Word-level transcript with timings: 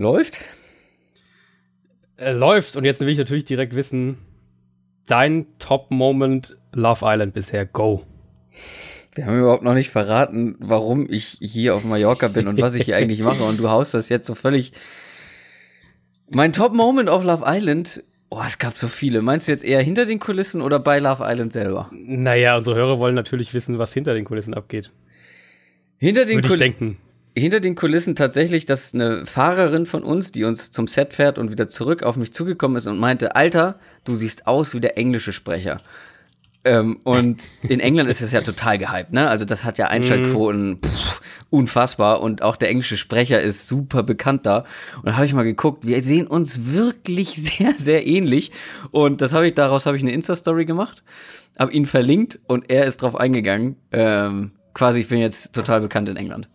Läuft? 0.00 0.38
Äh, 2.16 2.32
läuft. 2.32 2.74
Und 2.74 2.84
jetzt 2.84 3.00
will 3.00 3.10
ich 3.10 3.18
natürlich 3.18 3.44
direkt 3.44 3.76
wissen, 3.76 4.16
dein 5.04 5.44
Top-Moment 5.58 6.56
Love 6.72 7.00
Island 7.02 7.34
bisher. 7.34 7.66
Go. 7.66 8.06
Wir 9.14 9.26
haben 9.26 9.38
überhaupt 9.38 9.62
noch 9.62 9.74
nicht 9.74 9.90
verraten, 9.90 10.56
warum 10.58 11.06
ich 11.10 11.36
hier 11.42 11.74
auf 11.74 11.84
Mallorca 11.84 12.28
bin 12.28 12.48
und 12.48 12.58
was 12.62 12.76
ich 12.76 12.86
hier 12.86 12.96
eigentlich 12.96 13.20
mache. 13.20 13.44
Und 13.44 13.60
du 13.60 13.68
haust 13.68 13.92
das 13.92 14.08
jetzt 14.08 14.26
so 14.26 14.34
völlig. 14.34 14.72
Mein 16.30 16.54
Top-Moment 16.54 17.10
auf 17.10 17.22
Love 17.22 17.44
Island 17.46 18.02
Oh, 18.32 18.42
es 18.46 18.58
gab 18.58 18.78
so 18.78 18.86
viele. 18.86 19.22
Meinst 19.22 19.48
du 19.48 19.52
jetzt 19.52 19.64
eher 19.64 19.82
hinter 19.82 20.06
den 20.06 20.20
Kulissen 20.20 20.62
oder 20.62 20.78
bei 20.78 21.00
Love 21.00 21.24
Island 21.26 21.52
selber? 21.52 21.90
Naja, 21.92 22.56
unsere 22.56 22.76
Hörer 22.76 23.00
wollen 23.00 23.16
natürlich 23.16 23.52
wissen, 23.54 23.78
was 23.78 23.92
hinter 23.92 24.14
den 24.14 24.24
Kulissen 24.24 24.54
abgeht. 24.54 24.92
Hinter 25.98 26.24
den 26.24 26.40
Kulissen. 26.40 26.96
Hinter 27.40 27.60
den 27.60 27.74
Kulissen 27.74 28.14
tatsächlich, 28.14 28.66
dass 28.66 28.94
eine 28.94 29.24
Fahrerin 29.24 29.86
von 29.86 30.02
uns, 30.02 30.30
die 30.30 30.44
uns 30.44 30.70
zum 30.70 30.86
Set 30.86 31.14
fährt 31.14 31.38
und 31.38 31.50
wieder 31.50 31.68
zurück 31.68 32.02
auf 32.02 32.16
mich 32.16 32.32
zugekommen 32.32 32.76
ist 32.76 32.86
und 32.86 32.98
meinte, 32.98 33.34
Alter, 33.34 33.78
du 34.04 34.14
siehst 34.14 34.46
aus 34.46 34.74
wie 34.74 34.80
der 34.80 34.98
englische 34.98 35.32
Sprecher. 35.32 35.80
Ähm, 36.62 37.00
und 37.04 37.52
in 37.62 37.80
England 37.80 38.10
ist 38.10 38.20
es 38.20 38.32
ja 38.32 38.42
total 38.42 38.76
gehypt, 38.76 39.12
ne? 39.12 39.30
Also 39.30 39.46
das 39.46 39.64
hat 39.64 39.78
ja 39.78 39.86
Einschaltquoten 39.86 40.80
pff, 40.84 41.22
unfassbar 41.48 42.20
und 42.20 42.42
auch 42.42 42.56
der 42.56 42.68
englische 42.68 42.98
Sprecher 42.98 43.40
ist 43.40 43.66
super 43.66 44.02
bekannt 44.02 44.44
da. 44.44 44.64
Und 44.96 45.06
da 45.06 45.14
habe 45.14 45.24
ich 45.24 45.32
mal 45.32 45.44
geguckt, 45.44 45.86
wir 45.86 46.02
sehen 46.02 46.26
uns 46.26 46.72
wirklich 46.72 47.30
sehr, 47.36 47.72
sehr 47.76 48.06
ähnlich. 48.06 48.52
Und 48.90 49.22
das 49.22 49.32
habe 49.32 49.46
ich, 49.46 49.54
daraus 49.54 49.86
habe 49.86 49.96
ich 49.96 50.02
eine 50.02 50.12
Insta-Story 50.12 50.66
gemacht, 50.66 51.02
habe 51.58 51.72
ihn 51.72 51.86
verlinkt 51.86 52.38
und 52.46 52.68
er 52.68 52.84
ist 52.84 53.00
drauf 53.00 53.16
eingegangen. 53.16 53.76
Ähm, 53.90 54.52
quasi, 54.74 55.00
ich 55.00 55.08
bin 55.08 55.18
jetzt 55.18 55.54
total 55.54 55.80
bekannt 55.80 56.08
in 56.08 56.16
England. 56.16 56.48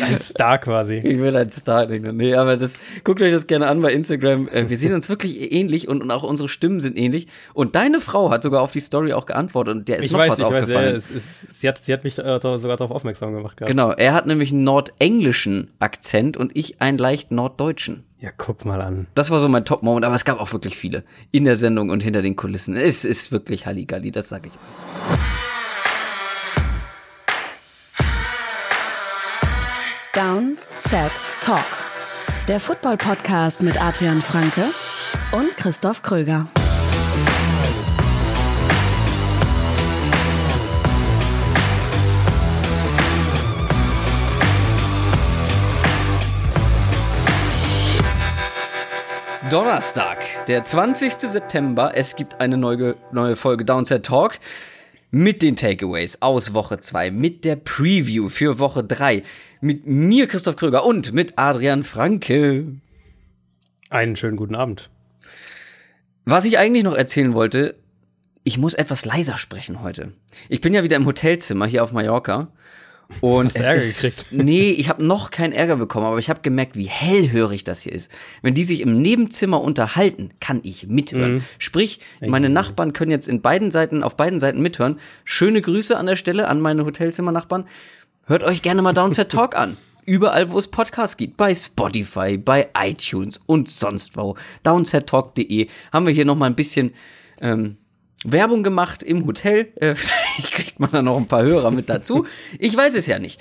Ein 0.00 0.18
Star 0.20 0.58
quasi. 0.58 0.96
Ich 0.96 1.18
will 1.18 1.36
ein 1.36 1.50
Star. 1.50 1.86
Nee, 1.86 2.34
aber 2.34 2.56
das, 2.56 2.78
guckt 3.04 3.20
euch 3.22 3.32
das 3.32 3.46
gerne 3.46 3.66
an 3.66 3.80
bei 3.82 3.92
Instagram. 3.92 4.48
Äh, 4.48 4.68
wir 4.68 4.76
sehen 4.76 4.94
uns 4.94 5.08
wirklich 5.08 5.52
ähnlich 5.52 5.88
und, 5.88 6.02
und 6.02 6.10
auch 6.10 6.22
unsere 6.22 6.48
Stimmen 6.48 6.80
sind 6.80 6.96
ähnlich. 6.96 7.26
Und 7.54 7.74
deine 7.74 8.00
Frau 8.00 8.30
hat 8.30 8.42
sogar 8.42 8.62
auf 8.62 8.72
die 8.72 8.80
Story 8.80 9.12
auch 9.12 9.26
geantwortet 9.26 9.74
und 9.74 9.88
der 9.88 9.98
ist 9.98 10.06
ich 10.06 10.12
noch 10.12 10.20
weiß, 10.20 10.30
was 10.30 10.38
ich 10.38 10.44
aufgefallen. 10.44 10.96
Weiß, 10.96 11.04
ja, 11.10 11.16
ist, 11.16 11.60
sie, 11.60 11.68
hat, 11.68 11.78
sie 11.78 11.92
hat 11.92 12.04
mich 12.04 12.18
äh, 12.18 12.40
sogar 12.42 12.76
darauf 12.76 12.90
aufmerksam 12.90 13.34
gemacht. 13.34 13.56
Gehabt. 13.56 13.68
Genau, 13.68 13.90
er 13.90 14.14
hat 14.14 14.26
nämlich 14.26 14.52
einen 14.52 14.64
nordenglischen 14.64 15.70
Akzent 15.78 16.36
und 16.36 16.56
ich 16.56 16.80
einen 16.80 16.98
leicht 16.98 17.30
norddeutschen. 17.30 18.04
Ja, 18.20 18.30
guck 18.36 18.64
mal 18.64 18.80
an. 18.80 19.08
Das 19.16 19.30
war 19.30 19.40
so 19.40 19.48
mein 19.48 19.64
Top-Moment, 19.64 20.04
aber 20.04 20.14
es 20.14 20.24
gab 20.24 20.38
auch 20.38 20.52
wirklich 20.52 20.76
viele. 20.76 21.02
In 21.32 21.44
der 21.44 21.56
Sendung 21.56 21.90
und 21.90 22.04
hinter 22.04 22.22
den 22.22 22.36
Kulissen. 22.36 22.76
Es 22.76 23.04
ist 23.04 23.32
wirklich 23.32 23.66
Halligalli, 23.66 24.12
das 24.12 24.28
sag 24.28 24.46
ich 24.46 24.52
euch. 24.52 25.51
Down, 30.14 30.58
Set, 30.76 31.10
Talk. 31.40 31.64
Der 32.46 32.60
Football-Podcast 32.60 33.62
mit 33.62 33.82
Adrian 33.82 34.20
Franke 34.20 34.66
und 35.32 35.56
Christoph 35.56 36.02
Kröger. 36.02 36.48
Donnerstag, 49.48 50.18
der 50.46 50.62
20. 50.62 51.12
September. 51.14 51.92
Es 51.94 52.16
gibt 52.16 52.38
eine 52.38 52.58
neue, 52.58 52.96
neue 53.12 53.34
Folge 53.34 53.64
Downset 53.64 54.04
Talk 54.04 54.38
mit 55.14 55.42
den 55.42 55.56
Takeaways 55.56 56.22
aus 56.22 56.54
Woche 56.54 56.78
2, 56.78 57.10
mit 57.10 57.44
der 57.44 57.56
Preview 57.56 58.30
für 58.30 58.58
Woche 58.58 58.82
3, 58.82 59.22
mit 59.60 59.86
mir 59.86 60.26
Christoph 60.26 60.56
Kröger 60.56 60.86
und 60.86 61.12
mit 61.12 61.34
Adrian 61.36 61.84
Franke. 61.84 62.66
Einen 63.90 64.16
schönen 64.16 64.38
guten 64.38 64.54
Abend. 64.54 64.88
Was 66.24 66.46
ich 66.46 66.56
eigentlich 66.56 66.82
noch 66.82 66.94
erzählen 66.94 67.34
wollte, 67.34 67.74
ich 68.42 68.56
muss 68.56 68.72
etwas 68.72 69.04
leiser 69.04 69.36
sprechen 69.36 69.82
heute. 69.82 70.14
Ich 70.48 70.62
bin 70.62 70.72
ja 70.72 70.82
wieder 70.82 70.96
im 70.96 71.04
Hotelzimmer 71.04 71.66
hier 71.66 71.84
auf 71.84 71.92
Mallorca 71.92 72.48
und 73.20 73.54
Ärger 73.54 73.74
ist, 73.74 74.28
nee, 74.32 74.70
ich 74.70 74.88
habe 74.88 75.04
noch 75.04 75.30
keinen 75.30 75.52
Ärger 75.52 75.76
bekommen, 75.76 76.06
aber 76.06 76.18
ich 76.18 76.30
habe 76.30 76.40
gemerkt, 76.40 76.76
wie 76.76 76.86
hellhörig 76.86 77.64
das 77.64 77.82
hier 77.82 77.92
ist. 77.92 78.10
Wenn 78.42 78.54
die 78.54 78.64
sich 78.64 78.80
im 78.80 79.00
Nebenzimmer 79.00 79.60
unterhalten, 79.60 80.30
kann 80.40 80.60
ich 80.64 80.86
mithören. 80.86 81.34
Mhm. 81.34 81.44
Sprich, 81.58 82.00
meine 82.20 82.48
Nachbarn 82.48 82.92
können 82.92 83.10
jetzt 83.10 83.28
in 83.28 83.42
beiden 83.42 83.70
Seiten, 83.70 84.02
auf 84.02 84.16
beiden 84.16 84.40
Seiten 84.40 84.60
mithören. 84.62 84.98
Schöne 85.24 85.60
Grüße 85.60 85.96
an 85.96 86.06
der 86.06 86.16
Stelle 86.16 86.48
an 86.48 86.60
meine 86.60 86.84
Hotelzimmer-Nachbarn. 86.84 87.66
Hört 88.26 88.44
euch 88.44 88.62
gerne 88.62 88.82
mal 88.82 88.92
Downset 88.92 89.28
Talk 89.32 89.56
an. 89.56 89.76
Überall, 90.04 90.50
wo 90.50 90.58
es 90.58 90.66
Podcasts 90.66 91.16
gibt. 91.16 91.36
Bei 91.36 91.54
Spotify, 91.54 92.36
bei 92.36 92.68
iTunes 92.76 93.40
und 93.46 93.68
sonst 93.68 94.16
wo. 94.16 94.36
Downsettalk.de 94.64 95.68
haben 95.92 96.06
wir 96.06 96.12
hier 96.12 96.24
noch 96.24 96.34
mal 96.34 96.46
ein 96.46 96.56
bisschen 96.56 96.92
ähm, 97.40 97.76
Werbung 98.24 98.62
gemacht 98.62 99.02
im 99.02 99.26
Hotel. 99.26 99.72
Äh, 99.76 99.94
vielleicht 99.96 100.52
kriegt 100.52 100.80
man 100.80 100.90
da 100.90 101.02
noch 101.02 101.16
ein 101.16 101.28
paar 101.28 101.42
Hörer 101.42 101.70
mit 101.70 101.88
dazu. 101.88 102.26
Ich 102.58 102.76
weiß 102.76 102.94
es 102.94 103.06
ja 103.06 103.18
nicht. 103.18 103.40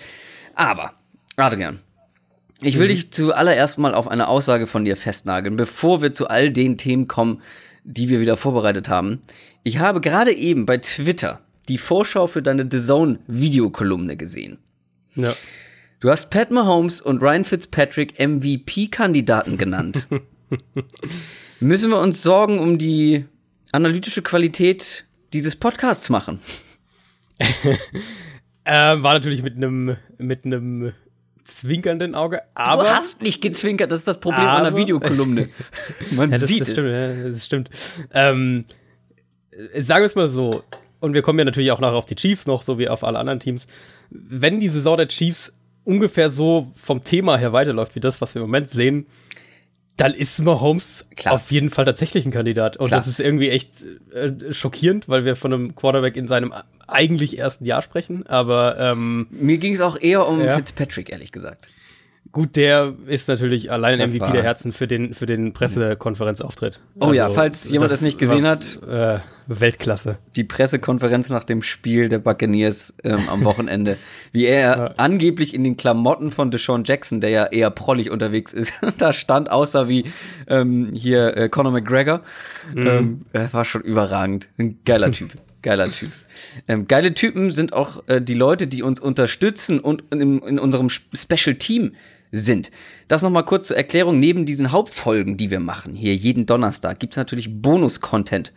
Aber, 0.56 0.94
Adrian, 1.38 1.80
ich 2.62 2.78
will 2.78 2.90
dich 2.90 3.12
zuallererst 3.12 3.80
mal 3.80 3.96
auf 3.96 4.08
eine 4.08 4.28
Aussage 4.28 4.68
von 4.68 4.86
dir 4.86 4.96
festnageln, 4.96 5.56
bevor 5.56 6.02
wir 6.02 6.14
zu 6.14 6.28
all 6.28 6.52
den 6.52 6.78
Themen 6.78 7.08
kommen, 7.08 7.42
die 7.84 8.10
wir 8.10 8.20
wieder 8.20 8.38
vorbereitet 8.38 8.90
haben. 8.90 9.22
Ich 9.64 9.80
habe 9.80 10.02
gerade 10.02 10.32
eben 10.34 10.66
bei 10.66 10.78
Twitter 10.78 11.42
die 11.68 11.78
Vorschau 11.78 12.28
für 12.28 12.42
deine 12.42 12.68
The 12.70 12.80
Zone 12.80 13.20
Videokolumne 13.28 14.16
gesehen. 14.18 14.60
Ja. 15.16 15.36
Du 16.00 16.10
hast 16.10 16.30
Pat 16.30 16.52
Mahomes 16.52 17.02
und 17.02 17.22
Ryan 17.22 17.46
Fitzpatrick 17.46 18.20
MVP-Kandidaten 18.20 19.58
genannt. 19.58 20.08
Müssen 21.60 21.92
wir 21.92 22.00
uns 22.00 22.24
Sorgen 22.24 22.60
um 22.60 22.78
die 22.78 23.26
analytische 23.72 24.22
Qualität 24.22 25.06
dieses 25.34 25.56
Podcasts 25.56 26.10
machen? 26.10 26.40
Ähm, 28.64 29.04
war 29.04 29.16
natürlich 29.16 29.42
mit 29.42 29.56
einem 29.56 29.98
mit 30.20 30.46
einem 30.46 30.94
zwinkernden 31.46 32.14
Auge, 32.14 32.42
aber 32.54 32.84
du 32.84 32.90
hast 32.90 33.22
nicht 33.22 33.42
gezwinkert, 33.42 33.92
das 33.92 34.00
ist 34.00 34.08
das 34.08 34.20
Problem 34.20 34.46
Aber- 34.48 34.78
Videokolumne. 34.78 35.50
Man 36.12 36.30
ja, 36.30 36.38
das, 36.38 36.48
sieht 36.48 36.62
das 36.62 36.70
es. 36.70 36.74
Stimmt, 36.76 36.94
ja, 36.94 37.30
das 37.30 37.46
stimmt. 37.46 37.70
Ähm, 38.14 38.66
äh, 39.74 39.82
sagen 39.82 40.04
wir 40.04 40.06
es 40.06 40.16
mal 40.16 40.30
so, 40.30 40.64
und 41.00 41.14
wir 41.16 41.24
kommen 41.24 41.40
ja 41.40 41.46
natürlich 41.46 41.72
auch 41.72 41.80
nachher 41.80 41.96
auf 41.96 42.06
die 42.06 42.16
Chiefs 42.16 42.46
noch, 42.46 42.62
so 42.62 42.78
wie 42.78 42.88
auf 42.88 43.04
alle 43.04 43.18
anderen 43.18 43.40
Teams. 43.40 43.66
Wenn 44.12 44.60
die 44.60 44.70
Saison 44.70 44.96
der 44.98 45.08
Chiefs 45.08 45.52
ungefähr 45.84 46.30
so 46.30 46.72
vom 46.76 47.04
Thema 47.04 47.38
her 47.38 47.54
weiterläuft, 47.54 47.96
wie 47.96 48.00
das, 48.00 48.22
was 48.22 48.36
wir 48.36 48.42
im 48.44 48.48
Moment 48.48 48.70
sehen, 48.70 49.08
dann 50.02 50.14
ist 50.14 50.40
Mahomes 50.40 51.06
Klar. 51.16 51.36
auf 51.36 51.52
jeden 51.52 51.70
Fall 51.70 51.86
tatsächlich 51.86 52.26
ein 52.26 52.32
Kandidat. 52.32 52.78
Und 52.78 52.88
Klar. 52.88 53.00
das 53.00 53.08
ist 53.08 53.20
irgendwie 53.20 53.50
echt 53.50 53.72
äh, 54.14 54.52
schockierend, 54.54 55.08
weil 55.08 55.26
wir 55.26 55.36
von 55.36 55.54
einem 55.54 55.76
Quarterback 55.76 56.16
in 56.18 56.28
seinem 56.28 56.54
eigentlich 56.88 57.38
ersten 57.38 57.66
Jahr 57.66 57.82
sprechen. 57.82 58.26
Aber 58.28 58.80
ähm, 58.80 59.28
Mir 59.30 59.58
ging 59.58 59.74
es 59.74 59.82
auch 59.82 60.00
eher 60.00 60.28
um 60.28 60.42
Ja. 60.42 60.56
Fitzpatrick, 60.58 61.12
ehrlich 61.12 61.32
gesagt. 61.32 61.68
Gut, 62.32 62.56
der 62.56 62.94
ist 63.08 63.28
natürlich 63.28 63.72
allein 63.72 64.00
Das 64.00 64.12
MVP 64.12 64.22
war- 64.22 64.32
der 64.32 64.44
Herzen 64.44 64.72
für 64.74 64.88
den, 64.88 65.14
für 65.14 65.26
den 65.26 65.54
Pressekonferenzauftritt. 65.54 66.82
Oh 67.00 67.14
ja, 67.14 67.30
falls 67.30 67.70
jemand 67.70 67.92
das 67.92 68.02
nicht 68.02 68.18
gesehen 68.18 68.44
war, 68.44 68.52
hat. 68.52 68.80
Äh, 68.88 69.20
Weltklasse. 69.48 70.18
Die 70.36 70.44
Pressekonferenz 70.46 71.30
nach 71.30 71.44
dem 71.44 71.62
Spiel 71.62 72.08
der 72.10 72.20
Buccaneers 72.20 72.94
ähm, 73.04 73.28
am 73.30 73.44
Wochenende, 73.44 73.98
wie 74.32 74.46
er 74.46 74.60
Ja. 74.78 74.94
angeblich 74.98 75.54
in 75.54 75.64
den 75.64 75.76
Klamotten 75.78 76.32
von 76.32 76.52
Deshaun 76.52 76.84
Jackson, 76.86 77.20
der 77.22 77.30
ja 77.32 77.46
eher 77.48 77.70
prollig 77.70 78.10
unterwegs 78.12 78.54
ist, 78.54 78.74
da 78.98 79.12
stand, 79.14 79.52
außer 79.52 79.88
wie 79.88 80.06
ähm, 80.48 80.92
hier 80.94 81.36
äh, 81.38 81.50
Conor 81.50 81.72
McGregor. 81.74 82.22
Mhm. 82.74 82.88
Ähm, 82.88 83.22
er 83.34 83.52
war 83.54 83.66
schon 83.66 83.82
überragend. 83.82 84.48
Ein 84.58 84.80
geiler 84.86 85.12
Typ. 85.12 85.32
Geiler 85.64 85.90
Typ. 85.90 86.10
Ähm, 86.68 86.88
geile 86.88 87.14
Typen 87.14 87.52
sind 87.52 87.74
auch 87.74 88.02
äh, 88.08 88.20
die 88.20 88.34
Leute, 88.34 88.66
die 88.66 88.82
uns 88.82 89.00
unterstützen 89.00 89.80
und 89.80 90.04
in, 90.12 90.40
in 90.40 90.58
unserem 90.58 90.90
Special 90.90 91.56
Team 91.56 91.94
sind. 92.32 92.72
Das 93.08 93.22
nochmal 93.22 93.46
kurz 93.46 93.68
zur 93.68 93.78
Erklärung. 93.78 94.20
Neben 94.20 94.46
diesen 94.46 94.72
Hauptfolgen, 94.72 95.38
die 95.38 95.52
wir 95.52 95.60
machen, 95.60 95.94
hier 95.94 96.16
jeden 96.16 96.46
Donnerstag, 96.46 97.00
gibt's 97.00 97.18
natürlich 97.18 97.62
Bonus-Content 97.62 98.54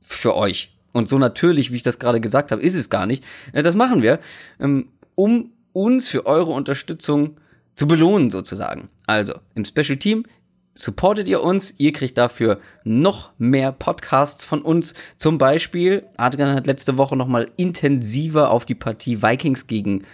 für 0.00 0.36
euch. 0.36 0.76
Und 0.92 1.08
so 1.08 1.18
natürlich, 1.18 1.72
wie 1.72 1.76
ich 1.76 1.82
das 1.82 1.98
gerade 1.98 2.20
gesagt 2.20 2.52
habe, 2.52 2.62
ist 2.62 2.74
es 2.74 2.88
gar 2.88 3.06
nicht. 3.06 3.24
Äh, 3.52 3.62
Das 3.62 3.74
machen 3.74 4.02
wir, 4.02 4.20
ähm, 4.60 4.88
um 5.14 5.52
uns 5.72 6.08
für 6.08 6.26
eure 6.26 6.52
Unterstützung 6.52 7.36
zu 7.76 7.86
belohnen 7.86 8.30
sozusagen. 8.30 8.88
Also 9.06 9.34
im 9.54 9.64
Special 9.64 9.98
Team 9.98 10.24
supportet 10.74 11.28
ihr 11.28 11.42
uns, 11.42 11.74
ihr 11.78 11.92
kriegt 11.92 12.18
dafür 12.18 12.60
noch 12.84 13.32
mehr 13.38 13.72
Podcasts 13.72 14.44
von 14.44 14.62
uns. 14.62 14.94
Zum 15.16 15.38
Beispiel, 15.38 16.04
Adrian 16.16 16.54
hat 16.54 16.66
letzte 16.66 16.96
Woche 16.96 17.16
noch 17.16 17.28
mal 17.28 17.50
intensiver 17.56 18.50
auf 18.50 18.64
die 18.64 18.74
Partie 18.74 19.22
Vikings 19.22 19.66
gegen 19.66 20.04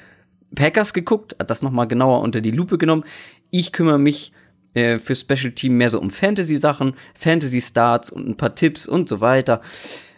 Packers 0.55 0.93
geguckt, 0.93 1.37
hat 1.38 1.50
das 1.50 1.62
noch 1.62 1.70
mal 1.70 1.87
genauer 1.87 2.20
unter 2.20 2.41
die 2.41 2.50
Lupe 2.50 2.79
genommen. 2.79 3.05
Ich 3.50 3.73
kümmere 3.73 3.99
mich 3.99 4.32
äh, 4.75 4.99
für 4.99 5.17
Special 5.17 5.52
Team 5.52 5.76
mehr 5.76 5.91
so 5.91 6.00
um 6.00 6.11
Fantasy-Sachen, 6.11 6.94
Fantasy-Starts 7.14 8.11
und 8.11 8.29
ein 8.29 8.37
paar 8.37 8.55
Tipps 8.55 8.87
und 8.87 9.08
so 9.08 9.20
weiter. 9.20 9.62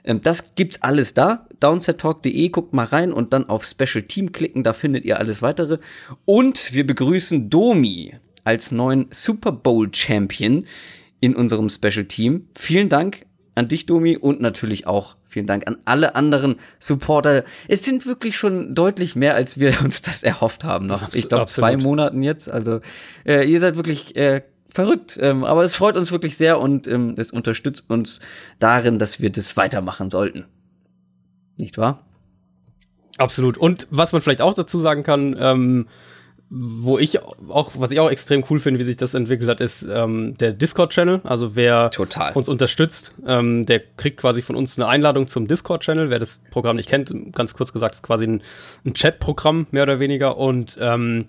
Ähm, 0.05 0.21
das 0.23 0.55
gibt's 0.55 0.83
alles 0.83 1.15
da. 1.15 1.47
Downsettalk.de, 1.61 2.49
guckt 2.49 2.73
mal 2.73 2.87
rein 2.87 3.13
und 3.13 3.33
dann 3.33 3.49
auf 3.49 3.65
Special 3.65 4.03
Team 4.03 4.33
klicken, 4.33 4.63
da 4.63 4.73
findet 4.73 5.05
ihr 5.05 5.19
alles 5.19 5.43
weitere. 5.43 5.79
Und 6.25 6.73
wir 6.73 6.87
begrüßen 6.87 7.51
Domi 7.51 8.15
als 8.45 8.73
neuen 8.73 9.07
Super 9.11 9.53
Bowl 9.53 9.89
Champion 9.93 10.67
in 11.21 11.37
unserem 11.37 11.69
Special 11.71 12.05
Team. 12.05 12.49
Vielen 12.57 12.89
Dank 12.89 13.25
an 13.55 13.69
dich, 13.69 13.87
Domi, 13.87 14.17
und 14.17 14.41
natürlich 14.41 14.87
auch 14.87 15.17
vielen 15.27 15.47
Dank 15.47 15.67
an 15.67 15.79
alle 15.85 16.15
anderen 16.15 16.57
Supporter. 16.79 17.45
Es 17.69 17.85
sind 17.85 18.07
wirklich 18.07 18.37
schon 18.37 18.75
deutlich 18.75 19.17
mehr, 19.17 19.35
als 19.35 19.59
wir 19.59 19.81
uns 19.85 20.03
das 20.03 20.23
erhofft 20.23 20.65
haben. 20.65 20.87
Nach, 20.87 21.13
ich 21.13 21.29
glaube, 21.29 21.47
zwei 21.47 21.77
Monaten 21.77 22.23
jetzt. 22.23 22.51
Also 22.51 22.81
äh, 23.27 23.49
ihr 23.49 23.61
seid 23.61 23.77
wirklich 23.77 24.17
äh, 24.17 24.43
verrückt. 24.69 25.19
Ähm, 25.21 25.45
aber 25.45 25.65
es 25.65 25.77
freut 25.77 25.97
uns 25.97 26.13
wirklich 26.13 26.37
sehr 26.37 26.59
und 26.59 26.89
ähm, 26.89 27.15
es 27.19 27.31
unterstützt 27.31 27.89
uns 27.89 28.21
darin, 28.59 28.99
dass 28.99 29.21
wir 29.21 29.31
das 29.31 29.57
weitermachen 29.57 30.11
sollten. 30.11 30.47
Nicht 31.59 31.79
wahr? 31.79 32.05
Absolut. 33.19 33.59
Und 33.59 33.87
was 33.91 34.13
man 34.13 34.23
vielleicht 34.23 34.41
auch 34.41 34.55
dazu 34.55 34.79
sagen 34.79 35.03
kann, 35.03 35.37
ähm, 35.39 35.89
wo 36.55 36.99
ich 36.99 37.19
auch, 37.23 37.71
was 37.75 37.93
ich 37.93 38.01
auch 38.01 38.11
extrem 38.11 38.45
cool 38.51 38.61
finde, 38.61 38.79
wie 38.79 38.85
sich 38.85 38.99
das 38.99 39.15
entwickelt 39.15 39.49
hat, 39.49 39.63
ist 39.63 39.87
ähm, 39.91 40.37
der 40.37 40.53
Discord-Channel. 40.53 41.23
Also 41.25 41.57
wer 41.57 41.91
Total. 41.91 42.35
uns 42.35 42.47
unterstützt, 42.47 43.15
ähm, 43.27 43.65
der 43.65 43.81
kriegt 43.81 44.19
quasi 44.19 44.43
von 44.43 44.55
uns 44.55 44.79
eine 44.79 44.87
Einladung 44.87 45.29
zum 45.29 45.47
Discord-Channel. 45.47 46.11
Wer 46.11 46.19
das 46.19 46.41
Programm 46.51 46.77
nicht 46.77 46.91
kennt, 46.91 47.11
ganz 47.33 47.55
kurz 47.55 47.73
gesagt, 47.73 47.95
ist 47.95 48.03
quasi 48.03 48.25
ein, 48.27 48.43
ein 48.85 48.93
Chat-Programm, 48.93 49.67
mehr 49.71 49.85
oder 49.85 49.99
weniger. 49.99 50.37
Und 50.37 50.77
ähm, 50.79 51.25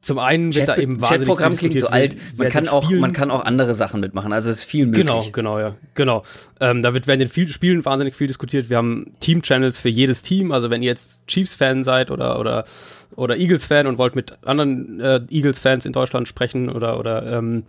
zum 0.00 0.18
einen 0.18 0.54
wird 0.54 0.66
Chat, 0.66 0.68
da 0.68 0.76
eben 0.76 1.00
wahnsinnig 1.00 1.26
Chatprogramm 1.26 1.56
klingt 1.56 1.80
so 1.80 1.88
alt. 1.88 2.16
Man 2.36 2.48
kann 2.48 2.68
auch, 2.68 2.90
man 2.90 3.12
kann 3.12 3.30
auch 3.30 3.44
andere 3.44 3.74
Sachen 3.74 4.00
mitmachen. 4.00 4.32
Also 4.32 4.50
es 4.50 4.58
ist 4.58 4.64
viel 4.64 4.86
möglich. 4.86 5.06
Genau, 5.06 5.24
genau, 5.32 5.58
ja, 5.58 5.74
genau. 5.94 6.22
Ähm, 6.60 6.82
da 6.82 6.94
wird 6.94 7.06
während 7.06 7.20
den 7.20 7.28
viel, 7.28 7.48
Spielen 7.48 7.84
wahnsinnig 7.84 8.14
viel 8.14 8.28
diskutiert. 8.28 8.70
Wir 8.70 8.76
haben 8.76 9.12
Team-Channels 9.20 9.78
für 9.78 9.88
jedes 9.88 10.22
Team. 10.22 10.52
Also 10.52 10.70
wenn 10.70 10.82
ihr 10.82 10.88
jetzt 10.88 11.26
Chiefs-Fan 11.26 11.82
seid 11.82 12.10
oder 12.10 12.38
oder 12.38 12.64
oder 13.16 13.36
Eagles-Fan 13.36 13.86
und 13.88 13.98
wollt 13.98 14.14
mit 14.14 14.38
anderen 14.44 15.00
äh, 15.00 15.20
Eagles-Fans 15.28 15.84
in 15.84 15.92
Deutschland 15.92 16.28
sprechen 16.28 16.70
oder 16.70 17.00
oder 17.00 17.26
ähm, 17.38 17.64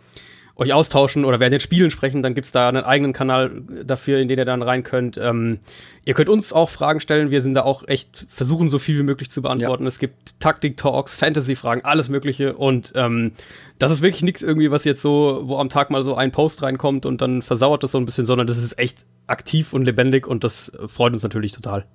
euch 0.59 0.73
austauschen 0.73 1.25
oder 1.25 1.39
während 1.39 1.53
den 1.53 1.59
Spielen 1.61 1.89
sprechen, 1.89 2.21
dann 2.21 2.35
gibt's 2.35 2.51
da 2.51 2.67
einen 2.67 2.83
eigenen 2.83 3.13
Kanal 3.13 3.61
dafür, 3.85 4.19
in 4.19 4.27
den 4.27 4.37
ihr 4.37 4.45
dann 4.45 4.61
rein 4.61 4.83
könnt. 4.83 5.17
Ähm, 5.17 5.59
ihr 6.03 6.13
könnt 6.13 6.29
uns 6.29 6.51
auch 6.51 6.69
Fragen 6.69 6.99
stellen. 6.99 7.31
Wir 7.31 7.41
sind 7.41 7.53
da 7.53 7.63
auch 7.63 7.87
echt 7.87 8.25
versuchen, 8.29 8.69
so 8.69 8.77
viel 8.77 8.99
wie 8.99 9.03
möglich 9.03 9.31
zu 9.31 9.41
beantworten. 9.41 9.83
Ja. 9.83 9.87
Es 9.87 9.99
gibt 9.99 10.39
Taktik-Talks, 10.39 11.15
Fantasy-Fragen, 11.15 11.85
alles 11.85 12.09
Mögliche. 12.09 12.55
Und 12.57 12.91
ähm, 12.95 13.31
das 13.79 13.91
ist 13.91 14.01
wirklich 14.01 14.21
nichts 14.21 14.41
irgendwie, 14.41 14.69
was 14.69 14.83
jetzt 14.83 15.01
so, 15.01 15.43
wo 15.45 15.57
am 15.57 15.69
Tag 15.69 15.91
mal 15.91 16.03
so 16.03 16.15
ein 16.15 16.31
Post 16.31 16.61
reinkommt 16.61 17.05
und 17.05 17.21
dann 17.21 17.41
versauert 17.41 17.83
das 17.83 17.93
so 17.93 17.97
ein 17.97 18.05
bisschen, 18.05 18.25
sondern 18.25 18.45
das 18.45 18.57
ist 18.57 18.77
echt 18.77 19.05
aktiv 19.27 19.73
und 19.73 19.85
lebendig 19.85 20.27
und 20.27 20.43
das 20.43 20.71
freut 20.87 21.13
uns 21.13 21.23
natürlich 21.23 21.53
total. 21.53 21.85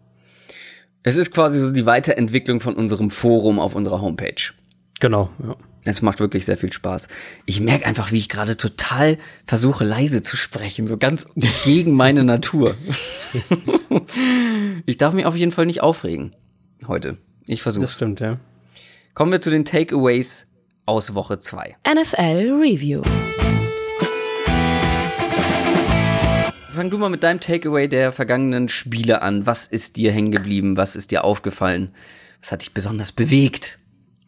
Es 1.02 1.18
ist 1.18 1.34
quasi 1.34 1.60
so 1.60 1.70
die 1.70 1.84
Weiterentwicklung 1.84 2.60
von 2.60 2.74
unserem 2.74 3.10
Forum 3.10 3.60
auf 3.60 3.74
unserer 3.74 4.00
Homepage. 4.00 4.52
Genau, 5.00 5.28
ja. 5.42 5.54
Es 5.86 6.00
macht 6.00 6.18
wirklich 6.18 6.46
sehr 6.46 6.56
viel 6.56 6.72
Spaß. 6.72 7.08
Ich 7.44 7.60
merke 7.60 7.84
einfach, 7.84 8.10
wie 8.10 8.18
ich 8.18 8.28
gerade 8.30 8.56
total 8.56 9.18
versuche, 9.44 9.84
leise 9.84 10.22
zu 10.22 10.36
sprechen, 10.36 10.86
so 10.86 10.96
ganz 10.96 11.28
gegen 11.64 11.92
meine 11.92 12.24
Natur. 12.24 12.76
ich 14.86 14.96
darf 14.96 15.12
mich 15.12 15.26
auf 15.26 15.36
jeden 15.36 15.52
Fall 15.52 15.66
nicht 15.66 15.82
aufregen 15.82 16.34
heute. 16.88 17.18
Ich 17.46 17.62
versuche. 17.62 17.82
Das 17.82 17.94
stimmt, 17.94 18.20
ja. 18.20 18.38
Kommen 19.12 19.30
wir 19.30 19.40
zu 19.40 19.50
den 19.50 19.64
Takeaways 19.64 20.46
aus 20.86 21.14
Woche 21.14 21.38
2. 21.38 21.76
NFL 21.86 22.56
Review. 22.60 23.02
Fang 26.70 26.90
du 26.90 26.98
mal 26.98 27.10
mit 27.10 27.22
deinem 27.22 27.40
Takeaway 27.40 27.88
der 27.88 28.10
vergangenen 28.10 28.68
Spiele 28.68 29.22
an. 29.22 29.46
Was 29.46 29.66
ist 29.66 29.96
dir 29.96 30.10
hängen 30.10 30.32
geblieben? 30.32 30.76
Was 30.76 30.96
ist 30.96 31.12
dir 31.12 31.24
aufgefallen? 31.24 31.94
Was 32.40 32.50
hat 32.50 32.62
dich 32.62 32.74
besonders 32.74 33.12
bewegt? 33.12 33.78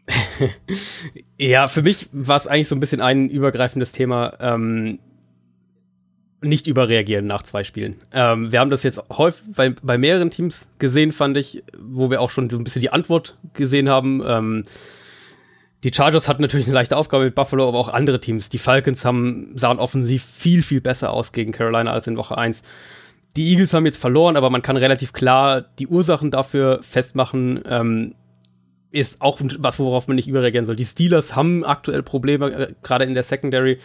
ja, 1.39 1.67
für 1.67 1.83
mich 1.83 2.09
war 2.13 2.37
es 2.37 2.47
eigentlich 2.47 2.69
so 2.69 2.77
ein 2.77 2.81
bisschen 2.81 3.01
ein 3.01 3.29
übergreifendes 3.29 3.93
Thema. 3.93 4.35
Ähm, 4.41 4.99
nicht 6.43 6.67
überreagieren 6.67 7.27
nach 7.27 7.43
zwei 7.43 7.65
Spielen. 7.65 7.97
Ähm, 8.13 8.53
wir 8.53 8.61
haben 8.61 8.71
das 8.71 8.83
jetzt 8.83 9.01
häufig 9.11 9.43
bei, 9.55 9.71
bei 9.71 9.99
mehreren 9.99 10.31
Teams 10.31 10.67
gesehen, 10.79 11.13
fand 11.13 11.37
ich, 11.37 11.63
wo 11.79 12.11
wir 12.11 12.21
auch 12.21 12.31
schon 12.31 12.51
so 12.51 12.59
ein 12.59 12.65
bisschen 12.65 12.83
die 12.83 12.91
Antwort 12.91 13.37
gesehen 13.55 13.89
haben. 13.89 14.23
Ähm, 14.27 14.65
die 15.83 15.93
Chargers 15.93 16.29
hatten 16.29 16.43
natürlich 16.43 16.67
eine 16.67 16.75
leichte 16.75 16.97
Aufgabe 16.97 17.25
mit 17.25 17.35
Buffalo, 17.35 17.69
aber 17.69 17.79
auch 17.79 17.89
andere 17.89 18.21
Teams. 18.21 18.49
Die 18.49 18.59
Falcons 18.59 19.05
haben, 19.05 19.53
sahen 19.57 19.79
offensiv 19.79 20.25
viel, 20.25 20.63
viel 20.63 20.81
besser 20.81 21.13
aus 21.13 21.33
gegen 21.33 21.53
Carolina 21.53 21.91
als 21.91 22.07
in 22.07 22.17
Woche 22.17 22.37
1. 22.37 22.63
Die 23.37 23.51
Eagles 23.51 23.73
haben 23.73 23.87
jetzt 23.87 23.99
verloren, 23.99 24.37
aber 24.37 24.51
man 24.51 24.63
kann 24.63 24.77
relativ 24.77 25.13
klar 25.13 25.61
die 25.61 25.87
Ursachen 25.87 26.31
dafür 26.31 26.81
festmachen. 26.83 27.63
Ähm, 27.69 28.15
ist 28.97 29.21
auch 29.21 29.41
was, 29.59 29.79
worauf 29.79 30.09
man 30.09 30.17
nicht 30.17 30.29
überreagieren 30.29 30.65
soll. 30.65 30.77
Die 30.77 30.85
Steelers 30.85 31.37
haben 31.37 31.65
aktuell 31.65 32.03
Probleme, 32.03 32.51
äh, 32.51 32.75
gerade 32.83 33.05
in 33.05 33.15
der 33.15 33.23
Secondary. 33.23 33.79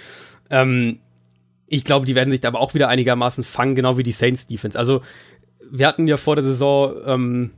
Ähm, 0.50 1.00
ich 1.68 1.84
glaube, 1.84 2.06
die 2.06 2.16
werden 2.16 2.32
sich 2.32 2.40
da 2.40 2.48
aber 2.48 2.60
auch 2.60 2.74
wieder 2.74 2.88
einigermaßen 2.88 3.44
fangen, 3.44 3.76
genau 3.76 3.98
wie 3.98 4.04
die 4.04 4.12
Saints 4.12 4.48
Defense. 4.48 4.78
Also, 4.78 5.02
wir 5.70 5.88
hatten 5.88 6.08
ja 6.08 6.18
vor 6.18 6.36
der 6.36 6.44
Saison 6.44 6.94
ähm, 7.06 7.52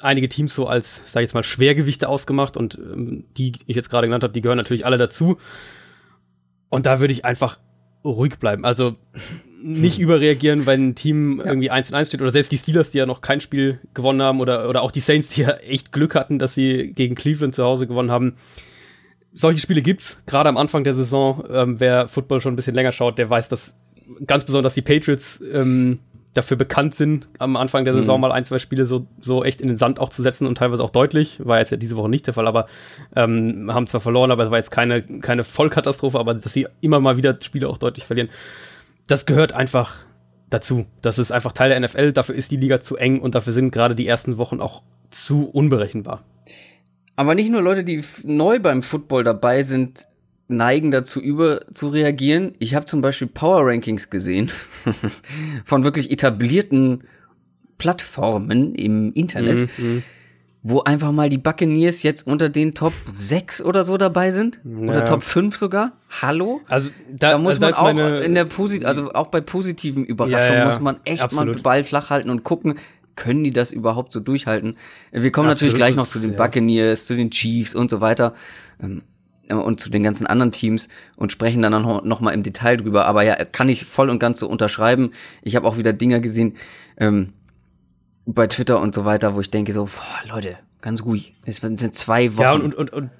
einige 0.00 0.28
Teams 0.28 0.54
so 0.54 0.66
als, 0.66 1.02
sag 1.06 1.22
ich 1.22 1.28
jetzt 1.28 1.34
mal, 1.34 1.42
Schwergewichte 1.42 2.08
ausgemacht 2.08 2.56
und 2.56 2.76
ähm, 2.78 3.24
die, 3.36 3.52
die 3.52 3.62
ich 3.66 3.76
jetzt 3.76 3.90
gerade 3.90 4.06
genannt 4.06 4.24
habe, 4.24 4.32
die 4.32 4.40
gehören 4.40 4.58
natürlich 4.58 4.86
alle 4.86 4.98
dazu. 4.98 5.38
Und 6.68 6.86
da 6.86 7.00
würde 7.00 7.12
ich 7.12 7.24
einfach 7.24 7.58
ruhig 8.04 8.38
bleiben. 8.38 8.64
Also 8.64 8.96
nicht 9.62 9.96
hm. 9.96 10.04
überreagieren, 10.04 10.66
wenn 10.66 10.88
ein 10.88 10.94
Team 10.94 11.38
ja. 11.38 11.46
irgendwie 11.46 11.70
1 11.70 11.90
in 11.90 11.94
1 11.94 12.08
steht 12.08 12.20
oder 12.20 12.30
selbst 12.30 12.52
die 12.52 12.58
Steelers, 12.58 12.90
die 12.90 12.98
ja 12.98 13.06
noch 13.06 13.20
kein 13.20 13.40
Spiel 13.40 13.78
gewonnen 13.94 14.22
haben 14.22 14.40
oder, 14.40 14.68
oder 14.68 14.82
auch 14.82 14.90
die 14.90 15.00
Saints, 15.00 15.28
die 15.28 15.42
ja 15.42 15.50
echt 15.56 15.92
Glück 15.92 16.14
hatten, 16.14 16.38
dass 16.38 16.54
sie 16.54 16.92
gegen 16.94 17.14
Cleveland 17.14 17.54
zu 17.54 17.64
Hause 17.64 17.86
gewonnen 17.86 18.10
haben. 18.10 18.36
Solche 19.32 19.60
Spiele 19.60 19.82
gibt's, 19.82 20.16
gerade 20.26 20.48
am 20.48 20.56
Anfang 20.56 20.82
der 20.84 20.94
Saison. 20.94 21.44
Ähm, 21.50 21.78
wer 21.78 22.08
Football 22.08 22.40
schon 22.40 22.54
ein 22.54 22.56
bisschen 22.56 22.74
länger 22.74 22.92
schaut, 22.92 23.18
der 23.18 23.30
weiß, 23.30 23.48
dass 23.48 23.74
ganz 24.26 24.44
besonders 24.44 24.74
die 24.74 24.82
Patriots 24.82 25.40
ähm, 25.54 26.00
dafür 26.34 26.56
bekannt 26.56 26.94
sind, 26.94 27.28
am 27.38 27.56
Anfang 27.56 27.84
der 27.84 27.94
Saison 27.94 28.18
mhm. 28.18 28.22
mal 28.22 28.32
ein, 28.32 28.44
zwei 28.44 28.58
Spiele 28.58 28.86
so, 28.86 29.06
so 29.20 29.44
echt 29.44 29.60
in 29.60 29.68
den 29.68 29.76
Sand 29.76 29.98
auch 29.98 30.10
zu 30.10 30.22
setzen 30.22 30.46
und 30.46 30.58
teilweise 30.58 30.82
auch 30.82 30.90
deutlich. 30.90 31.38
War 31.44 31.58
jetzt 31.58 31.70
ja 31.70 31.76
diese 31.76 31.96
Woche 31.96 32.08
nicht 32.08 32.26
der 32.26 32.34
Fall, 32.34 32.46
aber 32.46 32.66
ähm, 33.14 33.70
haben 33.72 33.86
zwar 33.86 34.00
verloren, 34.00 34.30
aber 34.30 34.44
es 34.44 34.50
war 34.50 34.58
jetzt 34.58 34.70
keine, 34.70 35.02
keine 35.02 35.44
Vollkatastrophe, 35.44 36.18
aber 36.18 36.34
dass 36.34 36.52
sie 36.52 36.66
immer 36.80 37.00
mal 37.00 37.16
wieder 37.16 37.36
Spiele 37.40 37.68
auch 37.68 37.78
deutlich 37.78 38.04
verlieren 38.04 38.30
das 39.10 39.26
gehört 39.26 39.52
einfach 39.52 39.96
dazu. 40.50 40.86
Das 41.02 41.18
ist 41.18 41.32
einfach 41.32 41.52
Teil 41.52 41.70
der 41.70 41.80
NFL. 41.80 42.12
Dafür 42.12 42.34
ist 42.34 42.50
die 42.50 42.56
Liga 42.56 42.80
zu 42.80 42.96
eng 42.96 43.20
und 43.20 43.34
dafür 43.34 43.52
sind 43.52 43.72
gerade 43.72 43.94
die 43.94 44.06
ersten 44.06 44.38
Wochen 44.38 44.60
auch 44.60 44.82
zu 45.10 45.48
unberechenbar. 45.48 46.24
Aber 47.16 47.34
nicht 47.34 47.50
nur 47.50 47.60
Leute, 47.60 47.84
die 47.84 48.02
neu 48.24 48.60
beim 48.60 48.82
Football 48.82 49.24
dabei 49.24 49.62
sind, 49.62 50.06
neigen 50.48 50.90
dazu 50.90 51.20
über 51.20 51.60
zu 51.72 51.88
reagieren. 51.88 52.52
Ich 52.58 52.74
habe 52.74 52.86
zum 52.86 53.00
Beispiel 53.00 53.28
Power 53.28 53.66
Rankings 53.66 54.10
gesehen 54.10 54.50
von 55.64 55.84
wirklich 55.84 56.10
etablierten 56.10 57.04
Plattformen 57.78 58.74
im 58.74 59.12
Internet. 59.12 59.62
Mhm, 59.78 59.86
mhm 59.86 60.02
wo 60.62 60.80
einfach 60.82 61.10
mal 61.10 61.28
die 61.30 61.38
Buccaneers 61.38 62.02
jetzt 62.02 62.26
unter 62.26 62.50
den 62.50 62.74
Top 62.74 62.92
6 63.10 63.62
oder 63.62 63.84
so 63.84 63.96
dabei 63.96 64.30
sind? 64.30 64.60
Ja. 64.64 64.90
Oder 64.90 65.04
Top 65.04 65.22
5 65.22 65.56
sogar? 65.56 65.92
Hallo? 66.20 66.60
Also 66.68 66.90
da, 67.10 67.30
da 67.30 67.38
muss 67.38 67.62
also 67.62 67.82
man 67.82 67.98
auch 67.98 68.20
in 68.20 68.34
der 68.34 68.44
Posit 68.44 68.84
also 68.84 69.12
auch 69.12 69.28
bei 69.28 69.40
positiven 69.40 70.04
Überraschungen 70.04 70.52
ja, 70.52 70.58
ja, 70.58 70.64
muss 70.66 70.80
man 70.80 71.00
echt 71.04 71.22
absolut. 71.22 71.46
mal 71.46 71.52
den 71.52 71.62
Ball 71.62 71.84
flach 71.84 72.10
halten 72.10 72.28
und 72.28 72.44
gucken, 72.44 72.74
können 73.16 73.42
die 73.42 73.52
das 73.52 73.72
überhaupt 73.72 74.12
so 74.12 74.20
durchhalten? 74.20 74.76
Wir 75.12 75.32
kommen 75.32 75.48
absolut. 75.48 75.50
natürlich 75.50 75.74
gleich 75.74 75.96
noch 75.96 76.08
zu 76.08 76.18
den 76.18 76.36
Buccaneers, 76.36 77.06
zu 77.06 77.16
den 77.16 77.30
Chiefs 77.30 77.74
und 77.74 77.90
so 77.90 78.00
weiter. 78.00 78.34
Ähm, 78.82 79.02
und 79.50 79.80
zu 79.80 79.90
den 79.90 80.04
ganzen 80.04 80.28
anderen 80.28 80.52
Teams 80.52 80.88
und 81.16 81.32
sprechen 81.32 81.60
dann 81.60 81.72
noch, 81.72 82.04
noch 82.04 82.20
mal 82.20 82.30
im 82.30 82.44
Detail 82.44 82.76
drüber. 82.76 83.06
Aber 83.06 83.22
ja, 83.22 83.34
kann 83.44 83.68
ich 83.68 83.84
voll 83.84 84.08
und 84.08 84.20
ganz 84.20 84.38
so 84.38 84.48
unterschreiben. 84.48 85.10
Ich 85.42 85.56
habe 85.56 85.66
auch 85.66 85.76
wieder 85.76 85.92
Dinger 85.92 86.20
gesehen, 86.20 86.54
ähm, 86.98 87.32
bei 88.34 88.46
Twitter 88.46 88.80
und 88.80 88.94
so 88.94 89.04
weiter, 89.04 89.34
wo 89.34 89.40
ich 89.40 89.50
denke 89.50 89.72
so, 89.72 89.84
boah, 89.84 90.34
Leute, 90.34 90.56
ganz 90.80 91.04
ruhig. 91.04 91.34
Es 91.44 91.56
sind 91.56 91.94
zwei 91.94 92.36
Wochen. 92.36 92.42
Ja, 92.42 92.52
und, 92.52 92.74
und, 92.74 92.92
und, 92.92 93.10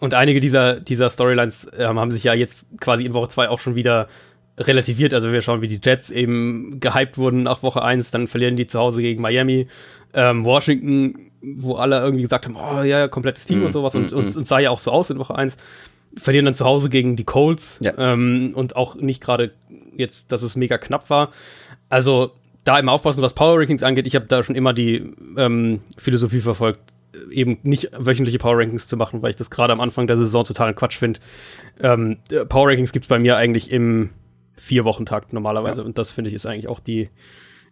und 0.00 0.14
einige 0.14 0.40
dieser, 0.40 0.80
dieser 0.80 1.10
Storylines 1.10 1.68
ähm, 1.76 1.98
haben 1.98 2.10
sich 2.10 2.24
ja 2.24 2.34
jetzt 2.34 2.66
quasi 2.80 3.04
in 3.04 3.14
Woche 3.14 3.28
zwei 3.28 3.48
auch 3.48 3.60
schon 3.60 3.74
wieder 3.74 4.08
relativiert. 4.58 5.14
Also 5.14 5.32
wir 5.32 5.42
schauen, 5.42 5.62
wie 5.62 5.68
die 5.68 5.80
Jets 5.82 6.10
eben 6.10 6.78
gehypt 6.80 7.18
wurden 7.18 7.42
nach 7.42 7.62
Woche 7.62 7.82
eins, 7.82 8.10
dann 8.10 8.28
verlieren 8.28 8.56
die 8.56 8.66
zu 8.66 8.78
Hause 8.78 9.02
gegen 9.02 9.22
Miami. 9.22 9.68
Ähm, 10.12 10.44
Washington, 10.44 11.30
wo 11.42 11.74
alle 11.74 12.00
irgendwie 12.00 12.22
gesagt 12.22 12.46
haben, 12.46 12.56
oh 12.56 12.82
ja, 12.82 13.08
komplettes 13.08 13.46
Team 13.46 13.60
mm, 13.60 13.66
und 13.66 13.72
sowas 13.72 13.94
mm, 13.94 13.96
und, 13.96 14.12
und, 14.12 14.34
mm. 14.34 14.38
und 14.38 14.46
sah 14.46 14.60
ja 14.60 14.70
auch 14.70 14.78
so 14.78 14.92
aus 14.92 15.10
in 15.10 15.18
Woche 15.18 15.34
eins 15.34 15.56
verlieren 16.16 16.44
dann 16.44 16.54
zu 16.54 16.64
Hause 16.64 16.88
gegen 16.88 17.16
die 17.16 17.24
Colts 17.24 17.78
ja. 17.82 17.92
ähm, 17.98 18.52
und 18.54 18.76
auch 18.76 18.94
nicht 18.94 19.20
gerade 19.20 19.52
jetzt, 19.96 20.30
dass 20.32 20.42
es 20.42 20.56
mega 20.56 20.78
knapp 20.78 21.10
war. 21.10 21.30
Also 21.88 22.32
da 22.64 22.78
immer 22.78 22.92
aufpassen, 22.92 23.22
was 23.22 23.34
Power 23.34 23.58
Rankings 23.58 23.82
angeht. 23.82 24.06
Ich 24.06 24.14
habe 24.14 24.26
da 24.26 24.42
schon 24.42 24.56
immer 24.56 24.72
die 24.72 25.12
ähm, 25.36 25.80
Philosophie 25.98 26.40
verfolgt, 26.40 26.80
eben 27.30 27.58
nicht 27.62 27.90
wöchentliche 27.96 28.38
Power 28.38 28.58
Rankings 28.58 28.88
zu 28.88 28.96
machen, 28.96 29.22
weil 29.22 29.30
ich 29.30 29.36
das 29.36 29.50
gerade 29.50 29.72
am 29.72 29.80
Anfang 29.80 30.06
der 30.06 30.16
Saison 30.16 30.44
total 30.44 30.74
Quatsch 30.74 30.96
finde. 30.96 31.20
Ähm, 31.80 32.18
Power 32.48 32.68
Rankings 32.68 32.92
gibt 32.92 33.04
es 33.04 33.08
bei 33.08 33.18
mir 33.18 33.36
eigentlich 33.36 33.70
im 33.70 34.10
Vier-Wochen-Takt 34.56 35.32
normalerweise 35.32 35.82
ja. 35.82 35.86
und 35.86 35.98
das 35.98 36.10
finde 36.10 36.30
ich 36.30 36.36
ist 36.36 36.46
eigentlich 36.46 36.68
auch 36.68 36.80
die, 36.80 37.10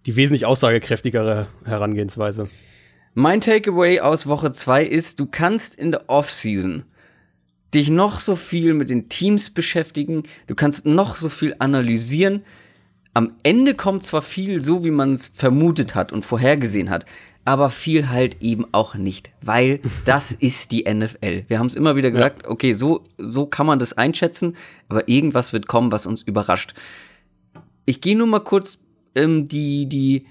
die 0.06 0.16
wesentlich 0.16 0.46
aussagekräftigere 0.46 1.46
Herangehensweise. 1.64 2.48
Mein 3.14 3.40
Takeaway 3.40 4.00
aus 4.00 4.26
Woche 4.26 4.52
2 4.52 4.84
ist, 4.84 5.20
du 5.20 5.26
kannst 5.26 5.78
in 5.78 5.92
der 5.92 6.08
Offseason 6.08 6.84
dich 7.74 7.90
noch 7.90 8.20
so 8.20 8.36
viel 8.36 8.74
mit 8.74 8.90
den 8.90 9.08
Teams 9.08 9.50
beschäftigen, 9.50 10.24
du 10.46 10.54
kannst 10.54 10.86
noch 10.86 11.16
so 11.16 11.28
viel 11.28 11.54
analysieren. 11.58 12.42
Am 13.14 13.32
Ende 13.42 13.74
kommt 13.74 14.04
zwar 14.04 14.22
viel 14.22 14.62
so, 14.62 14.84
wie 14.84 14.90
man 14.90 15.12
es 15.12 15.26
vermutet 15.26 15.94
hat 15.94 16.12
und 16.12 16.24
vorhergesehen 16.24 16.88
hat, 16.88 17.04
aber 17.44 17.70
viel 17.70 18.08
halt 18.08 18.40
eben 18.40 18.66
auch 18.72 18.94
nicht, 18.94 19.32
weil 19.42 19.80
das 20.04 20.32
ist 20.32 20.72
die 20.72 20.84
NFL. 20.92 21.44
Wir 21.48 21.58
haben 21.58 21.66
es 21.66 21.74
immer 21.74 21.96
wieder 21.96 22.10
gesagt, 22.10 22.46
okay, 22.46 22.72
so, 22.72 23.04
so 23.18 23.46
kann 23.46 23.66
man 23.66 23.78
das 23.78 23.92
einschätzen, 23.94 24.56
aber 24.88 25.08
irgendwas 25.08 25.52
wird 25.52 25.66
kommen, 25.66 25.92
was 25.92 26.06
uns 26.06 26.22
überrascht. 26.22 26.74
Ich 27.84 28.00
gehe 28.00 28.16
nur 28.16 28.28
mal 28.28 28.40
kurz 28.40 28.78
ähm, 29.14 29.48
die, 29.48 29.86
die, 29.86 30.26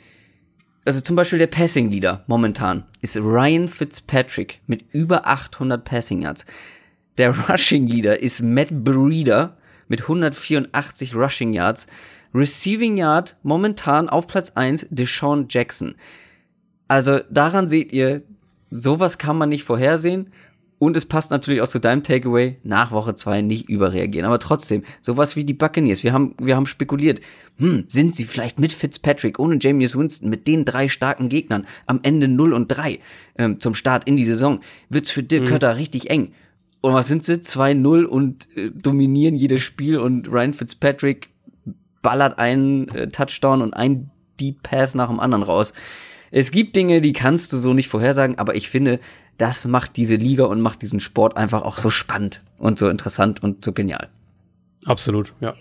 also 0.86 1.02
zum 1.02 1.16
Beispiel 1.16 1.40
der 1.40 1.48
Passing 1.48 1.92
Leader 1.92 2.24
momentan 2.28 2.86
ist 3.02 3.18
Ryan 3.18 3.68
Fitzpatrick 3.68 4.62
mit 4.68 4.86
über 4.92 5.28
800 5.28 5.84
Passing 5.84 6.22
Yards. 6.22 6.46
Der 7.18 7.38
Rushing 7.50 7.88
Leader 7.88 8.20
ist 8.20 8.42
Matt 8.42 8.70
Breeder 8.72 9.58
mit 9.88 10.04
184 10.04 11.16
Rushing 11.16 11.54
Yards. 11.54 11.88
Receiving 12.34 12.98
Yard 12.98 13.36
momentan 13.44 14.10
auf 14.10 14.28
Platz 14.28 14.52
1 14.56 14.88
Deshaun 14.90 15.48
Jackson. 15.50 15.96
Also 16.88 17.20
daran 17.30 17.68
seht 17.68 17.92
ihr, 17.94 18.24
sowas 18.70 19.18
kann 19.18 19.38
man 19.38 19.50
nicht 19.50 19.64
vorhersehen. 19.64 20.32
Und 20.80 20.98
es 20.98 21.06
passt 21.06 21.30
natürlich 21.30 21.62
auch 21.62 21.68
zu 21.68 21.78
deinem 21.78 22.02
Takeaway, 22.02 22.58
nach 22.64 22.92
Woche 22.92 23.14
2 23.14 23.44
nicht 23.44 23.70
überreagieren. 23.70 24.26
Aber 24.26 24.40
trotzdem, 24.40 24.82
sowas 25.00 25.36
wie 25.36 25.44
die 25.44 25.54
Buccaneers, 25.54 26.04
wir 26.04 26.12
haben, 26.12 26.34
wir 26.42 26.56
haben 26.56 26.66
spekuliert, 26.66 27.22
hm, 27.60 27.84
sind 27.88 28.16
sie 28.16 28.24
vielleicht 28.24 28.60
mit 28.60 28.74
Fitzpatrick, 28.74 29.38
ohne 29.38 29.60
Jameis 29.62 29.96
Winston, 29.96 30.32
mit 30.32 30.48
den 30.48 30.66
drei 30.66 30.90
starken 30.90 31.30
Gegnern 31.30 31.68
am 31.86 32.00
Ende 32.02 32.28
0 32.28 32.54
und 32.54 32.68
3 32.68 32.98
ähm, 33.38 33.60
zum 33.60 33.76
Start 33.76 34.06
in 34.06 34.18
die 34.18 34.26
Saison, 34.26 34.60
wird's 34.90 35.12
für 35.12 35.22
Dirk 35.22 35.44
mhm. 35.44 35.48
Kötter 35.50 35.78
richtig 35.78 36.10
eng. 36.10 36.34
Und 36.82 36.96
was 36.96 37.08
sind 37.08 37.24
sie? 37.24 37.34
2-0 37.34 38.06
und 38.06 38.48
äh, 38.58 38.72
dominieren 38.72 39.36
jedes 39.36 39.62
Spiel 39.62 40.00
und 40.00 40.32
Ryan 40.32 40.54
Fitzpatrick 40.54 41.30
ballert 42.02 42.40
einen 42.40 42.88
äh, 42.90 43.10
Touchdown 43.10 43.62
und 43.62 43.74
ein 43.74 44.10
Deep 44.40 44.64
Pass 44.64 44.96
nach 44.96 45.10
dem 45.10 45.20
anderen 45.20 45.44
raus. 45.44 45.74
Es 46.32 46.52
gibt 46.52 46.76
Dinge, 46.76 47.02
die 47.02 47.14
kannst 47.14 47.52
du 47.54 47.58
so 47.58 47.74
nicht 47.74 47.90
vorhersagen, 47.90 48.38
aber 48.38 48.56
ich 48.56 48.70
finde, 48.70 49.00
das 49.38 49.66
macht 49.66 49.98
diese 49.98 50.16
Liga 50.16 50.46
und 50.46 50.62
macht 50.62 50.82
diesen 50.82 51.00
Sport 51.00 51.36
einfach 51.38 51.64
auch 51.64 51.78
so 51.78 51.90
spannend 51.90 52.44
und 52.58 52.80
so 52.80 52.90
interessant 52.90 53.44
und 53.44 53.66
so 53.66 53.74
genial. 53.74 54.10
Absolut, 54.86 55.34
ja. 55.42 55.56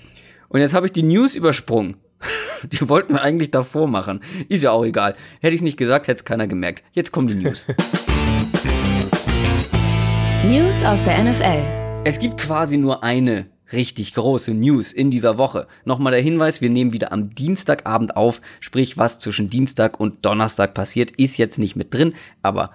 Und 0.48 0.60
jetzt 0.60 0.74
habe 0.74 0.86
ich 0.86 0.92
die 0.92 1.02
News 1.02 1.34
übersprungen. 1.34 1.96
Die 2.70 2.86
wollten 2.88 3.14
wir 3.14 3.22
eigentlich 3.22 3.50
davor 3.50 3.88
machen. 3.88 4.20
Ist 4.50 4.62
ja 4.62 4.70
auch 4.70 4.84
egal. 4.84 5.14
Hätte 5.40 5.54
ich 5.54 5.60
es 5.60 5.64
nicht 5.64 5.78
gesagt, 5.78 6.08
hätte 6.08 6.18
es 6.18 6.24
keiner 6.26 6.46
gemerkt. 6.46 6.84
Jetzt 6.92 7.10
kommen 7.10 7.26
die 7.28 7.34
News. 7.34 7.64
News 10.46 10.84
aus 10.84 11.02
der 11.02 11.24
NFL. 11.24 12.02
Es 12.04 12.18
gibt 12.18 12.36
quasi 12.36 12.76
nur 12.76 13.02
eine 13.02 13.46
richtig 13.72 14.14
große 14.14 14.54
News 14.54 14.92
in 14.92 15.10
dieser 15.10 15.38
Woche. 15.38 15.66
Nochmal 15.84 16.12
der 16.12 16.22
Hinweis, 16.22 16.60
wir 16.60 16.70
nehmen 16.70 16.92
wieder 16.92 17.12
am 17.12 17.30
Dienstagabend 17.30 18.16
auf, 18.16 18.40
sprich 18.60 18.98
was 18.98 19.18
zwischen 19.18 19.50
Dienstag 19.50 19.98
und 20.00 20.24
Donnerstag 20.24 20.74
passiert, 20.74 21.10
ist 21.12 21.36
jetzt 21.36 21.58
nicht 21.58 21.76
mit 21.76 21.92
drin, 21.94 22.14
aber 22.42 22.70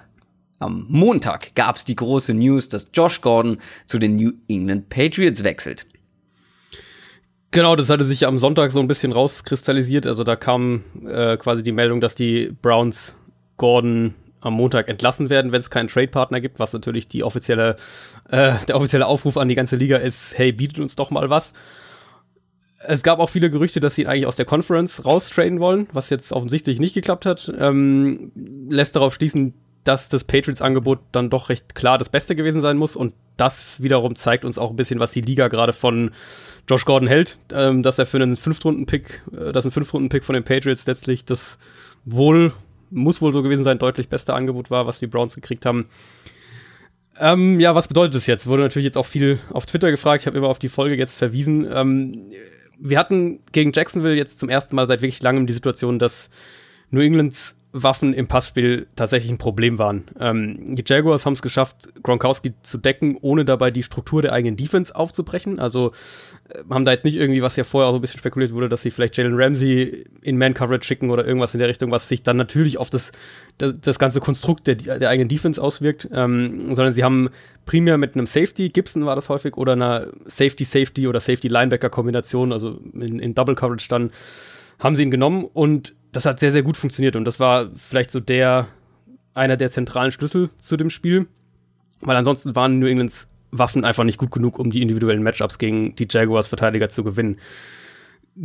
am 0.59 0.85
Montag 0.89 1.53
gab 1.55 1.75
es 1.75 1.85
die 1.85 1.95
große 1.95 2.33
News, 2.33 2.69
dass 2.69 2.89
Josh 2.93 3.21
Gordon 3.21 3.57
zu 3.85 3.99
den 3.99 4.15
New 4.15 4.31
England 4.47 4.89
Patriots 4.89 5.43
wechselt. 5.43 5.85
Genau, 7.51 7.75
das 7.75 7.89
hatte 7.89 8.03
sich 8.03 8.25
am 8.25 8.39
Sonntag 8.39 8.71
so 8.71 8.79
ein 8.79 8.87
bisschen 8.87 9.11
rauskristallisiert. 9.11 10.07
Also 10.07 10.23
da 10.23 10.35
kam 10.35 10.83
äh, 11.05 11.37
quasi 11.37 11.63
die 11.63 11.71
Meldung, 11.71 12.01
dass 12.01 12.15
die 12.15 12.53
Browns 12.61 13.15
Gordon 13.57 14.13
am 14.45 14.53
Montag 14.53 14.87
entlassen 14.87 15.29
werden, 15.29 15.51
wenn 15.51 15.59
es 15.59 15.69
keinen 15.69 15.87
Trade-Partner 15.87 16.39
gibt, 16.39 16.59
was 16.59 16.73
natürlich 16.73 17.07
die 17.07 17.23
offizielle, 17.23 17.77
äh, 18.29 18.53
der 18.67 18.75
offizielle 18.75 19.07
Aufruf 19.07 19.37
an 19.37 19.49
die 19.49 19.55
ganze 19.55 19.75
Liga 19.75 19.97
ist, 19.97 20.37
hey, 20.37 20.51
bietet 20.51 20.79
uns 20.79 20.95
doch 20.95 21.11
mal 21.11 21.29
was. 21.29 21.53
Es 22.87 23.01
gab 23.01 23.19
auch 23.19 23.29
viele 23.29 23.49
Gerüchte, 23.49 23.79
dass 23.79 23.95
sie 23.95 24.03
ihn 24.03 24.07
eigentlich 24.07 24.27
aus 24.27 24.35
der 24.35 24.45
Conference 24.45 25.05
raustraden 25.05 25.59
wollen, 25.59 25.87
was 25.91 26.11
jetzt 26.11 26.31
offensichtlich 26.31 26.79
nicht 26.79 26.93
geklappt 26.93 27.25
hat. 27.25 27.51
Ähm, 27.57 28.31
lässt 28.69 28.95
darauf 28.95 29.15
schließen, 29.15 29.55
dass 29.83 30.09
das 30.09 30.23
Patriots-Angebot 30.23 30.99
dann 31.11 31.29
doch 31.29 31.49
recht 31.49 31.73
klar 31.73 31.97
das 31.97 32.09
Beste 32.09 32.35
gewesen 32.35 32.61
sein 32.61 32.77
muss. 32.77 32.95
Und 32.95 33.13
das 33.37 33.81
wiederum 33.81 34.15
zeigt 34.15 34.45
uns 34.45 34.57
auch 34.57 34.69
ein 34.71 34.75
bisschen, 34.75 34.99
was 34.99 35.11
die 35.11 35.21
Liga 35.21 35.47
gerade 35.47 35.73
von 35.73 36.11
Josh 36.69 36.85
Gordon 36.85 37.07
hält, 37.07 37.37
ähm, 37.51 37.81
dass 37.81 37.97
er 37.97 38.05
für 38.05 38.17
einen 38.17 38.35
Fünftrunden-Pick, 38.35 39.23
äh, 39.35 39.51
dass 39.51 39.65
ein 39.65 39.71
Fünftrunden-Pick 39.71 40.23
von 40.23 40.33
den 40.33 40.43
Patriots 40.43 40.85
letztlich 40.85 41.25
das 41.25 41.57
wohl 42.03 42.53
muss 42.89 43.21
wohl 43.21 43.33
so 43.33 43.43
gewesen 43.43 43.63
sein, 43.63 43.79
deutlich 43.79 44.09
beste 44.09 44.33
Angebot 44.33 44.71
war, 44.71 44.87
was 44.87 44.99
die 44.99 45.07
Browns 45.07 45.35
gekriegt 45.35 45.65
haben. 45.65 45.87
Ähm, 47.17 47.59
ja, 47.59 47.75
was 47.75 47.87
bedeutet 47.87 48.15
das 48.15 48.27
jetzt? 48.27 48.47
Wurde 48.47 48.63
natürlich 48.63 48.85
jetzt 48.85 48.97
auch 48.97 49.05
viel 49.05 49.39
auf 49.51 49.65
Twitter 49.65 49.89
gefragt. 49.91 50.21
Ich 50.21 50.27
habe 50.27 50.37
immer 50.37 50.49
auf 50.49 50.59
die 50.59 50.69
Folge 50.69 50.95
jetzt 50.95 51.15
verwiesen. 51.15 51.67
Ähm, 51.71 52.31
wir 52.77 52.99
hatten 52.99 53.39
gegen 53.51 53.71
Jacksonville 53.73 54.15
jetzt 54.15 54.39
zum 54.39 54.49
ersten 54.49 54.75
Mal 54.75 54.85
seit 54.87 55.01
wirklich 55.01 55.21
langem 55.21 55.47
die 55.47 55.53
Situation, 55.53 55.97
dass 55.97 56.29
New 56.91 57.01
Englands 57.01 57.55
Waffen 57.77 58.13
im 58.13 58.27
Passspiel 58.27 58.87
tatsächlich 58.95 59.29
ein 59.29 59.37
Problem 59.37 59.77
waren. 59.77 60.05
Ähm, 60.17 60.75
die 60.75 60.83
Jaguars 60.85 61.25
haben 61.25 61.33
es 61.33 61.41
geschafft, 61.41 61.89
Gronkowski 62.03 62.53
zu 62.63 62.77
decken, 62.77 63.17
ohne 63.19 63.43
dabei 63.43 63.69
die 63.69 63.83
Struktur 63.83 64.21
der 64.21 64.31
eigenen 64.31 64.55
Defense 64.55 64.95
aufzubrechen. 64.95 65.59
Also 65.59 65.91
äh, 66.47 66.59
haben 66.69 66.85
da 66.85 66.91
jetzt 66.93 67.03
nicht 67.03 67.17
irgendwie, 67.17 67.41
was 67.41 67.57
ja 67.57 67.65
vorher 67.65 67.89
auch 67.89 67.91
so 67.91 67.97
ein 67.97 68.01
bisschen 68.01 68.19
spekuliert 68.19 68.53
wurde, 68.53 68.69
dass 68.69 68.81
sie 68.81 68.91
vielleicht 68.91 69.17
Jalen 69.17 69.35
Ramsey 69.35 70.05
in 70.21 70.37
Man-Coverage 70.37 70.85
schicken 70.87 71.09
oder 71.09 71.27
irgendwas 71.27 71.53
in 71.53 71.59
der 71.59 71.67
Richtung, 71.67 71.91
was 71.91 72.07
sich 72.07 72.23
dann 72.23 72.37
natürlich 72.37 72.77
auf 72.77 72.89
das, 72.89 73.11
das, 73.57 73.77
das 73.81 73.99
ganze 73.99 74.21
Konstrukt 74.21 74.67
der, 74.67 74.75
der 74.75 75.09
eigenen 75.09 75.27
Defense 75.27 75.61
auswirkt, 75.61 76.07
ähm, 76.13 76.73
sondern 76.75 76.93
sie 76.93 77.03
haben 77.03 77.29
primär 77.65 77.97
mit 77.97 78.15
einem 78.15 78.25
Safety, 78.25 78.69
Gibson 78.69 79.05
war 79.05 79.15
das 79.15 79.27
häufig, 79.27 79.57
oder 79.57 79.73
einer 79.73 80.07
Safety-Safety 80.27 81.09
oder 81.09 81.19
Safety-Linebacker-Kombination, 81.19 82.53
also 82.53 82.79
in, 82.93 83.19
in 83.19 83.35
Double-Coverage 83.35 83.89
dann, 83.89 84.11
haben 84.79 84.95
sie 84.95 85.03
ihn 85.03 85.11
genommen 85.11 85.45
und 85.45 85.95
das 86.15 86.25
hat 86.25 86.39
sehr, 86.39 86.53
sehr 86.53 86.63
gut 86.63 86.77
funktioniert 86.77 87.17
und 87.17 87.25
das 87.25 87.41
war 87.41 87.69
vielleicht 87.75 88.09
so 88.09 88.21
der, 88.21 88.67
einer 89.33 89.57
der 89.57 89.69
zentralen 89.69 90.13
Schlüssel 90.13 90.49
zu 90.59 90.77
dem 90.77 90.89
Spiel, 90.89 91.27
weil 91.99 92.15
ansonsten 92.15 92.55
waren 92.55 92.79
New 92.79 92.87
Englands 92.87 93.27
Waffen 93.51 93.83
einfach 93.83 94.05
nicht 94.05 94.17
gut 94.17 94.31
genug, 94.31 94.57
um 94.57 94.71
die 94.71 94.81
individuellen 94.81 95.23
Matchups 95.23 95.57
gegen 95.57 95.93
die 95.95 96.07
Jaguars 96.09 96.47
Verteidiger 96.47 96.87
zu 96.87 97.03
gewinnen. 97.03 97.37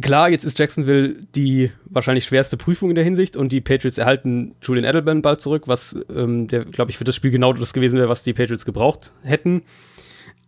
Klar, 0.01 0.31
jetzt 0.31 0.45
ist 0.45 0.59
Jacksonville 0.59 1.17
die 1.35 1.71
wahrscheinlich 1.85 2.25
schwerste 2.25 2.57
Prüfung 2.57 2.91
in 2.91 2.95
der 2.97 3.05
Hinsicht 3.05 3.37
und 3.37 3.53
die 3.53 3.61
Patriots 3.61 3.99
erhalten 3.99 4.55
Julian 4.63 4.85
Edelman 4.85 5.23
bald 5.23 5.41
zurück, 5.41 5.65
was 5.67 5.97
ähm, 6.13 6.49
der, 6.49 6.65
glaube 6.65 6.91
ich, 6.91 6.99
für 6.99 7.05
das 7.05 7.15
Spiel 7.15 7.31
genau 7.31 7.53
das 7.53 7.73
gewesen 7.73 7.99
wäre, 7.99 8.09
was 8.09 8.25
die 8.25 8.33
Patriots 8.33 8.65
gebraucht 8.65 9.13
hätten. 9.23 9.63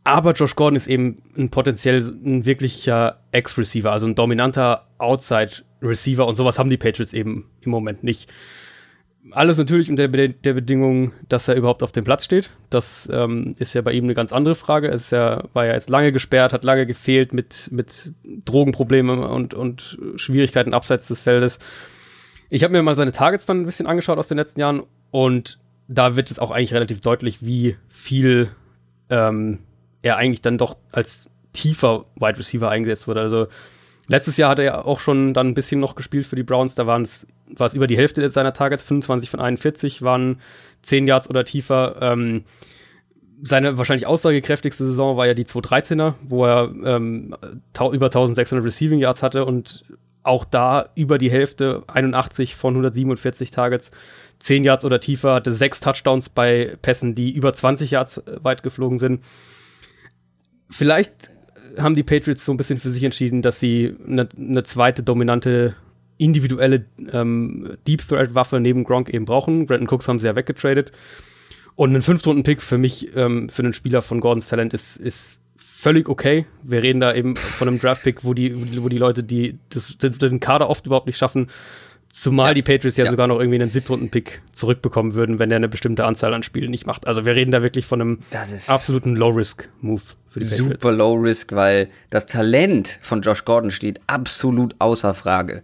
Aber 0.04 0.32
Josh 0.32 0.56
Gordon 0.56 0.76
ist 0.76 0.88
eben 0.88 1.16
ein 1.36 1.50
potenziell 1.50 1.98
ein 2.24 2.44
wirklicher 2.44 3.20
Ex-Receiver, 3.30 3.92
also 3.92 4.06
ein 4.06 4.16
dominanter 4.16 4.88
Outside 4.98 5.62
Receiver 5.82 6.26
und 6.26 6.36
sowas 6.36 6.58
haben 6.58 6.70
die 6.70 6.76
Patriots 6.76 7.12
eben 7.12 7.50
im 7.60 7.70
Moment 7.70 8.04
nicht. 8.04 8.32
Alles 9.30 9.56
natürlich 9.56 9.88
unter 9.88 10.08
der 10.08 10.52
Bedingung, 10.54 11.12
dass 11.28 11.46
er 11.46 11.54
überhaupt 11.54 11.84
auf 11.84 11.92
dem 11.92 12.02
Platz 12.02 12.24
steht. 12.24 12.50
Das 12.70 13.08
ähm, 13.12 13.54
ist 13.58 13.72
ja 13.72 13.80
bei 13.80 13.92
ihm 13.92 14.04
eine 14.04 14.14
ganz 14.14 14.32
andere 14.32 14.56
Frage. 14.56 14.88
Er 14.88 14.94
ist 14.94 15.12
ja, 15.12 15.44
war 15.52 15.64
ja 15.64 15.74
jetzt 15.74 15.90
lange 15.90 16.10
gesperrt, 16.10 16.52
hat 16.52 16.64
lange 16.64 16.86
gefehlt 16.86 17.32
mit, 17.32 17.68
mit 17.70 18.12
Drogenproblemen 18.44 19.20
und, 19.20 19.54
und 19.54 19.98
Schwierigkeiten 20.16 20.74
abseits 20.74 21.06
des 21.06 21.20
Feldes. 21.20 21.60
Ich 22.50 22.64
habe 22.64 22.72
mir 22.72 22.82
mal 22.82 22.96
seine 22.96 23.12
Targets 23.12 23.46
dann 23.46 23.60
ein 23.60 23.66
bisschen 23.66 23.86
angeschaut 23.86 24.18
aus 24.18 24.28
den 24.28 24.38
letzten 24.38 24.58
Jahren 24.58 24.82
und 25.12 25.58
da 25.86 26.16
wird 26.16 26.30
es 26.30 26.38
auch 26.38 26.50
eigentlich 26.50 26.74
relativ 26.74 27.00
deutlich, 27.00 27.44
wie 27.44 27.76
viel 27.88 28.50
ähm, 29.08 29.60
er 30.02 30.16
eigentlich 30.16 30.42
dann 30.42 30.58
doch 30.58 30.76
als 30.90 31.28
tiefer 31.52 32.06
Wide 32.16 32.38
Receiver 32.38 32.68
eingesetzt 32.68 33.06
wurde. 33.06 33.20
Also 33.20 33.46
Letztes 34.09 34.37
Jahr 34.37 34.50
hat 34.50 34.59
er 34.59 34.64
ja 34.64 34.85
auch 34.85 35.00
schon 35.00 35.32
dann 35.32 35.49
ein 35.49 35.54
bisschen 35.54 35.80
noch 35.80 35.94
gespielt 35.94 36.26
für 36.26 36.37
die 36.37 36.42
Browns. 36.42 36.75
Da 36.75 36.87
war 36.87 37.00
es 37.00 37.26
über 37.75 37.87
die 37.87 37.97
Hälfte 37.97 38.28
seiner 38.30 38.52
Targets, 38.52 38.82
25 38.82 39.30
von 39.30 39.40
41, 39.40 40.02
waren 40.02 40.40
10 40.82 41.06
Yards 41.06 41.30
oder 41.30 41.44
tiefer. 41.44 41.97
Ähm, 42.00 42.44
seine 43.42 43.78
wahrscheinlich 43.78 44.06
aussagekräftigste 44.06 44.87
Saison 44.87 45.16
war 45.16 45.26
ja 45.26 45.35
die 45.35 45.44
213er, 45.44 46.14
wo 46.23 46.47
er 46.47 46.73
ähm, 46.85 47.35
über 47.92 48.06
1600 48.06 48.64
Receiving 48.64 48.99
Yards 48.99 49.23
hatte 49.23 49.44
und 49.44 49.85
auch 50.23 50.44
da 50.44 50.90
über 50.94 51.18
die 51.18 51.30
Hälfte, 51.30 51.82
81 51.88 52.54
von 52.54 52.75
147 52.75 53.50
Targets, 53.50 53.90
10 54.38 54.64
Yards 54.64 54.85
oder 54.85 55.00
tiefer, 55.00 55.35
hatte 55.35 55.52
sechs 55.52 55.80
Touchdowns 55.80 56.28
bei 56.28 56.76
Pässen, 56.82 57.14
die 57.14 57.32
über 57.32 57.52
20 57.52 57.90
Yards 57.90 58.18
äh, 58.18 58.38
weit 58.42 58.62
geflogen 58.62 58.99
sind. 58.99 59.25
Vielleicht 60.71 61.31
haben 61.78 61.94
die 61.94 62.02
Patriots 62.02 62.44
so 62.44 62.52
ein 62.52 62.56
bisschen 62.56 62.78
für 62.78 62.90
sich 62.90 63.04
entschieden, 63.04 63.42
dass 63.42 63.60
sie 63.60 63.94
eine 64.06 64.28
ne 64.36 64.62
zweite 64.64 65.02
dominante 65.02 65.76
individuelle 66.18 66.84
ähm, 67.12 67.76
Deep 67.86 68.06
Threat 68.06 68.34
Waffe 68.34 68.60
neben 68.60 68.84
Gronk 68.84 69.08
eben 69.10 69.24
brauchen. 69.24 69.66
Brandon 69.66 69.88
Cooks 69.88 70.08
haben 70.08 70.20
sie 70.20 70.26
ja 70.26 70.36
weggetradet. 70.36 70.92
Und 71.74 71.94
ein 71.94 72.02
Fünftrunden-Pick 72.02 72.62
für 72.62 72.78
mich, 72.78 73.16
ähm, 73.16 73.48
für 73.48 73.62
einen 73.62 73.72
Spieler 73.72 74.02
von 74.02 74.20
Gordons 74.20 74.48
Talent 74.48 74.74
ist, 74.74 74.96
ist 74.96 75.38
völlig 75.56 76.08
okay. 76.08 76.46
Wir 76.62 76.82
reden 76.82 77.00
da 77.00 77.14
eben 77.14 77.34
von 77.34 77.66
einem 77.66 77.80
Draft-Pick, 77.80 78.24
wo 78.24 78.34
die, 78.34 78.82
wo 78.82 78.88
die 78.88 78.98
Leute, 78.98 79.24
die 79.24 79.58
das, 79.70 79.96
den 79.98 80.38
Kader 80.38 80.68
oft 80.68 80.86
überhaupt 80.86 81.06
nicht 81.06 81.16
schaffen, 81.16 81.48
Zumal 82.14 82.49
ja. 82.49 82.54
die 82.54 82.62
Patriots 82.62 82.99
ja, 82.99 83.07
ja, 83.07 83.11
sogar 83.11 83.26
noch 83.26 83.40
irgendwie 83.40 83.59
einen 83.59 83.71
Siebtrunden-Pick 83.71 84.42
zurückbekommen 84.52 85.14
würden, 85.14 85.38
wenn 85.38 85.50
er 85.50 85.57
eine 85.57 85.71
bestimmte 85.71 86.04
Anzahl 86.04 86.35
an 86.35 86.42
Spielen 86.42 86.71
nicht 86.71 86.85
macht. 86.87 87.07
Also 87.07 87.25
wir 87.25 87.35
reden 87.35 87.50
da 87.52 87.62
wirklich 87.62 87.87
von 87.87 88.02
einem 88.02 88.19
absoluten 88.69 89.16
Low-Risk-Move 89.16 90.02
für 90.31 90.38
die 90.38 90.45
Super 90.45 90.75
Patriots. 90.75 90.99
Low-Risk, 90.99 91.52
weil 91.52 91.88
das 92.11 92.26
Talent 92.26 92.99
von 93.00 93.23
Josh 93.23 93.47
Gordon 93.47 93.71
steht 93.71 93.99
absolut 94.09 94.76
außer 94.78 95.14
Frage. 95.14 95.62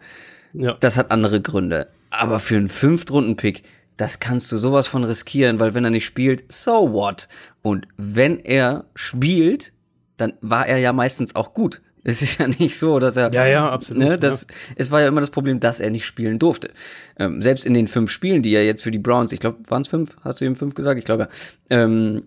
Ja. 0.55 0.79
Das 0.81 0.97
hat 0.97 1.11
andere 1.11 1.43
Gründe. 1.43 1.89
Aber 2.09 2.41
für 2.41 2.57
einen 2.57 2.69
Fünftrunden-Pick, 2.69 3.63
das 3.99 4.19
kannst 4.19 4.51
du 4.51 4.57
sowas 4.57 4.87
von 4.87 5.05
riskieren, 5.05 5.61
weil 5.61 5.75
wenn 5.75 5.85
er 5.85 5.91
nicht 5.91 6.07
spielt, 6.07 6.51
so 6.51 6.95
what? 6.95 7.29
Und 7.61 7.87
wenn 7.99 8.41
er 8.41 8.87
spielt, 8.95 9.75
dann 10.17 10.33
war 10.41 10.67
er 10.67 10.79
ja 10.79 10.95
meistens 10.95 11.37
auch 11.37 11.53
gut. 11.53 11.83
Es 12.05 12.23
ist 12.23 12.39
ja 12.39 12.49
nicht 12.49 12.79
so, 12.79 12.99
dass 12.99 13.17
er. 13.17 13.33
Ja, 13.33 13.47
ja, 13.47 13.69
absolut. 13.71 14.03
Ne, 14.03 14.17
das, 14.17 14.47
ja. 14.49 14.57
Es 14.77 14.91
war 14.91 15.01
ja 15.01 15.09
immer 15.09 15.21
das 15.21 15.31
Problem, 15.31 15.61
dass 15.61 15.81
er 15.81 15.91
nicht 15.91 16.07
spielen 16.07 16.39
durfte. 16.39 16.71
Ähm, 17.19 17.43
selbst 17.43 17.67
in 17.67 17.75
den 17.75 17.89
fünf 17.89 18.11
Spielen, 18.11 18.43
die 18.43 18.55
er 18.55 18.65
jetzt 18.65 18.83
für 18.83 18.91
die 18.91 18.99
Browns, 18.99 19.33
ich 19.33 19.41
glaube, 19.41 19.59
waren 19.69 19.83
es 19.83 19.89
fünf? 19.89 20.17
Hast 20.23 20.41
du 20.41 20.45
eben 20.45 20.57
fünf 20.57 20.75
gesagt? 20.75 20.99
Ich 20.99 21.05
glaube 21.05 21.25
ja. 21.25 21.29
Ähm, 21.71 22.23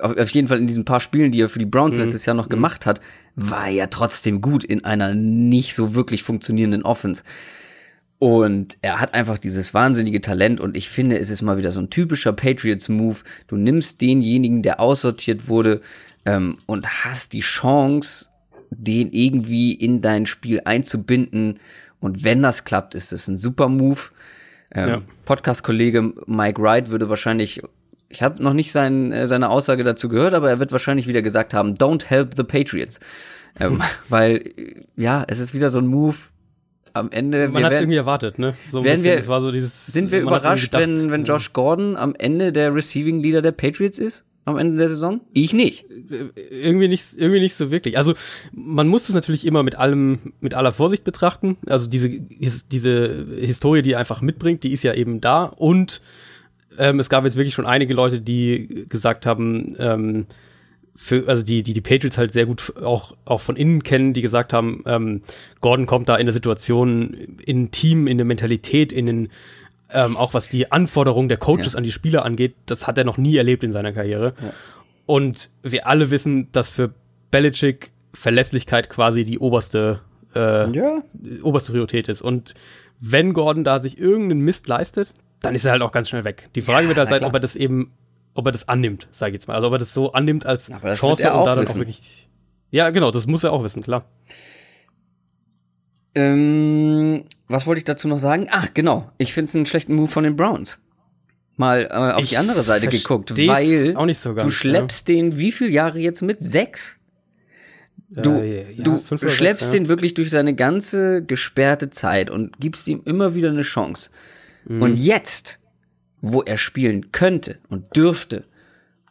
auf, 0.00 0.16
auf, 0.16 0.28
jeden 0.30 0.48
Fall 0.48 0.58
in 0.58 0.66
diesen 0.66 0.84
paar 0.84 1.00
Spielen, 1.00 1.32
die 1.32 1.40
er 1.40 1.48
für 1.48 1.58
die 1.58 1.66
Browns 1.66 1.96
mhm. 1.96 2.02
letztes 2.02 2.26
Jahr 2.26 2.34
noch 2.34 2.46
mhm. 2.46 2.50
gemacht 2.50 2.86
hat, 2.86 3.00
war 3.36 3.66
er 3.66 3.72
ja 3.72 3.86
trotzdem 3.86 4.40
gut 4.40 4.64
in 4.64 4.84
einer 4.84 5.14
nicht 5.14 5.74
so 5.74 5.94
wirklich 5.94 6.22
funktionierenden 6.22 6.82
Offense. 6.82 7.22
Und 8.18 8.78
er 8.80 9.00
hat 9.00 9.14
einfach 9.14 9.38
dieses 9.38 9.74
wahnsinnige 9.74 10.20
Talent 10.20 10.60
und 10.60 10.76
ich 10.76 10.88
finde, 10.88 11.18
es 11.18 11.30
ist 11.30 11.42
mal 11.42 11.58
wieder 11.58 11.72
so 11.72 11.80
ein 11.80 11.90
typischer 11.90 12.32
Patriots-Move. 12.32 13.18
Du 13.48 13.56
nimmst 13.56 14.00
denjenigen, 14.00 14.62
der 14.62 14.80
aussortiert 14.80 15.48
wurde 15.48 15.82
ähm, 16.24 16.58
und 16.66 17.04
hast 17.04 17.32
die 17.32 17.40
Chance, 17.40 18.28
den 18.78 19.10
irgendwie 19.12 19.72
in 19.72 20.00
dein 20.00 20.26
Spiel 20.26 20.62
einzubinden. 20.64 21.60
Und 22.00 22.24
wenn 22.24 22.42
das 22.42 22.64
klappt, 22.64 22.94
ist 22.94 23.12
es 23.12 23.28
ein 23.28 23.38
super 23.38 23.68
Move. 23.68 24.00
Ähm, 24.72 24.88
ja. 24.88 25.02
Podcast-Kollege 25.24 26.12
Mike 26.26 26.60
Wright 26.60 26.90
würde 26.90 27.08
wahrscheinlich, 27.08 27.62
ich 28.08 28.22
habe 28.22 28.42
noch 28.42 28.54
nicht 28.54 28.72
sein, 28.72 29.12
äh, 29.12 29.26
seine 29.26 29.50
Aussage 29.50 29.84
dazu 29.84 30.08
gehört, 30.08 30.34
aber 30.34 30.50
er 30.50 30.58
wird 30.58 30.72
wahrscheinlich 30.72 31.06
wieder 31.06 31.22
gesagt 31.22 31.54
haben, 31.54 31.74
don't 31.74 32.06
help 32.06 32.34
the 32.36 32.44
Patriots. 32.44 33.00
Ähm, 33.58 33.82
weil, 34.08 34.42
ja, 34.96 35.24
es 35.28 35.38
ist 35.38 35.54
wieder 35.54 35.70
so 35.70 35.78
ein 35.78 35.86
Move, 35.86 36.16
am 36.94 37.10
Ende. 37.10 37.48
Man 37.48 37.64
hat 37.64 37.72
irgendwie 37.72 37.96
erwartet, 37.96 38.38
ne? 38.38 38.54
So 38.70 38.84
werden 38.84 39.02
wir, 39.02 39.22
so 39.22 39.50
dieses, 39.50 39.86
sind 39.86 40.12
wir 40.12 40.20
überrascht, 40.20 40.72
wenn, 40.72 41.10
wenn 41.10 41.24
Josh 41.24 41.52
Gordon 41.52 41.96
am 41.96 42.14
Ende 42.16 42.52
der 42.52 42.74
Receiving 42.74 43.20
Leader 43.20 43.42
der 43.42 43.52
Patriots 43.52 43.98
ist? 43.98 44.24
Am 44.44 44.58
Ende 44.58 44.76
der 44.76 44.88
Saison? 44.88 45.20
Ich 45.32 45.52
nicht. 45.52 45.86
Irgendwie 46.50 46.88
nicht, 46.88 47.16
irgendwie 47.16 47.40
nicht 47.40 47.54
so 47.54 47.70
wirklich. 47.70 47.96
Also 47.96 48.14
man 48.52 48.88
muss 48.88 49.08
es 49.08 49.14
natürlich 49.14 49.46
immer 49.46 49.62
mit 49.62 49.76
allem, 49.76 50.34
mit 50.40 50.54
aller 50.54 50.72
Vorsicht 50.72 51.04
betrachten. 51.04 51.56
Also 51.66 51.86
diese, 51.86 52.10
diese 52.10 53.26
Historie, 53.40 53.82
die 53.82 53.92
er 53.92 53.98
einfach 53.98 54.20
mitbringt, 54.20 54.62
die 54.62 54.72
ist 54.72 54.82
ja 54.82 54.94
eben 54.94 55.20
da. 55.20 55.44
Und 55.44 56.02
ähm, 56.78 56.98
es 57.00 57.08
gab 57.08 57.24
jetzt 57.24 57.36
wirklich 57.36 57.54
schon 57.54 57.66
einige 57.66 57.94
Leute, 57.94 58.20
die 58.20 58.86
gesagt 58.88 59.24
haben, 59.24 59.74
ähm, 59.78 60.26
für, 60.96 61.26
also 61.28 61.42
die, 61.42 61.62
die 61.62 61.72
die 61.72 61.80
Patriots 61.80 62.18
halt 62.18 62.32
sehr 62.32 62.46
gut 62.46 62.72
auch, 62.80 63.16
auch 63.24 63.40
von 63.40 63.56
innen 63.56 63.82
kennen, 63.82 64.12
die 64.12 64.22
gesagt 64.22 64.52
haben, 64.52 64.82
ähm, 64.86 65.22
Gordon 65.60 65.86
kommt 65.86 66.08
da 66.08 66.14
in 66.14 66.22
eine 66.22 66.32
Situation, 66.32 67.14
in 67.44 67.64
ein 67.64 67.70
Team, 67.72 68.06
in 68.06 68.16
eine 68.16 68.24
Mentalität, 68.24 68.92
in 68.92 69.06
den 69.06 69.28
ähm, 69.94 70.16
auch 70.16 70.34
was 70.34 70.48
die 70.48 70.70
Anforderungen 70.70 71.28
der 71.28 71.38
Coaches 71.38 71.72
ja. 71.72 71.78
an 71.78 71.84
die 71.84 71.92
Spieler 71.92 72.24
angeht, 72.24 72.54
das 72.66 72.86
hat 72.86 72.98
er 72.98 73.04
noch 73.04 73.16
nie 73.16 73.36
erlebt 73.36 73.64
in 73.64 73.72
seiner 73.72 73.92
Karriere. 73.92 74.34
Ja. 74.42 74.52
Und 75.06 75.50
wir 75.62 75.86
alle 75.86 76.10
wissen, 76.10 76.50
dass 76.52 76.68
für 76.68 76.92
Belichick 77.30 77.92
Verlässlichkeit 78.12 78.90
quasi 78.90 79.24
die 79.24 79.38
oberste, 79.38 80.00
äh, 80.34 80.70
ja. 80.70 81.02
oberste 81.42 81.72
Priorität 81.72 82.08
ist. 82.08 82.22
Und 82.22 82.54
wenn 83.00 83.32
Gordon 83.32 83.64
da 83.64 83.80
sich 83.80 83.98
irgendeinen 83.98 84.40
Mist 84.40 84.66
leistet, 84.68 85.14
dann 85.40 85.54
ist 85.54 85.64
er 85.64 85.72
halt 85.72 85.82
auch 85.82 85.92
ganz 85.92 86.08
schnell 86.08 86.24
weg. 86.24 86.48
Die 86.54 86.60
Frage 86.60 86.88
wird 86.88 86.96
halt 86.98 87.10
sein, 87.10 87.24
ob 87.24 87.34
er 87.34 87.40
das 87.40 87.54
eben, 87.56 87.92
ob 88.34 88.46
er 88.46 88.52
das 88.52 88.68
annimmt, 88.68 89.08
sage 89.12 89.30
ich 89.30 89.34
jetzt 89.34 89.48
mal. 89.48 89.54
Also 89.54 89.66
ob 89.66 89.74
er 89.74 89.78
das 89.78 89.92
so 89.92 90.12
annimmt 90.12 90.46
als 90.46 90.70
Chance 90.94 91.08
und 91.08 91.46
da 91.46 91.54
dann 91.54 91.66
auch 91.66 91.74
wirklich. 91.74 92.28
Ja, 92.70 92.90
genau, 92.90 93.10
das 93.10 93.26
muss 93.26 93.44
er 93.44 93.52
auch 93.52 93.62
wissen, 93.62 93.82
klar. 93.82 94.06
Ähm, 96.14 97.24
was 97.48 97.66
wollte 97.66 97.78
ich 97.78 97.84
dazu 97.84 98.08
noch 98.08 98.18
sagen? 98.18 98.48
Ach, 98.50 98.68
genau. 98.72 99.10
Ich 99.18 99.32
finde 99.32 99.48
es 99.48 99.56
einen 99.56 99.66
schlechten 99.66 99.94
Move 99.94 100.08
von 100.08 100.24
den 100.24 100.36
Browns. 100.36 100.78
Mal 101.56 101.88
äh, 101.90 101.94
auf 101.94 102.22
ich 102.22 102.30
die 102.30 102.36
andere 102.36 102.62
Seite 102.62 102.88
geguckt, 102.88 103.36
weil 103.36 103.94
so 104.14 104.34
ganz, 104.34 104.44
du 104.44 104.50
schleppst 104.50 105.08
ja. 105.08 105.14
den 105.14 105.38
wie 105.38 105.52
viele 105.52 105.70
Jahre 105.70 106.00
jetzt 106.00 106.20
mit? 106.22 106.42
Sechs? 106.42 106.96
Du, 108.08 108.32
äh, 108.32 108.72
ja, 108.72 108.82
du 108.82 109.00
schleppst 109.28 109.60
sechs, 109.60 109.72
ja. 109.72 109.78
den 109.80 109.88
wirklich 109.88 110.14
durch 110.14 110.30
seine 110.30 110.54
ganze 110.54 111.22
gesperrte 111.22 111.90
Zeit 111.90 112.30
und 112.30 112.58
gibst 112.60 112.86
ihm 112.88 113.02
immer 113.04 113.34
wieder 113.34 113.50
eine 113.50 113.62
Chance. 113.62 114.10
Mhm. 114.66 114.82
Und 114.82 114.94
jetzt, 114.94 115.60
wo 116.20 116.42
er 116.42 116.56
spielen 116.56 117.12
könnte 117.12 117.58
und 117.68 117.96
dürfte 117.96 118.44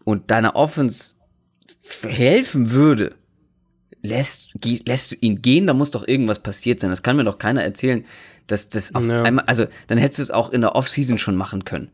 und 0.04 0.32
deiner 0.32 0.56
Offense 0.56 1.16
helfen 2.06 2.72
würde, 2.72 3.16
lässt, 4.04 4.52
lässt 4.86 5.12
du 5.12 5.16
ihn 5.22 5.42
gehen, 5.42 5.66
da 5.66 5.74
muss 5.74 5.90
doch 5.90 6.08
irgendwas 6.08 6.40
passiert 6.40 6.80
sein. 6.80 6.92
Das 6.92 7.02
kann 7.02 7.16
mir 7.16 7.24
doch 7.24 7.40
keiner 7.40 7.64
erzählen, 7.64 8.06
dass 8.46 8.70
das 8.70 8.94
auf 8.94 9.08
ja. 9.08 9.24
einmal, 9.24 9.46
also 9.48 9.66
dann 9.88 9.98
hättest 9.98 10.20
du 10.20 10.24
es 10.24 10.32
auch 10.32 10.52
in 10.52 10.62
der 10.62 10.76
Offseason 10.76 11.18
schon 11.18 11.36
machen 11.36 11.66
können. 11.66 11.90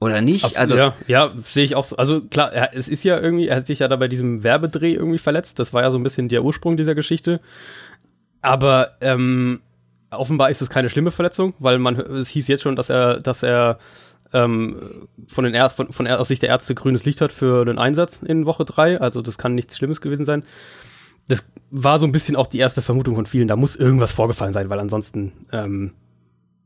Oder 0.00 0.20
nicht? 0.20 0.44
Absolut, 0.44 0.58
also 0.58 0.76
ja, 0.76 0.94
ja 1.06 1.32
sehe 1.44 1.62
ich 1.62 1.76
auch 1.76 1.84
so. 1.84 1.96
Also 1.96 2.22
klar, 2.22 2.52
er, 2.52 2.74
es 2.74 2.88
ist 2.88 3.04
ja 3.04 3.20
irgendwie, 3.20 3.46
er 3.46 3.56
hat 3.56 3.68
sich 3.68 3.78
ja 3.78 3.88
da 3.88 3.94
bei 3.94 4.08
diesem 4.08 4.42
Werbedreh 4.42 4.94
irgendwie 4.94 5.18
verletzt. 5.18 5.60
Das 5.60 5.72
war 5.72 5.82
ja 5.82 5.90
so 5.90 5.98
ein 5.98 6.02
bisschen 6.02 6.28
der 6.28 6.42
Ursprung 6.42 6.76
dieser 6.76 6.96
Geschichte. 6.96 7.40
Aber 8.40 8.96
ähm, 9.00 9.60
offenbar 10.10 10.50
ist 10.50 10.60
es 10.60 10.70
keine 10.70 10.90
schlimme 10.90 11.12
Verletzung, 11.12 11.54
weil 11.60 11.78
man 11.78 11.96
es 12.00 12.28
hieß 12.28 12.48
jetzt 12.48 12.62
schon, 12.62 12.74
dass 12.74 12.90
er, 12.90 13.20
dass 13.20 13.44
er 13.44 13.78
ähm, 14.32 15.06
von 15.28 15.44
den 15.44 15.54
Ärz 15.54 15.74
von, 15.74 15.92
von 15.92 16.08
aus 16.08 16.28
Sicht 16.28 16.42
der 16.42 16.48
Ärzte 16.48 16.74
grünes 16.74 17.04
Licht 17.04 17.20
hat 17.20 17.32
für 17.32 17.64
den 17.64 17.78
Einsatz 17.78 18.20
in 18.24 18.44
Woche 18.46 18.64
drei. 18.64 19.00
Also 19.00 19.22
das 19.22 19.38
kann 19.38 19.54
nichts 19.54 19.76
Schlimmes 19.76 20.00
gewesen 20.00 20.24
sein 20.24 20.42
das 21.28 21.46
war 21.70 21.98
so 21.98 22.06
ein 22.06 22.12
bisschen 22.12 22.36
auch 22.36 22.46
die 22.46 22.58
erste 22.58 22.82
Vermutung 22.82 23.14
von 23.14 23.26
vielen, 23.26 23.48
da 23.48 23.56
muss 23.56 23.76
irgendwas 23.76 24.12
vorgefallen 24.12 24.52
sein, 24.52 24.68
weil 24.68 24.80
ansonsten, 24.80 25.32
ähm, 25.52 25.92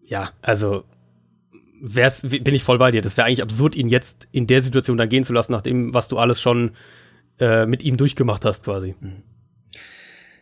ja, 0.05 0.31
also 0.42 0.85
wär's, 1.81 2.23
bin 2.23 2.55
ich 2.55 2.64
voll 2.64 2.79
bei 2.79 2.90
dir. 2.90 3.03
Das 3.03 3.16
wäre 3.16 3.27
eigentlich 3.27 3.42
absurd, 3.42 3.77
ihn 3.77 3.88
jetzt 3.88 4.29
in 4.33 4.47
der 4.47 4.62
Situation 4.62 4.97
dann 4.97 5.09
gehen 5.09 5.25
zu 5.25 5.33
lassen, 5.33 5.53
nachdem, 5.53 5.95
was 5.95 6.09
du 6.09 6.19
alles 6.19 6.40
schon 6.40 6.73
äh, 7.38 7.66
mit 7.66 7.83
ihm 7.83 7.97
durchgemacht 7.97 8.45
hast, 8.45 8.64
quasi. 8.64 8.95
Mhm. 9.01 9.23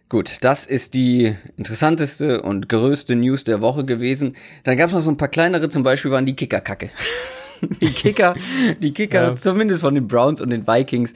Gut, 0.08 0.44
das 0.44 0.66
ist 0.66 0.94
die 0.94 1.34
interessanteste 1.56 2.42
und 2.42 2.68
größte 2.68 3.16
News 3.16 3.44
der 3.44 3.60
Woche 3.60 3.84
gewesen. 3.84 4.36
Dann 4.62 4.76
gab 4.76 4.88
es 4.88 4.94
noch 4.94 5.00
so 5.00 5.10
ein 5.10 5.16
paar 5.16 5.28
kleinere, 5.28 5.68
zum 5.70 5.82
Beispiel 5.82 6.10
waren 6.10 6.26
die 6.26 6.36
Kicker-Kacke. 6.36 6.90
die 7.80 7.90
Kicker, 7.90 8.36
die 8.80 8.92
Kicker, 8.92 9.22
ja. 9.22 9.36
zumindest 9.36 9.80
von 9.80 9.94
den 9.94 10.06
Browns 10.06 10.40
und 10.40 10.50
den 10.50 10.66
Vikings, 10.66 11.14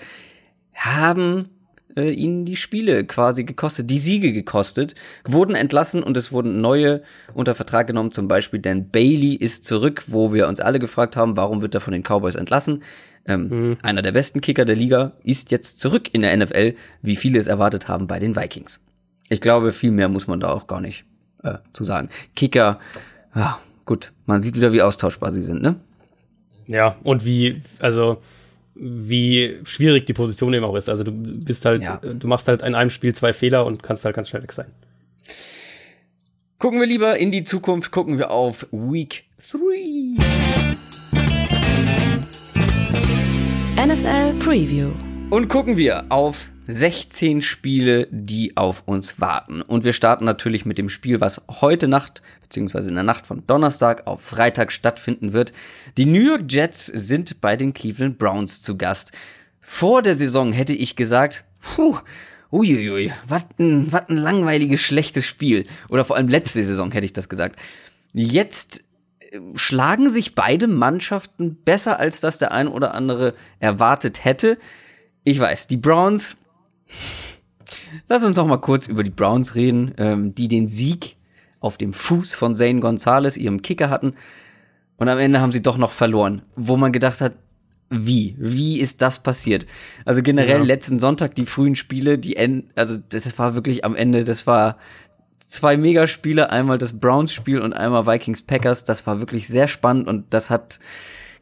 haben 0.74 1.44
äh, 1.98 2.10
ihnen 2.10 2.44
die 2.44 2.56
Spiele 2.56 3.04
quasi 3.04 3.44
gekostet, 3.44 3.90
die 3.90 3.98
Siege 3.98 4.32
gekostet, 4.32 4.94
wurden 5.24 5.54
entlassen 5.54 6.02
und 6.02 6.16
es 6.16 6.32
wurden 6.32 6.60
neue 6.60 7.02
unter 7.34 7.54
Vertrag 7.54 7.88
genommen, 7.88 8.12
zum 8.12 8.28
Beispiel 8.28 8.60
Dan 8.60 8.88
Bailey 8.88 9.34
ist 9.34 9.64
zurück, 9.64 10.04
wo 10.06 10.32
wir 10.32 10.48
uns 10.48 10.60
alle 10.60 10.78
gefragt 10.78 11.16
haben, 11.16 11.36
warum 11.36 11.60
wird 11.60 11.74
er 11.74 11.80
von 11.80 11.92
den 11.92 12.02
Cowboys 12.02 12.36
entlassen? 12.36 12.82
Ähm, 13.26 13.48
mhm. 13.48 13.78
Einer 13.82 14.02
der 14.02 14.12
besten 14.12 14.40
Kicker 14.40 14.64
der 14.64 14.76
Liga 14.76 15.12
ist 15.24 15.50
jetzt 15.50 15.80
zurück 15.80 16.14
in 16.14 16.22
der 16.22 16.36
NFL, 16.36 16.74
wie 17.02 17.16
viele 17.16 17.38
es 17.38 17.46
erwartet 17.46 17.88
haben 17.88 18.06
bei 18.06 18.18
den 18.18 18.36
Vikings. 18.36 18.80
Ich 19.28 19.40
glaube, 19.40 19.72
viel 19.72 19.90
mehr 19.90 20.08
muss 20.08 20.26
man 20.26 20.40
da 20.40 20.50
auch 20.50 20.66
gar 20.66 20.80
nicht 20.80 21.04
äh, 21.42 21.58
zu 21.72 21.84
sagen. 21.84 22.08
Kicker, 22.34 22.78
ja, 23.34 23.58
gut, 23.84 24.12
man 24.24 24.40
sieht 24.40 24.56
wieder, 24.56 24.72
wie 24.72 24.82
austauschbar 24.82 25.32
sie 25.32 25.42
sind, 25.42 25.62
ne? 25.62 25.76
Ja, 26.66 26.96
und 27.02 27.24
wie, 27.24 27.62
also 27.78 28.22
wie 28.78 29.58
schwierig 29.64 30.06
die 30.06 30.12
Position 30.12 30.54
eben 30.54 30.64
auch 30.64 30.76
ist. 30.76 30.88
Also 30.88 31.04
du 31.04 31.12
bist 31.12 31.64
halt, 31.64 31.82
ja. 31.82 31.96
du 31.96 32.26
machst 32.28 32.48
halt 32.48 32.62
in 32.62 32.74
einem 32.74 32.90
Spiel 32.90 33.14
zwei 33.14 33.32
Fehler 33.32 33.66
und 33.66 33.82
kannst 33.82 34.04
halt 34.04 34.14
ganz 34.14 34.28
schnell 34.28 34.42
weg 34.42 34.52
sein. 34.52 34.66
Gucken 36.58 36.80
wir 36.80 36.86
lieber 36.86 37.16
in 37.16 37.30
die 37.30 37.44
Zukunft, 37.44 37.92
gucken 37.92 38.18
wir 38.18 38.30
auf 38.30 38.66
Week 38.72 39.24
3. 39.52 40.16
NFL 43.86 44.38
Preview. 44.38 44.90
Und 45.30 45.48
gucken 45.48 45.76
wir 45.76 46.06
auf 46.08 46.50
16 46.70 47.40
Spiele, 47.40 48.08
die 48.10 48.58
auf 48.58 48.82
uns 48.84 49.20
warten. 49.22 49.62
Und 49.62 49.84
wir 49.84 49.94
starten 49.94 50.26
natürlich 50.26 50.66
mit 50.66 50.76
dem 50.76 50.90
Spiel, 50.90 51.18
was 51.18 51.40
heute 51.62 51.88
Nacht, 51.88 52.20
beziehungsweise 52.42 52.90
in 52.90 52.94
der 52.94 53.04
Nacht 53.04 53.26
von 53.26 53.46
Donnerstag 53.46 54.06
auf 54.06 54.20
Freitag 54.20 54.70
stattfinden 54.70 55.32
wird. 55.32 55.54
Die 55.96 56.04
New 56.04 56.20
York 56.20 56.42
Jets 56.46 56.84
sind 56.86 57.40
bei 57.40 57.56
den 57.56 57.72
Cleveland 57.72 58.18
Browns 58.18 58.60
zu 58.60 58.76
Gast. 58.76 59.12
Vor 59.62 60.02
der 60.02 60.14
Saison 60.14 60.52
hätte 60.52 60.74
ich 60.74 60.94
gesagt, 60.94 61.44
puh, 61.62 61.96
uiuiui, 62.52 63.12
was 63.26 63.46
ein, 63.58 63.90
ein 64.06 64.16
langweiliges, 64.18 64.82
schlechtes 64.82 65.24
Spiel. 65.24 65.64
Oder 65.88 66.04
vor 66.04 66.16
allem 66.16 66.28
letzte 66.28 66.62
Saison 66.62 66.92
hätte 66.92 67.06
ich 67.06 67.14
das 67.14 67.30
gesagt. 67.30 67.58
Jetzt 68.12 68.84
äh, 69.20 69.40
schlagen 69.54 70.10
sich 70.10 70.34
beide 70.34 70.68
Mannschaften 70.68 71.56
besser, 71.64 71.98
als 71.98 72.20
das 72.20 72.36
der 72.36 72.52
ein 72.52 72.68
oder 72.68 72.92
andere 72.92 73.32
erwartet 73.58 74.26
hätte. 74.26 74.58
Ich 75.24 75.40
weiß, 75.40 75.66
die 75.66 75.78
Browns 75.78 76.36
Lass 78.08 78.24
uns 78.24 78.36
noch 78.36 78.46
mal 78.46 78.58
kurz 78.58 78.86
über 78.86 79.02
die 79.02 79.10
Browns 79.10 79.54
reden, 79.54 79.94
ähm, 79.98 80.34
die 80.34 80.48
den 80.48 80.68
Sieg 80.68 81.16
auf 81.60 81.76
dem 81.76 81.92
Fuß 81.92 82.34
von 82.34 82.56
Zane 82.56 82.80
Gonzalez, 82.80 83.36
ihrem 83.36 83.62
Kicker 83.62 83.90
hatten. 83.90 84.14
Und 84.96 85.08
am 85.08 85.18
Ende 85.18 85.40
haben 85.40 85.52
sie 85.52 85.62
doch 85.62 85.76
noch 85.76 85.92
verloren, 85.92 86.42
wo 86.56 86.76
man 86.76 86.92
gedacht 86.92 87.20
hat, 87.20 87.34
wie? 87.90 88.36
Wie 88.38 88.80
ist 88.80 89.00
das 89.00 89.22
passiert? 89.22 89.64
Also 90.04 90.22
generell 90.22 90.58
ja. 90.58 90.64
letzten 90.64 90.98
Sonntag 90.98 91.34
die 91.34 91.46
frühen 91.46 91.74
Spiele, 91.74 92.18
die 92.18 92.36
end, 92.36 92.66
also 92.74 92.96
das 92.96 93.38
war 93.38 93.54
wirklich 93.54 93.84
am 93.84 93.96
Ende, 93.96 94.24
das 94.24 94.46
war 94.46 94.76
zwei 95.38 95.76
Megaspiele, 95.76 96.50
einmal 96.50 96.76
das 96.76 96.98
Browns-Spiel 97.00 97.60
und 97.60 97.72
einmal 97.72 98.06
Vikings-Packers. 98.06 98.84
Das 98.84 99.06
war 99.06 99.20
wirklich 99.20 99.48
sehr 99.48 99.68
spannend 99.68 100.06
und 100.06 100.26
das 100.34 100.50
hat 100.50 100.80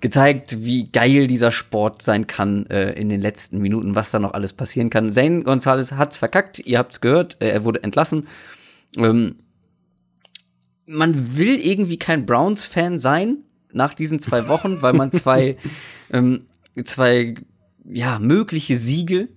gezeigt, 0.01 0.65
wie 0.65 0.91
geil 0.91 1.27
dieser 1.27 1.51
Sport 1.51 2.03
sein 2.03 2.27
kann 2.27 2.67
äh, 2.67 2.93
in 2.93 3.09
den 3.09 3.21
letzten 3.21 3.59
Minuten, 3.59 3.95
was 3.95 4.11
da 4.11 4.19
noch 4.19 4.35
alles 4.35 4.53
passieren 4.53 4.91
kann. 4.91 5.13
Zane 5.13 5.43
Gonzalez 5.43 5.93
hat's 5.93 6.19
verkackt, 6.19 6.59
ihr 6.61 6.79
habt's 6.79 7.01
gehört, 7.01 7.37
äh, 7.41 7.49
er 7.49 7.65
wurde 7.65 7.83
entlassen. 7.83 8.29
Ähm, 8.97 9.37
man 10.87 11.37
will 11.37 11.59
irgendwie 11.59 11.99
kein 11.99 12.27
Browns-Fan 12.27 12.99
sein 12.99 13.39
nach 13.73 13.95
diesen 13.95 14.19
zwei 14.19 14.49
Wochen, 14.49 14.83
weil 14.83 14.93
man 14.93 15.13
zwei, 15.13 15.57
ähm, 16.13 16.47
zwei 16.85 17.35
ja, 17.85 18.19
mögliche 18.19 18.77
Siege 18.77 19.29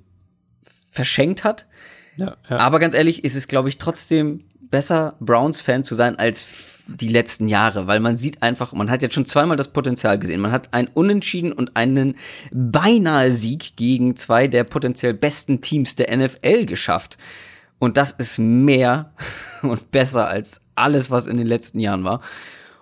verschenkt 0.91 1.43
hat. 1.43 1.67
Ja, 2.17 2.37
ja. 2.49 2.57
Aber 2.57 2.79
ganz 2.79 2.93
ehrlich, 2.93 3.23
ist 3.23 3.35
es, 3.35 3.47
glaube 3.47 3.69
ich, 3.69 3.77
trotzdem 3.77 4.43
besser, 4.59 5.15
Browns-Fan 5.19 5.83
zu 5.83 5.95
sein 5.95 6.17
als 6.17 6.41
die 6.95 7.07
letzten 7.07 7.47
Jahre, 7.47 7.87
weil 7.87 7.99
man 7.99 8.17
sieht 8.17 8.41
einfach, 8.41 8.73
man 8.73 8.89
hat 8.89 9.01
jetzt 9.01 9.15
schon 9.15 9.25
zweimal 9.25 9.57
das 9.57 9.69
Potenzial 9.69 10.17
gesehen. 10.17 10.41
Man 10.41 10.51
hat 10.51 10.73
ein 10.73 10.87
Unentschieden 10.87 11.51
und 11.51 11.75
einen 11.75 12.15
beinahe 12.51 13.31
Sieg 13.31 13.75
gegen 13.75 14.15
zwei 14.15 14.47
der 14.47 14.63
potenziell 14.63 15.13
besten 15.13 15.61
Teams 15.61 15.95
der 15.95 16.15
NFL 16.15 16.65
geschafft. 16.65 17.17
Und 17.79 17.97
das 17.97 18.11
ist 18.11 18.39
mehr 18.39 19.13
und 19.61 19.91
besser 19.91 20.27
als 20.27 20.61
alles, 20.75 21.11
was 21.11 21.27
in 21.27 21.37
den 21.37 21.47
letzten 21.47 21.79
Jahren 21.79 22.03
war. 22.03 22.21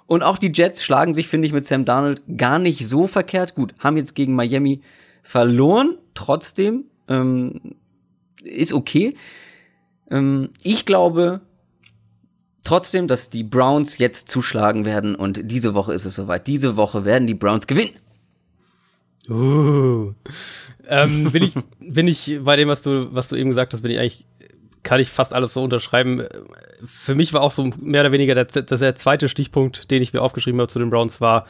Und 0.06 0.24
auch 0.24 0.38
die 0.38 0.52
Jets 0.54 0.84
schlagen 0.84 1.14
sich, 1.14 1.28
finde 1.28 1.48
ich, 1.48 1.54
mit 1.54 1.66
Sam 1.66 1.84
Darnold 1.86 2.22
gar 2.38 2.60
nicht 2.60 2.88
so 2.88 3.08
verkehrt. 3.08 3.56
Gut, 3.56 3.76
haben 3.80 3.98
jetzt 3.98 4.16
gegen 4.16 4.36
Miami 4.36 4.82
verloren, 5.22 5.98
trotzdem 6.14 6.86
ähm, 7.10 7.76
ist 8.42 8.72
okay. 8.72 9.16
Ähm, 10.10 10.50
ich 10.64 10.86
glaube 10.86 11.42
trotzdem, 12.68 13.08
dass 13.08 13.30
die 13.30 13.44
Browns 13.44 13.98
jetzt 13.98 14.30
zuschlagen 14.30 14.86
werden 14.86 15.16
und 15.16 15.52
diese 15.52 15.74
Woche 15.74 15.94
ist 15.94 16.06
es 16.06 16.16
soweit. 16.16 16.48
Diese 16.48 16.76
Woche 16.76 17.06
werden 17.06 17.28
die 17.28 17.34
Browns 17.34 17.66
gewinnen. 17.68 17.92
Uh. 19.30 20.14
Ähm, 20.88 21.32
bin 21.32 21.44
ich 21.44 21.54
bin 21.80 22.08
ich 22.08 22.40
bei 22.44 22.56
dem, 22.56 22.68
was 22.68 22.82
du 22.82 23.14
was 23.14 23.30
du 23.30 23.36
eben 23.36 23.50
gesagt 23.50 23.74
hast, 23.74 23.82
bin 23.82 23.92
ich 23.92 24.00
eigentlich 24.00 24.26
kann 24.84 25.00
ich 25.00 25.10
fast 25.10 25.34
alles 25.34 25.54
so 25.54 25.64
unterschreiben. 25.64 26.26
Für 26.86 27.16
mich 27.16 27.34
war 27.34 27.42
auch 27.42 27.52
so 27.52 27.72
mehr 27.82 28.02
oder 28.02 28.12
weniger 28.12 28.36
der, 28.36 28.46
der 28.46 28.96
zweite 28.96 29.28
Stichpunkt, 29.28 29.92
den 29.92 30.02
ich 30.02 30.14
mir 30.14 30.22
aufgeschrieben 30.22 30.62
habe 30.62 30.72
zu 30.72 30.80
den 30.80 30.90
Browns, 30.90 31.20
war, 31.20 31.46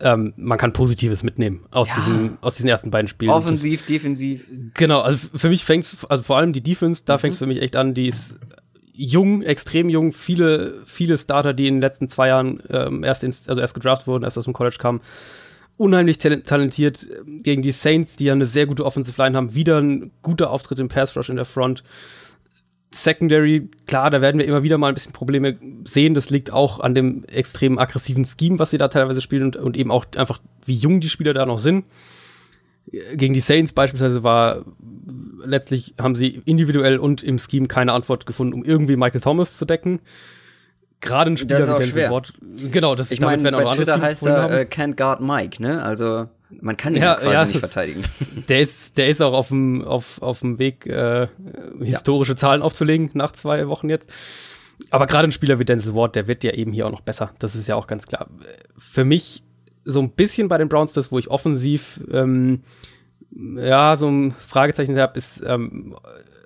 ähm, 0.00 0.34
man 0.36 0.58
kann 0.58 0.74
Positives 0.74 1.22
mitnehmen 1.22 1.64
aus, 1.70 1.88
ja. 1.88 1.94
diesen, 1.94 2.38
aus 2.42 2.56
diesen 2.56 2.68
ersten 2.68 2.90
beiden 2.90 3.08
Spielen. 3.08 3.30
Offensiv, 3.30 3.80
das, 3.80 3.86
defensiv. 3.86 4.46
Genau, 4.74 5.00
also 5.00 5.18
für 5.34 5.48
mich 5.48 5.64
fängt 5.64 5.86
also 6.08 6.22
vor 6.22 6.36
allem 6.36 6.52
die 6.52 6.60
Defense, 6.60 7.02
da 7.06 7.16
mhm. 7.16 7.20
fängt 7.20 7.32
es 7.34 7.38
für 7.38 7.46
mich 7.46 7.62
echt 7.62 7.76
an, 7.76 7.94
die 7.94 8.08
ist 8.08 8.34
jung, 8.92 9.42
extrem 9.42 9.88
jung, 9.88 10.12
viele, 10.12 10.82
viele 10.84 11.18
Starter, 11.18 11.54
die 11.54 11.66
in 11.66 11.76
den 11.76 11.80
letzten 11.80 12.08
zwei 12.08 12.28
Jahren 12.28 12.62
ähm, 12.68 13.04
erst, 13.04 13.24
ins, 13.24 13.48
also 13.48 13.60
erst 13.60 13.74
gedraft 13.74 14.06
wurden, 14.06 14.24
erst 14.24 14.38
aus 14.38 14.44
dem 14.44 14.52
College 14.52 14.76
kamen. 14.78 15.00
Unheimlich 15.78 16.18
talentiert 16.18 17.06
gegen 17.26 17.62
die 17.62 17.72
Saints, 17.72 18.16
die 18.16 18.26
ja 18.26 18.34
eine 18.34 18.46
sehr 18.46 18.66
gute 18.66 18.84
Offensive 18.84 19.20
Line 19.20 19.36
haben. 19.36 19.54
Wieder 19.54 19.80
ein 19.80 20.12
guter 20.20 20.50
Auftritt 20.50 20.78
im 20.78 20.88
Pass 20.88 21.16
Rush 21.16 21.30
in 21.30 21.36
der 21.36 21.46
Front. 21.46 21.82
Secondary, 22.94 23.70
klar, 23.86 24.10
da 24.10 24.20
werden 24.20 24.38
wir 24.38 24.46
immer 24.46 24.62
wieder 24.62 24.76
mal 24.76 24.88
ein 24.88 24.94
bisschen 24.94 25.14
Probleme 25.14 25.58
sehen. 25.84 26.14
Das 26.14 26.28
liegt 26.28 26.52
auch 26.52 26.78
an 26.78 26.94
dem 26.94 27.24
extrem 27.24 27.78
aggressiven 27.78 28.26
Scheme, 28.26 28.58
was 28.58 28.70
sie 28.70 28.78
da 28.78 28.88
teilweise 28.88 29.22
spielen 29.22 29.44
und, 29.44 29.56
und 29.56 29.76
eben 29.76 29.90
auch 29.90 30.04
einfach, 30.14 30.40
wie 30.66 30.74
jung 30.74 31.00
die 31.00 31.08
Spieler 31.08 31.32
da 31.32 31.46
noch 31.46 31.58
sind. 31.58 31.86
Gegen 32.86 33.32
die 33.32 33.40
Saints 33.40 33.72
beispielsweise 33.72 34.22
war 34.22 34.64
letztlich 35.44 35.94
haben 36.00 36.14
sie 36.14 36.42
individuell 36.44 36.98
und 36.98 37.22
im 37.22 37.38
Scheme 37.38 37.68
keine 37.68 37.92
Antwort 37.92 38.26
gefunden, 38.26 38.54
um 38.54 38.64
irgendwie 38.64 38.96
Michael 38.96 39.20
Thomas 39.20 39.56
zu 39.56 39.64
decken. 39.64 40.00
Gerade 41.00 41.32
ein 41.32 41.36
Spieler 41.36 41.58
das 41.58 41.68
ist 41.68 41.74
auch 41.74 41.82
schwer. 41.82 42.10
Wort, 42.10 42.32
genau, 42.70 42.94
das 42.94 43.10
ich 43.10 43.20
meine, 43.20 43.50
bei 43.50 43.64
Twitter 43.70 44.00
heißt 44.00 44.26
er 44.26 44.60
äh, 44.60 44.62
Can't 44.64 44.94
Guard 44.94 45.20
Mike, 45.20 45.60
ne? 45.60 45.82
Also 45.82 46.28
man 46.60 46.76
kann 46.76 46.94
ihn 46.94 47.02
ja, 47.02 47.14
quasi 47.16 47.34
ja, 47.34 47.44
nicht 47.44 47.58
verteidigen. 47.58 48.02
Der 48.48 48.60
ist, 48.60 48.98
der 48.98 49.08
ist 49.08 49.22
auch 49.22 49.32
auf 49.32 49.48
dem, 49.48 49.84
auf, 49.84 50.20
auf 50.20 50.40
dem 50.40 50.58
Weg, 50.58 50.86
äh, 50.86 51.28
historische 51.80 52.32
ja. 52.32 52.36
Zahlen 52.36 52.60
aufzulegen 52.60 53.10
nach 53.14 53.32
zwei 53.32 53.68
Wochen 53.68 53.88
jetzt. 53.88 54.10
Aber 54.90 55.06
gerade 55.06 55.28
ein 55.28 55.32
Spieler 55.32 55.58
wie 55.58 55.64
Denzel 55.64 55.94
Ward, 55.94 56.16
der 56.16 56.26
wird 56.26 56.44
ja 56.44 56.52
eben 56.52 56.72
hier 56.72 56.86
auch 56.86 56.90
noch 56.90 57.02
besser. 57.02 57.30
Das 57.38 57.54
ist 57.54 57.68
ja 57.68 57.76
auch 57.76 57.86
ganz 57.86 58.06
klar. 58.06 58.28
Für 58.76 59.04
mich 59.04 59.44
so 59.84 60.00
ein 60.00 60.10
bisschen 60.10 60.48
bei 60.48 60.58
den 60.58 60.68
Browns 60.68 60.92
das, 60.92 61.10
wo 61.10 61.18
ich 61.18 61.30
offensiv 61.30 62.00
ähm, 62.10 62.62
ja 63.56 63.96
so 63.96 64.08
ein 64.08 64.32
Fragezeichen 64.32 64.98
habe, 64.98 65.18
ist, 65.18 65.42
ähm, 65.46 65.96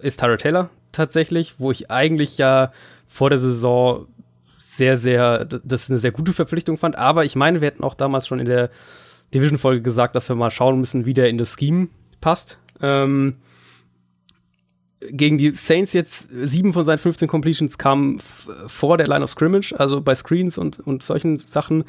ist 0.01 0.20
Tyra 0.20 0.37
Taylor 0.37 0.70
tatsächlich, 0.92 1.55
wo 1.59 1.70
ich 1.70 1.90
eigentlich 1.90 2.38
ja 2.38 2.72
vor 3.07 3.31
der 3.31 3.38
Saison 3.38 4.07
sehr, 4.59 4.96
sehr, 4.96 5.44
das 5.44 5.90
eine 5.90 5.99
sehr 5.99 6.12
gute 6.12 6.33
Verpflichtung 6.33 6.77
fand. 6.77 6.96
Aber 6.96 7.25
ich 7.25 7.37
meine, 7.37 7.61
wir 7.61 7.66
hätten 7.66 7.85
auch 7.85 7.94
damals 7.94 8.27
schon 8.27 8.40
in 8.40 8.46
der 8.46 8.70
Division-Folge 9.35 9.83
gesagt, 9.83 10.14
dass 10.14 10.29
wir 10.29 10.37
mal 10.37 10.51
schauen 10.51 10.79
müssen, 10.79 11.07
wie 11.07 11.14
der 11.14 11.29
in 11.29 11.38
das 11.38 11.55
Scheme 11.59 11.88
passt. 12.20 12.59
Ähm, 12.81 13.37
gegen 15.01 15.38
die 15.38 15.51
Saints 15.51 15.92
jetzt 15.92 16.29
sieben 16.31 16.72
von 16.72 16.85
seinen 16.85 16.99
15 16.99 17.29
Completions 17.29 17.79
kamen 17.79 18.20
vor 18.66 18.96
der 18.96 19.07
Line 19.07 19.25
of 19.25 19.31
Scrimmage, 19.31 19.75
also 19.79 20.01
bei 20.01 20.14
Screens 20.14 20.59
und, 20.59 20.81
und 20.81 21.03
solchen 21.03 21.38
Sachen. 21.38 21.85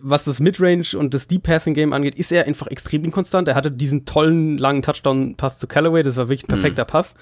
Was 0.00 0.24
das 0.24 0.40
Midrange 0.40 0.96
und 0.96 1.14
das 1.14 1.26
Deep 1.26 1.42
Passing 1.44 1.74
Game 1.74 1.92
angeht, 1.92 2.14
ist 2.14 2.32
er 2.32 2.46
einfach 2.46 2.66
extrem 2.68 3.04
inkonstant. 3.04 3.48
Er 3.48 3.54
hatte 3.54 3.70
diesen 3.70 4.04
tollen 4.04 4.58
langen 4.58 4.82
Touchdown-Pass 4.82 5.58
zu 5.58 5.66
Callaway, 5.66 6.02
das 6.02 6.16
war 6.16 6.28
wirklich 6.28 6.44
ein 6.44 6.48
perfekter 6.48 6.84
mhm. 6.84 6.88
Pass. 6.88 7.14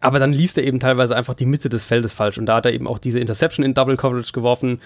Aber 0.00 0.20
dann 0.20 0.32
liest 0.32 0.58
er 0.58 0.64
eben 0.64 0.78
teilweise 0.78 1.16
einfach 1.16 1.34
die 1.34 1.46
Mitte 1.46 1.68
des 1.68 1.84
Feldes 1.84 2.12
falsch 2.12 2.38
und 2.38 2.46
da 2.46 2.56
hat 2.56 2.66
er 2.66 2.72
eben 2.72 2.86
auch 2.86 2.98
diese 2.98 3.18
Interception 3.18 3.64
in 3.64 3.74
Double 3.74 3.96
Coverage 3.96 4.32
geworfen. 4.32 4.80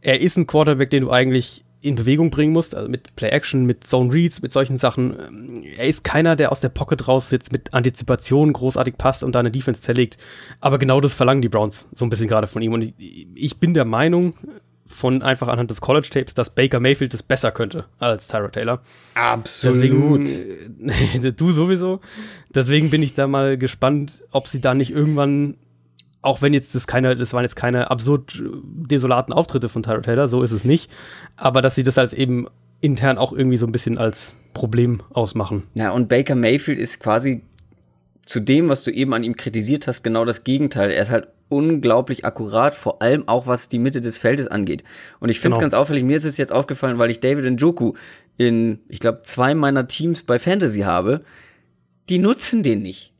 Er 0.00 0.20
ist 0.20 0.36
ein 0.36 0.46
Quarterback, 0.46 0.90
den 0.90 1.02
du 1.02 1.10
eigentlich 1.10 1.64
in 1.86 1.94
Bewegung 1.94 2.30
bringen 2.30 2.52
musst, 2.52 2.74
also 2.74 2.88
mit 2.88 3.14
Play 3.14 3.28
Action, 3.28 3.64
mit 3.64 3.86
Zone 3.86 4.12
Reads, 4.12 4.42
mit 4.42 4.52
solchen 4.52 4.76
Sachen. 4.76 5.16
Ähm, 5.18 5.62
er 5.76 5.86
ist 5.86 6.02
keiner, 6.02 6.34
der 6.34 6.50
aus 6.50 6.60
der 6.60 6.68
Pocket 6.68 7.06
raus 7.06 7.30
jetzt 7.30 7.52
mit 7.52 7.74
Antizipation 7.74 8.52
großartig 8.52 8.98
passt 8.98 9.22
und 9.22 9.34
da 9.34 9.40
eine 9.40 9.52
Defense 9.52 9.82
zerlegt. 9.82 10.16
Aber 10.60 10.78
genau 10.78 11.00
das 11.00 11.14
verlangen 11.14 11.42
die 11.42 11.48
Browns 11.48 11.86
so 11.94 12.04
ein 12.04 12.10
bisschen 12.10 12.26
gerade 12.26 12.48
von 12.48 12.60
ihm. 12.60 12.72
Und 12.72 12.82
ich, 12.82 13.28
ich, 13.34 13.58
bin 13.58 13.72
der 13.72 13.84
Meinung, 13.84 14.34
von 14.86 15.22
einfach 15.22 15.48
anhand 15.48 15.70
des 15.70 15.80
College 15.80 16.08
Tapes, 16.10 16.34
dass 16.34 16.50
Baker 16.50 16.80
Mayfield 16.80 17.12
das 17.12 17.22
besser 17.22 17.50
könnte 17.50 17.86
als 17.98 18.28
Tyra 18.28 18.48
Taylor. 18.48 18.80
Absolut. 19.14 20.28
Deswegen, 20.28 21.34
du 21.36 21.52
sowieso. 21.52 22.00
Deswegen 22.54 22.90
bin 22.90 23.02
ich 23.02 23.14
da 23.14 23.26
mal 23.26 23.58
gespannt, 23.58 24.22
ob 24.30 24.48
sie 24.48 24.60
da 24.60 24.74
nicht 24.74 24.90
irgendwann 24.90 25.56
auch 26.22 26.42
wenn 26.42 26.52
jetzt 26.52 26.74
das 26.74 26.88
keine, 26.88 27.14
das 27.14 27.32
waren 27.32 27.44
jetzt 27.44 27.54
keine 27.54 27.88
absurd 27.88 28.42
desolaten 28.42 29.32
Auftritte 29.32 29.68
von 29.68 29.84
Tyra 29.84 30.00
Taylor, 30.00 30.26
so 30.26 30.42
ist 30.42 30.50
es 30.50 30.64
nicht, 30.64 30.90
aber 31.36 31.62
dass 31.62 31.76
sie 31.76 31.84
das 31.84 31.98
als 31.98 32.12
eben 32.12 32.48
intern 32.80 33.16
auch 33.16 33.32
irgendwie 33.32 33.58
so 33.58 33.66
ein 33.66 33.70
bisschen 33.70 33.96
als 33.96 34.32
Problem 34.52 35.02
ausmachen. 35.12 35.62
Ja, 35.74 35.90
und 35.90 36.08
Baker 36.08 36.34
Mayfield 36.34 36.80
ist 36.80 36.98
quasi 36.98 37.42
zu 38.24 38.40
dem, 38.40 38.68
was 38.68 38.82
du 38.82 38.90
eben 38.90 39.14
an 39.14 39.22
ihm 39.22 39.36
kritisiert 39.36 39.86
hast, 39.86 40.02
genau 40.02 40.24
das 40.24 40.42
Gegenteil. 40.42 40.90
Er 40.90 41.02
ist 41.02 41.10
halt 41.10 41.28
unglaublich 41.48 42.24
akkurat, 42.24 42.74
vor 42.74 43.02
allem 43.02 43.28
auch 43.28 43.46
was 43.46 43.68
die 43.68 43.78
Mitte 43.78 44.00
des 44.00 44.18
Feldes 44.18 44.48
angeht. 44.48 44.82
Und 45.20 45.28
ich 45.28 45.40
finde 45.40 45.54
es 45.54 45.58
genau. 45.58 45.64
ganz 45.64 45.74
auffällig, 45.74 46.04
mir 46.04 46.16
ist 46.16 46.24
es 46.24 46.36
jetzt 46.36 46.52
aufgefallen, 46.52 46.98
weil 46.98 47.10
ich 47.10 47.20
David 47.20 47.44
Njoku 47.44 47.92
in, 48.36 48.80
ich 48.88 49.00
glaube, 49.00 49.20
zwei 49.22 49.54
meiner 49.54 49.86
Teams 49.86 50.22
bei 50.22 50.38
Fantasy 50.38 50.80
habe, 50.80 51.22
die 52.08 52.18
nutzen 52.18 52.62
den 52.62 52.82
nicht. 52.82 53.12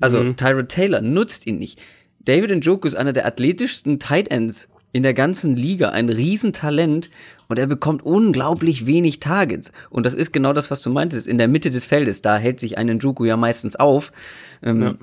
Also 0.00 0.22
mhm. 0.22 0.36
Tyra 0.36 0.62
Taylor 0.64 1.00
nutzt 1.00 1.46
ihn 1.46 1.58
nicht. 1.58 1.80
David 2.20 2.50
Njoku 2.50 2.86
ist 2.86 2.94
einer 2.94 3.12
der 3.12 3.26
athletischsten 3.26 3.98
Tight 3.98 4.28
Ends 4.28 4.68
in 4.92 5.02
der 5.02 5.14
ganzen 5.14 5.56
Liga, 5.56 5.90
ein 5.90 6.08
Riesentalent 6.08 7.10
und 7.48 7.58
er 7.58 7.66
bekommt 7.66 8.02
unglaublich 8.02 8.86
wenig 8.86 9.18
Targets. 9.18 9.72
Und 9.90 10.06
das 10.06 10.14
ist 10.14 10.32
genau 10.32 10.52
das, 10.52 10.70
was 10.70 10.82
du 10.82 10.90
meintest, 10.90 11.26
in 11.26 11.36
der 11.36 11.48
Mitte 11.48 11.70
des 11.70 11.84
Feldes, 11.84 12.22
da 12.22 12.36
hält 12.36 12.60
sich 12.60 12.78
ein 12.78 12.86
Njoku 12.86 13.24
ja 13.24 13.36
meistens 13.36 13.76
auf. 13.76 14.12
Ähm, 14.62 14.82
ja. 14.82 14.94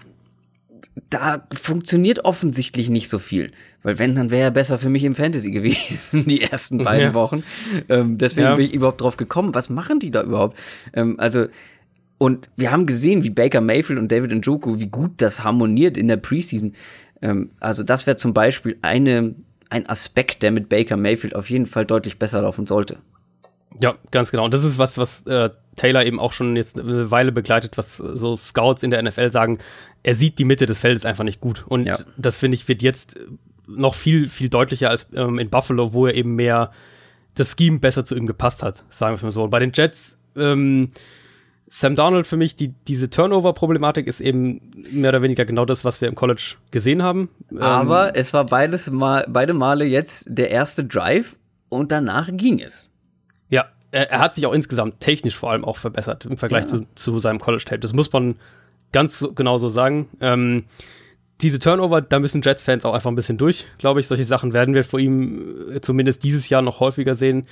Da 1.09 1.47
funktioniert 1.53 2.25
offensichtlich 2.25 2.89
nicht 2.89 3.07
so 3.07 3.17
viel. 3.19 3.51
Weil 3.83 3.97
wenn, 3.97 4.13
dann 4.13 4.29
wäre 4.29 4.43
er 4.43 4.51
besser 4.51 4.77
für 4.77 4.89
mich 4.89 5.03
im 5.03 5.15
Fantasy 5.15 5.51
gewesen, 5.51 6.25
die 6.27 6.41
ersten 6.41 6.83
beiden 6.83 7.07
ja. 7.07 7.13
Wochen. 7.13 7.43
Ähm, 7.89 8.17
deswegen 8.17 8.47
ja. 8.47 8.55
bin 8.55 8.65
ich 8.65 8.73
überhaupt 8.73 9.01
drauf 9.01 9.17
gekommen. 9.17 9.55
Was 9.55 9.69
machen 9.69 9.99
die 9.99 10.11
da 10.11 10.23
überhaupt? 10.23 10.57
Ähm, 10.93 11.15
also, 11.19 11.47
und 12.17 12.49
wir 12.55 12.71
haben 12.71 12.85
gesehen, 12.85 13.23
wie 13.23 13.29
Baker 13.29 13.61
Mayfield 13.61 13.99
und 13.99 14.11
David 14.11 14.31
Njoku, 14.31 14.79
wie 14.79 14.87
gut 14.87 15.13
das 15.17 15.43
harmoniert 15.43 15.97
in 15.97 16.07
der 16.07 16.17
Preseason. 16.17 16.73
Ähm, 17.21 17.51
also 17.59 17.83
das 17.83 18.05
wäre 18.05 18.17
zum 18.17 18.33
Beispiel 18.33 18.77
eine, 18.81 19.35
ein 19.69 19.87
Aspekt, 19.87 20.43
der 20.43 20.51
mit 20.51 20.69
Baker 20.69 20.97
Mayfield 20.97 21.35
auf 21.35 21.49
jeden 21.49 21.65
Fall 21.65 21.85
deutlich 21.85 22.19
besser 22.19 22.41
laufen 22.41 22.67
sollte. 22.67 22.97
Ja, 23.79 23.95
ganz 24.11 24.31
genau. 24.31 24.45
Und 24.45 24.53
das 24.53 24.63
ist 24.63 24.77
was, 24.77 24.97
was 24.97 25.25
äh, 25.25 25.49
Taylor 25.75 26.05
eben 26.05 26.19
auch 26.19 26.33
schon 26.33 26.55
jetzt 26.55 26.77
eine 26.77 27.11
Weile 27.11 27.31
begleitet, 27.31 27.77
was 27.77 27.97
so 27.97 28.35
Scouts 28.35 28.83
in 28.83 28.91
der 28.91 29.01
NFL 29.01 29.31
sagen, 29.31 29.59
er 30.03 30.15
sieht 30.15 30.39
die 30.39 30.45
Mitte 30.45 30.65
des 30.65 30.79
Feldes 30.79 31.05
einfach 31.05 31.23
nicht 31.23 31.41
gut. 31.41 31.65
Und 31.67 31.85
ja. 31.85 31.97
das 32.17 32.37
finde 32.37 32.55
ich, 32.55 32.67
wird 32.67 32.81
jetzt 32.81 33.19
noch 33.67 33.95
viel, 33.95 34.29
viel 34.29 34.49
deutlicher 34.49 34.89
als 34.89 35.07
ähm, 35.13 35.39
in 35.39 35.49
Buffalo, 35.49 35.93
wo 35.93 36.07
er 36.07 36.15
eben 36.15 36.35
mehr 36.35 36.71
das 37.35 37.55
Scheme 37.57 37.79
besser 37.79 38.03
zu 38.03 38.15
ihm 38.15 38.27
gepasst 38.27 38.63
hat, 38.63 38.83
sagen 38.89 39.13
wir 39.13 39.15
es 39.15 39.23
mal 39.23 39.31
so. 39.31 39.43
Und 39.43 39.49
bei 39.49 39.59
den 39.59 39.71
Jets, 39.73 40.17
ähm, 40.35 40.91
Sam 41.69 41.95
Darnold 41.95 42.27
für 42.27 42.35
mich, 42.35 42.57
die, 42.57 42.73
diese 42.87 43.09
Turnover-Problematik 43.09 44.07
ist 44.07 44.19
eben 44.19 44.59
mehr 44.91 45.09
oder 45.09 45.21
weniger 45.21 45.45
genau 45.45 45.63
das, 45.63 45.85
was 45.85 46.01
wir 46.01 46.09
im 46.09 46.15
College 46.15 46.55
gesehen 46.71 47.01
haben. 47.01 47.29
Aber 47.59 48.09
ähm, 48.09 48.15
es 48.15 48.33
war 48.33 48.45
beides 48.45 48.91
mal, 48.91 49.25
beide 49.29 49.53
Male 49.53 49.85
jetzt 49.85 50.25
der 50.29 50.51
erste 50.51 50.83
Drive 50.83 51.37
und 51.69 51.93
danach 51.93 52.29
ging 52.33 52.59
es. 52.59 52.90
Er, 53.91 54.11
er 54.11 54.19
hat 54.19 54.35
sich 54.35 54.45
auch 54.45 54.53
insgesamt 54.53 54.99
technisch 54.99 55.35
vor 55.35 55.51
allem 55.51 55.65
auch 55.65 55.77
verbessert 55.77 56.25
im 56.25 56.37
Vergleich 56.37 56.65
ja. 56.65 56.69
zu, 56.69 56.87
zu 56.95 57.19
seinem 57.19 57.39
College-Tape. 57.39 57.79
Das 57.79 57.93
muss 57.93 58.11
man 58.11 58.35
ganz 58.91 59.25
genau 59.35 59.57
so 59.57 59.69
sagen. 59.69 60.09
Ähm, 60.19 60.65
diese 61.41 61.59
Turnover, 61.59 62.01
da 62.01 62.19
müssen 62.19 62.41
Jets-Fans 62.41 62.85
auch 62.85 62.93
einfach 62.93 63.09
ein 63.09 63.15
bisschen 63.15 63.37
durch, 63.37 63.65
glaube 63.77 63.99
ich. 63.99 64.07
Solche 64.07 64.25
Sachen 64.25 64.53
werden 64.53 64.75
wir 64.75 64.83
vor 64.83 64.99
ihm 64.99 65.71
äh, 65.71 65.81
zumindest 65.81 66.23
dieses 66.23 66.49
Jahr 66.49 66.61
noch 66.61 66.79
häufiger 66.79 67.15
sehen. 67.15 67.47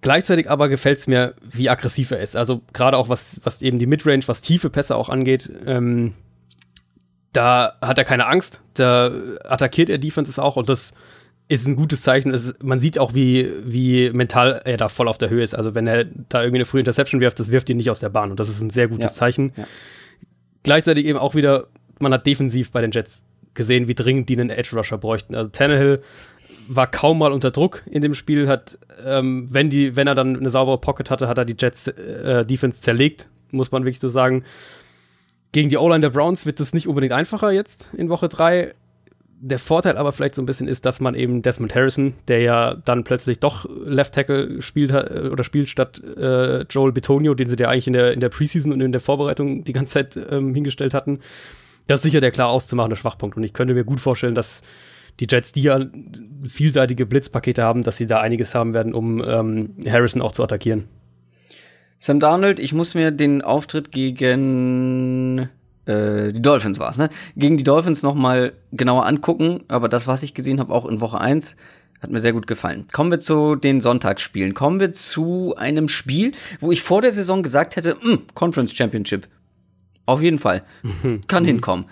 Gleichzeitig 0.00 0.48
aber 0.50 0.68
gefällt 0.68 0.98
es 0.98 1.06
mir, 1.06 1.34
wie 1.42 1.68
aggressiv 1.68 2.10
er 2.10 2.20
ist. 2.20 2.36
Also 2.36 2.62
gerade 2.72 2.96
auch 2.96 3.08
was, 3.08 3.40
was 3.42 3.62
eben 3.62 3.78
die 3.78 3.86
Midrange, 3.86 4.26
was 4.26 4.40
tiefe 4.40 4.70
Pässe 4.70 4.96
auch 4.96 5.08
angeht. 5.08 5.50
Ähm, 5.66 6.14
da 7.32 7.76
hat 7.80 7.98
er 7.98 8.04
keine 8.04 8.26
Angst. 8.26 8.60
Da 8.74 9.10
attackiert 9.44 9.90
er 9.90 9.98
Defenses 9.98 10.38
auch 10.38 10.56
und 10.56 10.68
das 10.68 10.92
ist 11.48 11.66
ein 11.66 11.76
gutes 11.76 12.02
Zeichen. 12.02 12.32
Ist, 12.32 12.62
man 12.62 12.78
sieht 12.78 12.98
auch, 12.98 13.14
wie, 13.14 13.50
wie 13.64 14.10
mental 14.10 14.60
er 14.64 14.76
da 14.76 14.88
voll 14.88 15.08
auf 15.08 15.18
der 15.18 15.30
Höhe 15.30 15.42
ist. 15.42 15.54
Also 15.54 15.74
wenn 15.74 15.86
er 15.86 16.04
da 16.04 16.42
irgendwie 16.42 16.58
eine 16.58 16.66
frühe 16.66 16.80
Interception 16.80 17.20
wirft, 17.20 17.40
das 17.40 17.50
wirft 17.50 17.70
ihn 17.70 17.78
nicht 17.78 17.90
aus 17.90 18.00
der 18.00 18.10
Bahn 18.10 18.30
und 18.30 18.38
das 18.38 18.48
ist 18.48 18.60
ein 18.60 18.70
sehr 18.70 18.88
gutes 18.88 19.10
ja. 19.10 19.14
Zeichen. 19.14 19.52
Ja. 19.56 19.66
Gleichzeitig 20.62 21.06
eben 21.06 21.18
auch 21.18 21.34
wieder 21.34 21.68
man 21.98 22.12
hat 22.12 22.26
defensiv 22.26 22.70
bei 22.70 22.80
den 22.80 22.90
Jets 22.90 23.22
gesehen, 23.54 23.88
wie 23.88 23.94
dringend 23.94 24.28
die 24.28 24.38
einen 24.38 24.50
Edge 24.50 24.76
Rusher 24.76 24.98
bräuchten. 24.98 25.34
Also 25.34 25.50
Tannehill 25.50 26.02
war 26.68 26.90
kaum 26.90 27.18
mal 27.18 27.32
unter 27.32 27.50
Druck 27.50 27.82
in 27.90 28.02
dem 28.02 28.14
Spiel, 28.14 28.48
hat, 28.48 28.78
ähm, 29.04 29.48
wenn, 29.50 29.70
die, 29.70 29.96
wenn 29.96 30.06
er 30.06 30.14
dann 30.14 30.36
eine 30.36 30.50
saubere 30.50 30.78
Pocket 30.78 31.10
hatte, 31.10 31.28
hat 31.28 31.38
er 31.38 31.44
die 31.44 31.56
Jets 31.58 31.88
äh, 31.88 32.44
Defense 32.44 32.80
zerlegt, 32.80 33.28
muss 33.50 33.72
man 33.72 33.84
wirklich 33.84 34.00
so 34.00 34.08
sagen. 34.08 34.44
Gegen 35.52 35.70
die 35.70 35.78
O-Line 35.78 36.00
der 36.00 36.10
Browns 36.10 36.44
wird 36.44 36.60
es 36.60 36.74
nicht 36.74 36.86
unbedingt 36.86 37.12
einfacher 37.12 37.50
jetzt 37.50 37.92
in 37.94 38.10
Woche 38.10 38.28
3. 38.28 38.74
Der 39.40 39.60
Vorteil 39.60 39.96
aber 39.96 40.10
vielleicht 40.10 40.34
so 40.34 40.42
ein 40.42 40.46
bisschen 40.46 40.66
ist, 40.66 40.84
dass 40.84 40.98
man 40.98 41.14
eben 41.14 41.42
Desmond 41.42 41.74
Harrison, 41.74 42.14
der 42.26 42.40
ja 42.40 42.74
dann 42.74 43.04
plötzlich 43.04 43.38
doch 43.38 43.68
Left 43.84 44.14
Tackle 44.14 44.60
spielt 44.62 44.90
äh, 44.90 45.28
oder 45.30 45.44
spielt 45.44 45.68
statt 45.68 46.02
äh, 46.02 46.62
Joel 46.62 46.92
Betonio, 46.92 47.34
den 47.34 47.48
sie 47.48 47.56
ja 47.56 47.68
eigentlich 47.68 47.86
in 47.86 47.92
der, 47.92 48.12
in 48.12 48.20
der 48.20 48.30
Preseason 48.30 48.72
und 48.72 48.80
in 48.80 48.90
der 48.90 49.00
Vorbereitung 49.00 49.62
die 49.62 49.72
ganze 49.72 49.92
Zeit 49.92 50.18
ähm, 50.30 50.54
hingestellt 50.54 50.92
hatten, 50.92 51.20
das 51.86 52.00
ist 52.00 52.04
sicher 52.04 52.20
der 52.20 52.32
klar 52.32 52.48
auszumachende 52.48 52.96
Schwachpunkt. 52.96 53.36
Und 53.36 53.44
ich 53.44 53.52
könnte 53.52 53.74
mir 53.74 53.84
gut 53.84 54.00
vorstellen, 54.00 54.34
dass 54.34 54.60
die 55.20 55.26
Jets, 55.28 55.52
die 55.52 55.62
ja 55.62 55.86
vielseitige 56.44 57.06
Blitzpakete 57.06 57.62
haben, 57.62 57.82
dass 57.82 57.96
sie 57.96 58.06
da 58.06 58.20
einiges 58.20 58.54
haben 58.54 58.74
werden, 58.74 58.94
um 58.94 59.22
ähm, 59.24 59.74
Harrison 59.86 60.22
auch 60.22 60.32
zu 60.32 60.42
attackieren. 60.44 60.84
Sam 61.98 62.20
Darnold, 62.20 62.60
ich 62.60 62.72
muss 62.72 62.94
mir 62.94 63.10
den 63.10 63.42
Auftritt 63.42 63.90
gegen 63.90 65.48
äh, 65.88 66.32
die 66.32 66.42
Dolphins 66.42 66.78
war's, 66.78 66.98
ne? 66.98 67.08
Gegen 67.36 67.56
die 67.56 67.64
Dolphins 67.64 68.02
noch 68.02 68.14
mal 68.14 68.52
genauer 68.72 69.06
angucken, 69.06 69.64
aber 69.68 69.88
das, 69.88 70.06
was 70.06 70.22
ich 70.22 70.34
gesehen 70.34 70.60
habe, 70.60 70.72
auch 70.72 70.86
in 70.86 71.00
Woche 71.00 71.20
1, 71.20 71.56
hat 72.00 72.10
mir 72.10 72.20
sehr 72.20 72.32
gut 72.32 72.46
gefallen. 72.46 72.86
Kommen 72.92 73.10
wir 73.10 73.20
zu 73.20 73.56
den 73.56 73.80
Sonntagsspielen. 73.80 74.54
Kommen 74.54 74.78
wir 74.78 74.92
zu 74.92 75.54
einem 75.56 75.88
Spiel, 75.88 76.32
wo 76.60 76.70
ich 76.70 76.82
vor 76.82 77.02
der 77.02 77.12
Saison 77.12 77.42
gesagt 77.42 77.76
hätte, 77.76 77.96
hm, 78.00 78.22
Conference 78.34 78.72
Championship. 78.72 79.26
Auf 80.06 80.22
jeden 80.22 80.38
Fall. 80.38 80.64
Mhm. 80.82 81.20
Kann 81.26 81.42
mhm. 81.42 81.48
hinkommen. 81.48 81.86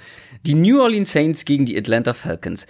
Die 0.44 0.54
New 0.54 0.80
Orleans 0.80 1.10
Saints 1.10 1.44
gegen 1.44 1.66
die 1.66 1.76
Atlanta 1.76 2.14
Falcons. 2.14 2.66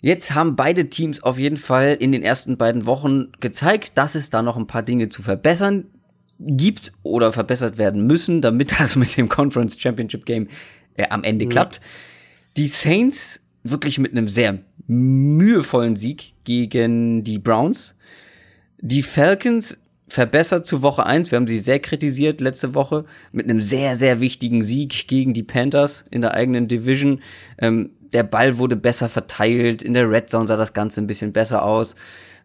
Jetzt 0.00 0.34
haben 0.34 0.56
beide 0.56 0.90
Teams 0.90 1.22
auf 1.22 1.38
jeden 1.38 1.56
Fall 1.56 1.96
in 1.98 2.12
den 2.12 2.22
ersten 2.22 2.56
beiden 2.56 2.86
Wochen 2.86 3.32
gezeigt, 3.40 3.96
dass 3.96 4.14
es 4.14 4.30
da 4.30 4.42
noch 4.42 4.56
ein 4.56 4.66
paar 4.66 4.82
Dinge 4.82 5.08
zu 5.08 5.22
verbessern 5.22 5.86
gibt 6.38 6.92
oder 7.02 7.32
verbessert 7.32 7.78
werden 7.78 8.06
müssen, 8.06 8.40
damit 8.40 8.78
das 8.80 8.96
mit 8.96 9.16
dem 9.16 9.28
Conference 9.28 9.78
Championship 9.78 10.26
Game 10.26 10.48
äh, 10.94 11.08
am 11.08 11.24
Ende 11.24 11.46
mhm. 11.46 11.50
klappt. 11.50 11.80
Die 12.56 12.68
Saints 12.68 13.40
wirklich 13.62 13.98
mit 13.98 14.12
einem 14.12 14.28
sehr 14.28 14.58
mühevollen 14.86 15.96
Sieg 15.96 16.34
gegen 16.44 17.24
die 17.24 17.38
Browns. 17.38 17.96
Die 18.78 19.02
Falcons 19.02 19.78
verbessert 20.08 20.66
zu 20.66 20.82
Woche 20.82 21.06
1. 21.06 21.30
Wir 21.30 21.36
haben 21.36 21.46
sie 21.46 21.58
sehr 21.58 21.80
kritisiert 21.80 22.40
letzte 22.40 22.74
Woche 22.74 23.06
mit 23.32 23.48
einem 23.48 23.62
sehr, 23.62 23.96
sehr 23.96 24.20
wichtigen 24.20 24.62
Sieg 24.62 25.08
gegen 25.08 25.32
die 25.34 25.42
Panthers 25.42 26.04
in 26.10 26.20
der 26.20 26.34
eigenen 26.34 26.68
Division. 26.68 27.22
Ähm, 27.58 27.90
der 28.12 28.22
Ball 28.22 28.58
wurde 28.58 28.76
besser 28.76 29.08
verteilt. 29.08 29.82
In 29.82 29.94
der 29.94 30.08
Red 30.08 30.30
Zone 30.30 30.46
sah 30.46 30.56
das 30.56 30.72
Ganze 30.72 31.00
ein 31.00 31.06
bisschen 31.06 31.32
besser 31.32 31.64
aus. 31.64 31.96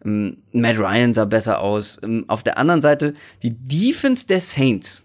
Ähm, 0.06 0.38
Matt 0.52 0.78
Ryan 0.78 1.14
sah 1.14 1.26
besser 1.26 1.62
aus. 1.62 2.00
Ähm, 2.04 2.26
auf 2.28 2.44
der 2.44 2.58
anderen 2.58 2.82
Seite 2.82 3.14
die 3.44 3.56
Defense 3.56 4.28
der 4.28 4.42
Saints. 4.42 5.04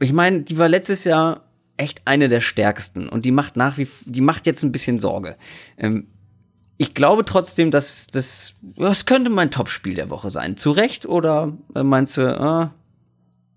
Ich 0.00 0.12
meine, 0.12 0.42
die 0.42 0.58
war 0.58 0.68
letztes 0.68 1.04
Jahr 1.04 1.44
echt 1.76 2.02
eine 2.04 2.28
der 2.28 2.40
stärksten 2.40 3.08
und 3.08 3.24
die 3.24 3.30
macht 3.30 3.56
nach 3.56 3.78
wie 3.78 3.88
die 4.04 4.20
macht 4.20 4.46
jetzt 4.46 4.62
ein 4.62 4.72
bisschen 4.72 4.98
Sorge. 4.98 5.36
Ähm, 5.76 6.08
ich 6.76 6.94
glaube 6.94 7.24
trotzdem, 7.24 7.70
dass 7.70 8.06
das, 8.06 8.54
das 8.62 9.04
könnte 9.04 9.30
mein 9.30 9.50
Topspiel 9.50 9.94
der 9.94 10.10
Woche 10.10 10.30
sein. 10.30 10.56
Zu 10.56 10.70
Recht 10.70 11.06
oder 11.06 11.52
äh, 11.74 11.82
meinst 11.82 12.16
du, 12.16 12.22
äh, 12.22 12.68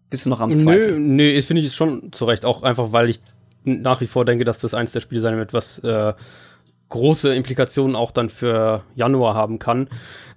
bist 0.09 0.25
du 0.25 0.29
noch 0.31 0.39
am 0.39 0.55
Zweifeln? 0.57 1.15
Nö, 1.15 1.31
nö, 1.31 1.41
finde 1.43 1.61
ich 1.61 1.75
schon 1.75 2.11
zu 2.11 2.25
Recht. 2.25 2.45
Auch 2.45 2.63
einfach, 2.63 2.91
weil 2.91 3.09
ich 3.09 3.21
nach 3.63 4.01
wie 4.01 4.07
vor 4.07 4.25
denke, 4.25 4.43
dass 4.43 4.59
das 4.59 4.73
eins 4.73 4.91
der 4.91 5.01
Spiele 5.01 5.21
sein 5.21 5.37
wird, 5.37 5.53
was 5.53 5.77
äh, 5.79 6.13
große 6.91 7.33
Implikationen 7.33 7.95
auch 7.95 8.11
dann 8.11 8.29
für 8.29 8.83
Januar 8.95 9.33
haben 9.33 9.57
kann 9.57 9.89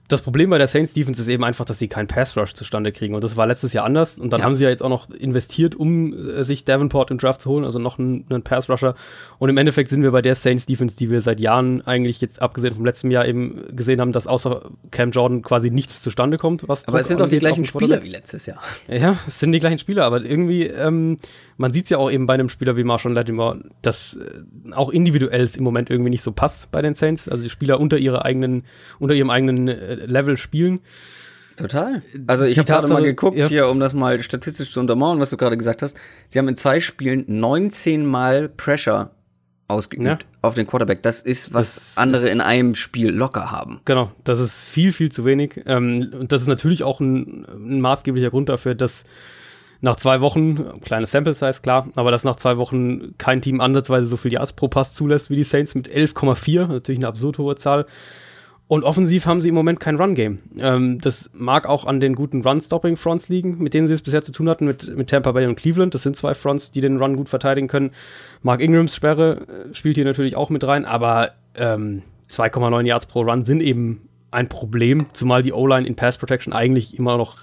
das 0.09 0.21
Problem 0.21 0.51
bei 0.51 0.59
der 0.59 0.69
Saints 0.69 0.93
Defense 0.93 1.23
ist 1.23 1.29
eben 1.29 1.45
einfach, 1.45 1.64
dass 1.64 1.79
sie 1.79 1.88
keinen 1.88 2.09
Pass 2.09 2.37
Rush 2.37 2.53
zustande 2.53 2.93
kriegen. 2.93 3.14
Und 3.14 3.25
das 3.25 3.38
war 3.38 3.47
letztes 3.47 3.73
Jahr 3.73 3.87
anders. 3.87 4.19
Und 4.19 4.33
dann 4.35 4.40
ja. 4.40 4.47
haben 4.47 4.55
sie 4.55 4.64
ja 4.64 4.71
jetzt 4.71 4.83
auch 4.83 4.90
noch 4.90 5.09
investiert, 5.09 5.75
um 5.75 6.12
äh, 6.12 6.45
sich 6.45 6.67
Davenport 6.67 7.11
im 7.11 7.17
Draft 7.17 7.40
zu 7.40 7.51
holen, 7.51 7.64
also 7.64 7.79
noch 7.79 7.99
einen, 7.99 8.27
einen 8.29 8.43
Pass 8.43 8.69
Rusher. 8.69 8.97
Und 9.38 9.49
im 9.49 9.57
Endeffekt 9.57 9.88
sind 9.88 10.03
wir 10.03 10.11
bei 10.11 10.21
der 10.21 10.35
Saints 10.35 10.67
Defense, 10.67 10.95
die 10.97 11.11
wir 11.11 11.23
seit 11.23 11.40
Jahren 11.40 11.81
eigentlich 11.87 12.21
jetzt 12.21 12.43
abgesehen 12.43 12.75
vom 12.75 12.85
letzten 12.85 13.11
Jahr 13.11 13.27
eben 13.27 13.75
gesehen 13.75 13.99
haben, 13.99 14.12
dass 14.12 14.27
außer 14.27 14.71
Cam 14.90 15.11
Jordan 15.11 15.40
quasi 15.40 15.71
nichts 15.71 16.03
zustande 16.03 16.37
kommt. 16.37 16.69
aber 16.69 17.01
es 17.01 17.09
sind 17.09 17.21
doch 17.21 17.29
die 17.29 17.38
gleichen 17.38 17.64
Spieler 17.64 18.03
wie 18.03 18.11
letztes 18.11 18.45
Jahr. 18.45 18.59
Ja, 18.88 19.17
es 19.27 19.40
sind 19.40 19.53
die 19.53 19.59
gleichen 19.59 19.79
Spieler, 19.79 20.05
aber 20.05 20.23
irgendwie, 20.23 20.67
ähm, 20.67 21.17
man 21.57 21.73
sieht 21.73 21.85
es 21.85 21.90
ja 21.90 21.99
auch 21.99 22.11
eben 22.11 22.27
bei 22.27 22.35
einem 22.35 22.51
Spieler 22.51 22.77
wie 22.77 22.85
Marshall 22.85 23.14
Lattimore, 23.14 23.62
dass 23.81 24.14
äh, 24.14 24.73
auch 24.73 24.90
individuell 24.90 25.43
es 25.43 25.57
im 25.57 25.64
Moment 25.64 25.88
irgendwie 25.88 26.11
nicht 26.11 26.23
so 26.23 26.33
passt 26.33 26.71
bei 26.71 26.83
den 26.83 26.93
Saints. 26.93 27.27
Also 27.27 27.43
die 27.43 27.51
Spieler 27.51 27.81
unter 27.81 27.97
ihrer 27.97 28.25
eigenen, 28.27 28.64
unter 28.99 29.14
ihrem 29.14 29.31
eigenen 29.31 29.69
äh, 29.69 29.93
Level 29.94 30.37
spielen. 30.37 30.80
Total. 31.57 32.02
Also 32.26 32.44
ich 32.44 32.59
habe 32.59 32.66
gerade 32.66 32.88
mal 32.88 33.02
geguckt 33.02 33.38
ja. 33.38 33.46
hier, 33.46 33.68
um 33.68 33.78
das 33.78 33.94
mal 33.94 34.20
statistisch 34.20 34.72
zu 34.72 34.80
untermauern, 34.80 35.20
was 35.20 35.30
du 35.30 35.37
gerade 35.37 35.57
gesagt 35.57 35.83
hast. 35.83 35.96
Sie 36.28 36.38
haben 36.38 36.48
in 36.48 36.57
zwei 36.57 36.80
Spielen 36.80 37.24
19 37.28 38.04
Mal 38.04 38.48
Pressure 38.48 39.11
ausgeübt 39.68 40.07
ja. 40.07 40.18
auf 40.42 40.54
den 40.54 40.66
Quarterback. 40.66 41.02
Das 41.02 41.22
ist, 41.22 41.54
was 41.54 41.76
das 41.76 41.96
andere 41.96 42.28
in 42.28 42.40
einem 42.40 42.74
Spiel 42.74 43.11
locker 43.11 43.50
haben. 43.50 43.80
Genau, 43.85 44.11
das 44.24 44.40
ist 44.40 44.64
viel, 44.64 44.92
viel 44.92 45.11
zu 45.11 45.24
wenig. 45.24 45.62
Ähm, 45.66 46.12
und 46.18 46.33
das 46.33 46.42
ist 46.42 46.48
natürlich 46.48 46.83
auch 46.83 47.00
ein, 47.00 47.46
ein 47.48 47.80
maßgeblicher 47.80 48.30
Grund 48.30 48.48
dafür, 48.48 48.74
dass 48.74 49.04
nach 49.80 49.96
zwei 49.96 50.20
Wochen, 50.20 50.80
kleine 50.80 51.07
Sample 51.07 51.35
Size, 51.35 51.61
klar, 51.62 51.88
aber 51.94 52.11
dass 52.11 52.24
nach 52.24 52.37
zwei 52.37 52.57
Wochen 52.57 53.16
kein 53.18 53.42
Team 53.42 53.61
ansatzweise 53.61 54.07
so 54.07 54.16
viel 54.16 54.33
Yards 54.33 54.54
pro 54.54 54.68
Pass 54.68 54.94
zulässt 54.94 55.30
wie 55.30 55.37
die 55.37 55.44
Saints 55.44 55.74
mit 55.74 55.88
11,4, 55.88 56.68
natürlich 56.68 56.98
eine 56.98 57.09
absurd 57.09 57.38
hohe 57.38 57.57
Zahl. 57.57 57.87
Und 58.66 58.83
offensiv 58.83 59.27
haben 59.27 59.42
sie 59.42 59.50
im 59.50 59.55
Moment 59.55 59.79
kein 59.79 59.96
Run-Game. 59.96 60.38
Ähm, 60.59 60.98
das 61.00 61.31
mag 61.35 61.66
auch 61.66 61.85
an 61.85 62.00
den 62.00 62.14
guten 62.14 62.42
Run-Stopping-Fronts 62.42 63.29
liegen, 63.29 63.59
mit 63.59 63.74
denen 63.74 63.88
sie 63.88 63.94
es 63.94 64.00
bisher 64.00 64.22
zu 64.22 64.33
tun 64.33 64.48
hatten, 64.48 64.64
mit, 64.64 64.96
mit 64.96 65.11
Tampa 65.11 65.33
Bay 65.33 65.46
und 65.46 65.57
Cleveland. 65.57 65.94
Das 65.94 66.03
sind 66.03 66.16
zwei 66.16 66.33
Fronts, 66.35 66.70
die 66.70 66.81
den 66.81 66.96
Run 66.96 67.16
gut 67.16 67.29
verteidigen 67.29 67.68
können. 67.68 67.90
Mark 68.42 68.61
Ingrams 68.61 68.96
Sperre 68.96 69.46
äh, 69.70 69.74
spielt 69.74 69.96
hier 69.96 70.07
natürlich 70.07 70.35
auch 70.35 70.48
mit 70.48 70.64
rein, 70.64 70.87
aber 70.87 71.33
ähm, 71.55 72.03
2,9 72.31 72.87
Yards 72.87 73.07
pro 73.07 73.20
Run 73.20 73.44
sind 73.44 73.61
eben 73.61 74.09
ein 74.31 74.48
Problem, 74.48 75.07
zumal 75.12 75.42
die 75.42 75.53
O-Line 75.53 75.87
in 75.87 75.94
Pass 75.94 76.16
Protection 76.16 76.53
eigentlich 76.53 76.98
immer 76.98 77.18
noch 77.18 77.38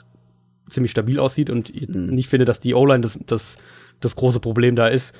ziemlich 0.69 0.91
stabil 0.91 1.19
aussieht 1.19 1.49
und 1.49 1.69
ich 1.69 1.87
mhm. 1.87 2.07
nicht 2.07 2.29
finde, 2.29 2.45
dass 2.45 2.59
die 2.59 2.73
O-Line 2.73 3.01
das, 3.01 3.19
das, 3.27 3.57
das 3.99 4.15
große 4.15 4.39
Problem 4.39 4.75
da 4.75 4.87
ist. 4.87 5.15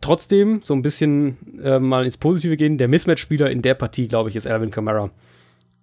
Trotzdem, 0.00 0.60
so 0.62 0.74
ein 0.74 0.82
bisschen 0.82 1.36
äh, 1.62 1.78
mal 1.78 2.04
ins 2.04 2.16
Positive 2.16 2.56
gehen, 2.56 2.78
der 2.78 2.88
Mismatch-Spieler 2.88 3.50
in 3.50 3.62
der 3.62 3.74
Partie, 3.74 4.08
glaube 4.08 4.30
ich, 4.30 4.36
ist 4.36 4.46
Alvin 4.46 4.70
Kamara. 4.70 5.10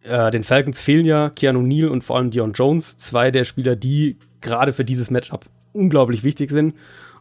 Äh, 0.03 0.31
den 0.31 0.43
Falcons 0.43 0.81
fehlen 0.81 1.05
ja 1.05 1.29
Keanu 1.29 1.61
Neal 1.61 1.89
und 1.89 2.03
vor 2.03 2.17
allem 2.17 2.29
Dion 2.29 2.53
Jones, 2.53 2.97
zwei 2.97 3.31
der 3.31 3.43
Spieler, 3.43 3.75
die 3.75 4.17
gerade 4.41 4.73
für 4.73 4.85
dieses 4.85 5.09
Matchup 5.09 5.45
unglaublich 5.73 6.23
wichtig 6.23 6.51
sind. 6.51 6.75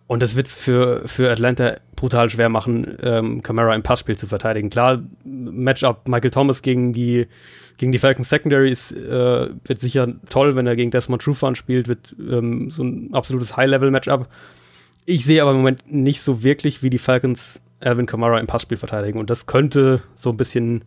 Und 0.06 0.22
das 0.22 0.36
wird 0.36 0.48
es 0.48 0.54
für, 0.54 1.02
für 1.06 1.30
Atlanta 1.30 1.76
brutal 1.96 2.28
schwer 2.28 2.48
machen, 2.48 2.98
ähm, 3.02 3.42
Camara 3.42 3.74
im 3.74 3.82
Passspiel 3.82 4.18
zu 4.18 4.26
verteidigen. 4.26 4.68
Klar, 4.68 5.02
Matchup 5.24 6.06
Michael 6.08 6.32
Thomas 6.32 6.60
gegen 6.60 6.92
die, 6.92 7.28
gegen 7.78 7.92
die 7.92 7.98
Falcons 7.98 8.28
Secondary 8.28 8.70
ist, 8.70 8.92
äh, 8.92 9.48
wird 9.64 9.80
sicher 9.80 10.08
toll, 10.28 10.54
wenn 10.56 10.66
er 10.66 10.76
gegen 10.76 10.90
Desmond 10.90 11.22
Trufant 11.22 11.56
spielt, 11.56 11.88
wird 11.88 12.14
ähm, 12.18 12.70
so 12.70 12.82
ein 12.82 13.10
absolutes 13.14 13.56
High-Level-Matchup. 13.56 14.28
Ich 15.04 15.24
sehe 15.24 15.42
aber 15.42 15.50
im 15.50 15.58
Moment 15.58 15.90
nicht 15.90 16.22
so 16.22 16.42
wirklich, 16.42 16.82
wie 16.82 16.90
die 16.90 16.98
Falcons 16.98 17.60
Alvin 17.80 18.06
Kamara 18.06 18.38
im 18.38 18.46
Passspiel 18.46 18.78
verteidigen. 18.78 19.18
Und 19.18 19.30
das 19.30 19.46
könnte 19.46 20.02
so 20.14 20.30
ein 20.30 20.36
bisschen 20.36 20.84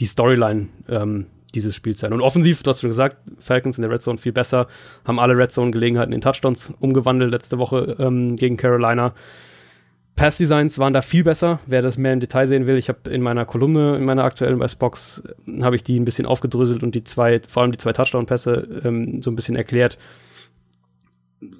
die 0.00 0.06
Storyline 0.06 0.68
ähm, 0.88 1.26
dieses 1.54 1.74
Spiels 1.74 2.00
sein. 2.00 2.12
Und 2.12 2.20
offensiv, 2.20 2.62
du 2.62 2.70
hast 2.70 2.80
schon 2.80 2.90
gesagt, 2.90 3.16
Falcons 3.38 3.78
in 3.78 3.82
der 3.82 3.90
Red 3.90 4.02
Zone 4.02 4.18
viel 4.18 4.32
besser, 4.32 4.66
haben 5.04 5.20
alle 5.20 5.36
Red 5.36 5.52
Zone-Gelegenheiten 5.52 6.12
in 6.12 6.20
Touchdowns 6.20 6.72
umgewandelt 6.80 7.30
letzte 7.30 7.58
Woche 7.58 7.96
ähm, 7.98 8.34
gegen 8.36 8.56
Carolina. 8.56 9.14
Pass-Designs 10.16 10.78
waren 10.78 10.92
da 10.92 11.02
viel 11.02 11.24
besser. 11.24 11.58
Wer 11.66 11.82
das 11.82 11.98
mehr 11.98 12.12
im 12.12 12.20
Detail 12.20 12.46
sehen 12.46 12.66
will, 12.66 12.76
ich 12.76 12.88
habe 12.88 13.10
in 13.10 13.20
meiner 13.20 13.44
Kolumne, 13.44 13.96
in 13.96 14.04
meiner 14.04 14.24
aktuellen 14.24 14.60
Westbox, 14.60 15.22
äh, 15.46 15.62
habe 15.62 15.76
ich 15.76 15.84
die 15.84 15.98
ein 15.98 16.04
bisschen 16.04 16.26
aufgedröselt 16.26 16.82
und 16.82 16.94
die 16.94 17.04
zwei, 17.04 17.40
vor 17.48 17.62
allem 17.62 17.72
die 17.72 17.78
zwei 17.78 17.92
Touchdown-Pässe 17.92 18.82
ähm, 18.84 19.22
so 19.22 19.30
ein 19.30 19.36
bisschen 19.36 19.56
erklärt. 19.56 19.98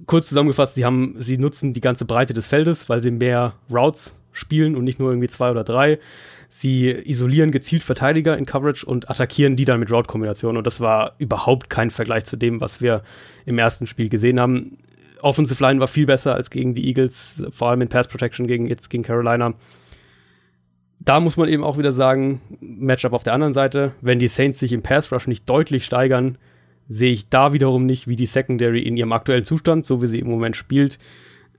Kurz 0.06 0.28
zusammengefasst, 0.28 0.74
sie 0.74 0.84
haben, 0.84 1.16
sie 1.18 1.38
nutzen 1.38 1.72
die 1.72 1.80
ganze 1.80 2.04
Breite 2.04 2.34
des 2.34 2.46
Feldes, 2.46 2.88
weil 2.88 3.00
sie 3.00 3.10
mehr 3.10 3.54
Routes 3.70 4.18
spielen 4.32 4.76
und 4.76 4.84
nicht 4.84 4.98
nur 4.98 5.10
irgendwie 5.10 5.28
zwei 5.28 5.50
oder 5.50 5.64
drei. 5.64 5.98
Sie 6.48 6.88
isolieren 6.88 7.50
gezielt 7.50 7.82
Verteidiger 7.82 8.36
in 8.38 8.46
Coverage 8.46 8.86
und 8.86 9.10
attackieren 9.10 9.56
die 9.56 9.64
dann 9.64 9.80
mit 9.80 9.90
Route-Kombinationen. 9.90 10.58
Und 10.58 10.66
das 10.66 10.80
war 10.80 11.14
überhaupt 11.18 11.68
kein 11.68 11.90
Vergleich 11.90 12.24
zu 12.24 12.36
dem, 12.36 12.60
was 12.60 12.80
wir 12.80 13.02
im 13.44 13.58
ersten 13.58 13.86
Spiel 13.86 14.08
gesehen 14.08 14.38
haben. 14.38 14.78
Offensive 15.20 15.62
Line 15.62 15.80
war 15.80 15.88
viel 15.88 16.06
besser 16.06 16.34
als 16.34 16.50
gegen 16.50 16.74
die 16.74 16.86
Eagles, 16.86 17.34
vor 17.50 17.70
allem 17.70 17.80
in 17.80 17.88
Pass 17.88 18.08
Protection 18.08 18.46
gegen, 18.46 18.66
jetzt 18.66 18.90
gegen 18.90 19.02
Carolina. 19.02 19.54
Da 21.00 21.20
muss 21.20 21.36
man 21.36 21.48
eben 21.48 21.64
auch 21.64 21.76
wieder 21.76 21.92
sagen, 21.92 22.40
Matchup 22.60 23.12
auf 23.12 23.24
der 23.24 23.32
anderen 23.32 23.52
Seite, 23.52 23.92
wenn 24.00 24.18
die 24.18 24.28
Saints 24.28 24.60
sich 24.60 24.72
im 24.72 24.82
Pass 24.82 25.10
Rush 25.12 25.26
nicht 25.26 25.48
deutlich 25.48 25.84
steigern, 25.84 26.38
sehe 26.88 27.12
ich 27.12 27.28
da 27.28 27.52
wiederum 27.52 27.86
nicht, 27.86 28.08
wie 28.08 28.16
die 28.16 28.26
Secondary 28.26 28.82
in 28.82 28.96
ihrem 28.96 29.12
aktuellen 29.12 29.44
Zustand, 29.44 29.86
so 29.86 30.02
wie 30.02 30.06
sie 30.06 30.18
im 30.18 30.28
Moment 30.28 30.56
spielt, 30.56 30.98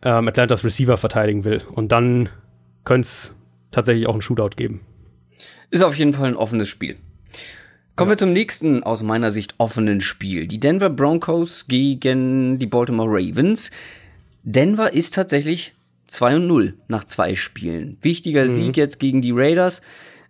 ähm, 0.02 0.28
Atlantas 0.28 0.64
Receiver 0.64 0.98
verteidigen 0.98 1.44
will. 1.44 1.62
Und 1.74 1.92
dann 1.92 2.30
könnte 2.84 3.08
es 3.08 3.34
tatsächlich 3.72 4.08
auch 4.08 4.14
einen 4.14 4.22
Shootout 4.22 4.56
geben. 4.56 4.82
Ist 5.72 5.84
auf 5.84 5.96
jeden 5.96 6.14
Fall 6.14 6.30
ein 6.30 6.36
offenes 6.36 6.70
Spiel. 6.70 6.98
Kommen 7.96 8.10
ja. 8.10 8.14
wir 8.14 8.18
zum 8.18 8.34
nächsten 8.34 8.84
aus 8.84 9.04
meiner 9.04 9.32
Sicht 9.32 9.56
offenen 9.58 10.02
Spiel. 10.02 10.48
Die 10.48 10.60
Denver 10.60 10.90
Broncos 10.90 11.68
gegen 11.68 12.60
die 12.60 12.68
Baltimore 12.68 13.10
Ravens. 13.10 13.72
Denver 14.44 14.94
ist 14.94 15.16
tatsächlich 15.16 15.74
2 16.08 16.36
und 16.36 16.48
0 16.48 16.74
nach 16.88 17.04
zwei 17.04 17.36
Spielen. 17.36 17.98
Wichtiger 18.02 18.44
mhm. 18.44 18.50
Sieg 18.50 18.78
jetzt 18.78 19.00
gegen 19.00 19.22
die 19.22 19.32
Raiders. 19.32 19.82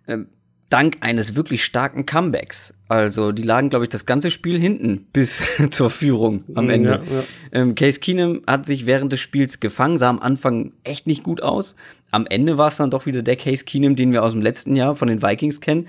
Ähm, 0.06 0.28
dank 0.68 0.98
eines 1.00 1.34
wirklich 1.34 1.64
starken 1.64 2.06
Comebacks. 2.06 2.74
Also 2.88 3.32
die 3.32 3.42
lagen, 3.42 3.70
glaube 3.70 3.84
ich, 3.84 3.88
das 3.88 4.06
ganze 4.06 4.30
Spiel 4.30 4.58
hinten 4.58 5.06
bis 5.12 5.42
zur 5.70 5.90
Führung 5.90 6.44
am 6.54 6.70
Ende. 6.70 7.02
Ja, 7.08 7.16
ja. 7.18 7.24
Ähm, 7.52 7.74
Case 7.74 8.00
Keenum 8.00 8.42
hat 8.46 8.66
sich 8.66 8.86
während 8.86 9.12
des 9.12 9.20
Spiels 9.20 9.60
gefangen, 9.60 9.98
sah 9.98 10.10
am 10.10 10.18
Anfang 10.18 10.72
echt 10.84 11.06
nicht 11.06 11.22
gut 11.22 11.42
aus. 11.42 11.76
Am 12.10 12.26
Ende 12.26 12.58
war 12.58 12.68
es 12.68 12.76
dann 12.76 12.90
doch 12.90 13.06
wieder 13.06 13.22
der 13.22 13.36
Case 13.36 13.64
Keenum, 13.64 13.96
den 13.96 14.12
wir 14.12 14.22
aus 14.22 14.32
dem 14.32 14.42
letzten 14.42 14.76
Jahr 14.76 14.94
von 14.96 15.08
den 15.08 15.22
Vikings 15.22 15.60
kennen. 15.60 15.88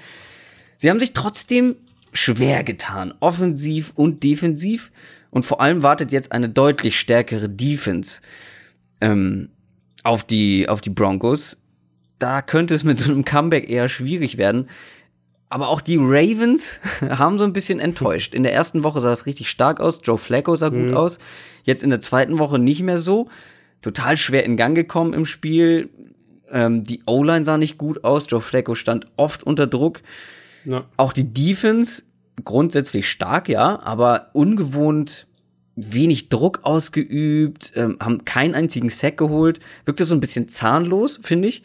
Sie 0.77 0.89
haben 0.89 0.99
sich 0.99 1.13
trotzdem 1.13 1.75
schwer 2.13 2.63
getan, 2.63 3.13
offensiv 3.19 3.93
und 3.95 4.23
defensiv. 4.23 4.91
Und 5.29 5.43
vor 5.43 5.61
allem 5.61 5.83
wartet 5.83 6.11
jetzt 6.11 6.31
eine 6.31 6.49
deutlich 6.49 6.99
stärkere 6.99 7.49
Defense 7.49 8.21
ähm, 9.01 9.49
auf, 10.03 10.23
die, 10.23 10.69
auf 10.69 10.81
die 10.81 10.89
Broncos. 10.89 11.57
Da 12.19 12.41
könnte 12.41 12.73
es 12.73 12.83
mit 12.83 12.99
so 12.99 13.11
einem 13.11 13.25
Comeback 13.25 13.69
eher 13.69 13.89
schwierig 13.89 14.37
werden. 14.37 14.67
Aber 15.49 15.69
auch 15.69 15.81
die 15.81 15.97
Ravens 15.97 16.79
haben 17.01 17.37
so 17.37 17.43
ein 17.43 17.53
bisschen 17.53 17.79
enttäuscht. 17.79 18.33
In 18.33 18.43
der 18.43 18.53
ersten 18.53 18.83
Woche 18.83 19.01
sah 19.01 19.09
das 19.09 19.25
richtig 19.25 19.49
stark 19.49 19.79
aus. 19.79 20.01
Joe 20.03 20.17
Flacco 20.17 20.55
sah 20.55 20.69
gut 20.69 20.89
mhm. 20.89 20.97
aus. 20.97 21.19
Jetzt 21.63 21.83
in 21.83 21.89
der 21.89 22.01
zweiten 22.01 22.39
Woche 22.39 22.59
nicht 22.59 22.81
mehr 22.81 22.97
so. 22.97 23.29
Total 23.81 24.17
schwer 24.17 24.43
in 24.43 24.57
Gang 24.57 24.75
gekommen 24.75 25.13
im 25.13 25.25
Spiel. 25.25 25.89
Ähm, 26.51 26.83
die 26.83 27.01
O-Line 27.05 27.45
sah 27.45 27.57
nicht 27.57 27.77
gut 27.77 28.03
aus. 28.03 28.25
Joe 28.29 28.41
Flacco 28.41 28.75
stand 28.75 29.07
oft 29.15 29.43
unter 29.43 29.67
Druck. 29.67 30.01
Ja. 30.65 30.85
Auch 30.97 31.13
die 31.13 31.31
Defense 31.33 32.03
grundsätzlich 32.43 33.09
stark, 33.09 33.49
ja, 33.49 33.79
aber 33.81 34.29
ungewohnt 34.33 35.27
wenig 35.75 36.29
Druck 36.29 36.61
ausgeübt, 36.63 37.73
ähm, 37.75 37.97
haben 37.99 38.25
keinen 38.25 38.55
einzigen 38.55 38.89
Sack 38.89 39.17
geholt, 39.17 39.59
wirkte 39.85 40.05
so 40.05 40.15
ein 40.15 40.19
bisschen 40.19 40.47
zahnlos, 40.47 41.19
finde 41.21 41.47
ich. 41.47 41.63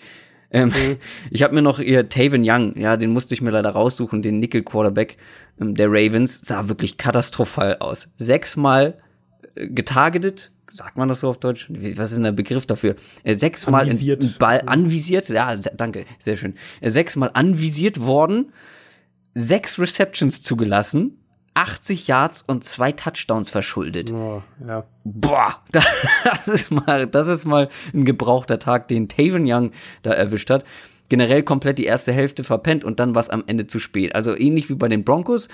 Ähm, 0.52 0.68
mhm. 0.68 0.96
Ich 1.30 1.42
habe 1.42 1.54
mir 1.54 1.62
noch 1.62 1.78
ihr 1.78 2.08
Taven 2.08 2.42
Young, 2.44 2.78
ja, 2.78 2.96
den 2.96 3.10
musste 3.10 3.34
ich 3.34 3.40
mir 3.40 3.50
leider 3.50 3.70
raussuchen, 3.70 4.22
den 4.22 4.40
Nickel 4.40 4.62
Quarterback 4.62 5.16
ähm, 5.60 5.74
der 5.74 5.88
Ravens, 5.88 6.40
sah 6.42 6.68
wirklich 6.68 6.96
katastrophal 6.96 7.78
aus. 7.80 8.10
Sechsmal 8.16 8.98
äh, 9.54 9.68
getargetet, 9.68 10.52
sagt 10.70 10.96
man 10.96 11.08
das 11.08 11.20
so 11.20 11.28
auf 11.28 11.38
Deutsch? 11.38 11.68
Was 11.70 12.10
ist 12.10 12.16
denn 12.16 12.24
der 12.24 12.32
Begriff 12.32 12.66
dafür? 12.66 12.96
Äh, 13.24 13.34
sechsmal 13.34 13.88
anvisiert. 13.88 14.38
Ball 14.38 14.62
anvisiert, 14.66 15.28
ja, 15.28 15.56
danke, 15.56 16.04
sehr 16.18 16.36
schön. 16.36 16.54
Äh, 16.80 16.90
sechsmal 16.90 17.30
anvisiert 17.34 18.00
worden 18.00 18.52
sechs 19.34 19.78
Receptions 19.78 20.42
zugelassen, 20.42 21.18
80 21.54 22.08
Yards 22.08 22.42
und 22.42 22.64
zwei 22.64 22.92
Touchdowns 22.92 23.50
verschuldet. 23.50 24.12
Oh, 24.12 24.42
ja. 24.66 24.84
Boah, 25.04 25.60
das 25.72 26.48
ist 26.48 26.70
mal, 26.70 27.06
das 27.06 27.26
ist 27.26 27.44
mal 27.44 27.68
ein 27.92 28.04
gebrauchter 28.04 28.58
Tag, 28.58 28.88
den 28.88 29.08
Taven 29.08 29.44
Young 29.46 29.72
da 30.02 30.12
erwischt 30.12 30.50
hat. 30.50 30.64
Generell 31.08 31.42
komplett 31.42 31.78
die 31.78 31.84
erste 31.84 32.12
Hälfte 32.12 32.42
verpennt 32.42 32.84
und 32.84 32.98
dann 32.98 33.14
war 33.14 33.20
es 33.20 33.28
am 33.28 33.44
Ende 33.46 33.66
zu 33.66 33.80
spät. 33.80 34.14
Also 34.14 34.36
ähnlich 34.36 34.70
wie 34.70 34.74
bei 34.74 34.88
den 34.88 35.04
Broncos. 35.04 35.48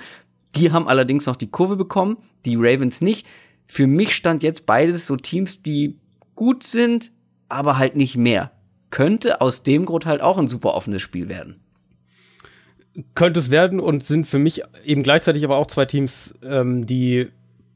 Die 0.55 0.71
haben 0.71 0.87
allerdings 0.87 1.25
noch 1.25 1.35
die 1.35 1.51
Kurve 1.51 1.75
bekommen, 1.75 2.17
die 2.45 2.55
Ravens 2.55 3.01
nicht. 3.01 3.27
Für 3.67 3.85
mich 3.85 4.15
stand 4.15 4.41
jetzt 4.41 4.65
beides 4.65 5.05
so 5.05 5.15
Teams, 5.15 5.61
die 5.61 5.99
gut 6.35 6.63
sind, 6.63 7.11
aber 7.49 7.77
halt 7.77 7.95
nicht 7.95 8.15
mehr. 8.15 8.51
Könnte 8.89 9.41
aus 9.41 9.61
dem 9.63 9.85
Grund 9.85 10.05
halt 10.05 10.21
auch 10.21 10.37
ein 10.37 10.47
super 10.47 10.73
offenes 10.73 11.01
Spiel 11.01 11.29
werden 11.29 11.59
könnte 13.15 13.39
es 13.39 13.51
werden 13.51 13.79
und 13.79 14.03
sind 14.03 14.25
für 14.25 14.39
mich 14.39 14.63
eben 14.83 15.03
gleichzeitig 15.03 15.43
aber 15.43 15.57
auch 15.57 15.67
zwei 15.67 15.85
Teams, 15.85 16.33
ähm, 16.43 16.85
die 16.85 17.27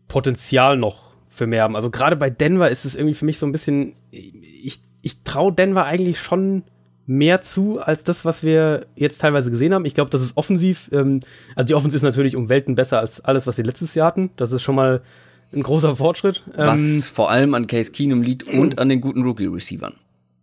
Potenzial 0.08 0.78
noch 0.78 1.13
für 1.30 1.47
mehr 1.47 1.63
haben. 1.63 1.76
Also 1.76 1.89
gerade 1.89 2.15
bei 2.15 2.30
Denver 2.30 2.69
ist 2.69 2.86
es 2.86 2.95
irgendwie 2.95 3.15
für 3.15 3.26
mich 3.26 3.39
so 3.39 3.45
ein 3.45 3.52
bisschen, 3.52 3.93
ich, 4.12 4.82
ich 5.02 5.23
traue 5.23 5.54
Denver 5.54 5.86
eigentlich 5.86 6.19
schon 6.19 6.63
mehr 7.06 7.41
zu 7.41 7.80
als 7.80 8.04
das, 8.04 8.23
was 8.23 8.43
wir 8.43 8.86
jetzt 8.95 9.19
teilweise 9.19 9.52
gesehen 9.52 9.73
haben. 9.73 9.86
Ich 9.86 9.93
glaube, 9.93 10.12
das 10.12 10.21
ist 10.21 10.38
offensiv, 10.38 10.89
ähm, 10.93 11.21
also 11.56 11.67
die 11.67 11.76
Offensive 11.76 11.97
ist 11.97 12.04
natürlich 12.04 12.36
um 12.36 12.49
Welten 12.49 12.76
besser 12.76 12.99
als 12.99 13.21
alles, 13.21 13.47
was 13.47 13.56
sie 13.56 13.63
letztes 13.63 13.95
Jahr 13.95 14.08
hatten. 14.08 14.30
Das 14.38 14.52
ist 14.52 14.62
schon 14.62 14.76
mal 14.76 15.02
ein 15.54 15.63
großer 15.63 15.95
Fortschritt. 15.95 16.43
Was 16.56 16.82
ähm, 16.82 17.02
vor 17.02 17.30
allem 17.30 17.54
an 17.54 17.67
Case 17.67 17.91
Keenum 17.91 18.21
liegt 18.21 18.43
und 18.43 18.80
an 18.80 18.89
den 18.89 19.02
guten 19.02 19.23
Rookie-Receivern. 19.23 19.95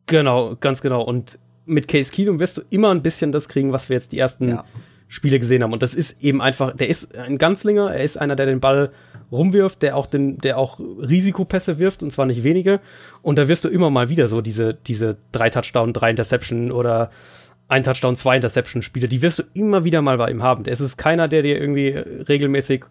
Genau, 0.06 0.56
ganz 0.60 0.80
genau. 0.82 1.02
Und 1.02 1.38
mit 1.70 1.88
Case 1.88 2.10
Keenum 2.10 2.40
wirst 2.40 2.58
du 2.58 2.62
immer 2.70 2.90
ein 2.90 3.02
bisschen 3.02 3.32
das 3.32 3.48
kriegen, 3.48 3.72
was 3.72 3.88
wir 3.88 3.96
jetzt 3.96 4.12
die 4.12 4.18
ersten 4.18 4.48
ja. 4.48 4.64
Spiele 5.08 5.40
gesehen 5.40 5.62
haben. 5.62 5.72
Und 5.72 5.82
das 5.82 5.94
ist 5.94 6.22
eben 6.22 6.40
einfach, 6.40 6.76
der 6.76 6.88
ist 6.88 7.14
ein 7.16 7.38
Ganzlinger, 7.38 7.92
er 7.92 8.04
ist 8.04 8.18
einer, 8.18 8.36
der 8.36 8.46
den 8.46 8.60
Ball 8.60 8.90
rumwirft, 9.32 9.82
der 9.82 9.96
auch 9.96 10.06
den, 10.06 10.38
der 10.38 10.58
auch 10.58 10.80
Risikopässe 10.80 11.78
wirft, 11.78 12.02
und 12.02 12.12
zwar 12.12 12.26
nicht 12.26 12.42
wenige. 12.42 12.80
Und 13.22 13.38
da 13.38 13.48
wirst 13.48 13.64
du 13.64 13.68
immer 13.68 13.90
mal 13.90 14.08
wieder 14.08 14.28
so 14.28 14.40
diese, 14.40 14.74
diese 14.74 15.16
drei 15.32 15.50
Touchdown, 15.50 15.92
drei 15.92 16.10
Interception 16.10 16.72
oder 16.72 17.10
ein 17.68 17.84
Touchdown, 17.84 18.16
zwei 18.16 18.36
Interception 18.36 18.82
Spiele, 18.82 19.08
die 19.08 19.22
wirst 19.22 19.38
du 19.38 19.42
immer 19.54 19.84
wieder 19.84 20.02
mal 20.02 20.18
bei 20.18 20.30
ihm 20.30 20.42
haben. 20.42 20.64
Es 20.66 20.80
ist 20.80 20.96
keiner, 20.96 21.28
der 21.28 21.42
dir 21.42 21.60
irgendwie 21.60 21.88
regelmäßig 21.88 22.84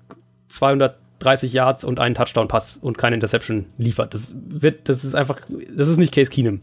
230 0.50 1.52
Yards 1.52 1.84
und 1.84 2.00
einen 2.00 2.16
Touchdown-Pass 2.16 2.78
und 2.82 2.98
keine 2.98 3.16
Interception 3.16 3.66
liefert. 3.78 4.14
Das 4.14 4.34
wird, 4.36 4.88
das 4.88 5.04
ist 5.04 5.16
einfach, 5.16 5.42
das 5.76 5.90
ist 5.90 5.98
nicht 5.98 6.14
Case 6.14 6.32
Keenum. 6.32 6.62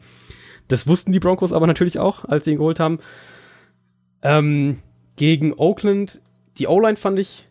Das 0.69 0.87
wussten 0.87 1.13
die 1.13 1.21
Broncos 1.21 1.53
aber 1.53 1.67
natürlich 1.67 1.99
auch, 1.99 2.25
als 2.25 2.45
sie 2.45 2.53
ihn 2.53 2.59
geholt 2.59 2.81
haben. 2.81 2.99
Ähm, 4.23 4.79
gegen 5.17 5.55
Oakland, 5.55 6.21
die 6.59 6.67
O-Line 6.67 6.97
fand 6.97 7.19
ich 7.19 7.47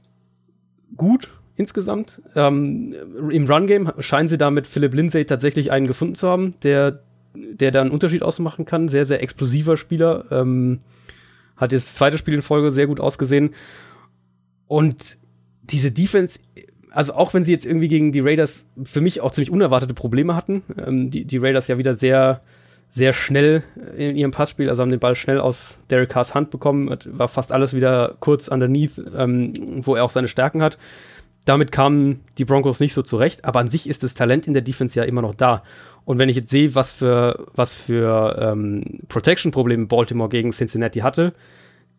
gut 0.97 1.31
insgesamt. 1.55 2.21
Ähm, 2.35 2.93
Im 3.29 3.47
Run-Game 3.47 3.91
scheinen 3.99 4.27
sie 4.27 4.37
da 4.37 4.51
mit 4.51 4.67
Philip 4.67 4.93
Lindsay 4.93 5.25
tatsächlich 5.25 5.71
einen 5.71 5.87
gefunden 5.87 6.15
zu 6.15 6.27
haben, 6.27 6.55
der, 6.63 7.03
der 7.33 7.71
da 7.71 7.81
einen 7.81 7.91
Unterschied 7.91 8.23
ausmachen 8.23 8.65
kann. 8.65 8.87
Sehr, 8.87 9.05
sehr 9.05 9.21
explosiver 9.21 9.77
Spieler. 9.77 10.25
Ähm, 10.31 10.79
hat 11.55 11.71
jetzt 11.71 11.87
das 11.87 11.95
zweite 11.95 12.17
Spiel 12.17 12.33
in 12.33 12.41
Folge 12.41 12.71
sehr 12.71 12.87
gut 12.87 12.99
ausgesehen. 12.99 13.51
Und 14.67 15.17
diese 15.63 15.91
Defense, 15.91 16.39
also 16.91 17.13
auch 17.13 17.33
wenn 17.33 17.43
sie 17.43 17.51
jetzt 17.51 17.65
irgendwie 17.65 17.87
gegen 17.87 18.11
die 18.11 18.19
Raiders 18.19 18.65
für 18.83 19.01
mich 19.01 19.21
auch 19.21 19.31
ziemlich 19.31 19.51
unerwartete 19.51 19.93
Probleme 19.93 20.35
hatten, 20.35 20.63
ähm, 20.85 21.09
die, 21.09 21.25
die 21.25 21.37
Raiders 21.37 21.67
ja 21.67 21.77
wieder 21.77 21.93
sehr 21.93 22.41
sehr 22.95 23.11
schnell 23.11 23.61
in 23.97 24.15
ihrem 24.15 24.31
Passspiel, 24.31 24.69
also 24.69 24.81
haben 24.81 24.89
den 24.89 25.01
Ball 25.01 25.15
schnell 25.15 25.39
aus 25.39 25.77
Derek 25.89 26.09
Carrs 26.09 26.33
Hand 26.33 26.49
bekommen, 26.49 26.97
war 27.05 27.27
fast 27.27 27.51
alles 27.51 27.73
wieder 27.73 28.15
kurz 28.21 28.47
underneath, 28.47 28.93
ähm, 29.17 29.81
wo 29.85 29.95
er 29.95 30.05
auch 30.05 30.09
seine 30.09 30.29
Stärken 30.29 30.63
hat. 30.63 30.77
Damit 31.43 31.73
kamen 31.73 32.21
die 32.37 32.45
Broncos 32.45 32.79
nicht 32.79 32.93
so 32.93 33.01
zurecht, 33.01 33.43
aber 33.43 33.59
an 33.59 33.67
sich 33.67 33.89
ist 33.89 34.03
das 34.03 34.13
Talent 34.13 34.47
in 34.47 34.53
der 34.53 34.61
Defense 34.61 34.97
ja 34.97 35.03
immer 35.05 35.21
noch 35.21 35.35
da. 35.35 35.63
Und 36.05 36.19
wenn 36.19 36.29
ich 36.29 36.37
jetzt 36.37 36.49
sehe, 36.49 36.73
was 36.73 36.93
für, 36.93 37.45
was 37.53 37.75
für 37.75 38.37
ähm, 38.41 39.01
Protection-Probleme 39.09 39.87
Baltimore 39.87 40.29
gegen 40.29 40.51
Cincinnati 40.51 41.01
hatte, 41.01 41.33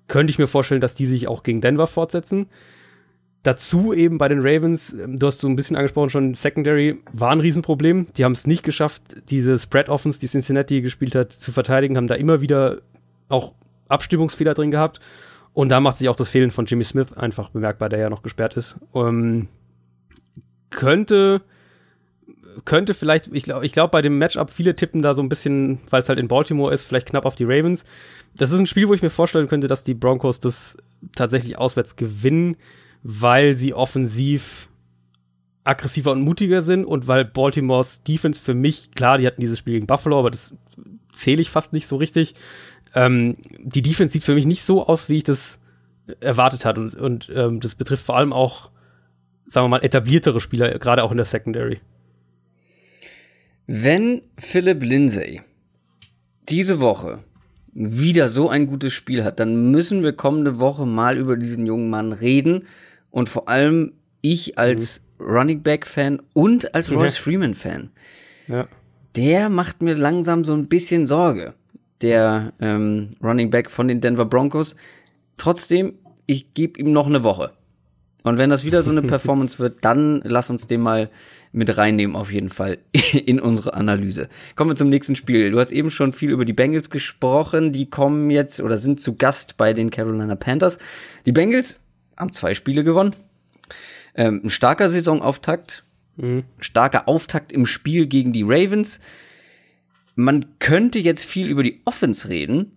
könnte 0.08 0.30
ich 0.30 0.38
mir 0.38 0.46
vorstellen, 0.46 0.80
dass 0.80 0.94
die 0.94 1.06
sich 1.06 1.28
auch 1.28 1.42
gegen 1.42 1.60
Denver 1.60 1.86
fortsetzen. 1.86 2.46
Dazu 3.46 3.92
eben 3.92 4.18
bei 4.18 4.26
den 4.26 4.40
Ravens, 4.40 4.92
ähm, 4.92 5.20
du 5.20 5.28
hast 5.28 5.38
so 5.38 5.46
ein 5.46 5.54
bisschen 5.54 5.76
angesprochen 5.76 6.10
schon, 6.10 6.34
Secondary 6.34 6.98
war 7.12 7.30
ein 7.30 7.38
Riesenproblem. 7.38 8.08
Die 8.16 8.24
haben 8.24 8.32
es 8.32 8.44
nicht 8.44 8.64
geschafft, 8.64 9.02
diese 9.30 9.56
Spread 9.56 9.88
Offense, 9.88 10.18
die 10.18 10.26
Cincinnati 10.26 10.80
gespielt 10.80 11.14
hat, 11.14 11.32
zu 11.32 11.52
verteidigen, 11.52 11.96
haben 11.96 12.08
da 12.08 12.16
immer 12.16 12.40
wieder 12.40 12.78
auch 13.28 13.52
Abstimmungsfehler 13.86 14.54
drin 14.54 14.72
gehabt. 14.72 14.98
Und 15.52 15.68
da 15.68 15.78
macht 15.78 15.98
sich 15.98 16.08
auch 16.08 16.16
das 16.16 16.28
Fehlen 16.28 16.50
von 16.50 16.66
Jimmy 16.66 16.82
Smith 16.82 17.12
einfach 17.12 17.50
bemerkbar, 17.50 17.88
der 17.88 18.00
ja 18.00 18.10
noch 18.10 18.24
gesperrt 18.24 18.56
ist. 18.56 18.78
Ähm, 18.96 19.46
könnte, 20.70 21.40
könnte 22.64 22.94
vielleicht, 22.94 23.28
ich 23.32 23.44
glaube, 23.44 23.64
ich 23.64 23.70
glaub, 23.70 23.92
bei 23.92 24.02
dem 24.02 24.18
Matchup, 24.18 24.50
viele 24.50 24.74
tippen 24.74 25.02
da 25.02 25.14
so 25.14 25.22
ein 25.22 25.28
bisschen, 25.28 25.78
weil 25.90 26.02
es 26.02 26.08
halt 26.08 26.18
in 26.18 26.26
Baltimore 26.26 26.74
ist, 26.74 26.82
vielleicht 26.82 27.10
knapp 27.10 27.24
auf 27.24 27.36
die 27.36 27.44
Ravens. 27.44 27.84
Das 28.34 28.50
ist 28.50 28.58
ein 28.58 28.66
Spiel, 28.66 28.88
wo 28.88 28.94
ich 28.94 29.02
mir 29.02 29.10
vorstellen 29.10 29.46
könnte, 29.46 29.68
dass 29.68 29.84
die 29.84 29.94
Broncos 29.94 30.40
das 30.40 30.76
tatsächlich 31.14 31.58
auswärts 31.58 31.94
gewinnen 31.94 32.56
weil 33.08 33.54
sie 33.54 33.72
offensiv 33.72 34.68
aggressiver 35.62 36.10
und 36.10 36.22
mutiger 36.22 36.60
sind 36.60 36.84
und 36.84 37.06
weil 37.06 37.24
Baltimores 37.24 38.02
Defense 38.02 38.40
für 38.40 38.52
mich, 38.52 38.90
klar, 38.90 39.18
die 39.18 39.28
hatten 39.28 39.40
dieses 39.40 39.60
Spiel 39.60 39.74
gegen 39.74 39.86
Buffalo, 39.86 40.18
aber 40.18 40.32
das 40.32 40.52
zähle 41.14 41.40
ich 41.40 41.50
fast 41.50 41.72
nicht 41.72 41.86
so 41.86 41.94
richtig. 41.96 42.34
Ähm, 42.96 43.36
die 43.60 43.82
Defense 43.82 44.12
sieht 44.12 44.24
für 44.24 44.34
mich 44.34 44.44
nicht 44.44 44.62
so 44.62 44.88
aus, 44.88 45.08
wie 45.08 45.18
ich 45.18 45.24
das 45.24 45.60
erwartet 46.18 46.64
hatte. 46.64 46.80
Und, 46.80 46.94
und 46.96 47.32
ähm, 47.32 47.60
das 47.60 47.76
betrifft 47.76 48.04
vor 48.04 48.16
allem 48.16 48.32
auch, 48.32 48.70
sagen 49.46 49.66
wir 49.66 49.68
mal, 49.68 49.84
etabliertere 49.84 50.40
Spieler, 50.40 50.76
gerade 50.80 51.04
auch 51.04 51.12
in 51.12 51.16
der 51.16 51.26
Secondary. 51.26 51.78
Wenn 53.68 54.22
Philip 54.36 54.82
Lindsay 54.82 55.42
diese 56.48 56.80
Woche 56.80 57.20
wieder 57.72 58.28
so 58.28 58.48
ein 58.48 58.66
gutes 58.66 58.94
Spiel 58.94 59.22
hat, 59.22 59.38
dann 59.38 59.70
müssen 59.70 60.02
wir 60.02 60.12
kommende 60.12 60.58
Woche 60.58 60.86
mal 60.86 61.16
über 61.16 61.36
diesen 61.36 61.66
jungen 61.66 61.88
Mann 61.88 62.12
reden 62.12 62.66
und 63.16 63.30
vor 63.30 63.48
allem 63.48 63.94
ich 64.20 64.58
als 64.58 65.00
mhm. 65.18 65.24
Running 65.24 65.62
Back 65.62 65.86
Fan 65.86 66.20
und 66.34 66.74
als 66.74 66.92
Royce 66.92 67.16
Freeman 67.16 67.54
Fan. 67.54 67.88
Ja. 68.46 68.68
Der 69.16 69.48
macht 69.48 69.80
mir 69.80 69.94
langsam 69.94 70.44
so 70.44 70.52
ein 70.52 70.68
bisschen 70.68 71.06
Sorge, 71.06 71.54
der 72.02 72.52
ähm, 72.60 73.14
Running 73.22 73.48
Back 73.48 73.70
von 73.70 73.88
den 73.88 74.02
Denver 74.02 74.26
Broncos. 74.26 74.76
Trotzdem, 75.38 75.94
ich 76.26 76.52
gebe 76.52 76.78
ihm 76.78 76.92
noch 76.92 77.06
eine 77.06 77.22
Woche. 77.22 77.52
Und 78.22 78.36
wenn 78.36 78.50
das 78.50 78.64
wieder 78.64 78.82
so 78.82 78.90
eine 78.90 79.00
Performance 79.14 79.58
wird, 79.58 79.82
dann 79.82 80.20
lass 80.22 80.50
uns 80.50 80.66
den 80.66 80.82
mal 80.82 81.08
mit 81.52 81.74
reinnehmen, 81.78 82.16
auf 82.16 82.30
jeden 82.30 82.50
Fall, 82.50 82.76
in 83.24 83.40
unsere 83.40 83.72
Analyse. 83.72 84.28
Kommen 84.56 84.72
wir 84.72 84.76
zum 84.76 84.90
nächsten 84.90 85.16
Spiel. 85.16 85.50
Du 85.52 85.58
hast 85.58 85.72
eben 85.72 85.88
schon 85.88 86.12
viel 86.12 86.32
über 86.32 86.44
die 86.44 86.52
Bengals 86.52 86.90
gesprochen. 86.90 87.72
Die 87.72 87.88
kommen 87.88 88.28
jetzt 88.28 88.60
oder 88.60 88.76
sind 88.76 89.00
zu 89.00 89.16
Gast 89.16 89.56
bei 89.56 89.72
den 89.72 89.88
Carolina 89.88 90.34
Panthers. 90.34 90.76
Die 91.24 91.32
Bengals 91.32 91.80
haben 92.16 92.32
zwei 92.32 92.54
Spiele 92.54 92.84
gewonnen. 92.84 93.14
Ähm, 94.14 94.40
ein 94.44 94.50
starker 94.50 94.88
Saisonauftakt, 94.88 95.84
mhm. 96.16 96.44
starker 96.58 97.08
Auftakt 97.08 97.52
im 97.52 97.66
Spiel 97.66 98.06
gegen 98.06 98.32
die 98.32 98.44
Ravens. 98.44 99.00
Man 100.14 100.58
könnte 100.58 100.98
jetzt 100.98 101.26
viel 101.26 101.46
über 101.46 101.62
die 101.62 101.82
Offense 101.84 102.28
reden. 102.28 102.72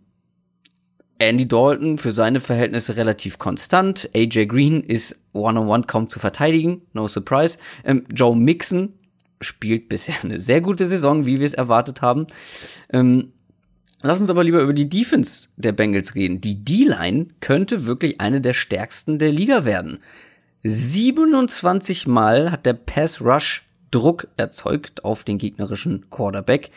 Andy 1.19 1.47
Dalton 1.47 1.97
für 1.97 2.11
seine 2.13 2.39
Verhältnisse 2.39 2.95
relativ 2.95 3.37
konstant. 3.37 4.09
AJ 4.15 4.47
Green 4.47 4.81
ist 4.81 5.21
one-on-one 5.33 5.83
kaum 5.83 6.07
zu 6.07 6.19
verteidigen. 6.19 6.81
No 6.93 7.07
surprise. 7.07 7.57
Ähm, 7.83 8.05
Joe 8.13 8.35
Mixon 8.35 8.93
spielt 9.41 9.89
bisher 9.89 10.15
eine 10.23 10.39
sehr 10.39 10.61
gute 10.61 10.87
Saison, 10.87 11.25
wie 11.25 11.39
wir 11.39 11.45
es 11.45 11.53
erwartet 11.53 12.01
haben. 12.01 12.27
Ähm, 12.91 13.33
Lass 14.01 14.21
uns 14.21 14.29
aber 14.29 14.43
lieber 14.43 14.61
über 14.61 14.73
die 14.73 14.87
Defense 14.87 15.49
der 15.57 15.73
Bengals 15.73 16.15
reden. 16.15 16.39
Die 16.39 16.63
D-Line 16.63 17.27
könnte 17.41 17.85
wirklich 17.85 18.21
eine 18.21 18.39
der 18.39 18.53
stärksten 18.53 19.19
der 19.19 19.31
Liga 19.31 19.65
werden. 19.65 19.99
27 20.63 22.07
Mal 22.07 22.51
hat 22.51 22.65
der 22.65 22.73
Pass 22.73 23.21
Rush 23.21 23.65
Druck 23.91 24.27
erzeugt 24.37 25.03
auf 25.03 25.23
den 25.23 25.37
gegnerischen 25.37 26.09
Quarterback. 26.09 26.69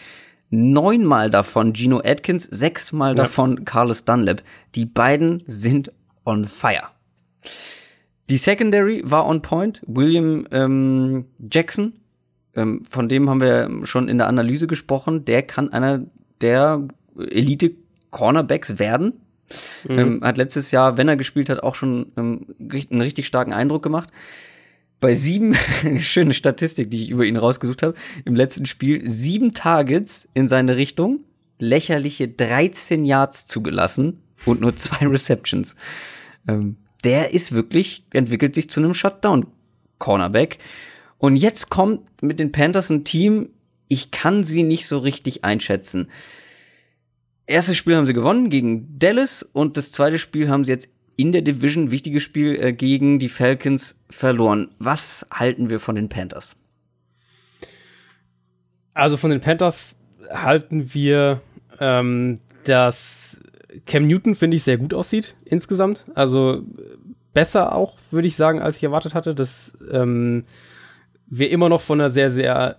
Neunmal 0.50 1.30
davon 1.30 1.74
Gino 1.74 2.00
Atkins, 2.04 2.44
sechsmal 2.44 3.10
ja. 3.10 3.22
davon 3.22 3.64
Carlos 3.64 4.04
Dunlap. 4.04 4.42
Die 4.74 4.86
beiden 4.86 5.42
sind 5.46 5.92
on 6.24 6.44
fire. 6.44 6.88
Die 8.30 8.36
Secondary 8.36 9.02
war 9.04 9.26
on 9.26 9.42
point. 9.42 9.82
William 9.86 10.46
ähm, 10.50 11.26
Jackson, 11.50 11.94
ähm, 12.54 12.82
von 12.88 13.08
dem 13.08 13.28
haben 13.28 13.40
wir 13.40 13.70
schon 13.84 14.08
in 14.08 14.18
der 14.18 14.28
Analyse 14.28 14.66
gesprochen, 14.66 15.24
der 15.24 15.42
kann 15.42 15.72
einer 15.72 16.04
der 16.40 16.86
Elite-Cornerbacks 17.18 18.78
werden. 18.78 19.14
Mhm. 19.88 19.98
Ähm, 19.98 20.20
hat 20.22 20.36
letztes 20.36 20.70
Jahr, 20.70 20.96
wenn 20.96 21.08
er 21.08 21.16
gespielt 21.16 21.48
hat, 21.48 21.62
auch 21.62 21.74
schon 21.74 22.12
ähm, 22.16 22.46
einen 22.58 23.00
richtig 23.00 23.26
starken 23.26 23.52
Eindruck 23.52 23.82
gemacht. 23.82 24.10
Bei 25.00 25.14
sieben, 25.14 25.54
schöne 25.98 26.32
Statistik, 26.32 26.90
die 26.90 27.04
ich 27.04 27.10
über 27.10 27.24
ihn 27.24 27.36
rausgesucht 27.36 27.82
habe, 27.82 27.94
im 28.24 28.36
letzten 28.36 28.66
Spiel 28.66 29.06
sieben 29.06 29.52
Targets 29.52 30.28
in 30.34 30.48
seine 30.48 30.76
Richtung, 30.76 31.20
lächerliche 31.58 32.28
13 32.28 33.04
Yards 33.04 33.46
zugelassen 33.46 34.22
und 34.46 34.60
nur 34.60 34.76
zwei 34.76 35.06
Receptions. 35.06 35.76
Ähm, 36.48 36.76
der 37.04 37.34
ist 37.34 37.52
wirklich, 37.52 38.04
entwickelt 38.12 38.54
sich 38.54 38.70
zu 38.70 38.80
einem 38.80 38.94
Shutdown-Cornerback. 38.94 40.58
Und 41.18 41.36
jetzt 41.36 41.68
kommt 41.68 42.22
mit 42.22 42.38
den 42.38 42.52
Panthers 42.52 42.90
ein 42.90 43.04
Team, 43.04 43.50
ich 43.88 44.10
kann 44.10 44.44
sie 44.44 44.62
nicht 44.62 44.86
so 44.86 44.98
richtig 44.98 45.44
einschätzen 45.44 46.08
erstes 47.52 47.76
Spiel 47.76 47.96
haben 47.96 48.06
sie 48.06 48.14
gewonnen 48.14 48.50
gegen 48.50 48.98
Dallas 48.98 49.42
und 49.42 49.76
das 49.76 49.92
zweite 49.92 50.18
Spiel 50.18 50.48
haben 50.48 50.64
sie 50.64 50.72
jetzt 50.72 50.92
in 51.16 51.32
der 51.32 51.42
Division, 51.42 51.90
wichtiges 51.90 52.22
Spiel, 52.22 52.56
äh, 52.60 52.72
gegen 52.72 53.18
die 53.18 53.28
Falcons 53.28 54.02
verloren. 54.08 54.70
Was 54.78 55.26
halten 55.32 55.70
wir 55.70 55.78
von 55.78 55.94
den 55.94 56.08
Panthers? 56.08 56.56
Also 58.94 59.16
von 59.16 59.30
den 59.30 59.40
Panthers 59.40 59.96
halten 60.30 60.94
wir, 60.94 61.42
ähm, 61.78 62.40
dass 62.64 63.36
Cam 63.86 64.06
Newton, 64.06 64.34
finde 64.34 64.56
ich, 64.56 64.64
sehr 64.64 64.78
gut 64.78 64.94
aussieht 64.94 65.34
insgesamt. 65.44 66.04
Also 66.14 66.62
besser 67.34 67.74
auch, 67.74 67.96
würde 68.10 68.28
ich 68.28 68.36
sagen, 68.36 68.60
als 68.60 68.78
ich 68.78 68.84
erwartet 68.84 69.14
hatte, 69.14 69.34
dass 69.34 69.72
ähm, 69.90 70.44
wir 71.26 71.50
immer 71.50 71.68
noch 71.68 71.80
von 71.80 72.00
einer 72.00 72.10
sehr, 72.10 72.30
sehr 72.30 72.78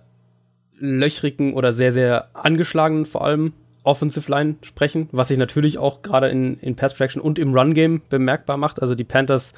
löchrigen 0.78 1.54
oder 1.54 1.72
sehr, 1.72 1.92
sehr 1.92 2.28
angeschlagenen 2.34 3.06
vor 3.06 3.24
allem 3.24 3.52
Offensive 3.84 4.30
Line 4.30 4.56
sprechen, 4.62 5.08
was 5.12 5.28
sich 5.28 5.38
natürlich 5.38 5.78
auch 5.78 6.02
gerade 6.02 6.28
in, 6.28 6.58
in 6.60 6.74
Pass 6.74 6.94
Protection 6.94 7.22
und 7.22 7.38
im 7.38 7.54
Run 7.54 7.74
Game 7.74 8.02
bemerkbar 8.08 8.56
macht. 8.56 8.82
Also 8.82 8.94
die 8.94 9.04
Panthers, 9.04 9.52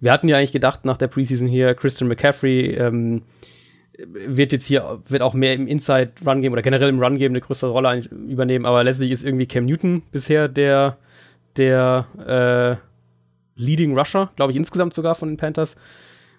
wir 0.00 0.12
hatten 0.12 0.28
ja 0.28 0.36
eigentlich 0.36 0.52
gedacht 0.52 0.84
nach 0.84 0.98
der 0.98 1.08
Preseason 1.08 1.48
hier, 1.48 1.74
Christian 1.74 2.08
McCaffrey 2.08 2.74
ähm, 2.74 3.22
wird 3.98 4.52
jetzt 4.52 4.66
hier, 4.66 5.00
wird 5.08 5.22
auch 5.22 5.34
mehr 5.34 5.54
im 5.54 5.66
Inside 5.66 6.12
Run 6.24 6.42
Game 6.42 6.52
oder 6.52 6.62
generell 6.62 6.88
im 6.88 7.02
Run 7.02 7.18
Game 7.18 7.32
eine 7.32 7.40
größere 7.40 7.70
Rolle 7.70 8.02
übernehmen, 8.10 8.66
aber 8.66 8.84
letztlich 8.84 9.10
ist 9.10 9.24
irgendwie 9.24 9.46
Cam 9.46 9.64
Newton 9.64 10.02
bisher 10.10 10.48
der, 10.48 10.98
der 11.56 12.06
äh, 12.26 13.60
Leading 13.60 13.96
Rusher, 13.96 14.30
glaube 14.36 14.52
ich 14.52 14.56
insgesamt 14.56 14.94
sogar 14.94 15.14
von 15.14 15.28
den 15.28 15.36
Panthers. 15.36 15.76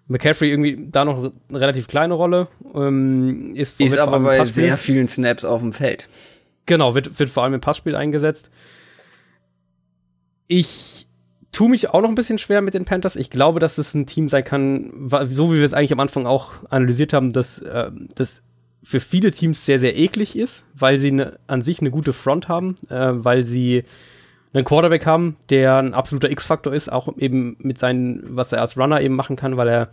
McCaffrey 0.08 0.50
irgendwie 0.50 0.90
da 0.92 1.06
noch 1.06 1.18
eine 1.18 1.60
relativ 1.60 1.88
kleine 1.88 2.14
Rolle. 2.14 2.48
Ähm, 2.76 3.56
ist, 3.56 3.80
ist 3.80 3.98
aber 3.98 4.20
bei 4.20 4.44
sehr 4.44 4.76
vielen 4.76 5.08
Snaps 5.08 5.46
auf 5.46 5.62
dem 5.62 5.72
Feld. 5.72 6.10
Genau, 6.66 6.96
wird, 6.96 7.20
wird 7.20 7.30
vor 7.30 7.44
allem 7.44 7.54
im 7.54 7.62
Passspiel 7.62 7.96
eingesetzt. 7.96 8.50
Ich 10.48 11.08
tue 11.52 11.70
mich 11.70 11.90
auch 11.90 12.02
noch 12.02 12.10
ein 12.10 12.16
bisschen 12.16 12.38
schwer 12.38 12.62
mit 12.62 12.74
den 12.74 12.86
Panthers. 12.86 13.16
Ich 13.16 13.30
glaube, 13.30 13.60
dass 13.60 13.78
es 13.78 13.94
ein 13.94 14.06
Team 14.06 14.28
sein 14.30 14.44
kann, 14.44 15.10
so 15.28 15.54
wie 15.54 15.58
wir 15.58 15.64
es 15.64 15.74
eigentlich 15.74 15.94
am 15.94 16.00
Anfang 16.00 16.26
auch 16.26 16.52
analysiert 16.70 17.14
haben, 17.14 17.32
dass 17.32 17.60
äh, 17.60 17.92
das 18.16 18.44
für 18.84 19.00
viele 19.00 19.32
Teams 19.32 19.66
sehr, 19.66 19.80
sehr 19.80 19.98
eklig 19.98 20.38
ist, 20.38 20.64
weil 20.74 20.98
sie 21.00 21.12
ne, 21.12 21.40
an 21.48 21.62
sich 21.62 21.80
eine 21.80 21.92
gute 21.92 22.12
Front 22.12 22.50
haben, 22.50 22.78
äh, 22.90 23.12
weil 23.14 23.46
sie 23.46 23.84
einen 24.54 24.66
Quarterback 24.66 25.06
haben, 25.06 25.38
der 25.50 25.78
ein 25.78 25.94
absoluter 25.94 26.30
X-Faktor 26.30 26.74
ist, 26.74 26.92
auch 26.92 27.18
eben 27.18 27.56
mit 27.60 27.78
seinen, 27.78 28.36
was 28.36 28.52
er 28.52 28.62
als 28.62 28.78
Runner 28.78 29.02
eben 29.02 29.16
machen 29.16 29.36
kann, 29.36 29.58
weil 29.58 29.70
er 29.70 29.90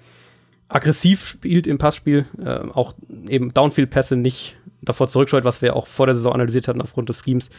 aggressiv 0.69 1.27
spielt 1.27 1.67
im 1.67 1.79
Passspiel, 1.79 2.27
äh, 2.45 2.69
auch 2.73 2.95
eben 3.29 3.55
Downfield-Pässe 3.55 4.17
nicht 4.17 4.57
davor 4.83 5.09
zurückscheut, 5.09 5.45
was 5.45 5.63
wir 5.63 5.77
auch 5.77 5.87
vor 5.87 6.07
der 6.07 6.15
Saison 6.15 6.33
analysiert 6.33 6.69
hatten 6.69 6.81
aufgrund 6.81 7.09
des 7.09 7.23
Schemes. 7.23 7.51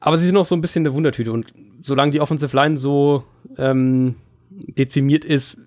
Aber 0.00 0.16
sie 0.16 0.26
sind 0.26 0.36
auch 0.36 0.46
so 0.46 0.54
ein 0.54 0.60
bisschen 0.60 0.86
eine 0.86 0.94
Wundertüte 0.94 1.32
und 1.32 1.52
solange 1.82 2.12
die 2.12 2.20
Offensive 2.20 2.54
Line 2.54 2.76
so 2.76 3.24
ähm, 3.56 4.16
dezimiert 4.50 5.24
ist, 5.24 5.58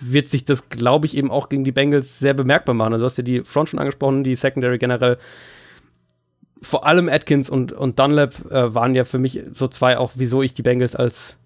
wird 0.00 0.28
sich 0.28 0.44
das, 0.44 0.68
glaube 0.68 1.06
ich, 1.06 1.16
eben 1.16 1.30
auch 1.30 1.48
gegen 1.48 1.64
die 1.64 1.72
Bengals 1.72 2.18
sehr 2.18 2.34
bemerkbar 2.34 2.74
machen. 2.74 2.94
Also 2.94 3.04
du 3.04 3.06
hast 3.06 3.18
ja 3.18 3.24
die 3.24 3.42
Front 3.42 3.68
schon 3.68 3.78
angesprochen, 3.78 4.24
die 4.24 4.34
Secondary 4.34 4.78
generell. 4.78 5.18
Vor 6.62 6.86
allem 6.86 7.08
Atkins 7.08 7.50
und, 7.50 7.72
und 7.72 7.98
Dunlap 7.98 8.50
äh, 8.50 8.74
waren 8.74 8.94
ja 8.94 9.04
für 9.04 9.18
mich 9.18 9.42
so 9.52 9.68
zwei 9.68 9.98
auch, 9.98 10.12
wieso 10.16 10.42
ich 10.42 10.54
die 10.54 10.62
Bengals 10.62 10.96
als 10.96 11.36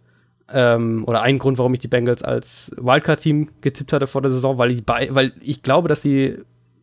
ähm, 0.52 1.04
oder 1.06 1.22
ein 1.22 1.38
Grund, 1.38 1.58
warum 1.58 1.74
ich 1.74 1.80
die 1.80 1.88
Bengals 1.88 2.22
als 2.22 2.70
Wildcard-Team 2.76 3.48
getippt 3.60 3.92
hatte 3.92 4.06
vor 4.06 4.22
der 4.22 4.30
Saison, 4.30 4.58
weil 4.58 4.70
ich 4.70 4.84
bei, 4.84 5.08
weil 5.12 5.32
ich 5.40 5.62
glaube, 5.62 5.88
dass 5.88 6.02
sie 6.02 6.38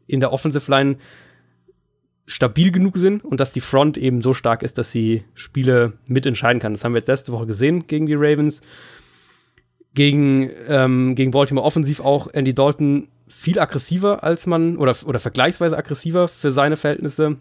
in 0.08 0.20
der 0.20 0.32
Offensive 0.32 0.70
Line 0.70 0.98
stabil 2.28 2.72
genug 2.72 2.98
sind 2.98 3.24
und 3.24 3.40
dass 3.40 3.54
die 3.54 3.62
Front 3.62 3.98
eben 3.98 4.22
so 4.22 4.34
stark 4.34 4.62
ist, 4.62 4.78
dass 4.78 4.92
sie 4.92 5.24
Spiele 5.34 5.94
mitentscheiden 6.06 6.62
kann. 6.62 6.74
Das 6.74 6.84
haben 6.84 6.94
wir 6.94 7.00
jetzt 7.00 7.08
letzte 7.08 7.32
Woche 7.32 7.48
gesehen 7.48 7.88
gegen 7.88 8.06
die 8.06 8.16
Ravens. 8.16 8.62
Gegen, 9.94 10.52
ähm, 10.68 11.16
gegen 11.16 11.32
Baltimore 11.32 11.66
offensiv 11.66 12.02
auch 12.02 12.28
Andy 12.32 12.54
Dalton 12.54 13.08
viel 13.28 13.60
aggressiver 13.60 14.24
als 14.24 14.46
man, 14.46 14.78
oder, 14.78 14.96
oder 15.06 15.20
vergleichsweise 15.20 15.78
aggressiver 15.78 16.28
für 16.28 16.52
seine 16.52 16.76
Verhältnisse. 16.76 17.38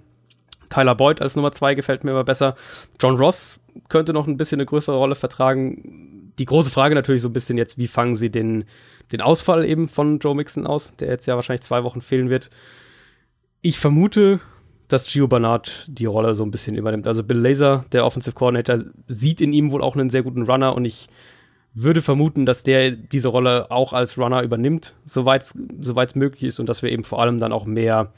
Tyler 0.71 0.95
Boyd 0.95 1.21
als 1.21 1.37
Nummer 1.37 1.53
zwei 1.53 1.75
gefällt 1.75 2.05
mir 2.05 2.13
immer 2.13 2.25
besser. 2.25 2.55
John 3.01 3.17
Ross 3.17 3.61
könnte 3.89 4.13
noch 4.13 4.27
ein 4.27 4.37
bisschen 4.37 4.61
eine 4.61 4.67
größere 4.67 4.97
Rolle 4.97 5.17
vertragen. 5.17 6.33
Die 6.39 6.45
große 6.45 6.71
Frage 6.71 6.95
natürlich 6.95 7.23
so 7.23 7.29
ein 7.29 7.35
bisschen 7.35 7.59
jetzt, 7.59 7.77
wie 7.77 7.89
fangen 7.89 8.17
sie 8.17 8.31
den, 8.31 8.65
den 9.13 9.21
Ausfall 9.21 9.65
eben 9.65 9.89
von 9.89 10.19
Joe 10.21 10.35
Mixon 10.35 10.67
aus, 10.67 10.95
der 10.97 11.09
jetzt 11.09 11.27
ja 11.27 11.35
wahrscheinlich 11.35 11.63
zwei 11.63 11.83
Wochen 11.83 12.01
fehlen 12.01 12.31
wird. 12.31 12.51
Ich 13.63 13.79
vermute, 13.79 14.41
dass 14.89 15.07
Gio 15.13 15.27
Bernard 15.27 15.87
die 15.89 16.07
Rolle 16.07 16.35
so 16.35 16.45
ein 16.45 16.51
bisschen 16.51 16.77
übernimmt. 16.77 17.07
Also 17.07 17.23
Bill 17.23 17.39
Laser, 17.39 17.85
der 17.93 18.05
Offensive 18.05 18.35
Coordinator, 18.35 18.85
sieht 19.09 19.41
in 19.41 19.53
ihm 19.53 19.73
wohl 19.73 19.83
auch 19.83 19.97
einen 19.97 20.11
sehr 20.11 20.23
guten 20.23 20.43
Runner 20.43 20.75
und 20.75 20.85
ich 20.85 21.09
würde 21.75 22.01
vermuten, 22.01 22.47
dass 22.47 22.63
der 22.63 22.91
diese 22.91 23.29
Rolle 23.29 23.71
auch 23.71 23.93
als 23.93 24.17
Runner 24.17 24.43
übernimmt, 24.43 24.95
soweit 25.05 25.45
es 25.45 26.15
möglich 26.15 26.45
ist 26.45 26.59
und 26.59 26.69
dass 26.69 26.83
wir 26.83 26.91
eben 26.91 27.05
vor 27.05 27.21
allem 27.21 27.39
dann 27.39 27.53
auch 27.53 27.67
mehr 27.67 28.13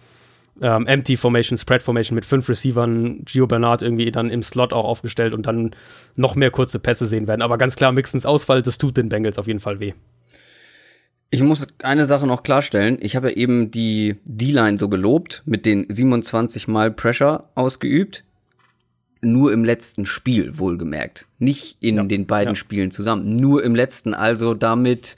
ähm, 0.61 0.87
Empty 0.87 1.16
Formation, 1.16 1.59
Spread 1.59 1.83
Formation 1.83 2.14
mit 2.14 2.25
fünf 2.25 2.49
Receivern, 2.49 3.25
Gio 3.25 3.47
Bernard 3.47 3.83
irgendwie 3.83 4.11
dann 4.11 4.31
im 4.31 4.43
Slot 4.43 4.73
auch 4.73 4.85
aufgestellt 4.85 5.35
und 5.35 5.47
dann 5.47 5.75
noch 6.14 6.35
mehr 6.35 6.51
kurze 6.51 6.79
Pässe 6.79 7.07
sehen 7.07 7.27
werden. 7.27 7.43
Aber 7.43 7.59
ganz 7.59 7.77
klar, 7.77 7.93
Mixons 7.93 8.27
Ausfall, 8.27 8.62
das 8.62 8.79
tut 8.79 8.97
den 8.97 9.09
Bengals 9.09 9.39
auf 9.39 9.47
jeden 9.47 9.61
Fall 9.61 9.81
weh. 9.81 9.95
Ich 11.31 11.43
muss 11.43 11.66
eine 11.83 12.07
Sache 12.07 12.26
noch 12.26 12.43
klarstellen. 12.43 12.99
Ich 13.01 13.14
habe 13.14 13.31
ja 13.31 13.37
eben 13.37 13.70
die 13.70 14.16
D-Line 14.24 14.79
so 14.79 14.89
gelobt, 14.89 15.43
mit 15.45 15.66
den 15.66 15.85
27 15.89 16.68
Mal 16.68 16.91
Pressure 16.91 17.51
ausgeübt. 17.55 18.24
Nur 19.20 19.53
im 19.53 19.64
letzten 19.64 20.07
Spiel, 20.07 20.59
wohlgemerkt. 20.59 21.26
Nicht 21.39 21.76
in 21.81 21.97
ja, 21.97 22.03
den 22.05 22.26
beiden 22.26 22.53
ja. 22.53 22.57
Spielen 22.57 22.91
zusammen. 22.91 23.37
Nur 23.37 23.64
im 23.64 23.74
letzten, 23.74 24.14
also 24.14 24.55
damit 24.55 25.16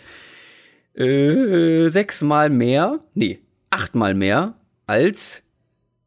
äh, 0.95 1.89
sechsmal 1.89 2.51
mehr, 2.51 3.01
nee, 3.15 3.39
achtmal 3.69 4.15
mehr 4.15 4.55
als, 4.87 5.45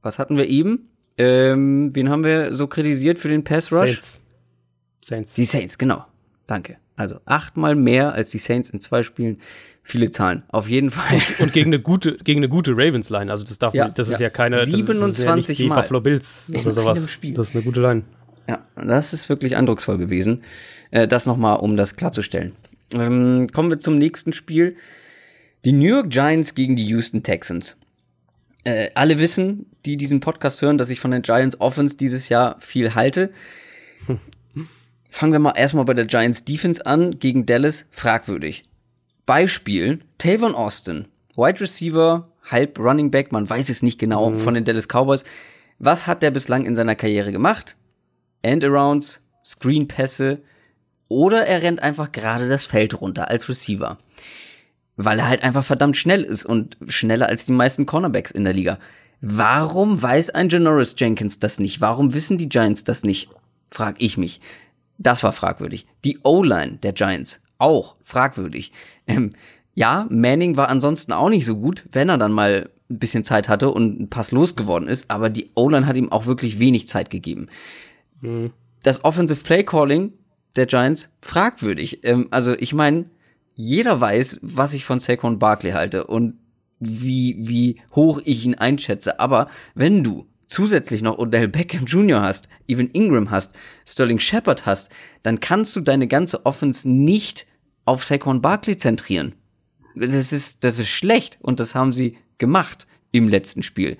was 0.01 0.19
hatten 0.19 0.35
wir 0.35 0.49
eben? 0.49 0.89
Ähm, 1.17 1.95
wen 1.95 2.09
haben 2.09 2.23
wir 2.23 2.53
so 2.53 2.67
kritisiert 2.67 3.19
für 3.19 3.29
den 3.29 3.43
Pass 3.43 3.71
Rush? 3.71 4.01
Saints. 4.01 4.21
Saints. 5.05 5.33
Die 5.33 5.45
Saints, 5.45 5.77
genau. 5.77 6.05
Danke. 6.47 6.77
Also 6.95 7.19
achtmal 7.25 7.75
mehr 7.75 8.13
als 8.13 8.31
die 8.31 8.37
Saints 8.37 8.69
in 8.69 8.79
zwei 8.79 9.03
Spielen. 9.03 9.39
Viele 9.85 10.11
Zahlen, 10.11 10.43
auf 10.47 10.69
jeden 10.69 10.91
Fall. 10.91 11.17
Und, 11.17 11.47
und 11.47 11.53
gegen 11.53 11.67
eine 11.67 11.79
gute, 11.79 12.17
gegen 12.17 12.39
eine 12.39 12.47
gute 12.47 12.71
Ravens-Line. 12.71 13.29
Also 13.29 13.43
das 13.43 13.57
darf, 13.57 13.73
ja, 13.73 13.89
das 13.89 14.07
ist 14.07 14.13
ja, 14.13 14.27
ja 14.27 14.29
keine 14.29 14.65
27 14.65 15.59
ja 15.59 15.67
Mal. 15.67 15.81
Buffalo 15.81 15.99
Bills 15.99 16.25
oder 16.49 16.71
sowas. 16.71 17.05
Das 17.21 17.49
ist 17.49 17.55
eine 17.55 17.63
gute 17.63 17.81
Line. 17.81 18.03
Ja, 18.47 18.65
das 18.75 19.13
ist 19.13 19.27
wirklich 19.27 19.57
eindrucksvoll 19.57 19.97
gewesen. 19.97 20.41
Äh, 20.91 21.07
das 21.07 21.25
nochmal, 21.25 21.57
um 21.57 21.75
das 21.75 21.95
klarzustellen. 21.97 22.53
Ähm, 22.93 23.49
kommen 23.51 23.69
wir 23.69 23.79
zum 23.79 23.97
nächsten 23.97 24.31
Spiel. 24.31 24.77
Die 25.65 25.73
New 25.73 25.87
York 25.87 26.09
Giants 26.09 26.55
gegen 26.55 26.75
die 26.75 26.85
Houston 26.85 27.23
Texans. 27.23 27.77
Äh, 28.65 28.89
alle 28.95 29.19
wissen, 29.19 29.65
die 29.85 29.97
diesen 29.97 30.19
Podcast 30.19 30.61
hören, 30.61 30.77
dass 30.77 30.89
ich 30.89 30.99
von 30.99 31.11
den 31.11 31.21
Giants 31.21 31.59
Offense 31.59 31.97
dieses 31.97 32.29
Jahr 32.29 32.55
viel 32.59 32.95
halte. 32.95 33.31
Fangen 35.13 35.31
wir 35.31 35.39
mal 35.39 35.53
erstmal 35.55 35.85
bei 35.85 35.93
der 35.93 36.05
Giants 36.05 36.43
Defense 36.43 36.83
an. 36.87 37.19
Gegen 37.19 37.45
Dallas 37.45 37.85
fragwürdig. 37.91 38.63
Beispiel, 39.27 39.99
Tavon 40.17 40.55
Austin, 40.55 41.05
Wide 41.35 41.59
Receiver, 41.59 42.31
halb 42.49 42.79
Running 42.79 43.11
Back, 43.11 43.31
man 43.31 43.47
weiß 43.47 43.69
es 43.69 43.83
nicht 43.83 43.99
genau, 43.99 44.31
mhm. 44.31 44.37
von 44.37 44.55
den 44.55 44.65
Dallas 44.65 44.87
Cowboys. 44.87 45.23
Was 45.77 46.07
hat 46.07 46.23
der 46.23 46.31
bislang 46.31 46.65
in 46.65 46.75
seiner 46.75 46.95
Karriere 46.95 47.31
gemacht? 47.31 47.75
End-Arounds, 48.41 49.21
Screen-Pässe 49.45 50.41
oder 51.09 51.45
er 51.45 51.61
rennt 51.61 51.83
einfach 51.83 52.11
gerade 52.11 52.47
das 52.49 52.65
Feld 52.65 52.99
runter 52.99 53.29
als 53.29 53.47
Receiver. 53.47 53.99
Weil 54.95 55.19
er 55.19 55.27
halt 55.27 55.43
einfach 55.43 55.63
verdammt 55.63 55.95
schnell 55.95 56.23
ist 56.23 56.43
und 56.43 56.75
schneller 56.87 57.27
als 57.27 57.45
die 57.45 57.51
meisten 57.51 57.85
Cornerbacks 57.85 58.31
in 58.31 58.45
der 58.45 58.53
Liga. 58.53 58.79
Warum 59.21 60.01
weiß 60.01 60.31
ein 60.31 60.49
Janoris 60.49 60.95
Jenkins 60.97 61.37
das 61.37 61.59
nicht? 61.59 61.81
Warum 61.81 62.15
wissen 62.15 62.39
die 62.39 62.49
Giants 62.49 62.83
das 62.83 63.03
nicht? 63.03 63.29
Frag 63.69 63.95
ich 63.99 64.17
mich. 64.17 64.41
Das 64.97 65.23
war 65.23 65.31
fragwürdig. 65.31 65.87
Die 66.03 66.19
O-Line 66.23 66.77
der 66.83 66.93
Giants 66.93 67.41
auch 67.57 67.95
fragwürdig. 68.03 68.71
Ähm, 69.07 69.31
ja, 69.73 70.07
Manning 70.09 70.55
war 70.57 70.69
ansonsten 70.69 71.13
auch 71.13 71.29
nicht 71.29 71.45
so 71.45 71.55
gut, 71.55 71.83
wenn 71.91 72.09
er 72.09 72.17
dann 72.17 72.31
mal 72.31 72.69
ein 72.89 72.99
bisschen 72.99 73.23
Zeit 73.23 73.49
hatte 73.49 73.71
und 73.71 73.99
ein 73.99 74.09
Pass 74.09 74.31
losgeworden 74.31 74.87
ist, 74.87 75.09
aber 75.09 75.29
die 75.29 75.49
O-Line 75.55 75.87
hat 75.87 75.95
ihm 75.95 76.11
auch 76.11 76.25
wirklich 76.25 76.59
wenig 76.59 76.87
Zeit 76.87 77.09
gegeben. 77.09 77.47
Mhm. 78.21 78.51
Das 78.83 79.03
Offensive 79.03 79.43
Play 79.43 79.63
Calling 79.63 80.13
der 80.55 80.67
Giants 80.67 81.09
fragwürdig. 81.21 82.03
Ähm, 82.03 82.27
also 82.31 82.53
ich 82.53 82.73
meine, 82.73 83.05
jeder 83.55 83.99
weiß, 83.99 84.39
was 84.41 84.73
ich 84.73 84.85
von 84.85 84.99
Saquon 84.99 85.39
Barkley 85.39 85.71
halte 85.71 86.05
und 86.05 86.35
wie, 86.79 87.37
wie 87.39 87.81
hoch 87.95 88.21
ich 88.25 88.45
ihn 88.45 88.55
einschätze. 88.55 89.19
Aber 89.19 89.47
wenn 89.75 90.03
du 90.03 90.27
zusätzlich 90.47 91.01
noch 91.01 91.17
Odell 91.17 91.47
Beckham 91.47 91.85
Jr. 91.85 92.21
hast, 92.21 92.49
Evan 92.67 92.89
Ingram 92.91 93.31
hast, 93.31 93.53
Sterling 93.87 94.19
Shepard 94.19 94.65
hast, 94.65 94.91
dann 95.21 95.39
kannst 95.39 95.75
du 95.75 95.81
deine 95.81 96.07
ganze 96.07 96.45
Offense 96.45 96.89
nicht 96.89 97.47
auf 97.85 98.03
Saquon 98.03 98.41
Barkley 98.41 98.77
zentrieren. 98.77 99.33
Das 99.95 100.31
ist, 100.31 100.63
das 100.63 100.79
ist 100.79 100.89
schlecht 100.89 101.37
und 101.41 101.59
das 101.59 101.75
haben 101.75 101.91
sie 101.91 102.17
gemacht 102.37 102.87
im 103.11 103.29
letzten 103.29 103.63
Spiel. 103.63 103.97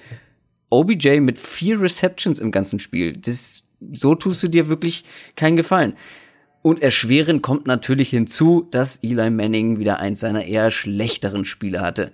OBJ 0.70 1.20
mit 1.20 1.40
vier 1.40 1.80
Receptions 1.80 2.40
im 2.40 2.52
ganzen 2.52 2.80
Spiel. 2.80 3.14
Das, 3.14 3.64
so 3.92 4.16
tust 4.16 4.42
du 4.42 4.48
dir 4.48 4.70
wirklich 4.70 5.06
keinen 5.36 5.56
Gefallen. 5.56 5.94
Und 6.64 6.82
erschwerend 6.82 7.44
kommt 7.44 7.68
natürlich 7.68 8.10
hinzu, 8.10 8.68
dass 8.72 8.98
Eli 9.04 9.30
Manning 9.30 9.80
wieder 9.80 10.00
eins 10.00 10.22
seiner 10.22 10.46
eher 10.46 10.72
schlechteren 10.72 11.46
Spiele 11.46 11.82
hatte. 11.82 12.12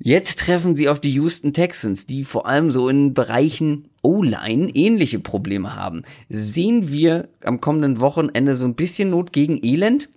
Jetzt 0.00 0.38
treffen 0.38 0.76
sie 0.76 0.88
auf 0.88 1.00
die 1.00 1.12
Houston 1.12 1.52
Texans, 1.52 2.06
die 2.06 2.22
vor 2.22 2.46
allem 2.46 2.70
so 2.70 2.88
in 2.88 3.14
Bereichen 3.14 3.88
O-Line 4.02 4.70
ähnliche 4.72 5.18
Probleme 5.18 5.74
haben. 5.74 6.02
Sehen 6.28 6.88
wir 6.90 7.28
am 7.42 7.60
kommenden 7.60 8.00
Wochenende 8.00 8.54
so 8.54 8.64
ein 8.64 8.76
bisschen 8.76 9.10
Not 9.10 9.32
gegen 9.32 9.58
Elend? 9.64 10.08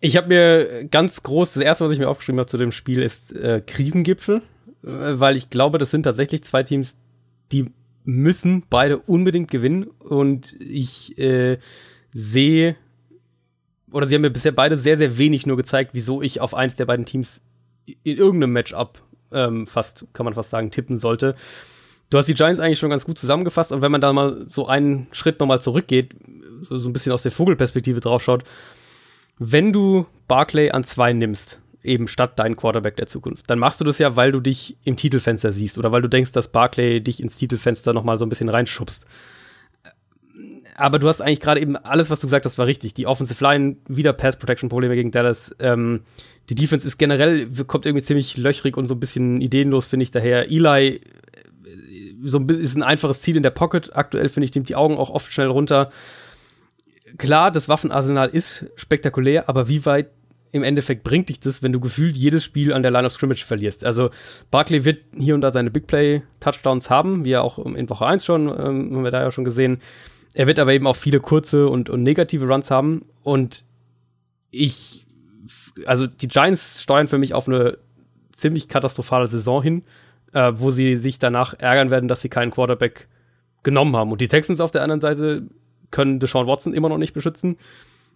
Ich 0.00 0.16
habe 0.16 0.28
mir 0.28 0.84
ganz 0.84 1.22
groß, 1.22 1.54
das 1.54 1.62
erste, 1.62 1.84
was 1.84 1.92
ich 1.92 1.98
mir 1.98 2.08
aufgeschrieben 2.08 2.38
habe 2.38 2.48
zu 2.48 2.56
dem 2.56 2.72
Spiel, 2.72 3.02
ist 3.02 3.32
äh, 3.32 3.60
Krisengipfel, 3.66 4.42
äh, 4.84 4.88
weil 4.88 5.36
ich 5.36 5.50
glaube, 5.50 5.76
das 5.76 5.90
sind 5.90 6.04
tatsächlich 6.04 6.44
zwei 6.44 6.62
Teams, 6.62 6.96
die 7.52 7.66
müssen 8.04 8.62
beide 8.70 8.98
unbedingt 8.98 9.50
gewinnen 9.50 9.84
und 9.98 10.56
ich 10.60 11.18
äh, 11.18 11.58
sehe, 12.14 12.76
oder 13.90 14.06
sie 14.06 14.14
haben 14.14 14.22
mir 14.22 14.30
bisher 14.30 14.52
beide 14.52 14.78
sehr, 14.78 14.96
sehr 14.96 15.18
wenig 15.18 15.44
nur 15.46 15.58
gezeigt, 15.58 15.90
wieso 15.92 16.22
ich 16.22 16.40
auf 16.40 16.54
eins 16.54 16.76
der 16.76 16.86
beiden 16.86 17.04
Teams 17.04 17.42
in 18.02 18.16
irgendeinem 18.16 18.52
Matchup 18.52 19.00
ähm, 19.32 19.66
fast, 19.66 20.06
kann 20.12 20.24
man 20.24 20.34
fast 20.34 20.50
sagen, 20.50 20.70
tippen 20.70 20.96
sollte. 20.96 21.34
Du 22.10 22.18
hast 22.18 22.26
die 22.26 22.34
Giants 22.34 22.60
eigentlich 22.60 22.78
schon 22.78 22.90
ganz 22.90 23.04
gut 23.04 23.18
zusammengefasst 23.18 23.72
und 23.72 23.82
wenn 23.82 23.92
man 23.92 24.00
da 24.00 24.12
mal 24.12 24.46
so 24.48 24.66
einen 24.66 25.08
Schritt 25.12 25.40
nochmal 25.40 25.60
zurückgeht, 25.60 26.14
so, 26.62 26.78
so 26.78 26.88
ein 26.88 26.92
bisschen 26.92 27.12
aus 27.12 27.22
der 27.22 27.32
Vogelperspektive 27.32 28.00
draufschaut, 28.00 28.44
wenn 29.38 29.72
du 29.72 30.06
Barclay 30.26 30.70
an 30.70 30.84
zwei 30.84 31.12
nimmst, 31.12 31.60
eben 31.82 32.08
statt 32.08 32.38
dein 32.38 32.56
Quarterback 32.56 32.96
der 32.96 33.06
Zukunft, 33.06 33.48
dann 33.48 33.58
machst 33.58 33.80
du 33.80 33.84
das 33.84 33.98
ja, 33.98 34.16
weil 34.16 34.32
du 34.32 34.40
dich 34.40 34.76
im 34.84 34.96
Titelfenster 34.96 35.52
siehst 35.52 35.78
oder 35.78 35.92
weil 35.92 36.02
du 36.02 36.08
denkst, 36.08 36.32
dass 36.32 36.48
Barclay 36.48 37.00
dich 37.00 37.22
ins 37.22 37.36
Titelfenster 37.36 37.92
nochmal 37.92 38.18
so 38.18 38.26
ein 38.26 38.28
bisschen 38.28 38.48
reinschubst. 38.48 39.06
Aber 40.74 41.00
du 41.00 41.08
hast 41.08 41.20
eigentlich 41.20 41.40
gerade 41.40 41.60
eben 41.60 41.76
alles, 41.76 42.08
was 42.08 42.20
du 42.20 42.28
gesagt 42.28 42.44
hast, 42.46 42.56
war 42.56 42.66
richtig. 42.66 42.94
Die 42.94 43.06
Offensive 43.06 43.42
Line, 43.42 43.76
wieder 43.88 44.12
Pass-Protection-Probleme 44.12 44.94
gegen 44.94 45.10
Dallas. 45.10 45.54
Ähm, 45.58 46.02
die 46.48 46.54
Defense 46.54 46.86
ist 46.86 46.98
generell, 46.98 47.48
kommt 47.66 47.86
irgendwie 47.86 48.04
ziemlich 48.04 48.36
löchrig 48.36 48.76
und 48.76 48.88
so 48.88 48.94
ein 48.94 49.00
bisschen 49.00 49.40
ideenlos, 49.40 49.86
finde 49.86 50.04
ich 50.04 50.10
daher. 50.10 50.50
Eli 50.50 50.96
äh, 50.96 51.00
so 52.22 52.38
ein, 52.38 52.48
ist 52.48 52.76
ein 52.76 52.82
einfaches 52.82 53.20
Ziel 53.20 53.36
in 53.36 53.42
der 53.42 53.50
Pocket. 53.50 53.94
Aktuell, 53.94 54.28
finde 54.28 54.46
ich, 54.46 54.54
nimmt 54.54 54.68
die 54.68 54.76
Augen 54.76 54.96
auch 54.96 55.10
oft 55.10 55.32
schnell 55.32 55.48
runter. 55.48 55.90
Klar, 57.16 57.50
das 57.50 57.68
Waffenarsenal 57.68 58.28
ist 58.28 58.66
spektakulär, 58.76 59.48
aber 59.48 59.68
wie 59.68 59.84
weit 59.86 60.10
im 60.50 60.62
Endeffekt 60.62 61.04
bringt 61.04 61.28
dich 61.28 61.40
das, 61.40 61.62
wenn 61.62 61.72
du 61.72 61.80
gefühlt 61.80 62.16
jedes 62.16 62.42
Spiel 62.44 62.72
an 62.72 62.82
der 62.82 62.90
Line 62.90 63.06
of 63.06 63.12
Scrimmage 63.12 63.44
verlierst? 63.44 63.84
Also, 63.84 64.10
Barkley 64.50 64.84
wird 64.84 65.00
hier 65.16 65.34
und 65.34 65.42
da 65.42 65.50
seine 65.50 65.70
Big 65.70 65.86
Play-Touchdowns 65.86 66.88
haben, 66.88 67.24
wie 67.24 67.30
ja 67.30 67.42
auch 67.42 67.58
in 67.58 67.88
Woche 67.90 68.06
1 68.06 68.24
schon, 68.24 68.48
ähm, 68.48 68.96
haben 68.96 69.04
wir 69.04 69.10
da 69.10 69.22
ja 69.22 69.30
schon 69.30 69.44
gesehen. 69.44 69.80
Er 70.32 70.46
wird 70.46 70.58
aber 70.58 70.72
eben 70.72 70.86
auch 70.86 70.96
viele 70.96 71.20
kurze 71.20 71.68
und, 71.68 71.90
und 71.90 72.02
negative 72.02 72.46
Runs 72.46 72.70
haben. 72.70 73.04
Und 73.22 73.64
ich 74.50 75.07
also 75.86 76.06
die 76.06 76.28
Giants 76.28 76.82
steuern 76.82 77.08
für 77.08 77.18
mich 77.18 77.34
auf 77.34 77.48
eine 77.48 77.78
ziemlich 78.32 78.68
katastrophale 78.68 79.26
Saison 79.26 79.62
hin, 79.62 79.82
äh, 80.32 80.52
wo 80.54 80.70
sie 80.70 80.96
sich 80.96 81.18
danach 81.18 81.54
ärgern 81.54 81.90
werden, 81.90 82.08
dass 82.08 82.20
sie 82.20 82.28
keinen 82.28 82.50
Quarterback 82.50 83.08
genommen 83.62 83.96
haben. 83.96 84.12
Und 84.12 84.20
die 84.20 84.28
Texans 84.28 84.60
auf 84.60 84.70
der 84.70 84.82
anderen 84.82 85.00
Seite 85.00 85.42
können 85.90 86.20
Deshaun 86.20 86.46
Watson 86.46 86.74
immer 86.74 86.88
noch 86.88 86.98
nicht 86.98 87.12
beschützen. 87.12 87.56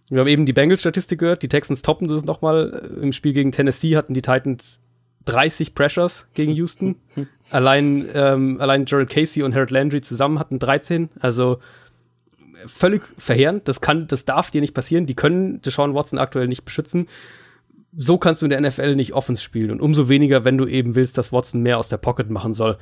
Wir 0.09 0.19
haben 0.19 0.27
eben 0.27 0.45
die 0.45 0.53
Bengals-Statistik 0.53 1.19
gehört, 1.19 1.43
die 1.43 1.47
Texans 1.47 1.81
toppen 1.81 2.07
das 2.07 2.25
nochmal. 2.25 2.89
Im 3.01 3.13
Spiel 3.13 3.33
gegen 3.33 3.51
Tennessee 3.51 3.95
hatten 3.95 4.13
die 4.13 4.21
Titans 4.21 4.79
30 5.25 5.73
Pressures 5.73 6.27
gegen 6.33 6.51
Houston. 6.53 6.95
allein, 7.49 8.05
ähm, 8.13 8.59
allein 8.59 8.85
Gerald 8.85 9.09
Casey 9.09 9.43
und 9.43 9.53
Harold 9.53 9.71
Landry 9.71 10.01
zusammen 10.01 10.39
hatten 10.39 10.59
13. 10.59 11.09
Also 11.19 11.59
völlig 12.67 13.03
verheerend. 13.17 13.67
Das 13.67 13.81
kann, 13.81 14.07
das 14.07 14.25
darf 14.25 14.51
dir 14.51 14.61
nicht 14.61 14.73
passieren. 14.73 15.05
Die 15.05 15.15
können 15.15 15.61
Deshaun 15.61 15.93
Watson 15.93 16.19
aktuell 16.19 16.47
nicht 16.47 16.65
beschützen. 16.65 17.07
So 17.95 18.17
kannst 18.17 18.41
du 18.41 18.45
in 18.45 18.49
der 18.49 18.61
NFL 18.61 18.95
nicht 18.95 19.13
Offense 19.13 19.41
spielen 19.41 19.71
und 19.71 19.81
umso 19.81 20.09
weniger, 20.09 20.43
wenn 20.43 20.57
du 20.57 20.65
eben 20.65 20.95
willst, 20.95 21.17
dass 21.17 21.31
Watson 21.31 21.61
mehr 21.61 21.77
aus 21.77 21.89
der 21.89 21.97
Pocket 21.97 22.29
machen 22.29 22.53
soll. 22.53 22.77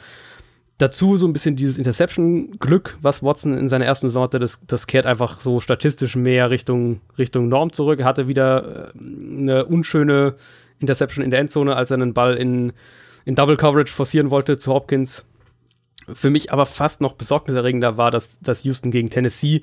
Dazu 0.77 1.15
so 1.15 1.27
ein 1.27 1.33
bisschen 1.33 1.55
dieses 1.55 1.77
Interception-Glück, 1.77 2.97
was 3.01 3.21
Watson 3.21 3.55
in 3.55 3.69
seiner 3.69 3.85
ersten 3.85 4.07
Saison 4.07 4.23
hatte, 4.23 4.39
das, 4.39 4.59
das 4.65 4.87
kehrt 4.87 5.05
einfach 5.05 5.39
so 5.41 5.59
statistisch 5.59 6.15
mehr 6.15 6.49
Richtung, 6.49 7.01
Richtung 7.19 7.49
Norm 7.49 7.71
zurück. 7.71 7.99
Er 7.99 8.05
hatte 8.05 8.27
wieder 8.27 8.93
äh, 8.95 8.99
eine 8.99 9.65
unschöne 9.65 10.35
Interception 10.79 11.23
in 11.23 11.29
der 11.29 11.39
Endzone, 11.39 11.75
als 11.75 11.91
er 11.91 11.95
einen 11.95 12.13
Ball 12.13 12.35
in, 12.35 12.73
in 13.25 13.35
Double 13.35 13.57
Coverage 13.57 13.93
forcieren 13.93 14.31
wollte 14.31 14.57
zu 14.57 14.73
Hopkins. 14.73 15.23
Für 16.11 16.31
mich 16.31 16.51
aber 16.51 16.65
fast 16.65 16.99
noch 16.99 17.13
besorgniserregender 17.13 17.97
war, 17.97 18.09
dass, 18.09 18.39
dass 18.39 18.63
Houston 18.63 18.89
gegen 18.89 19.11
Tennessee, 19.11 19.61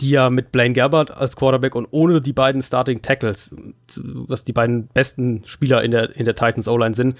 die 0.00 0.10
ja 0.10 0.30
mit 0.30 0.52
Blaine 0.52 0.74
Gabbard 0.74 1.10
als 1.10 1.36
Quarterback 1.36 1.74
und 1.74 1.86
ohne 1.90 2.20
die 2.20 2.32
beiden 2.32 2.62
Starting 2.62 3.02
Tackles, 3.02 3.54
was 3.94 4.44
die 4.44 4.52
beiden 4.52 4.88
besten 4.88 5.42
Spieler 5.46 5.82
in 5.82 5.90
der, 5.90 6.14
in 6.16 6.24
der 6.24 6.34
Titans 6.34 6.68
O-Line 6.68 6.94
sind, 6.94 7.16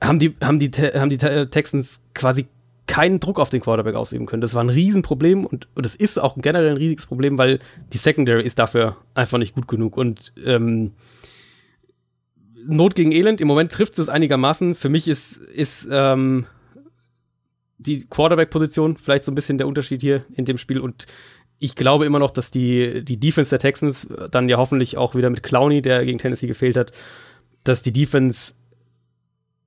haben 0.00 0.18
die, 0.18 0.34
haben 0.42 0.58
die, 0.58 0.70
haben 0.70 1.10
die 1.10 1.18
Texans 1.18 2.00
quasi 2.14 2.46
keinen 2.86 3.20
Druck 3.20 3.40
auf 3.40 3.50
den 3.50 3.60
Quarterback 3.60 3.94
ausüben 3.94 4.26
können. 4.26 4.42
Das 4.42 4.54
war 4.54 4.62
ein 4.62 4.68
Riesenproblem 4.70 5.46
und, 5.46 5.68
und 5.74 5.86
das 5.86 5.94
ist 5.94 6.18
auch 6.18 6.36
generell 6.36 6.70
ein 6.70 6.76
riesiges 6.76 7.06
Problem, 7.06 7.38
weil 7.38 7.60
die 7.92 7.98
Secondary 7.98 8.44
ist 8.44 8.58
dafür 8.58 8.96
einfach 9.14 9.38
nicht 9.38 9.54
gut 9.54 9.68
genug. 9.68 9.96
Und 9.96 10.32
ähm, 10.44 10.92
Not 12.66 12.94
gegen 12.94 13.12
Elend, 13.12 13.40
im 13.40 13.48
Moment 13.48 13.72
trifft 13.72 13.98
es 13.98 14.08
einigermaßen. 14.08 14.74
Für 14.74 14.88
mich 14.88 15.08
ist, 15.08 15.36
ist 15.36 15.88
ähm, 15.90 16.46
die 17.78 18.06
Quarterback-Position 18.06 18.96
vielleicht 18.96 19.24
so 19.24 19.32
ein 19.32 19.34
bisschen 19.34 19.58
der 19.58 19.66
Unterschied 19.66 20.00
hier 20.00 20.24
in 20.34 20.44
dem 20.44 20.58
Spiel 20.58 20.80
und 20.80 21.06
ich 21.58 21.74
glaube 21.76 22.04
immer 22.04 22.18
noch, 22.18 22.30
dass 22.30 22.50
die, 22.50 23.04
die 23.04 23.18
Defense 23.18 23.50
der 23.50 23.58
Texans 23.58 24.06
dann 24.30 24.48
ja 24.48 24.58
hoffentlich 24.58 24.96
auch 24.96 25.14
wieder 25.14 25.30
mit 25.30 25.42
Clowney, 25.42 25.82
der 25.82 26.04
gegen 26.04 26.18
Tennessee 26.18 26.46
gefehlt 26.46 26.76
hat, 26.76 26.92
dass 27.62 27.82
die 27.82 27.92
Defense 27.92 28.52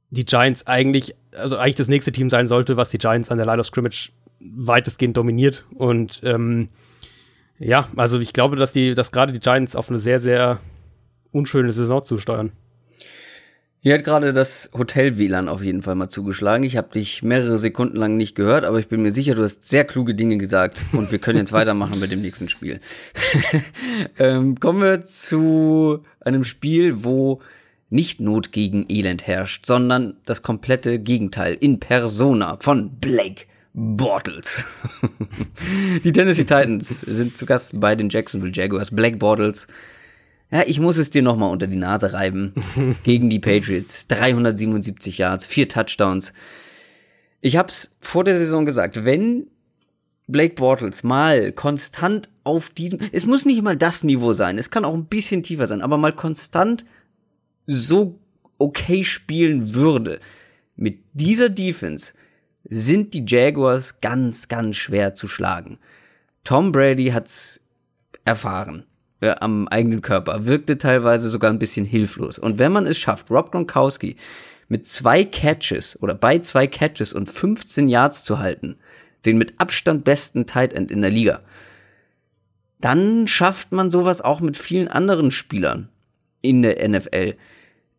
die 0.10 0.26
Giants 0.26 0.66
eigentlich, 0.68 1.16
also 1.32 1.58
eigentlich 1.58 1.76
das 1.76 1.88
nächste 1.88 2.12
Team 2.12 2.30
sein 2.30 2.48
sollte, 2.48 2.78
was 2.78 2.90
die 2.90 2.98
Giants 2.98 3.30
an 3.30 3.38
der 3.38 3.48
Line 3.48 3.60
of 3.60 3.66
Scrimmage 3.66 4.12
weitestgehend 4.40 5.18
dominiert. 5.18 5.66
Und 5.76 6.22
ähm, 6.24 6.70
ja, 7.60 7.90
also 7.96 8.20
ich 8.20 8.34
glaube, 8.34 8.56
dass 8.56 8.74
die, 8.74 8.94
dass 8.94 9.12
gerade 9.12 9.34
die 9.34 9.40
Giants 9.40 9.76
auf 9.76 9.90
eine 9.90 10.00
sehr, 10.00 10.20
sehr 10.20 10.60
unschöne 11.32 11.72
Saison 11.72 12.04
zusteuern. 12.04 12.52
Hier 13.80 13.94
hat 13.94 14.04
gerade 14.04 14.34
das 14.34 14.72
Hotel-WLAN 14.74 15.48
auf 15.48 15.62
jeden 15.62 15.84
Fall 15.84 15.96
mal 15.96 16.10
zugeschlagen. 16.10 16.64
Ich 16.64 16.78
habe 16.78 16.92
dich 16.94 17.22
mehrere 17.22 17.60
Sekunden 17.60 17.96
lang 17.96 18.18
nicht 18.18 18.36
gehört, 18.36 18.66
aber 18.66 18.80
ich 18.80 18.88
bin 18.88 19.04
mir 19.04 19.12
sicher, 19.12 19.36
du 19.36 19.44
hast 19.44 19.64
sehr 19.64 19.86
kluge 19.86 20.16
Dinge 20.16 20.38
gesagt 20.38 20.84
und 20.94 21.12
wir 21.12 21.20
können 21.20 21.38
jetzt 21.38 21.52
weitermachen 21.54 22.00
mit 22.00 22.12
dem 22.12 22.22
nächsten 22.22 22.50
Spiel. 22.50 22.80
ähm, 24.20 24.60
kommen 24.60 24.82
wir 24.82 25.06
zu 25.06 26.04
einem 26.20 26.44
Spiel, 26.44 27.04
wo 27.04 27.42
nicht 27.90 28.20
Not 28.20 28.52
gegen 28.52 28.86
Elend 28.90 29.28
herrscht, 29.28 29.66
sondern 29.66 30.18
das 30.26 30.42
komplette 30.42 31.00
Gegenteil 31.00 31.54
in 31.54 31.80
Persona 31.80 32.58
von 32.60 32.98
Blake 33.00 33.46
Bortles. 33.74 34.66
die 36.04 36.12
Tennessee 36.12 36.46
Titans 36.46 37.02
sind 37.02 37.38
zu 37.38 37.46
Gast 37.46 37.80
bei 37.80 37.96
den 37.96 38.10
Jacksonville 38.10 38.52
Jaguars. 38.54 38.90
Blake 38.90 39.18
Bortles, 39.18 39.68
ja, 40.52 40.64
ich 40.66 40.80
muss 40.80 40.98
es 40.98 41.10
dir 41.10 41.22
nochmal 41.22 41.52
unter 41.52 41.68
die 41.68 41.76
Nase 41.76 42.14
reiben, 42.14 42.54
gegen 43.04 43.30
die 43.30 43.40
Patriots. 43.40 44.08
377 44.08 45.18
Yards, 45.18 45.46
vier 45.46 45.68
Touchdowns. 45.68 46.34
Ich 47.42 47.58
hab's 47.58 47.96
vor 48.00 48.24
der 48.24 48.38
Saison 48.38 48.66
gesagt, 48.66 49.04
wenn 49.04 49.48
Blake 50.28 50.56
Bortles 50.56 51.04
mal 51.04 51.52
konstant 51.52 52.30
auf 52.44 52.70
diesem, 52.70 53.00
es 53.12 53.26
muss 53.26 53.46
nicht 53.46 53.62
mal 53.62 53.78
das 53.78 54.04
Niveau 54.04 54.34
sein, 54.34 54.58
es 54.58 54.72
kann 54.72 54.86
auch 54.86 54.94
ein 54.94 55.06
bisschen 55.06 55.44
tiefer 55.44 55.68
sein, 55.68 55.82
aber 55.82 55.98
mal 55.98 56.14
konstant 56.14 56.86
so 57.66 58.20
okay 58.58 59.04
spielen 59.04 59.74
würde, 59.74 60.20
mit 60.76 61.00
dieser 61.14 61.50
Defense 61.50 62.14
sind 62.64 63.14
die 63.14 63.26
Jaguars 63.26 64.02
ganz, 64.02 64.48
ganz 64.48 64.76
schwer 64.78 65.14
zu 65.14 65.28
schlagen. 65.28 65.78
Tom 66.44 66.72
Brady 66.72 67.08
hat's 67.08 67.62
erfahren 68.26 68.87
äh, 69.22 69.36
am 69.40 69.68
eigenen 69.68 70.02
Körper, 70.02 70.46
wirkte 70.46 70.78
teilweise 70.78 71.30
sogar 71.30 71.52
ein 71.52 71.60
bisschen 71.60 71.86
hilflos. 71.86 72.40
Und 72.40 72.60
wenn 72.60 72.72
man 72.72 72.86
es 72.86 72.98
schafft, 72.98 73.32
Rob 73.32 73.52
Gronkowski 73.52 74.16
mit 74.68 74.86
zwei 74.86 75.24
Catches 75.24 76.02
oder 76.02 76.14
bei 76.14 76.40
zwei 76.40 76.68
Catches 76.68 77.14
und 77.14 77.30
15 77.30 77.88
Yards 77.88 78.24
zu 78.24 78.40
halten, 78.40 78.78
den 79.26 79.38
mit 79.38 79.60
Abstand 79.60 80.04
besten 80.04 80.46
Tight 80.46 80.74
End 80.74 80.92
in 80.92 81.02
der 81.02 81.12
Liga, 81.12 81.42
dann 82.80 83.28
schafft 83.28 83.72
man 83.72 83.90
sowas 83.90 84.22
auch 84.22 84.40
mit 84.40 84.58
vielen 84.58 84.88
anderen 84.88 85.32
Spielern 85.32 85.90
in 86.42 86.62
der 86.62 86.88
NFL 86.88 87.36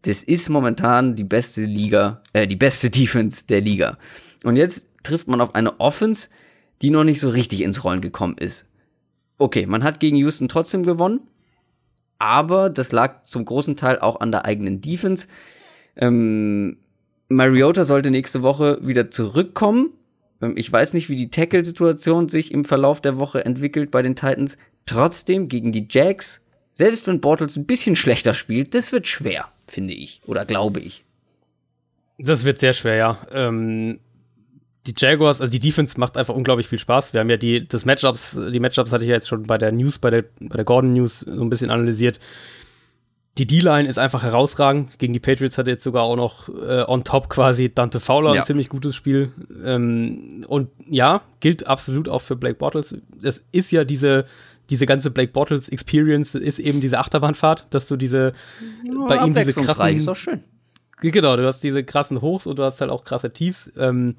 das 0.03 0.23
ist 0.23 0.49
momentan 0.49 1.17
die 1.17 1.25
beste 1.25 1.65
Liga, 1.65 2.23
äh, 2.33 2.47
die 2.47 2.57
beste 2.57 2.91
Defense 2.91 3.47
der 3.47 3.61
Liga. 3.61 3.99
Und 4.45 4.57
jetzt 4.57 4.89
trifft 5.03 5.29
man 5.29 5.41
auf 5.41 5.55
eine 5.55 5.81
Offense, 5.81 6.29
die 6.83 6.91
noch 6.91 7.05
nicht 7.05 7.21
so 7.21 7.31
richtig 7.31 7.63
ins 7.63 7.85
Rollen 7.85 8.01
gekommen 8.01 8.37
ist. 8.39 8.67
Okay, 9.39 9.67
man 9.67 9.85
hat 9.85 10.01
gegen 10.01 10.17
Houston 10.17 10.49
trotzdem 10.49 10.83
gewonnen, 10.83 11.21
aber 12.19 12.71
das 12.71 12.93
lag 12.93 13.23
zum 13.23 13.45
großen 13.45 13.77
Teil 13.77 13.99
auch 14.01 14.21
an 14.21 14.33
der 14.33 14.45
eigenen 14.45 14.81
Defense. 14.81 15.29
Ähm, 15.97 16.79
Mariota 17.29 17.85
sollte 17.85 18.11
nächste 18.11 18.43
Woche 18.43 18.79
wieder 18.83 19.11
zurückkommen. 19.11 19.91
Ähm, 20.43 20.55
ich 20.57 20.71
weiß 20.71 20.95
nicht, 20.95 21.09
wie 21.09 21.17
die 21.17 21.31
Tackle-Situation 21.31 22.29
sich 22.29 22.53
im 22.53 22.65
Verlauf 22.65 23.01
der 23.01 23.19
Woche 23.19 23.45
entwickelt 23.45 23.91
bei 23.91 24.03
den 24.03 24.17
Titans. 24.17 24.59
Trotzdem 24.87 25.49
gegen 25.49 25.71
die 25.71 25.87
Jacks, 25.89 26.45
selbst 26.73 27.07
wenn 27.07 27.21
Bortles 27.21 27.57
ein 27.57 27.67
bisschen 27.67 27.95
schlechter 27.95 28.35
spielt, 28.35 28.75
das 28.75 28.93
wird 28.93 29.07
schwer 29.07 29.49
finde 29.71 29.95
ich. 29.95 30.21
Oder 30.27 30.45
glaube 30.45 30.81
ich. 30.81 31.05
Das 32.19 32.45
wird 32.45 32.59
sehr 32.59 32.73
schwer, 32.73 32.97
ja. 32.97 33.27
Ähm, 33.31 34.01
die 34.89 34.95
Jaguars, 34.97 35.41
also 35.41 35.51
die 35.51 35.59
Defense 35.61 35.99
macht 36.01 36.17
einfach 36.17 36.35
unglaublich 36.35 36.67
viel 36.67 36.79
Spaß. 36.79 37.13
Wir 37.13 37.21
haben 37.21 37.31
ja 37.31 37.37
die, 37.37 37.69
das 37.69 37.85
Matchups, 37.85 38.39
die 38.53 38.61
Matchups 38.61 38.93
hatte 38.93 39.05
ich 39.05 39.11
ja 39.11 39.17
jetzt 39.17 39.29
schon 39.29 39.45
bei 39.45 39.59
der 39.59 39.71
News, 39.73 39.99
bei 39.99 40.11
der, 40.11 40.25
bei 40.41 40.57
der 40.57 40.65
Gordon 40.65 40.95
News 40.95 41.21
so 41.21 41.43
ein 41.43 41.51
bisschen 41.51 41.71
analysiert. 41.71 42.19
Die 43.37 43.47
D-Line 43.47 43.89
ist 43.89 43.99
einfach 43.99 44.25
herausragend. 44.25 44.99
Gegen 44.99 45.13
die 45.13 45.21
Patriots 45.21 45.59
hatte 45.59 45.71
jetzt 45.71 45.85
sogar 45.85 46.03
auch 46.03 46.17
noch 46.17 46.49
äh, 46.49 46.83
on 46.89 47.05
top 47.05 47.29
quasi 47.29 47.73
Dante 47.73 48.01
Fowler 48.01 48.35
ja. 48.35 48.41
ein 48.41 48.47
ziemlich 48.47 48.69
gutes 48.69 48.97
Spiel. 48.97 49.31
Ähm, 49.65 50.45
und 50.49 50.71
ja, 50.89 51.23
gilt 51.39 51.67
absolut 51.67 52.09
auch 52.09 52.23
für 52.23 52.35
Blake 52.35 52.57
Bortles. 52.57 52.97
Es 53.23 53.45
ist 53.53 53.71
ja 53.71 53.85
diese, 53.85 54.25
diese 54.71 54.87
ganze 54.87 55.11
Blake 55.11 55.33
Bottles 55.33 55.69
Experience 55.69 56.35
ist 56.35 56.59
eben 56.59 56.81
diese 56.81 56.99
Achterbahnfahrt, 56.99 57.67
dass 57.71 57.87
du 57.87 57.97
diese 57.97 58.33
ja, 58.85 59.07
bei 59.07 59.25
ihm 59.25 59.35
diese 59.35 59.53
krassen 59.53 59.97
ist 59.97 60.09
auch 60.09 60.17
schön. 60.17 60.43
Genau, 61.01 61.37
du 61.37 61.47
hast 61.47 61.63
diese 61.63 61.85
krassen 61.85 62.21
Hochs 62.21 62.47
und 62.47 62.59
du 62.59 62.65
hast 62.65 62.81
halt 62.81 62.91
auch 62.91 63.05
krasse 63.05 63.33
Tiefs. 63.33 63.71
Ähm, 63.79 64.17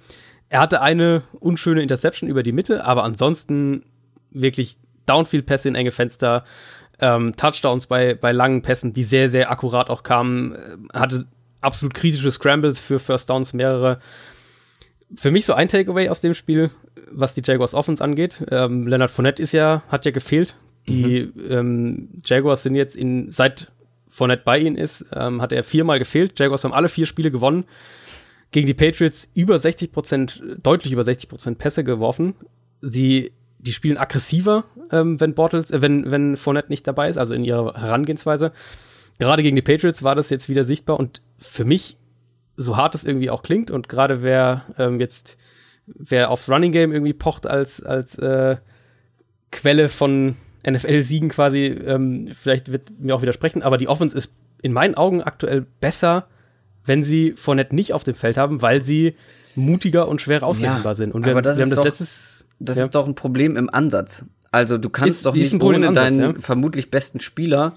er 0.49 0.59
hatte 0.59 0.81
eine 0.81 1.23
unschöne 1.39 1.81
Interception 1.81 2.29
über 2.29 2.43
die 2.43 2.51
Mitte, 2.51 2.83
aber 2.83 3.03
ansonsten 3.03 3.83
wirklich 4.31 4.77
Downfield-Pässe 5.05 5.69
in 5.69 5.75
enge 5.75 5.91
Fenster, 5.91 6.43
ähm, 6.99 7.35
Touchdowns 7.35 7.87
bei, 7.87 8.15
bei 8.15 8.31
langen 8.31 8.61
Pässen, 8.61 8.93
die 8.93 9.03
sehr, 9.03 9.29
sehr 9.29 9.51
akkurat 9.51 9.89
auch 9.89 10.03
kamen, 10.03 10.57
hatte 10.93 11.25
absolut 11.61 11.93
kritische 11.93 12.31
Scrambles 12.31 12.79
für 12.79 12.99
First 12.99 13.29
Downs, 13.29 13.53
mehrere 13.53 13.99
für 15.15 15.31
mich 15.31 15.45
so 15.45 15.53
ein 15.53 15.67
Takeaway 15.67 16.09
aus 16.09 16.21
dem 16.21 16.33
Spiel, 16.33 16.69
was 17.11 17.33
die 17.33 17.41
Jaguars 17.43 17.73
Offense 17.73 18.03
angeht. 18.03 18.45
Ähm, 18.51 18.87
Leonard 18.87 19.11
Fournette 19.11 19.41
ist 19.41 19.53
ja, 19.53 19.81
hat 19.87 20.05
ja 20.05 20.11
gefehlt. 20.11 20.55
Die 20.87 21.31
mhm. 21.33 21.51
ähm, 21.51 22.09
Jaguars 22.23 22.63
sind 22.63 22.75
jetzt 22.75 22.95
in, 22.95 23.31
seit 23.31 23.71
Fournette 24.07 24.43
bei 24.43 24.59
ihnen 24.59 24.75
ist, 24.75 25.05
ähm, 25.13 25.41
hat 25.41 25.51
er 25.51 25.63
viermal 25.63 25.99
gefehlt. 25.99 26.39
Jaguars 26.39 26.63
haben 26.63 26.73
alle 26.73 26.89
vier 26.89 27.05
Spiele 27.05 27.31
gewonnen. 27.31 27.65
Gegen 28.51 28.67
die 28.67 28.73
Patriots 28.73 29.27
über 29.33 29.59
60 29.59 29.91
Prozent, 29.91 30.43
deutlich 30.63 30.91
über 30.91 31.03
60 31.03 31.29
Prozent 31.29 31.57
Pässe 31.59 31.83
geworfen. 31.83 32.33
Sie, 32.81 33.31
die 33.59 33.73
spielen 33.73 33.97
aggressiver, 33.97 34.63
ähm, 34.91 35.19
wenn 35.19 35.35
Bortles, 35.35 35.69
äh, 35.71 35.81
wenn, 35.81 36.09
wenn 36.09 36.37
Fournette 36.37 36.69
nicht 36.69 36.87
dabei 36.87 37.09
ist, 37.09 37.17
also 37.17 37.33
in 37.33 37.43
ihrer 37.43 37.79
Herangehensweise. 37.79 38.51
Gerade 39.19 39.43
gegen 39.43 39.55
die 39.55 39.61
Patriots 39.61 40.01
war 40.01 40.15
das 40.15 40.29
jetzt 40.29 40.49
wieder 40.49 40.63
sichtbar 40.63 40.99
und 40.99 41.21
für 41.37 41.65
mich 41.65 41.97
so 42.55 42.75
hart 42.75 42.95
es 42.95 43.03
irgendwie 43.03 43.29
auch 43.29 43.43
klingt 43.43 43.71
und 43.71 43.87
gerade 43.87 44.21
wer 44.21 44.65
ähm, 44.77 44.99
jetzt, 44.99 45.37
wer 45.85 46.29
aufs 46.29 46.49
Running 46.49 46.71
Game 46.71 46.91
irgendwie 46.91 47.13
pocht 47.13 47.47
als, 47.47 47.81
als 47.81 48.17
äh, 48.17 48.57
Quelle 49.51 49.89
von 49.89 50.35
NFL-Siegen 50.67 51.29
quasi, 51.29 51.65
ähm, 51.65 52.29
vielleicht 52.33 52.71
wird 52.71 52.91
mir 52.99 53.15
auch 53.15 53.21
widersprechen, 53.21 53.61
aber 53.61 53.77
die 53.77 53.87
Offense 53.87 54.15
ist 54.15 54.33
in 54.61 54.73
meinen 54.73 54.95
Augen 54.95 55.21
aktuell 55.21 55.65
besser, 55.79 56.27
wenn 56.85 57.03
sie 57.03 57.33
Fournette 57.35 57.75
nicht 57.75 57.93
auf 57.93 58.03
dem 58.03 58.15
Feld 58.15 58.37
haben, 58.37 58.61
weil 58.61 58.83
sie 58.83 59.15
mutiger 59.55 60.07
und 60.07 60.21
schwer 60.21 60.43
ausrechenbar 60.43 60.93
ja, 60.93 60.95
sind. 60.95 61.13
Und 61.13 61.25
wir, 61.25 61.31
aber 61.31 61.41
das, 61.41 61.57
wir 61.57 61.65
ist, 61.65 61.71
das, 61.71 61.77
doch, 61.77 61.85
letztes, 61.85 62.45
das 62.59 62.77
ja. 62.77 62.83
ist 62.85 62.95
doch 62.95 63.07
ein 63.07 63.15
Problem 63.15 63.57
im 63.57 63.69
Ansatz. 63.69 64.25
Also 64.51 64.77
du 64.77 64.89
kannst 64.89 65.19
ist, 65.19 65.25
doch 65.25 65.35
nicht 65.35 65.53
ohne 65.61 65.87
Ansatz, 65.87 66.03
deinen 66.03 66.19
ja? 66.19 66.33
vermutlich 66.39 66.89
besten 66.89 67.19
Spieler 67.19 67.73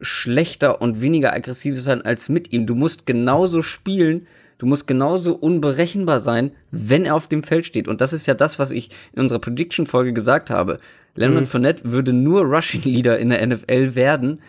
schlechter 0.00 0.82
und 0.82 1.00
weniger 1.00 1.32
aggressiv 1.32 1.80
sein 1.80 2.02
als 2.02 2.28
mit 2.28 2.52
ihm. 2.52 2.66
Du 2.66 2.74
musst 2.74 3.06
genauso 3.06 3.62
spielen 3.62 4.26
Du 4.58 4.64
musst 4.64 4.86
genauso 4.86 5.34
unberechenbar 5.34 6.18
sein, 6.18 6.52
wenn 6.70 7.04
er 7.04 7.14
auf 7.14 7.28
dem 7.28 7.42
Feld 7.42 7.66
steht. 7.66 7.88
Und 7.88 8.00
das 8.00 8.12
ist 8.12 8.26
ja 8.26 8.34
das, 8.34 8.58
was 8.58 8.70
ich 8.70 8.90
in 9.12 9.20
unserer 9.20 9.38
Prediction-Folge 9.38 10.14
gesagt 10.14 10.50
habe. 10.50 10.80
Leonard 11.14 11.42
mhm. 11.42 11.46
Fournette 11.46 11.92
würde 11.92 12.12
nur 12.12 12.42
Rushing 12.42 12.82
Leader 12.82 13.18
in 13.18 13.30
der 13.30 13.46
NFL 13.46 13.94
werden, 13.94 14.40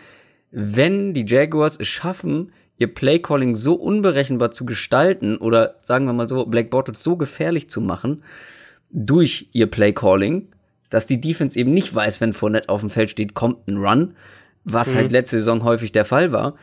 wenn 0.50 1.12
die 1.12 1.26
Jaguars 1.26 1.76
es 1.78 1.88
schaffen, 1.88 2.52
ihr 2.78 2.94
Playcalling 2.94 3.54
so 3.54 3.74
unberechenbar 3.74 4.52
zu 4.52 4.64
gestalten 4.64 5.36
oder 5.36 5.76
sagen 5.82 6.06
wir 6.06 6.12
mal 6.12 6.28
so, 6.28 6.46
Black 6.46 6.70
Bortles 6.70 7.02
so 7.02 7.16
gefährlich 7.16 7.68
zu 7.68 7.80
machen 7.80 8.22
durch 8.90 9.48
ihr 9.52 9.66
Playcalling, 9.66 10.48
dass 10.88 11.06
die 11.06 11.20
Defense 11.20 11.58
eben 11.58 11.74
nicht 11.74 11.94
weiß, 11.94 12.20
wenn 12.20 12.32
Fournette 12.32 12.68
auf 12.68 12.80
dem 12.80 12.90
Feld 12.90 13.10
steht, 13.10 13.34
kommt 13.34 13.68
ein 13.68 13.76
Run, 13.76 14.14
was 14.64 14.88
halt 14.88 14.94
mhm. 14.94 15.00
halt 15.00 15.12
letzte 15.12 15.38
Saison 15.38 15.64
häufig 15.64 15.92
der 15.92 16.04
Fall 16.04 16.32
war. 16.32 16.54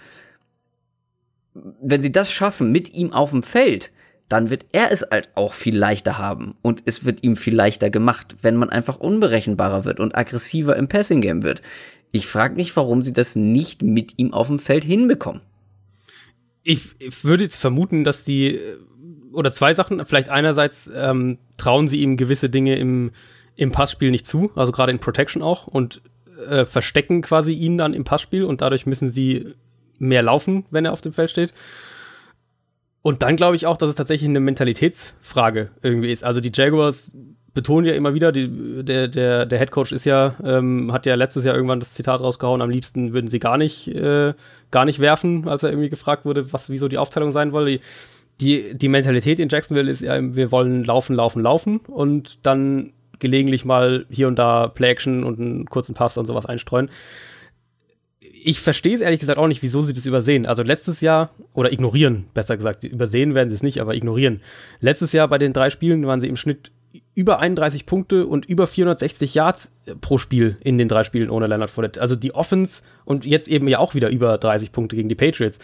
Wenn 1.54 2.02
sie 2.02 2.12
das 2.12 2.32
schaffen 2.32 2.72
mit 2.72 2.94
ihm 2.94 3.14
auf 3.14 3.32
dem 3.32 3.44
Feld, 3.44 3.92
dann 4.30 4.50
wird 4.50 4.66
er 4.72 4.92
es 4.92 5.06
halt 5.12 5.30
auch 5.36 5.54
viel 5.54 5.78
leichter 5.78 6.18
haben 6.18 6.56
und 6.62 6.82
es 6.86 7.06
wird 7.06 7.24
ihm 7.24 7.36
viel 7.36 7.56
leichter 7.56 7.90
gemacht, 7.90 8.38
wenn 8.42 8.56
man 8.56 8.70
einfach 8.70 8.98
unberechenbarer 8.98 9.86
wird 9.86 10.00
und 10.00 10.18
aggressiver 10.18 10.76
im 10.76 10.88
Passing 10.88 11.22
Game 11.22 11.44
wird. 11.44 11.62
Ich 12.12 12.26
frage 12.26 12.56
mich, 12.56 12.76
warum 12.76 13.02
sie 13.02 13.14
das 13.14 13.36
nicht 13.36 13.84
mit 13.84 14.14
ihm 14.18 14.34
auf 14.34 14.48
dem 14.48 14.58
Feld 14.58 14.84
hinbekommen. 14.84 15.42
Ich, 16.66 16.96
ich 17.00 17.24
würde 17.24 17.46
jetzt 17.46 17.56
vermuten, 17.56 18.04
dass 18.04 18.26
die 18.26 18.60
oder 19.32 19.52
zwei 19.52 19.74
Sachen. 19.74 20.06
Vielleicht 20.06 20.30
einerseits 20.30 20.90
ähm, 20.94 21.38
trauen 21.58 21.88
sie 21.88 22.02
ihm 22.02 22.18
gewisse 22.18 22.50
Dinge 22.50 22.78
im, 22.78 23.12
im 23.56 23.72
Passspiel 23.72 24.12
nicht 24.12 24.26
zu, 24.26 24.52
also 24.56 24.72
gerade 24.72 24.92
in 24.92 25.00
Protection 25.00 25.42
auch, 25.42 25.68
und 25.68 26.02
äh, 26.50 26.66
verstecken 26.66 27.22
quasi 27.22 27.54
ihn 27.54 27.78
dann 27.78 27.94
im 27.94 28.04
Passspiel 28.04 28.44
und 28.44 28.62
dadurch 28.62 28.86
müssen 28.86 29.10
sie 29.10 29.54
mehr 30.00 30.24
laufen, 30.24 30.66
wenn 30.72 30.86
er 30.86 30.94
auf 30.94 31.02
dem 31.02 31.14
Feld 31.14 31.32
steht. 31.32 31.54
Und 33.02 33.22
dann 33.22 33.36
glaube 33.36 33.56
ich 33.56 33.68
auch, 33.68 33.78
dass 33.78 33.90
es 33.90 33.96
tatsächlich 33.96 34.30
eine 34.30 34.40
Mentalitätsfrage 34.40 35.70
irgendwie 35.84 36.12
ist. 36.12 36.24
Also 36.24 36.42
die 36.42 36.52
Jaguars 36.54 37.12
betonen 37.56 37.88
ja 37.88 37.94
immer 37.94 38.14
wieder, 38.14 38.32
die, 38.32 38.84
der, 38.84 39.08
der, 39.08 39.48
der 39.48 39.60
Head 39.60 39.72
Coach 39.72 39.92
ist 39.92 40.06
ja, 40.06 40.36
ähm, 40.44 40.92
hat 40.94 41.08
ja 41.08 41.16
letztes 41.16 41.46
Jahr 41.46 41.56
irgendwann 41.56 41.80
das 41.80 41.94
Zitat 41.94 42.22
rausgehauen, 42.22 42.62
am 42.62 42.70
liebsten 42.70 43.14
würden 43.14 43.30
sie 43.30 43.40
gar 43.40 43.58
nicht, 43.58 43.88
äh, 43.88 44.34
gar 44.70 44.86
nicht 44.86 45.00
werfen, 45.00 45.48
als 45.48 45.64
er 45.64 45.70
irgendwie 45.70 45.90
gefragt 45.90 46.26
wurde, 46.26 46.54
was, 46.54 46.70
wieso 46.70 46.88
die 46.88 47.00
Aufteilung 47.00 47.32
sein 47.32 47.54
wolle. 47.54 47.72
Die, 47.72 47.80
die, 48.42 48.78
die 48.78 48.90
Mentalität 48.90 49.40
in 49.40 49.50
Jacksonville 49.50 49.90
ist 49.90 50.02
ja, 50.02 50.20
wir 50.36 50.52
wollen 50.52 50.84
laufen, 50.84 51.16
laufen, 51.16 51.42
laufen 51.42 51.78
und 51.80 52.46
dann 52.46 52.92
gelegentlich 53.20 53.64
mal 53.64 54.06
hier 54.10 54.28
und 54.28 54.38
da 54.38 54.68
Play-Action 54.68 55.24
und 55.24 55.40
einen 55.40 55.66
kurzen 55.66 55.96
Pass 55.96 56.18
und 56.18 56.26
sowas 56.26 56.46
einstreuen. 56.46 56.90
Ich 58.20 58.60
verstehe 58.60 58.94
es 58.94 59.02
ehrlich 59.02 59.22
gesagt 59.22 59.40
auch 59.40 59.48
nicht, 59.48 59.64
wieso 59.64 59.82
sie 59.82 59.94
das 59.94 60.06
übersehen. 60.06 60.46
Also 60.46 60.62
letztes 60.62 61.00
Jahr, 61.00 61.32
oder 61.54 61.72
ignorieren, 61.72 62.26
besser 62.34 62.58
gesagt, 62.58 62.84
übersehen 62.84 63.34
werden 63.34 63.50
sie 63.50 63.56
es 63.56 63.64
nicht, 63.64 63.80
aber 63.80 63.96
ignorieren. 63.96 64.42
Letztes 64.82 65.14
Jahr 65.14 65.30
bei 65.30 65.38
den 65.38 65.54
drei 65.54 65.70
Spielen 65.70 66.06
waren 66.06 66.20
sie 66.20 66.28
im 66.28 66.36
Schnitt 66.36 66.72
über 67.14 67.40
31 67.40 67.86
Punkte 67.86 68.28
und 68.28 68.46
über 68.46 68.68
460 68.68 69.34
Yards 69.34 69.70
pro 70.02 70.18
Spiel 70.18 70.58
in 70.62 70.78
den 70.78 70.88
drei 70.88 71.04
Spielen 71.04 71.30
ohne 71.30 71.48
Leonard 71.48 71.70
Fournette. 71.70 72.02
Also 72.02 72.16
die 72.16 72.34
Offense 72.34 72.82
und 73.06 73.26
jetzt 73.26 73.48
eben 73.48 73.68
ja 73.68 73.80
auch 73.80 73.96
wieder 73.96 74.10
über 74.10 74.38
30 74.38 74.72
Punkte 74.72 74.96
gegen 74.96 75.10
die 75.10 75.16
Patriots. 75.16 75.60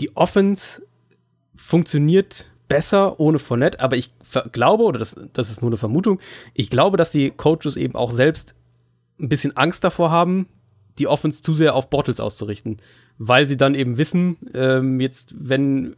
Die 0.00 0.16
Offense 0.16 0.82
funktioniert 1.54 2.50
besser 2.68 3.20
ohne 3.20 3.38
Fournette, 3.38 3.80
aber 3.80 3.96
ich 3.96 4.10
glaube, 4.52 4.84
oder 4.84 4.98
das, 4.98 5.16
das 5.32 5.50
ist 5.50 5.62
nur 5.62 5.70
eine 5.70 5.76
Vermutung, 5.76 6.20
ich 6.54 6.70
glaube, 6.70 6.96
dass 6.96 7.10
die 7.10 7.30
Coaches 7.30 7.76
eben 7.76 7.94
auch 7.94 8.10
selbst 8.10 8.54
ein 9.20 9.28
bisschen 9.28 9.56
Angst 9.56 9.84
davor 9.84 10.10
haben, 10.10 10.48
die 10.98 11.06
Offense 11.06 11.42
zu 11.42 11.54
sehr 11.54 11.74
auf 11.74 11.90
Bottles 11.90 12.20
auszurichten, 12.20 12.78
weil 13.18 13.46
sie 13.46 13.56
dann 13.56 13.74
eben 13.74 13.98
wissen, 13.98 14.36
ähm, 14.54 15.00
jetzt, 15.00 15.34
wenn, 15.38 15.96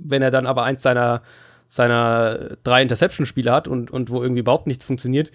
wenn 0.00 0.22
er 0.22 0.30
dann 0.30 0.46
aber 0.46 0.64
eins 0.64 0.82
seiner, 0.82 1.22
seiner 1.68 2.56
drei 2.64 2.82
Interception-Spiele 2.82 3.52
hat 3.52 3.68
und, 3.68 3.90
und 3.90 4.10
wo 4.10 4.22
irgendwie 4.22 4.40
überhaupt 4.40 4.66
nichts 4.66 4.84
funktioniert, 4.84 5.30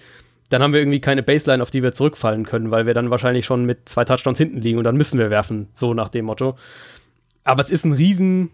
dann 0.49 0.61
haben 0.61 0.73
wir 0.73 0.81
irgendwie 0.81 0.99
keine 0.99 1.23
Baseline, 1.23 1.63
auf 1.63 1.71
die 1.71 1.83
wir 1.83 1.93
zurückfallen 1.93 2.45
können, 2.45 2.71
weil 2.71 2.85
wir 2.85 2.93
dann 2.93 3.09
wahrscheinlich 3.09 3.45
schon 3.45 3.65
mit 3.65 3.89
zwei 3.89 4.05
Touchdowns 4.05 4.37
hinten 4.37 4.59
liegen 4.59 4.77
und 4.77 4.83
dann 4.83 4.97
müssen 4.97 5.19
wir 5.19 5.29
werfen, 5.29 5.67
so 5.73 5.93
nach 5.93 6.09
dem 6.09 6.25
Motto. 6.25 6.55
Aber 7.43 7.61
es 7.61 7.69
ist 7.69 7.85
ein 7.85 7.93
riesen 7.93 8.51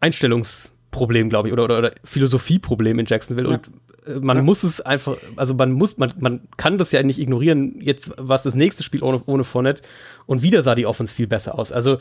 Einstellungsproblem, 0.00 1.28
glaube 1.28 1.48
ich, 1.48 1.52
oder, 1.52 1.64
oder, 1.64 1.78
oder 1.78 1.92
Philosophieproblem 2.04 2.98
in 2.98 3.06
Jacksonville. 3.06 3.48
Ja. 3.50 3.56
Und 3.56 3.70
äh, 4.06 4.20
man 4.20 4.38
ja. 4.38 4.42
muss 4.42 4.62
es 4.62 4.80
einfach, 4.80 5.16
also 5.36 5.54
man 5.54 5.72
muss, 5.72 5.98
man, 5.98 6.12
man 6.18 6.48
kann 6.56 6.78
das 6.78 6.92
ja 6.92 7.02
nicht 7.02 7.18
ignorieren, 7.18 7.80
jetzt 7.80 8.12
was 8.16 8.42
das 8.42 8.54
nächste 8.54 8.82
Spiel 8.82 9.02
ohne, 9.02 9.22
ohne 9.26 9.44
Fournette 9.44 9.82
und 10.26 10.42
wieder 10.42 10.62
sah 10.62 10.74
die 10.74 10.86
Offense 10.86 11.14
viel 11.14 11.26
besser 11.26 11.58
aus. 11.58 11.72
Also 11.72 11.98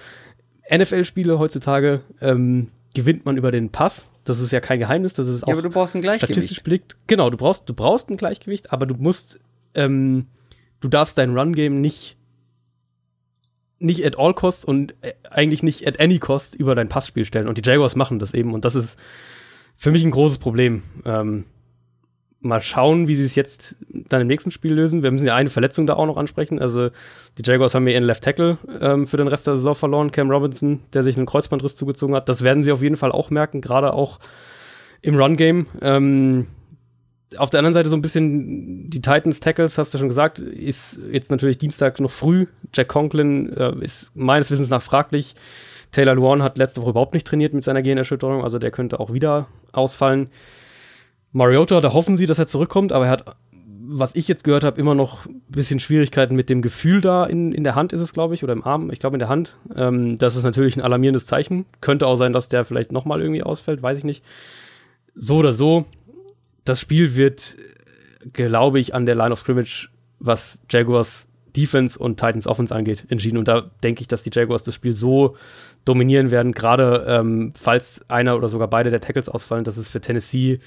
NFL-Spiele 0.71 1.39
heutzutage 1.39 2.01
ähm, 2.21 2.69
gewinnt 2.93 3.25
man 3.25 3.37
über 3.37 3.51
den 3.51 3.69
Pass. 3.69 4.05
Das 4.29 4.39
ist 4.39 4.51
ja 4.51 4.59
kein 4.59 4.77
Geheimnis, 4.77 5.15
das 5.15 5.27
ist 5.27 5.43
auch 5.43 5.47
ja, 5.47 5.53
aber 5.55 5.63
du 5.63 5.71
brauchst 5.71 5.95
ein 5.95 6.01
Gleichgewicht. 6.01 6.35
statistisch 6.35 6.63
belegt. 6.63 6.97
Genau, 7.07 7.31
du 7.31 7.37
brauchst, 7.37 7.67
du 7.67 7.73
brauchst 7.73 8.09
ein 8.09 8.17
Gleichgewicht, 8.17 8.71
aber 8.71 8.85
du 8.85 8.93
musst, 8.93 9.39
ähm, 9.73 10.27
du 10.81 10.87
darfst 10.87 11.17
dein 11.17 11.35
Run-Game 11.35 11.81
nicht 11.81 12.15
nicht 13.79 14.05
at 14.05 14.19
all 14.19 14.33
cost 14.33 14.65
und 14.65 14.93
äh, 15.01 15.13
eigentlich 15.31 15.63
nicht 15.63 15.87
at 15.87 15.99
any 15.99 16.19
cost 16.19 16.53
über 16.53 16.75
dein 16.75 16.89
Passspiel 16.89 17.25
stellen. 17.25 17.47
Und 17.47 17.57
die 17.57 17.67
Jaguars 17.67 17.95
machen 17.95 18.19
das 18.19 18.33
eben. 18.33 18.53
Und 18.53 18.65
das 18.65 18.75
ist 18.75 18.99
für 19.75 19.91
mich 19.91 20.03
ein 20.03 20.11
großes 20.11 20.37
Problem. 20.37 20.83
Ähm, 21.05 21.45
mal 22.41 22.61
schauen, 22.61 23.07
wie 23.07 23.15
sie 23.15 23.25
es 23.25 23.35
jetzt 23.35 23.75
dann 23.89 24.21
im 24.21 24.27
nächsten 24.27 24.51
Spiel 24.51 24.73
lösen. 24.73 25.03
Wir 25.03 25.11
müssen 25.11 25.27
ja 25.27 25.35
eine 25.35 25.49
Verletzung 25.49 25.87
da 25.87 25.95
auch 25.95 26.05
noch 26.05 26.17
ansprechen. 26.17 26.59
Also 26.59 26.89
die 27.37 27.43
Jaguars 27.43 27.75
haben 27.75 27.87
ja 27.87 27.93
ihren 27.93 28.05
Left 28.05 28.23
Tackle 28.23 28.57
ähm, 28.79 29.07
für 29.07 29.17
den 29.17 29.27
Rest 29.27 29.47
der 29.47 29.57
Saison 29.57 29.75
verloren, 29.75 30.11
Cam 30.11 30.31
Robinson, 30.31 30.79
der 30.93 31.03
sich 31.03 31.17
einen 31.17 31.25
Kreuzbandriss 31.25 31.75
zugezogen 31.75 32.15
hat. 32.15 32.29
Das 32.29 32.43
werden 32.43 32.63
sie 32.63 32.71
auf 32.71 32.81
jeden 32.81 32.95
Fall 32.95 33.11
auch 33.11 33.29
merken, 33.29 33.61
gerade 33.61 33.93
auch 33.93 34.19
im 35.01 35.15
Run-Game. 35.15 35.67
Ähm, 35.81 36.47
auf 37.37 37.49
der 37.49 37.59
anderen 37.59 37.73
Seite 37.73 37.89
so 37.89 37.95
ein 37.95 38.01
bisschen 38.01 38.89
die 38.89 39.01
Titans 39.01 39.39
Tackles, 39.39 39.77
hast 39.77 39.93
du 39.93 39.97
schon 39.97 40.07
gesagt, 40.07 40.39
ist 40.39 40.97
jetzt 41.11 41.31
natürlich 41.31 41.57
Dienstag 41.57 41.99
noch 41.99 42.11
früh. 42.11 42.47
Jack 42.73 42.87
Conklin 42.87 43.53
äh, 43.53 43.73
ist 43.81 44.07
meines 44.15 44.49
Wissens 44.49 44.69
nach 44.69 44.81
fraglich. 44.81 45.35
Taylor 45.91 46.15
Luan 46.15 46.41
hat 46.41 46.57
letzte 46.57 46.81
Woche 46.81 46.91
überhaupt 46.91 47.13
nicht 47.13 47.27
trainiert 47.27 47.53
mit 47.53 47.63
seiner 47.63 47.81
Gehirnerschütterung, 47.81 48.43
also 48.43 48.59
der 48.59 48.71
könnte 48.71 48.99
auch 48.99 49.11
wieder 49.11 49.47
ausfallen. 49.71 50.29
Mariota, 51.31 51.81
da 51.81 51.93
hoffen 51.93 52.17
sie, 52.17 52.25
dass 52.25 52.39
er 52.39 52.47
zurückkommt, 52.47 52.91
aber 52.91 53.05
er 53.05 53.11
hat, 53.11 53.35
was 53.51 54.15
ich 54.15 54.27
jetzt 54.27 54.43
gehört 54.43 54.63
habe, 54.63 54.79
immer 54.79 54.95
noch 54.95 55.25
ein 55.25 55.41
bisschen 55.47 55.79
Schwierigkeiten 55.79 56.35
mit 56.35 56.49
dem 56.49 56.61
Gefühl 56.61 57.01
da 57.01 57.25
in, 57.25 57.51
in 57.51 57.63
der 57.63 57.75
Hand 57.75 57.93
ist 57.93 58.01
es, 58.01 58.13
glaube 58.13 58.33
ich, 58.33 58.43
oder 58.43 58.53
im 58.53 58.63
Arm, 58.63 58.91
ich 58.91 58.99
glaube 58.99 59.15
in 59.15 59.19
der 59.19 59.29
Hand. 59.29 59.57
Ähm, 59.75 60.17
das 60.17 60.35
ist 60.35 60.43
natürlich 60.43 60.77
ein 60.77 60.81
alarmierendes 60.81 61.25
Zeichen. 61.25 61.65
Könnte 61.81 62.07
auch 62.07 62.17
sein, 62.17 62.33
dass 62.33 62.49
der 62.49 62.65
vielleicht 62.65 62.91
nochmal 62.91 63.21
irgendwie 63.21 63.43
ausfällt, 63.43 63.81
weiß 63.81 63.97
ich 63.97 64.03
nicht. 64.03 64.23
So 65.15 65.37
oder 65.37 65.53
so, 65.53 65.85
das 66.65 66.79
Spiel 66.79 67.15
wird, 67.15 67.57
glaube 68.33 68.79
ich, 68.79 68.93
an 68.93 69.05
der 69.05 69.15
Line 69.15 69.31
of 69.31 69.39
Scrimmage, 69.39 69.89
was 70.19 70.59
Jaguars 70.69 71.27
Defense 71.55 71.97
und 71.97 72.19
Titans 72.19 72.47
Offense 72.47 72.73
angeht, 72.73 73.05
entschieden. 73.09 73.37
Und 73.37 73.47
da 73.47 73.69
denke 73.83 74.01
ich, 74.01 74.07
dass 74.07 74.23
die 74.23 74.31
Jaguars 74.31 74.63
das 74.63 74.75
Spiel 74.75 74.93
so 74.93 75.35
dominieren 75.85 76.31
werden, 76.31 76.51
gerade 76.51 77.05
ähm, 77.07 77.53
falls 77.55 78.01
einer 78.07 78.37
oder 78.37 78.49
sogar 78.49 78.67
beide 78.67 78.89
der 78.89 79.01
Tackles 79.01 79.29
ausfallen, 79.29 79.63
dass 79.63 79.77
es 79.77 79.89
für 79.89 80.01
Tennessee 80.01 80.59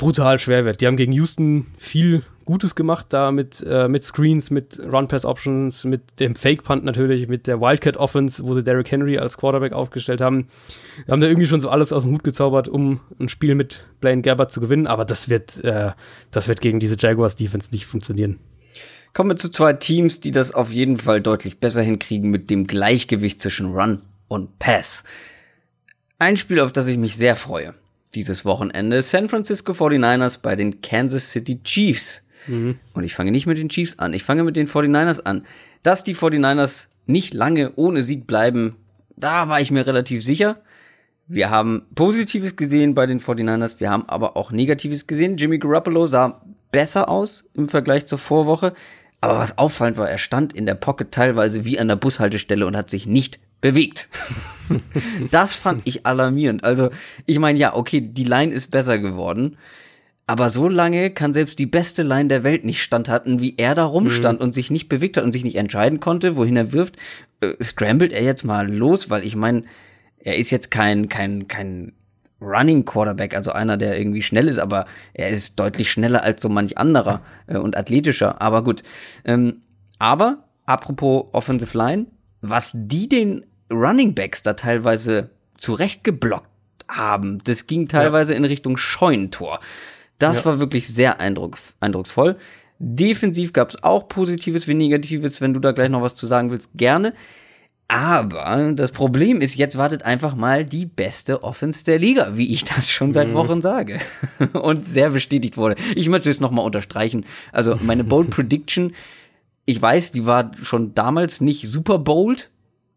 brutal 0.00 0.38
schwer 0.38 0.64
wird. 0.64 0.80
Die 0.80 0.86
haben 0.86 0.96
gegen 0.96 1.12
Houston 1.12 1.66
viel 1.76 2.22
Gutes 2.46 2.74
gemacht, 2.74 3.08
da 3.10 3.30
mit, 3.30 3.62
äh, 3.68 3.86
mit 3.86 4.02
Screens, 4.02 4.50
mit 4.50 4.80
Run-Pass-Options, 4.80 5.84
mit 5.84 6.18
dem 6.18 6.34
Fake-Punt 6.34 6.84
natürlich, 6.84 7.28
mit 7.28 7.46
der 7.46 7.60
Wildcat-Offense, 7.60 8.42
wo 8.42 8.54
sie 8.54 8.64
Derrick 8.64 8.90
Henry 8.90 9.18
als 9.18 9.36
Quarterback 9.36 9.74
aufgestellt 9.74 10.22
haben. 10.22 10.48
Wir 11.04 11.12
haben 11.12 11.20
da 11.20 11.26
irgendwie 11.26 11.46
schon 11.46 11.60
so 11.60 11.68
alles 11.68 11.92
aus 11.92 12.02
dem 12.02 12.12
Hut 12.12 12.24
gezaubert, 12.24 12.66
um 12.66 13.00
ein 13.20 13.28
Spiel 13.28 13.54
mit 13.54 13.84
Blaine 14.00 14.22
Gabbard 14.22 14.50
zu 14.50 14.62
gewinnen, 14.62 14.86
aber 14.86 15.04
das 15.04 15.28
wird, 15.28 15.62
äh, 15.64 15.92
das 16.30 16.48
wird 16.48 16.62
gegen 16.62 16.80
diese 16.80 16.96
Jaguars-Defense 16.98 17.68
nicht 17.70 17.84
funktionieren. 17.84 18.38
Kommen 19.12 19.30
wir 19.30 19.36
zu 19.36 19.50
zwei 19.50 19.74
Teams, 19.74 20.20
die 20.20 20.30
das 20.30 20.54
auf 20.54 20.72
jeden 20.72 20.96
Fall 20.96 21.20
deutlich 21.20 21.60
besser 21.60 21.82
hinkriegen 21.82 22.30
mit 22.30 22.48
dem 22.48 22.66
Gleichgewicht 22.66 23.42
zwischen 23.42 23.74
Run 23.74 24.00
und 24.28 24.58
Pass. 24.58 25.04
Ein 26.18 26.38
Spiel, 26.38 26.60
auf 26.60 26.72
das 26.72 26.88
ich 26.88 26.96
mich 26.96 27.16
sehr 27.16 27.36
freue 27.36 27.74
dieses 28.14 28.44
Wochenende 28.44 29.02
San 29.02 29.28
Francisco 29.28 29.72
49ers 29.72 30.40
bei 30.42 30.56
den 30.56 30.80
Kansas 30.80 31.30
City 31.32 31.62
Chiefs. 31.62 32.24
Mhm. 32.46 32.78
Und 32.94 33.04
ich 33.04 33.14
fange 33.14 33.30
nicht 33.30 33.46
mit 33.46 33.58
den 33.58 33.68
Chiefs 33.68 33.98
an, 33.98 34.12
ich 34.12 34.24
fange 34.24 34.44
mit 34.44 34.56
den 34.56 34.66
49ers 34.66 35.22
an. 35.24 35.44
Dass 35.82 36.04
die 36.04 36.14
49ers 36.14 36.88
nicht 37.06 37.34
lange 37.34 37.72
ohne 37.76 38.02
Sieg 38.02 38.26
bleiben, 38.26 38.76
da 39.16 39.48
war 39.48 39.60
ich 39.60 39.70
mir 39.70 39.86
relativ 39.86 40.24
sicher. 40.24 40.60
Wir 41.26 41.50
haben 41.50 41.82
Positives 41.94 42.56
gesehen 42.56 42.94
bei 42.94 43.06
den 43.06 43.20
49ers, 43.20 43.78
wir 43.78 43.90
haben 43.90 44.08
aber 44.08 44.36
auch 44.36 44.50
Negatives 44.50 45.06
gesehen. 45.06 45.36
Jimmy 45.36 45.58
Garoppolo 45.58 46.06
sah 46.06 46.42
besser 46.72 47.08
aus 47.08 47.44
im 47.54 47.68
Vergleich 47.68 48.06
zur 48.06 48.18
Vorwoche. 48.18 48.74
Aber 49.20 49.38
was 49.38 49.58
auffallend 49.58 49.98
war, 49.98 50.08
er 50.08 50.18
stand 50.18 50.54
in 50.54 50.66
der 50.66 50.74
Pocket 50.74 51.12
teilweise 51.12 51.64
wie 51.64 51.78
an 51.78 51.88
der 51.88 51.96
Bushaltestelle 51.96 52.66
und 52.66 52.76
hat 52.76 52.90
sich 52.90 53.06
nicht 53.06 53.38
bewegt. 53.60 54.08
das 55.30 55.54
fand 55.54 55.82
ich 55.84 56.06
alarmierend. 56.06 56.64
Also, 56.64 56.90
ich 57.26 57.38
meine, 57.38 57.58
ja, 57.58 57.74
okay, 57.74 58.00
die 58.00 58.24
Line 58.24 58.52
ist 58.52 58.70
besser 58.70 58.98
geworden. 58.98 59.56
Aber 60.26 60.48
so 60.48 60.68
lange 60.68 61.10
kann 61.10 61.32
selbst 61.32 61.58
die 61.58 61.66
beste 61.66 62.04
Line 62.04 62.28
der 62.28 62.44
Welt 62.44 62.64
nicht 62.64 62.84
standhalten, 62.84 63.40
wie 63.40 63.56
er 63.56 63.74
da 63.74 63.84
rumstand 63.84 64.38
mhm. 64.38 64.44
und 64.44 64.54
sich 64.54 64.70
nicht 64.70 64.88
bewegt 64.88 65.16
hat 65.16 65.24
und 65.24 65.32
sich 65.32 65.42
nicht 65.42 65.56
entscheiden 65.56 65.98
konnte, 65.98 66.36
wohin 66.36 66.56
er 66.56 66.72
wirft. 66.72 66.96
Äh, 67.40 67.54
scrambelt 67.60 68.12
er 68.12 68.22
jetzt 68.22 68.44
mal 68.44 68.72
los, 68.72 69.10
weil 69.10 69.26
ich 69.26 69.34
meine, 69.34 69.64
er 70.20 70.36
ist 70.36 70.52
jetzt 70.52 70.70
kein, 70.70 71.08
kein, 71.08 71.48
kein 71.48 71.94
Running 72.40 72.84
Quarterback, 72.84 73.34
also 73.34 73.50
einer, 73.50 73.76
der 73.76 73.98
irgendwie 73.98 74.22
schnell 74.22 74.46
ist, 74.46 74.58
aber 74.58 74.86
er 75.14 75.30
ist 75.30 75.58
deutlich 75.58 75.90
schneller 75.90 76.22
als 76.22 76.40
so 76.40 76.48
manch 76.48 76.78
anderer 76.78 77.22
äh, 77.48 77.56
und 77.56 77.76
athletischer. 77.76 78.40
Aber 78.40 78.62
gut. 78.62 78.84
Ähm, 79.24 79.62
aber 79.98 80.44
apropos 80.64 81.26
Offensive 81.32 81.76
Line, 81.76 82.06
was 82.40 82.72
die 82.74 83.08
den 83.08 83.46
Running 83.70 84.14
Backs 84.14 84.42
da 84.42 84.54
teilweise 84.54 85.30
zurechtgeblockt 85.58 86.48
haben, 86.88 87.38
das 87.44 87.66
ging 87.66 87.88
teilweise 87.88 88.32
ja. 88.32 88.38
in 88.38 88.44
Richtung 88.44 88.76
Scheunentor. 88.76 89.60
Das 90.18 90.40
ja. 90.40 90.46
war 90.46 90.58
wirklich 90.58 90.88
sehr 90.88 91.20
eindruck, 91.20 91.56
eindrucksvoll. 91.80 92.36
Defensiv 92.78 93.52
gab 93.52 93.70
es 93.70 93.82
auch 93.82 94.08
Positives 94.08 94.66
wie 94.66 94.74
Negatives. 94.74 95.40
Wenn 95.40 95.54
du 95.54 95.60
da 95.60 95.72
gleich 95.72 95.90
noch 95.90 96.02
was 96.02 96.14
zu 96.14 96.26
sagen 96.26 96.50
willst, 96.50 96.72
gerne. 96.74 97.12
Aber 97.88 98.72
das 98.74 98.92
Problem 98.92 99.40
ist, 99.40 99.56
jetzt 99.56 99.76
wartet 99.76 100.04
einfach 100.04 100.36
mal 100.36 100.64
die 100.64 100.86
beste 100.86 101.42
Offense 101.42 101.84
der 101.84 101.98
Liga, 101.98 102.36
wie 102.36 102.52
ich 102.52 102.64
das 102.64 102.88
schon 102.88 103.12
seit 103.12 103.28
mhm. 103.28 103.34
Wochen 103.34 103.62
sage. 103.62 103.98
Und 104.52 104.86
sehr 104.86 105.10
bestätigt 105.10 105.56
wurde. 105.56 105.74
Ich 105.96 106.08
möchte 106.08 106.30
es 106.30 106.38
nochmal 106.38 106.64
unterstreichen. 106.64 107.26
Also 107.50 107.76
meine 107.82 108.04
Bold 108.04 108.30
Prediction, 108.30 108.94
ich 109.66 109.82
weiß, 109.82 110.12
die 110.12 110.24
war 110.24 110.52
schon 110.62 110.94
damals 110.94 111.40
nicht 111.40 111.68
super 111.68 111.98
bold, 111.98 112.50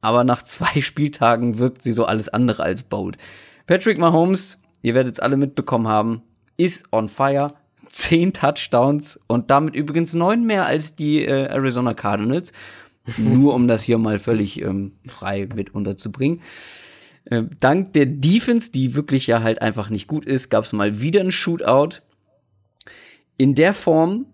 aber 0.03 0.23
nach 0.23 0.43
zwei 0.43 0.81
Spieltagen 0.81 1.57
wirkt 1.57 1.81
sie 1.81 1.91
so 1.91 2.05
alles 2.05 2.29
andere 2.29 2.63
als 2.63 2.83
bold. 2.83 3.17
Patrick 3.65 3.97
Mahomes, 3.97 4.59
ihr 4.81 4.93
werdet 4.93 5.13
es 5.13 5.19
alle 5.19 5.37
mitbekommen 5.37 5.87
haben, 5.87 6.21
ist 6.57 6.85
on 6.91 7.07
fire, 7.09 7.53
zehn 7.87 8.33
Touchdowns 8.33 9.19
und 9.27 9.49
damit 9.49 9.75
übrigens 9.75 10.13
neun 10.13 10.45
mehr 10.45 10.65
als 10.65 10.95
die 10.95 11.25
äh, 11.25 11.47
Arizona 11.47 11.93
Cardinals. 11.93 12.51
Nur 13.17 13.53
um 13.53 13.67
das 13.67 13.83
hier 13.83 13.97
mal 13.97 14.19
völlig 14.19 14.61
ähm, 14.61 14.93
frei 15.07 15.47
mit 15.53 15.73
unterzubringen. 15.73 16.41
Äh, 17.25 17.43
dank 17.59 17.93
der 17.93 18.05
Defense, 18.05 18.71
die 18.71 18.95
wirklich 18.95 19.27
ja 19.27 19.41
halt 19.41 19.61
einfach 19.61 19.89
nicht 19.89 20.07
gut 20.07 20.25
ist, 20.25 20.49
gab 20.49 20.65
es 20.65 20.73
mal 20.73 21.01
wieder 21.01 21.21
ein 21.21 21.31
Shootout. 21.31 22.01
In 23.37 23.55
der 23.55 23.73
Form 23.73 24.25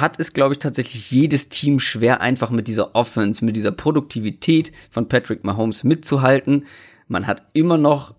hat 0.00 0.18
es, 0.20 0.32
glaube 0.32 0.54
ich, 0.54 0.58
tatsächlich 0.58 1.10
jedes 1.10 1.48
Team 1.48 1.78
schwer, 1.80 2.20
einfach 2.20 2.50
mit 2.50 2.68
dieser 2.68 2.94
Offense, 2.94 3.44
mit 3.44 3.56
dieser 3.56 3.72
Produktivität 3.72 4.72
von 4.90 5.08
Patrick 5.08 5.44
Mahomes 5.44 5.84
mitzuhalten. 5.84 6.66
Man 7.08 7.26
hat 7.26 7.44
immer 7.52 7.78
noch 7.78 8.14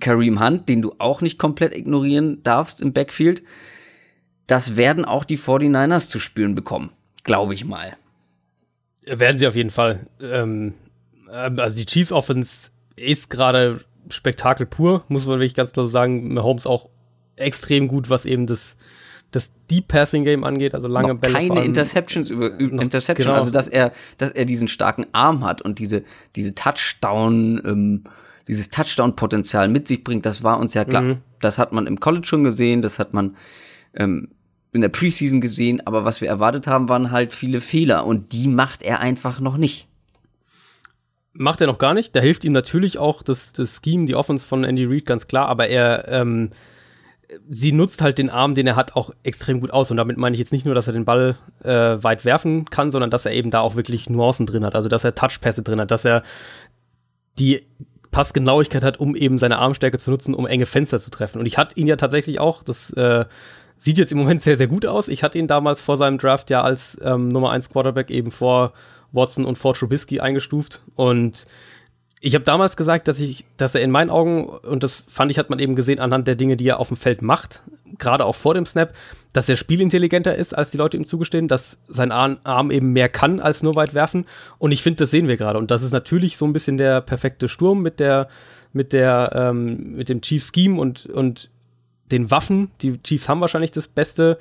Kareem 0.00 0.40
Hunt, 0.40 0.68
den 0.68 0.82
du 0.82 0.94
auch 0.98 1.20
nicht 1.20 1.38
komplett 1.38 1.76
ignorieren 1.76 2.42
darfst 2.42 2.82
im 2.82 2.92
Backfield 2.92 3.42
das 4.46 4.76
werden 4.76 5.04
auch 5.04 5.24
die 5.24 5.38
49ers 5.38 6.08
zu 6.08 6.20
spüren 6.20 6.54
bekommen, 6.54 6.90
glaube 7.24 7.54
ich 7.54 7.64
mal. 7.64 7.96
Werden 9.04 9.38
sie 9.38 9.46
auf 9.46 9.56
jeden 9.56 9.70
Fall. 9.70 10.06
Ähm, 10.20 10.74
ähm, 11.32 11.58
also 11.58 11.76
die 11.76 11.86
Chiefs 11.86 12.12
Offense 12.12 12.70
ist 12.96 13.30
gerade 13.30 13.80
Spektakel 14.08 14.66
pur, 14.66 15.04
muss 15.08 15.26
man 15.26 15.38
wirklich 15.38 15.54
ganz 15.54 15.72
klar 15.72 15.88
sagen. 15.88 16.32
Mahomes 16.32 16.66
auch 16.66 16.88
extrem 17.36 17.88
gut, 17.88 18.08
was 18.08 18.24
eben 18.24 18.46
das, 18.46 18.76
das 19.36 19.50
Deep 19.70 19.88
Passing 19.88 20.24
Game 20.24 20.44
angeht, 20.44 20.74
also 20.74 20.88
lange 20.88 21.08
noch 21.08 21.20
Bälle. 21.20 21.34
Keine 21.34 21.64
Interceptions 21.64 22.30
über, 22.30 22.56
über 22.58 22.82
Interception, 22.82 23.26
genau. 23.26 23.38
also 23.38 23.50
dass 23.50 23.68
er, 23.68 23.92
dass 24.18 24.30
er 24.30 24.46
diesen 24.46 24.66
starken 24.66 25.06
Arm 25.12 25.44
hat 25.44 25.62
und 25.62 25.78
diese, 25.78 26.02
diese 26.34 26.54
Touchdown, 26.54 27.60
ähm, 27.64 28.04
dieses 28.48 28.70
Touchdown-Potenzial 28.70 29.68
mit 29.68 29.86
sich 29.86 30.02
bringt, 30.02 30.24
das 30.24 30.42
war 30.42 30.58
uns 30.58 30.74
ja 30.74 30.84
klar. 30.84 31.02
Mhm. 31.02 31.18
Das 31.40 31.58
hat 31.58 31.72
man 31.72 31.86
im 31.86 32.00
College 32.00 32.26
schon 32.26 32.44
gesehen, 32.44 32.80
das 32.80 32.98
hat 32.98 33.12
man 33.12 33.36
ähm, 33.94 34.28
in 34.72 34.80
der 34.80 34.88
Preseason 34.88 35.40
gesehen, 35.40 35.86
aber 35.86 36.04
was 36.04 36.20
wir 36.20 36.28
erwartet 36.28 36.66
haben, 36.66 36.88
waren 36.88 37.10
halt 37.10 37.32
viele 37.32 37.60
Fehler 37.60 38.06
und 38.06 38.32
die 38.32 38.48
macht 38.48 38.82
er 38.82 39.00
einfach 39.00 39.40
noch 39.40 39.56
nicht. 39.56 39.86
Macht 41.34 41.60
er 41.60 41.66
noch 41.66 41.78
gar 41.78 41.92
nicht. 41.92 42.16
Da 42.16 42.20
hilft 42.20 42.44
ihm 42.44 42.52
natürlich 42.52 42.96
auch 42.96 43.22
das, 43.22 43.52
das 43.52 43.80
Scheme, 43.84 44.06
die 44.06 44.14
Offense 44.14 44.46
von 44.46 44.64
Andy 44.64 44.86
Reid, 44.86 45.04
ganz 45.04 45.26
klar, 45.26 45.48
aber 45.48 45.68
er, 45.68 46.08
ähm, 46.08 46.50
sie 47.48 47.72
nutzt 47.72 48.02
halt 48.02 48.18
den 48.18 48.30
Arm, 48.30 48.54
den 48.54 48.66
er 48.66 48.76
hat, 48.76 48.96
auch 48.96 49.10
extrem 49.22 49.60
gut 49.60 49.70
aus. 49.70 49.90
Und 49.90 49.96
damit 49.96 50.16
meine 50.16 50.34
ich 50.34 50.40
jetzt 50.40 50.52
nicht 50.52 50.64
nur, 50.64 50.74
dass 50.74 50.86
er 50.86 50.92
den 50.92 51.04
Ball 51.04 51.36
äh, 51.62 52.02
weit 52.02 52.24
werfen 52.24 52.66
kann, 52.66 52.90
sondern 52.90 53.10
dass 53.10 53.26
er 53.26 53.32
eben 53.32 53.50
da 53.50 53.60
auch 53.60 53.76
wirklich 53.76 54.08
Nuancen 54.08 54.46
drin 54.46 54.64
hat. 54.64 54.74
Also, 54.74 54.88
dass 54.88 55.04
er 55.04 55.14
Touchpässe 55.14 55.62
drin 55.62 55.80
hat, 55.80 55.90
dass 55.90 56.04
er 56.04 56.22
die 57.38 57.62
Passgenauigkeit 58.10 58.84
hat, 58.84 58.98
um 58.98 59.14
eben 59.14 59.38
seine 59.38 59.58
Armstärke 59.58 59.98
zu 59.98 60.10
nutzen, 60.10 60.34
um 60.34 60.46
enge 60.46 60.66
Fenster 60.66 60.98
zu 60.98 61.10
treffen. 61.10 61.38
Und 61.38 61.46
ich 61.46 61.58
hatte 61.58 61.78
ihn 61.78 61.86
ja 61.86 61.96
tatsächlich 61.96 62.40
auch, 62.40 62.62
das 62.62 62.90
äh, 62.92 63.26
Sieht 63.78 63.98
jetzt 63.98 64.12
im 64.12 64.18
Moment 64.18 64.42
sehr, 64.42 64.56
sehr 64.56 64.68
gut 64.68 64.86
aus. 64.86 65.08
Ich 65.08 65.22
hatte 65.22 65.38
ihn 65.38 65.46
damals 65.46 65.82
vor 65.82 65.96
seinem 65.96 66.18
Draft 66.18 66.48
ja 66.50 66.62
als 66.62 66.98
ähm, 67.02 67.28
Nummer 67.28 67.50
1 67.50 67.68
Quarterback 67.68 68.10
eben 68.10 68.30
vor 68.30 68.72
Watson 69.12 69.44
und 69.44 69.58
vor 69.58 69.74
Trubisky 69.74 70.20
eingestuft. 70.20 70.82
Und 70.94 71.46
ich 72.20 72.34
habe 72.34 72.44
damals 72.44 72.76
gesagt, 72.76 73.08
dass 73.08 73.20
ich, 73.20 73.44
dass 73.56 73.74
er 73.74 73.82
in 73.82 73.90
meinen 73.90 74.10
Augen, 74.10 74.46
und 74.48 74.82
das 74.82 75.04
fand 75.06 75.30
ich, 75.30 75.38
hat 75.38 75.50
man 75.50 75.58
eben 75.58 75.76
gesehen 75.76 76.00
anhand 76.00 76.26
der 76.26 76.34
Dinge, 76.34 76.56
die 76.56 76.66
er 76.66 76.80
auf 76.80 76.88
dem 76.88 76.96
Feld 76.96 77.20
macht, 77.20 77.60
gerade 77.98 78.24
auch 78.24 78.34
vor 78.34 78.54
dem 78.54 78.64
Snap, 78.64 78.94
dass 79.32 79.48
er 79.48 79.56
spielintelligenter 79.56 80.34
ist, 80.34 80.56
als 80.56 80.70
die 80.70 80.78
Leute 80.78 80.96
ihm 80.96 81.06
zugestehen, 81.06 81.46
dass 81.46 81.78
sein 81.88 82.10
Arm 82.10 82.70
eben 82.70 82.92
mehr 82.92 83.10
kann 83.10 83.38
als 83.38 83.62
nur 83.62 83.74
weit 83.74 83.92
werfen. 83.92 84.24
Und 84.58 84.72
ich 84.72 84.82
finde, 84.82 85.00
das 85.00 85.10
sehen 85.10 85.28
wir 85.28 85.36
gerade. 85.36 85.58
Und 85.58 85.70
das 85.70 85.82
ist 85.82 85.92
natürlich 85.92 86.38
so 86.38 86.46
ein 86.46 86.54
bisschen 86.54 86.78
der 86.78 87.02
perfekte 87.02 87.48
Sturm 87.48 87.82
mit 87.82 88.00
der, 88.00 88.28
mit 88.72 88.94
der, 88.94 89.32
ähm, 89.34 89.94
mit 89.96 90.08
dem 90.08 90.22
Chief 90.22 90.50
Scheme 90.54 90.80
und, 90.80 91.06
und 91.06 91.50
den 92.10 92.30
Waffen. 92.30 92.70
Die 92.80 92.98
Chiefs 93.02 93.28
haben 93.28 93.42
wahrscheinlich 93.42 93.72
das 93.72 93.88
beste, 93.88 94.38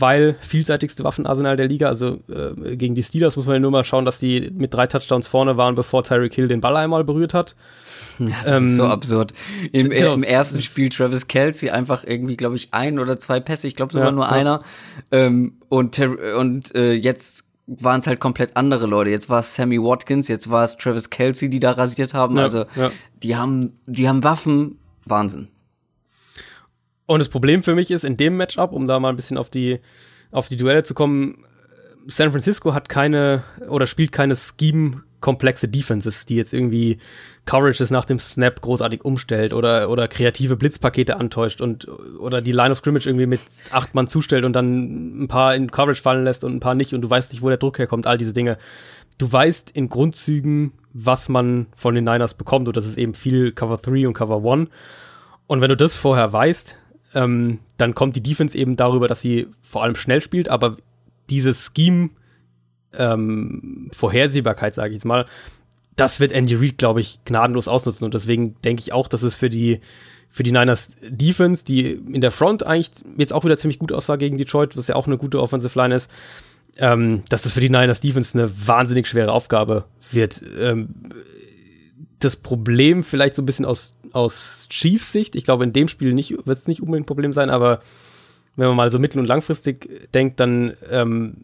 weil 0.00 0.36
vielseitigste 0.40 1.04
Waffenarsenal 1.04 1.56
der 1.56 1.68
Liga. 1.68 1.88
Also 1.88 2.20
äh, 2.28 2.76
gegen 2.76 2.94
die 2.94 3.02
Steelers 3.02 3.36
muss 3.36 3.46
man 3.46 3.56
ja 3.56 3.60
nur 3.60 3.70
mal 3.70 3.84
schauen, 3.84 4.04
dass 4.04 4.18
die 4.18 4.50
mit 4.52 4.74
drei 4.74 4.86
Touchdowns 4.86 5.28
vorne 5.28 5.56
waren, 5.56 5.74
bevor 5.74 6.04
Tyreek 6.04 6.34
Hill 6.34 6.48
den 6.48 6.60
Ball 6.60 6.76
einmal 6.76 7.04
berührt 7.04 7.34
hat. 7.34 7.54
Ja, 8.18 8.36
das 8.44 8.58
ähm, 8.58 8.64
ist 8.64 8.76
so 8.76 8.84
absurd. 8.86 9.32
Im, 9.72 9.88
genau, 9.88 10.12
Im, 10.12 10.22
ersten 10.22 10.60
Spiel 10.60 10.90
Travis 10.90 11.26
Kelsey 11.26 11.70
einfach 11.70 12.04
irgendwie, 12.04 12.36
glaube 12.36 12.56
ich, 12.56 12.68
ein 12.72 12.98
oder 12.98 13.18
zwei 13.18 13.40
Pässe, 13.40 13.66
ich 13.66 13.76
glaube 13.76 13.92
sogar 13.92 14.08
ja, 14.08 14.12
nur 14.12 14.24
ja. 14.24 14.30
einer. 14.30 14.62
Ähm, 15.10 15.54
und 15.68 15.98
und 15.98 16.74
äh, 16.74 16.92
jetzt 16.92 17.46
waren 17.66 18.00
es 18.00 18.06
halt 18.06 18.20
komplett 18.20 18.56
andere 18.56 18.86
Leute. 18.86 19.10
Jetzt 19.10 19.30
war 19.30 19.40
es 19.40 19.54
Sammy 19.54 19.78
Watkins, 19.78 20.28
jetzt 20.28 20.50
war 20.50 20.64
es 20.64 20.76
Travis 20.76 21.08
Kelsey, 21.08 21.48
die 21.48 21.60
da 21.60 21.72
rasiert 21.72 22.12
haben. 22.12 22.36
also 22.36 22.66
die 23.22 23.36
haben, 23.36 23.74
die 23.86 24.08
haben 24.08 24.22
Waffen, 24.24 24.78
Wahnsinn. 25.04 25.48
Und 27.10 27.18
das 27.18 27.28
Problem 27.28 27.64
für 27.64 27.74
mich 27.74 27.90
ist 27.90 28.04
in 28.04 28.16
dem 28.16 28.36
Matchup, 28.36 28.70
um 28.70 28.86
da 28.86 29.00
mal 29.00 29.08
ein 29.08 29.16
bisschen 29.16 29.36
auf 29.36 29.50
die, 29.50 29.80
auf 30.30 30.48
die 30.48 30.56
Duelle 30.56 30.84
zu 30.84 30.94
kommen, 30.94 31.44
San 32.06 32.30
Francisco 32.30 32.72
hat 32.72 32.88
keine 32.88 33.42
oder 33.68 33.88
spielt 33.88 34.12
keine 34.12 34.36
Scheme-komplexe 34.36 35.66
Defenses, 35.66 36.24
die 36.24 36.36
jetzt 36.36 36.52
irgendwie 36.52 36.98
Coverages 37.46 37.90
nach 37.90 38.04
dem 38.04 38.20
Snap 38.20 38.60
großartig 38.60 39.04
umstellt 39.04 39.52
oder, 39.52 39.90
oder 39.90 40.06
kreative 40.06 40.54
Blitzpakete 40.54 41.16
antäuscht 41.16 41.60
und 41.60 41.88
oder 42.20 42.40
die 42.40 42.52
Line 42.52 42.70
of 42.70 42.78
Scrimmage 42.78 43.06
irgendwie 43.06 43.26
mit 43.26 43.40
acht 43.72 43.92
Mann 43.92 44.06
zustellt 44.06 44.44
und 44.44 44.52
dann 44.52 45.24
ein 45.24 45.26
paar 45.26 45.56
in 45.56 45.72
Coverage 45.72 46.02
fallen 46.02 46.22
lässt 46.22 46.44
und 46.44 46.54
ein 46.54 46.60
paar 46.60 46.76
nicht 46.76 46.94
und 46.94 47.00
du 47.00 47.10
weißt 47.10 47.32
nicht, 47.32 47.42
wo 47.42 47.48
der 47.48 47.58
Druck 47.58 47.80
herkommt, 47.80 48.06
all 48.06 48.18
diese 48.18 48.34
Dinge. 48.34 48.56
Du 49.18 49.32
weißt 49.32 49.72
in 49.72 49.88
Grundzügen, 49.88 50.74
was 50.92 51.28
man 51.28 51.66
von 51.74 51.96
den 51.96 52.04
Niners 52.04 52.34
bekommt 52.34 52.68
und 52.68 52.76
das 52.76 52.86
ist 52.86 52.98
eben 52.98 53.14
viel 53.14 53.50
Cover 53.50 53.78
3 53.78 54.06
und 54.06 54.14
Cover 54.14 54.48
1. 54.48 54.68
Und 55.48 55.60
wenn 55.60 55.70
du 55.70 55.76
das 55.76 55.96
vorher 55.96 56.32
weißt, 56.32 56.76
ähm, 57.14 57.58
dann 57.76 57.94
kommt 57.94 58.16
die 58.16 58.22
Defense 58.22 58.56
eben 58.56 58.76
darüber, 58.76 59.08
dass 59.08 59.20
sie 59.20 59.48
vor 59.62 59.82
allem 59.82 59.96
schnell 59.96 60.20
spielt, 60.20 60.48
aber 60.48 60.76
dieses 61.28 61.70
Scheme 61.74 62.10
ähm, 62.92 63.90
Vorhersehbarkeit, 63.92 64.74
sage 64.74 64.90
ich 64.90 64.94
jetzt 64.96 65.04
mal, 65.04 65.26
das 65.96 66.20
wird 66.20 66.32
Andy 66.32 66.54
Reid, 66.54 66.78
glaube 66.78 67.00
ich, 67.00 67.20
gnadenlos 67.24 67.68
ausnutzen. 67.68 68.04
Und 68.04 68.14
deswegen 68.14 68.56
denke 68.62 68.80
ich 68.80 68.92
auch, 68.92 69.08
dass 69.08 69.22
es 69.22 69.34
für 69.34 69.50
die, 69.50 69.80
für 70.30 70.42
die 70.42 70.52
Niners 70.52 70.90
Defense, 71.02 71.64
die 71.64 71.90
in 71.90 72.20
der 72.20 72.30
Front 72.30 72.64
eigentlich 72.64 72.90
jetzt 73.16 73.32
auch 73.32 73.44
wieder 73.44 73.58
ziemlich 73.58 73.78
gut 73.78 73.92
aussah 73.92 74.16
gegen 74.16 74.38
Detroit, 74.38 74.76
was 74.76 74.88
ja 74.88 74.94
auch 74.94 75.06
eine 75.06 75.18
gute 75.18 75.40
Offensive 75.40 75.78
Line 75.78 75.94
ist, 75.94 76.10
ähm, 76.78 77.22
dass 77.28 77.42
das 77.42 77.52
für 77.52 77.60
die 77.60 77.68
Niners 77.68 78.00
Defense 78.00 78.38
eine 78.38 78.50
wahnsinnig 78.66 79.06
schwere 79.08 79.32
Aufgabe 79.32 79.84
wird. 80.10 80.42
Ähm, 80.58 80.94
das 82.18 82.36
Problem 82.36 83.02
vielleicht 83.02 83.34
so 83.34 83.42
ein 83.42 83.46
bisschen 83.46 83.64
aus 83.64 83.94
aus 84.12 84.66
Chiefs 84.68 85.12
Sicht. 85.12 85.36
Ich 85.36 85.44
glaube, 85.44 85.64
in 85.64 85.72
dem 85.72 85.88
Spiel 85.88 86.14
wird 86.14 86.58
es 86.58 86.68
nicht 86.68 86.82
unbedingt 86.82 87.04
ein 87.04 87.06
Problem 87.06 87.32
sein, 87.32 87.50
aber 87.50 87.80
wenn 88.56 88.68
man 88.68 88.76
mal 88.76 88.90
so 88.90 88.98
mittel- 88.98 89.18
und 89.18 89.26
langfristig 89.26 90.10
denkt, 90.12 90.40
dann 90.40 90.74
ähm, 90.90 91.36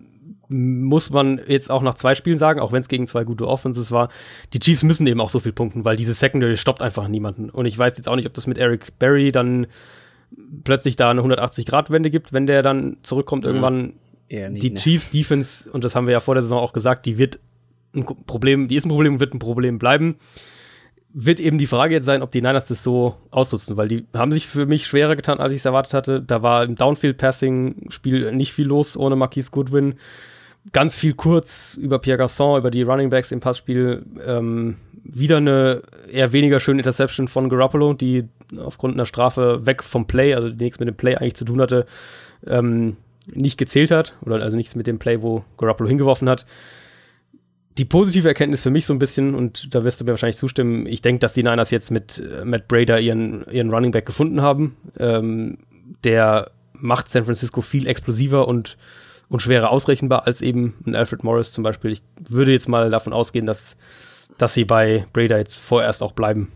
muss 0.49 1.11
man 1.11 1.41
jetzt 1.47 1.71
auch 1.71 1.83
nach 1.83 1.95
zwei 1.95 2.15
Spielen 2.15 2.39
sagen, 2.39 2.61
auch 2.61 2.73
wenn 2.73 2.81
es 2.81 2.89
gegen 2.89 3.07
zwei 3.07 3.25
gute 3.25 3.49
Offenses 3.49 3.91
war, 3.91 4.11
die 4.53 4.61
Chiefs 4.61 4.83
müssen 4.83 5.07
eben 5.07 5.21
auch 5.21 5.31
so 5.31 5.41
viel 5.41 5.53
punkten, 5.53 5.85
weil 5.85 5.97
diese 5.97 6.15
Secondary 6.15 6.57
stoppt 6.57 6.83
einfach 6.83 7.09
niemanden. 7.09 7.51
Und 7.51 7.67
ich 7.67 7.77
weiß 7.77 7.97
jetzt 7.97 8.09
auch 8.09 8.17
nicht, 8.17 8.27
ob 8.27 8.35
das 8.35 8.47
mit 8.47 8.59
Eric 8.59 8.99
Berry 8.99 9.33
dann 9.33 9.67
plötzlich 10.65 10.97
da 10.97 11.11
eine 11.11 11.23
180-Grad-Wende 11.23 12.11
gibt, 12.11 12.33
wenn 12.33 12.47
der 12.47 12.63
dann 12.63 12.99
zurückkommt 13.03 13.45
mhm. 13.45 13.49
irgendwann. 13.51 13.93
Nicht, 14.29 14.63
die 14.63 14.71
ne. 14.71 14.81
Chiefs 14.81 15.11
Defense, 15.11 15.71
und 15.71 15.85
das 15.85 15.95
haben 15.95 16.07
wir 16.07 16.13
ja 16.13 16.21
vor 16.21 16.35
der 16.35 16.43
Saison 16.43 16.59
auch 16.59 16.73
gesagt, 16.73 17.07
die 17.07 17.17
wird 17.17 17.39
ein 17.95 18.05
Problem, 18.05 18.69
die 18.69 18.77
ist 18.77 18.85
ein 18.85 18.89
Problem 18.89 19.15
und 19.15 19.21
wird 19.21 19.35
ein 19.35 19.39
Problem 19.39 19.79
bleiben 19.79 20.17
wird 21.19 21.41
eben 21.41 21.57
die 21.57 21.67
Frage 21.67 21.95
jetzt 21.95 22.05
sein, 22.05 22.21
ob 22.23 22.31
die 22.31 22.43
Niners 22.43 22.67
das 22.67 22.83
so 22.83 23.17
ausnutzen, 23.31 23.79
weil 23.79 23.89
die 23.89 24.05
haben 24.13 24.33
sich 24.33 24.47
für 24.47 24.67
mich 24.67 24.87
schwerer 24.87 25.17
getan, 25.17 25.41
als 25.41 25.51
ich 25.51 25.61
es 25.61 25.65
erwartet 25.65 25.95
hatte. 25.95 26.21
Da 26.21 26.43
war 26.43 26.63
im 26.63 26.75
Downfield-Passing-Spiel 26.75 28.33
nicht 28.33 28.53
viel 28.53 28.67
los 28.67 28.99
ohne 28.99 29.17
Marquise 29.17 29.51
Goodwin. 29.51 29.95
ganz 30.75 30.95
viel 30.95 31.15
kurz 31.15 31.75
über 31.81 32.01
Pierre 32.01 32.23
Garçon, 32.23 32.59
über 32.59 32.71
die 32.71 32.83
Running 32.83 33.09
Backs 33.09 33.33
im 33.33 33.41
Passspiel. 33.41 34.05
Ähm, 34.27 34.77
wieder 35.05 35.39
eine 35.39 35.83
eher 36.13 36.33
weniger 36.33 36.61
schöne 36.61 36.81
Interception 36.81 37.29
von 37.29 37.49
Garoppolo, 37.49 37.95
die 37.95 38.25
aufgrund 38.59 38.93
einer 38.95 39.07
Strafe 39.07 39.65
weg 39.65 39.83
vom 39.83 40.07
Play, 40.07 40.35
also 40.35 40.51
die 40.51 40.65
nichts 40.65 40.81
mit 40.81 40.89
dem 40.89 40.97
Play 40.97 41.15
eigentlich 41.15 41.37
zu 41.37 41.47
tun 41.47 41.63
hatte, 41.63 41.87
ähm, 42.47 42.99
nicht 43.33 43.57
gezählt 43.57 43.91
hat. 43.91 44.17
Oder 44.21 44.43
also 44.43 44.55
nichts 44.55 44.75
mit 44.75 44.87
dem 44.87 44.99
Play, 44.99 45.23
wo 45.23 45.45
Garoppolo 45.57 45.89
hingeworfen 45.89 46.29
hat. 46.29 46.45
Die 47.79 47.85
positive 47.85 48.29
Erkenntnis 48.29 48.63
für 48.63 48.71
mich 48.71 48.87
so 48.87 48.95
ein 48.95 48.99
bisschen, 48.99 49.35
und 49.35 49.75
da 49.75 49.85
wirst 49.85 50.01
du 50.01 50.05
mir 50.05 50.13
wahrscheinlich 50.13 50.39
zustimmen, 50.39 50.87
ich 50.87 51.03
denke, 51.03 51.21
dass 51.21 51.35
die 51.35 51.43
Niners 51.43 51.71
jetzt 51.71 51.91
mit 51.91 52.19
äh, 52.19 52.45
Matt 52.45 52.69
Brader 52.69 53.01
ihren, 53.01 53.45
ihren 53.51 53.71
Running 53.71 53.91
Back 53.91 54.07
gefunden 54.07 54.41
haben. 54.41 54.77
Ähm, 54.99 55.59
der 56.05 56.51
macht 56.73 57.11
San 57.11 57.25
Francisco 57.25 57.61
viel 57.61 57.87
explosiver 57.87 58.49
und 58.49 58.77
und 59.29 59.43
schwerer 59.43 59.71
ausrechenbar 59.71 60.27
als 60.27 60.41
eben 60.41 60.75
ein 60.87 60.95
Alfred 60.95 61.25
Morris 61.25 61.53
zum 61.53 61.65
Beispiel. 61.65 61.93
Ich 61.93 62.03
würde 62.29 62.53
jetzt 62.53 62.69
mal 62.69 62.91
davon 62.91 63.13
ausgehen, 63.13 63.47
dass, 63.47 63.77
dass 64.39 64.55
sie 64.55 64.65
bei 64.65 65.07
Brader 65.13 65.39
jetzt 65.39 65.57
vorerst 65.57 66.03
auch 66.03 66.13
bleiben. 66.13 66.53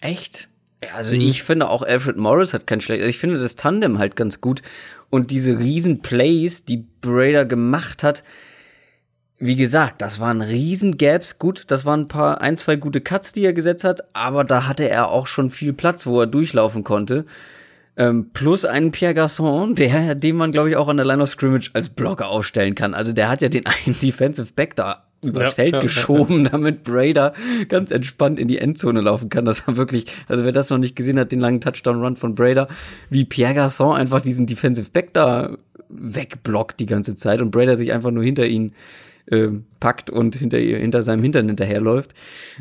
Echt? 0.00 0.48
Also 0.94 1.14
mhm. 1.14 1.20
ich 1.20 1.42
finde 1.42 1.68
auch 1.68 1.82
Alfred 1.82 2.16
Morris 2.16 2.54
hat 2.54 2.66
kein 2.66 2.80
schlecht. 2.80 3.00
Also 3.00 3.10
ich 3.10 3.18
finde 3.18 3.38
das 3.38 3.56
Tandem 3.56 3.98
halt 3.98 4.16
ganz 4.16 4.40
gut 4.40 4.62
und 5.10 5.30
diese 5.30 5.58
riesen 5.58 6.00
Plays, 6.00 6.64
die 6.64 6.84
Brader 7.00 7.44
gemacht 7.44 8.02
hat. 8.02 8.24
Wie 9.44 9.56
gesagt, 9.56 10.00
das 10.02 10.20
waren 10.20 10.40
riesen 10.40 10.98
Gaps. 10.98 11.40
Gut, 11.40 11.64
das 11.66 11.84
waren 11.84 12.02
ein 12.02 12.08
paar, 12.08 12.40
ein, 12.40 12.56
zwei 12.56 12.76
gute 12.76 13.00
Cuts, 13.00 13.32
die 13.32 13.44
er 13.44 13.52
gesetzt 13.52 13.82
hat, 13.82 14.04
aber 14.12 14.44
da 14.44 14.68
hatte 14.68 14.88
er 14.88 15.08
auch 15.08 15.26
schon 15.26 15.50
viel 15.50 15.72
Platz, 15.72 16.06
wo 16.06 16.20
er 16.20 16.28
durchlaufen 16.28 16.84
konnte. 16.84 17.24
Ähm, 17.96 18.30
plus 18.32 18.64
einen 18.64 18.92
Pierre 18.92 19.14
Garçon, 19.14 19.74
der, 19.74 20.14
den 20.14 20.36
man, 20.36 20.52
glaube 20.52 20.70
ich, 20.70 20.76
auch 20.76 20.86
an 20.86 20.96
der 20.96 21.04
Line 21.04 21.20
of 21.20 21.28
Scrimmage 21.28 21.70
als 21.72 21.88
Blocker 21.88 22.28
aufstellen 22.28 22.76
kann. 22.76 22.94
Also 22.94 23.12
der 23.12 23.28
hat 23.28 23.42
ja 23.42 23.48
den 23.48 23.66
einen 23.66 23.98
Defensive 24.00 24.52
Back 24.54 24.76
da 24.76 25.08
übers 25.22 25.48
ja, 25.48 25.54
Feld 25.54 25.74
ja, 25.74 25.80
geschoben, 25.80 26.44
ja, 26.44 26.50
damit 26.52 26.84
Brader 26.84 27.32
ganz 27.68 27.90
entspannt 27.90 28.38
in 28.38 28.46
die 28.46 28.58
Endzone 28.58 29.00
laufen 29.00 29.28
kann. 29.28 29.44
Das 29.44 29.66
war 29.66 29.76
wirklich, 29.76 30.06
also 30.28 30.44
wer 30.44 30.52
das 30.52 30.70
noch 30.70 30.78
nicht 30.78 30.94
gesehen 30.94 31.18
hat, 31.18 31.32
den 31.32 31.40
langen 31.40 31.60
Touchdown-Run 31.60 32.14
von 32.14 32.36
Brader, 32.36 32.68
wie 33.10 33.24
Pierre 33.24 33.54
Garçon 33.54 33.96
einfach 33.96 34.22
diesen 34.22 34.46
Defensive 34.46 34.92
Back 34.92 35.12
da 35.14 35.56
wegblockt 35.88 36.78
die 36.78 36.86
ganze 36.86 37.16
Zeit 37.16 37.40
und 37.40 37.50
Brader 37.50 37.76
sich 37.76 37.92
einfach 37.92 38.12
nur 38.12 38.22
hinter 38.22 38.46
ihn 38.46 38.72
äh, 39.26 39.48
packt 39.80 40.10
und 40.10 40.36
hinter, 40.36 40.58
hinter 40.58 41.02
seinem 41.02 41.22
Hintern 41.22 41.46
hinterherläuft. 41.46 42.12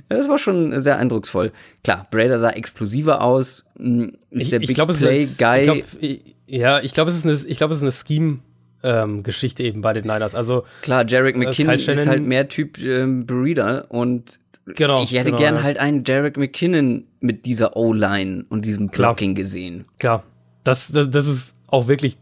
Das 0.10 0.30
war 0.30 0.38
schon 0.38 0.78
sehr 0.80 0.98
eindrucksvoll. 0.98 1.52
Klar, 1.84 2.08
Brader 2.12 2.40
sah 2.40 2.52
explosiver 2.52 3.24
aus, 3.24 3.66
hm, 3.78 4.14
ist 4.30 4.44
ich, 4.44 4.50
der 4.50 4.60
Big 4.60 4.76
glaub, 4.76 4.96
Play 4.96 5.24
ist, 5.24 5.38
Guy. 5.38 5.60
Ich 5.60 5.66
glaub, 5.66 6.22
ja, 6.48 6.82
ich 6.82 6.94
glaube, 6.94 7.12
es 7.12 7.18
ist 7.18 7.26
eine, 7.26 7.40
ich 7.48 7.58
glaube, 7.58 7.74
es 7.74 7.80
ist 7.80 7.84
eine 7.84 7.92
Scheme. 7.92 8.40
Ähm, 8.84 9.22
Geschichte 9.22 9.62
eben 9.62 9.82
bei 9.82 9.94
den 9.94 10.06
Niners. 10.06 10.34
Also 10.34 10.64
klar, 10.82 11.06
Jarek 11.08 11.36
äh, 11.36 11.38
McKinnon 11.38 11.76
ist 11.76 12.08
halt 12.08 12.26
mehr 12.26 12.48
Typ 12.48 12.80
ähm, 12.80 13.28
Breeder 13.28 13.86
und 13.90 14.40
genau, 14.66 15.04
ich 15.04 15.12
hätte 15.12 15.26
genau, 15.26 15.38
gern 15.38 15.56
ja. 15.58 15.62
halt 15.62 15.78
einen 15.78 16.04
Jarek 16.04 16.36
McKinnon 16.36 17.06
mit 17.20 17.46
dieser 17.46 17.78
O-Line 17.78 18.46
und 18.50 18.66
diesem 18.66 18.88
Blocking 18.88 19.36
gesehen. 19.36 19.86
Klar, 20.00 20.24
das, 20.64 20.92
das, 20.92 21.12
das 21.12 21.28
ist 21.28 21.54
auch 21.68 21.88
wirklich, 21.88 22.18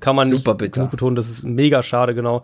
kann 0.00 0.16
man 0.16 0.28
Super 0.28 0.52
nicht 0.52 0.58
bitter. 0.58 0.86
betonen, 0.86 1.14
das 1.14 1.28
ist 1.28 1.44
mega 1.44 1.82
schade, 1.82 2.14
genau. 2.14 2.42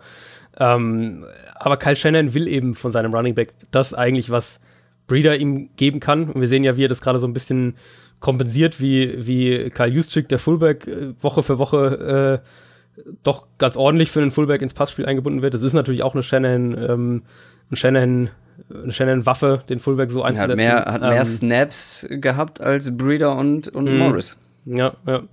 Ähm, 0.59 1.25
aber 1.55 1.77
Kyle 1.77 1.95
Shannon 1.95 2.33
will 2.33 2.47
eben 2.47 2.75
von 2.75 2.91
seinem 2.91 3.13
Running 3.13 3.35
Back 3.35 3.53
das 3.71 3.93
eigentlich, 3.93 4.29
was 4.29 4.59
Breeder 5.07 5.37
ihm 5.37 5.69
geben 5.75 5.99
kann. 5.99 6.29
Und 6.29 6.41
wir 6.41 6.47
sehen 6.47 6.63
ja, 6.63 6.77
wie 6.77 6.85
er 6.85 6.87
das 6.87 7.01
gerade 7.01 7.19
so 7.19 7.27
ein 7.27 7.33
bisschen 7.33 7.75
kompensiert, 8.19 8.79
wie, 8.79 9.25
wie 9.25 9.69
Kyle 9.69 9.87
Juszczyk, 9.87 10.29
der 10.29 10.39
Fullback, 10.39 10.87
äh, 10.87 11.13
Woche 11.21 11.43
für 11.43 11.57
Woche 11.57 12.41
äh, 12.43 13.03
doch 13.23 13.47
ganz 13.57 13.77
ordentlich 13.77 14.11
für 14.11 14.21
einen 14.21 14.31
Fullback 14.31 14.61
ins 14.61 14.73
Passspiel 14.73 15.05
eingebunden 15.05 15.41
wird. 15.41 15.53
Das 15.53 15.61
ist 15.61 15.73
natürlich 15.73 16.03
auch 16.03 16.13
eine 16.13 16.23
Shannon, 16.23 16.77
ähm, 16.77 17.23
eine 17.69 17.77
Shannon, 17.77 18.29
eine 18.73 18.91
Shannon-Waffe, 18.91 19.63
den 19.69 19.79
Fullback 19.79 20.11
so 20.11 20.21
einzusetzen. 20.21 20.51
Hat 20.51 20.57
mehr, 20.57 20.85
hat 20.85 21.01
mehr 21.01 21.13
ähm, 21.13 21.25
Snaps 21.25 22.07
gehabt 22.09 22.59
als 22.59 22.95
Breeder 22.97 23.37
und, 23.37 23.69
und 23.69 23.85
mhm. 23.85 23.97
Morris. 23.97 24.37
Ja, 24.65 24.93
ja 25.07 25.23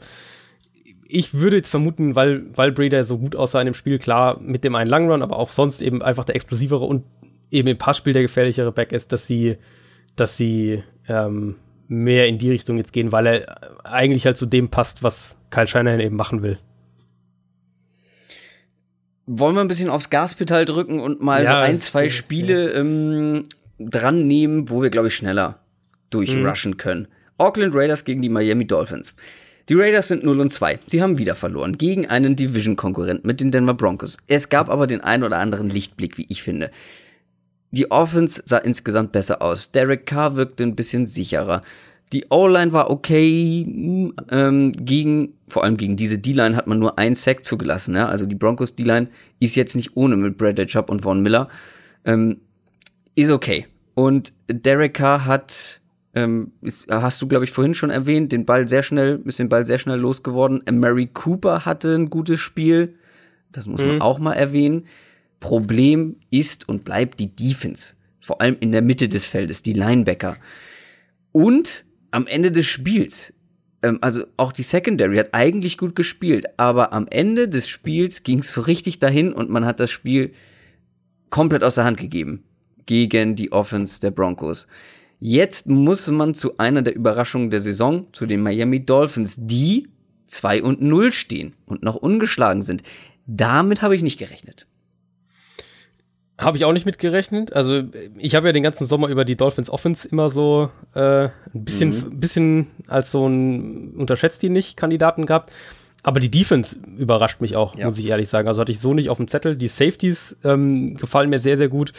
ich 1.09 1.35
würde 1.35 1.57
jetzt 1.57 1.69
vermuten, 1.69 2.15
weil, 2.15 2.45
weil 2.55 2.73
Breeder 2.73 3.05
so 3.05 3.19
gut 3.19 3.37
aussah 3.37 3.61
in 3.61 3.67
dem 3.67 3.75
Spiel, 3.75 3.99
klar, 3.99 4.41
mit 4.41 4.65
dem 4.65 4.75
einen 4.75 4.91
Langen 4.91 5.11
Run, 5.11 5.23
aber 5.23 5.39
auch 5.39 5.51
sonst 5.51 5.83
eben 5.83 6.03
einfach 6.03 6.25
der 6.25 6.37
explosivere 6.37 6.85
und 6.85 7.05
eben 7.51 7.69
im 7.69 7.79
Passspiel 7.79 8.13
der 8.13 8.23
gefährlichere 8.23 8.73
Back 8.73 8.93
ist, 8.93 9.13
dass 9.13 9.27
sie, 9.27 9.57
dass 10.17 10.37
sie 10.37 10.83
ähm, 11.09 11.57
mehr 11.89 12.27
in 12.27 12.39
die 12.39 12.51
Richtung 12.51 12.77
jetzt 12.77 12.93
gehen, 12.93 13.13
weil 13.13 13.27
er 13.27 13.85
eigentlich 13.85 14.27
halt 14.27 14.37
zu 14.37 14.47
dem 14.47 14.69
passt, 14.69 15.03
was 15.03 15.37
Kyle 15.51 15.67
Shanahan 15.67 16.01
eben 16.01 16.17
machen 16.17 16.43
will. 16.43 16.59
Wollen 19.27 19.55
wir 19.55 19.61
ein 19.61 19.69
bisschen 19.69 19.91
aufs 19.91 20.11
Gaspedal 20.11 20.65
drücken 20.65 21.01
und 21.01 21.21
mal 21.21 21.45
ja, 21.45 21.51
so 21.51 21.57
ein, 21.57 21.81
zwei 21.81 22.09
Spiele 22.09 22.73
ja. 22.73 22.81
ähm, 22.81 23.47
dran 23.79 24.27
nehmen, 24.27 24.71
wo 24.71 24.83
wir, 24.83 24.91
glaube 24.91 25.09
ich, 25.09 25.15
schneller 25.15 25.61
durchrushen 26.11 26.73
mhm. 26.73 26.77
können. 26.77 27.09
Auckland 27.39 27.75
Raiders 27.75 28.05
gegen 28.05 28.23
die 28.23 28.29
Miami 28.29 28.67
Dolphins. 28.67 29.15
Die 29.69 29.75
Raiders 29.75 30.09
sind 30.09 30.23
0 30.23 30.41
und 30.41 30.53
2. 30.53 30.79
Sie 30.87 31.03
haben 31.03 31.19
wieder 31.19 31.35
verloren 31.35 31.77
gegen 31.77 32.07
einen 32.07 32.37
Division-Konkurrenten 32.37 33.27
mit 33.27 33.41
den 33.41 33.51
Denver 33.51 33.75
Broncos. 33.75 34.17
Es 34.29 34.49
gab 34.49 34.69
aber 34.69 34.87
den 34.87 35.01
ein 35.01 35.25
oder 35.25 35.39
anderen 35.39 35.71
Lichtblick, 35.71 36.19
wie 36.19 36.27
ich 36.29 36.43
finde. 36.43 36.71
Die 37.73 37.91
Offense 37.91 38.43
sah 38.47 38.59
insgesamt 38.59 39.11
besser 39.11 39.43
aus. 39.43 39.73
Derek 39.73 40.07
Carr 40.07 40.37
wirkte 40.37 40.63
ein 40.63 40.77
bisschen 40.77 41.09
sicherer. 41.09 41.63
Die 42.13 42.27
O-Line 42.31 42.73
war 42.73 42.91
okay. 42.91 44.13
Ähm, 44.31 44.73
gegen, 44.73 45.35
vor 45.49 45.65
allem 45.65 45.77
gegen 45.77 45.97
diese 45.97 46.19
D-Line 46.19 46.57
hat 46.57 46.69
man 46.69 46.79
nur 46.79 46.99
ein 46.99 47.17
Sack 47.17 47.45
zugelassen. 47.45 47.97
Ja? 47.97 48.07
Also 48.07 48.27
die 48.27 48.37
Broncos 48.37 48.77
D-Line 48.77 49.09
ist 49.41 49.57
jetzt 49.57 49.75
nicht 49.75 49.97
ohne 49.97 50.17
mit 50.17 50.39
Bradley 50.39 50.67
Chubb 50.67 50.91
und 50.91 51.03
Von 51.03 51.23
Miller. 51.23 51.49
Ähm, 52.05 52.37
ist 53.17 53.31
okay. 53.31 53.67
Und 53.95 54.33
Derek 54.49 54.95
Carr 54.95 55.25
hat 55.25 55.81
ähm, 56.17 56.53
ist, 56.63 56.91
hast 56.91 57.21
du, 57.21 57.29
glaube 57.29 57.45
ich, 57.45 57.53
vorhin 57.53 57.75
schon 57.75 57.91
erwähnt, 57.91 58.33
den 58.33 58.47
Ball 58.47 58.67
sehr 58.67 58.83
schnell, 58.83 59.21
ist 59.27 59.39
den 59.39 59.51
Ball 59.51 59.67
sehr 59.67 59.79
schnell 59.79 59.99
losgeworden. 59.99 60.63
Mary 60.73 61.07
Cooper 61.13 61.67
hatte 61.67 61.95
ein 61.95 62.09
gutes 62.09 62.41
Spiel. 62.41 62.95
Das 63.53 63.67
muss 63.67 63.83
mhm. 63.83 63.89
man 63.89 64.01
auch 64.01 64.19
mal 64.19 64.33
erwähnen. 64.33 64.87
Problem 65.41 66.17
ist 66.31 66.69
und 66.69 66.85
bleibt 66.85 67.21
die 67.21 67.37
Defense. 67.37 67.95
Vor 68.19 68.41
allem 68.41 68.57
in 68.61 68.73
der 68.73 68.81
Mitte 68.81 69.09
des 69.09 69.27
Feldes, 69.27 69.63
die 69.63 69.75
Linebacker. 69.75 70.39
Und 71.33 71.85
am 72.13 72.27
Ende 72.27 72.51
des 72.51 72.65
Spiels, 72.65 73.35
ähm, 73.83 73.99
also 74.01 74.25
auch 74.39 74.53
die 74.53 74.63
Secondary 74.63 75.19
hat 75.19 75.29
eigentlich 75.35 75.77
gut 75.77 75.95
gespielt, 75.95 76.47
aber 76.57 76.95
am 76.95 77.07
Ende 77.11 77.47
des 77.47 77.69
Spiels 77.69 78.23
ging 78.23 78.39
es 78.39 78.53
so 78.53 78.63
richtig 78.63 79.01
dahin 79.01 79.35
und 79.35 79.51
man 79.51 79.67
hat 79.67 79.81
das 79.81 79.91
Spiel 79.91 80.33
komplett 81.29 81.63
aus 81.63 81.75
der 81.75 81.85
Hand 81.85 81.99
gegeben 81.99 82.43
gegen 82.87 83.37
die 83.37 83.53
Offense 83.53 84.01
der 84.01 84.13
Broncos. 84.13 84.67
Jetzt 85.19 85.69
muss 85.69 86.07
man 86.09 86.35
zu 86.35 86.59
einer 86.59 86.83
der 86.83 86.95
Überraschungen 86.95 87.51
der 87.51 87.61
Saison, 87.61 88.07
zu 88.13 88.27
den 88.27 88.43
Miami 88.43 88.85
Dolphins, 88.85 89.37
die 89.39 89.89
2 90.27 90.63
und 90.63 90.83
0 90.83 91.13
stehen 91.13 91.53
und 91.67 91.83
noch 91.83 91.95
ungeschlagen 91.95 92.63
sind. 92.63 92.83
Damit 93.27 93.83
habe 93.83 93.97
ich 93.97 94.03
nicht 94.03 94.19
gerechnet. 94.19 94.67
Habe 96.39 96.59
ich 96.59 96.67
auch 96.67 96.73
nicht 96.73 96.85
mit 96.85 96.99
gerechnet. 96.99 97.55
Also 97.55 97.85
ich 98.19 98.35
habe 98.35 98.49
ja 98.49 98.53
den 98.53 98.63
ganzen 98.63 98.87
Sommer 98.87 99.09
über 99.09 99.25
die 99.25 99.37
Dolphins 99.37 99.71
Offense 99.71 100.07
immer 100.07 100.29
so 100.29 100.71
äh, 100.95 101.25
ein 101.25 101.31
bisschen, 101.65 101.91
mhm. 101.91 102.21
bisschen 102.21 102.67
als 102.87 103.11
so 103.11 103.27
ein 103.27 103.95
unterschätzt 103.97 104.43
die 104.43 104.51
nicht 104.51 104.77
Kandidaten 104.77 105.25
gehabt. 105.25 105.51
Aber 106.03 106.21
die 106.21 106.31
Defense 106.31 106.77
überrascht 106.99 107.41
mich 107.41 107.57
auch, 107.57 107.75
ja. 107.77 107.87
muss 107.87 107.99
ich 107.99 108.07
ehrlich 108.07 108.29
sagen. 108.29 108.49
Also 108.49 108.61
hatte 108.61 108.71
ich 108.71 108.81
so 108.81 108.93
nicht 108.93 109.09
auf 109.09 109.17
dem 109.17 109.29
Zettel. 109.29 109.57
Die 109.57 109.67
Safeties 109.67 110.37
ähm, 110.45 110.97
gefallen 110.97 111.31
mir 111.31 111.39
sehr, 111.39 111.57
sehr 111.57 111.69
gut. 111.69 111.93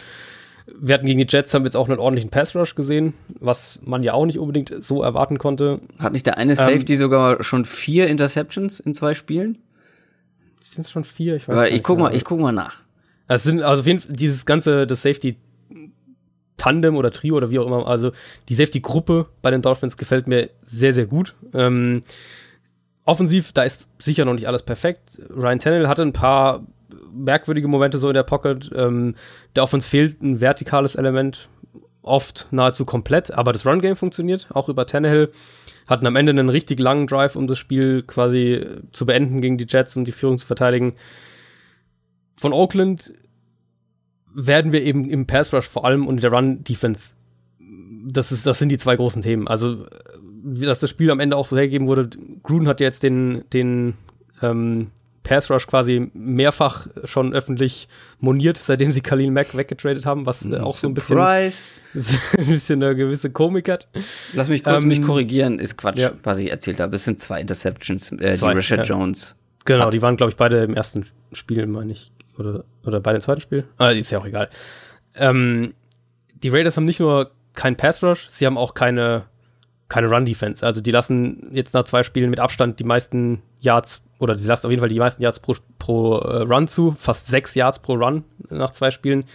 Wir 0.80 0.96
hatten 0.96 1.06
gegen 1.06 1.20
die 1.20 1.28
Jets 1.28 1.54
haben 1.54 1.64
jetzt 1.64 1.76
auch 1.76 1.88
einen 1.88 2.00
ordentlichen 2.00 2.30
Pass 2.30 2.56
Rush 2.56 2.76
gesehen, 2.76 3.14
was 3.40 3.80
man 3.84 4.04
ja 4.04 4.14
auch 4.14 4.26
nicht 4.26 4.38
unbedingt 4.38 4.74
so 4.82 5.02
erwarten 5.02 5.38
konnte. 5.38 5.80
Hat 6.00 6.14
nicht 6.14 6.26
der 6.26 6.38
eine 6.38 6.56
Safety 6.56 6.94
ähm, 6.94 7.00
sogar 7.00 7.44
schon 7.44 7.64
vier 7.66 8.08
Interceptions 8.08 8.80
in 8.80 8.94
zwei 8.94 9.14
Spielen? 9.14 9.60
Sind 10.62 10.84
es 10.84 10.92
schon 10.92 11.06
vier? 11.06 11.36
Ich 11.38 11.48
weiß 11.48 11.56
Aber 11.56 11.72
ich 11.72 11.84
guck 11.84 12.00
mal, 12.00 12.14
ich 12.14 12.26
guck 12.26 12.40
mal 12.40 12.52
nach. 12.52 12.82
Es 13.28 13.44
sind 13.44 13.62
also 13.62 13.82
auf 13.82 13.88
jeden 13.88 14.00
Fall 14.00 14.14
dieses 14.14 14.46
ganze 14.46 14.86
das 14.86 15.02
Safety 15.02 15.38
Tandem 16.58 16.98
oder 16.98 17.12
Trio 17.12 17.38
oder 17.38 17.50
wie 17.50 17.60
auch 17.60 17.68
immer, 17.68 17.88
also 17.88 18.12
die 18.50 18.56
Safety-Gruppe 18.56 19.28
bei 19.42 19.52
den 19.52 19.62
Dolphins 19.62 19.96
gefällt 19.96 20.28
mir 20.28 20.50
sehr, 20.66 20.94
sehr 20.94 21.06
gut. 21.06 21.36
Ähm, 21.54 22.04
offensiv, 23.06 23.54
da 23.54 23.64
ist 23.64 23.88
sicher 24.00 24.26
noch 24.26 24.34
nicht 24.34 24.48
alles 24.48 24.64
perfekt. 24.64 25.22
Ryan 25.30 25.60
Tannehill 25.60 25.88
hatte 25.88 26.02
ein 26.02 26.14
paar 26.14 26.66
merkwürdige 27.12 27.68
Momente 27.68 27.98
so 27.98 28.08
in 28.08 28.14
der 28.14 28.24
Pocket. 28.24 28.72
Ähm, 28.76 29.16
der 29.56 29.64
Offense 29.64 29.90
fehlt 29.90 30.22
ein 30.22 30.40
vertikales 30.40 30.96
Element, 30.96 31.50
oft 32.02 32.48
nahezu 32.52 32.86
komplett, 32.86 33.32
aber 33.32 33.52
das 33.52 33.66
Run-Game 33.66 33.96
funktioniert, 33.96 34.48
auch 34.52 34.70
über 34.70 34.86
Tannehill. 34.86 35.32
Hatten 35.88 36.08
am 36.08 36.16
Ende 36.18 36.32
einen 36.32 36.50
richtig 36.50 36.80
langen 36.80 37.08
Drive, 37.08 37.36
um 37.36 37.48
das 37.48 37.58
Spiel 37.58 38.04
quasi 38.04 38.66
zu 38.92 39.06
beenden 39.06 39.42
gegen 39.42 39.58
die 39.58 39.68
Jets, 39.70 39.96
um 39.96 40.04
die 40.04 40.12
Führung 40.12 40.38
zu 40.38 40.46
verteidigen. 40.46 40.96
Von 42.36 42.52
Oakland 42.52 43.14
werden 44.34 44.72
wir 44.72 44.84
eben 44.84 45.10
im 45.10 45.26
Pass 45.26 45.54
Rush 45.54 45.68
vor 45.68 45.86
allem 45.86 46.06
und 46.06 46.16
in 46.16 46.22
der 46.22 46.32
Run 46.32 46.64
Defense 46.64 47.14
das 48.10 48.32
ist 48.32 48.46
das 48.46 48.60
sind 48.60 48.70
die 48.70 48.78
zwei 48.78 48.96
großen 48.96 49.22
Themen. 49.22 49.48
Also 49.48 49.86
dass 50.44 50.80
das 50.80 50.90
Spiel 50.90 51.12
am 51.12 51.20
Ende 51.20 51.36
auch 51.36 51.46
so 51.46 51.58
hergegeben 51.58 51.88
wurde. 51.88 52.10
Gruden 52.44 52.68
hat 52.68 52.80
jetzt 52.80 53.04
den 53.04 53.44
den 53.54 53.96
ähm, 54.42 54.92
Pass 55.28 55.50
Rush 55.52 55.68
quasi 55.68 56.10
mehrfach 56.14 56.88
schon 57.04 57.34
öffentlich 57.34 57.90
moniert, 58.20 58.58
seitdem 58.58 58.94
sie 58.94 59.02
Khalil 59.02 59.30
Mack 59.30 59.58
weggetradet 59.58 60.06
haben, 60.06 60.26
was 60.26 60.46
äh, 60.46 60.58
auch 60.58 60.74
so 60.74 60.88
ein 60.88 60.94
bisschen, 60.94 61.18
ein 62.38 62.46
bisschen 62.46 62.82
eine 62.82 62.96
gewisse 62.96 63.30
Komik 63.30 63.68
hat. 63.68 63.90
Lass 64.34 64.48
mich 64.48 64.64
kurz 64.64 64.84
ähm, 64.84 64.88
mich 64.88 65.02
korrigieren, 65.02 65.60
ist 65.60 65.78
Quatsch, 65.78 66.00
ja. 66.00 66.12
was 66.24 66.40
ich 66.40 66.50
erzählt 66.50 66.80
habe. 66.80 66.96
Es 66.96 67.04
sind 67.04 67.20
zwei 67.20 67.42
Interceptions, 67.42 68.14
äh, 68.14 68.38
zwei, 68.38 68.52
die 68.52 68.58
Rashad 68.58 68.80
ja. 68.80 68.84
Jones. 68.96 69.38
Genau, 69.66 69.88
hat. 69.88 69.94
die 69.94 70.02
waren, 70.02 70.16
glaube 70.16 70.32
ich, 70.32 70.38
beide 70.38 70.64
im 70.64 70.74
ersten 70.74 71.06
Spiel, 71.34 71.68
meine 71.68 71.92
ich. 71.92 72.10
Oder, 72.38 72.64
oder 72.86 73.02
bei 73.02 73.12
dem 73.12 73.22
zweiten 73.22 73.42
Spiel. 73.42 73.66
Ah, 73.78 73.90
ist 73.90 74.10
ja 74.12 74.20
auch 74.20 74.26
egal. 74.26 74.50
Ähm, 75.14 75.74
die 76.36 76.50
Raiders 76.50 76.78
haben 76.78 76.86
nicht 76.86 77.02
nur 77.02 77.32
keinen 77.54 77.76
Pass 77.76 78.02
Rush, 78.02 78.30
sie 78.30 78.46
haben 78.46 78.58
auch 78.58 78.76
keine, 78.76 79.26
keine 79.90 80.08
Run 80.08 80.24
Defense. 80.24 80.66
Also 80.66 80.80
die 80.80 80.92
lassen 80.92 81.50
jetzt 81.52 81.74
nach 81.74 81.84
zwei 81.84 82.04
Spielen 82.04 82.30
mit 82.30 82.40
Abstand 82.40 82.80
die 82.80 82.86
meisten 82.86 83.42
Yards 83.60 84.02
oder 84.20 84.38
sie 84.38 84.48
lassen 84.48 84.66
auf 84.66 84.72
jeden 84.72 84.82
Fall 84.82 84.90
die 84.90 85.00
meisten 85.00 85.22
Yards 85.22 85.40
pro, 85.40 85.56
pro 85.80 86.18
uh, 86.18 86.44
Run 86.44 86.68
zu, 86.68 86.96
fast 86.98 87.28
sechs 87.28 87.56
Yards 87.56 87.80
pro 87.80 87.94
Run 87.94 88.24
nach 88.50 88.72
zwei 88.72 88.92
Spielen. 88.92 89.26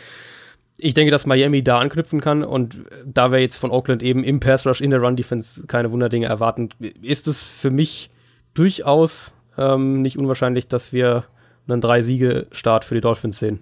Ich 0.78 0.94
denke, 0.94 1.12
dass 1.12 1.26
Miami 1.26 1.62
da 1.62 1.78
anknüpfen 1.78 2.20
kann 2.20 2.42
und 2.42 2.78
da 3.04 3.30
wir 3.30 3.38
jetzt 3.38 3.56
von 3.56 3.70
Oakland 3.70 4.02
eben 4.02 4.24
im 4.24 4.40
Pass 4.40 4.66
Rush 4.66 4.80
in 4.80 4.90
der 4.90 5.00
Run 5.00 5.16
Defense 5.16 5.66
keine 5.66 5.92
Wunderdinge 5.92 6.26
erwarten, 6.26 6.70
ist 7.02 7.28
es 7.28 7.42
für 7.42 7.70
mich 7.70 8.10
durchaus 8.54 9.32
ähm, 9.56 10.02
nicht 10.02 10.18
unwahrscheinlich, 10.18 10.66
dass 10.66 10.92
wir 10.92 11.24
einen 11.68 11.80
Drei-Siege-Start 11.80 12.84
für 12.84 12.94
die 12.94 13.00
Dolphins 13.00 13.38
sehen. 13.38 13.60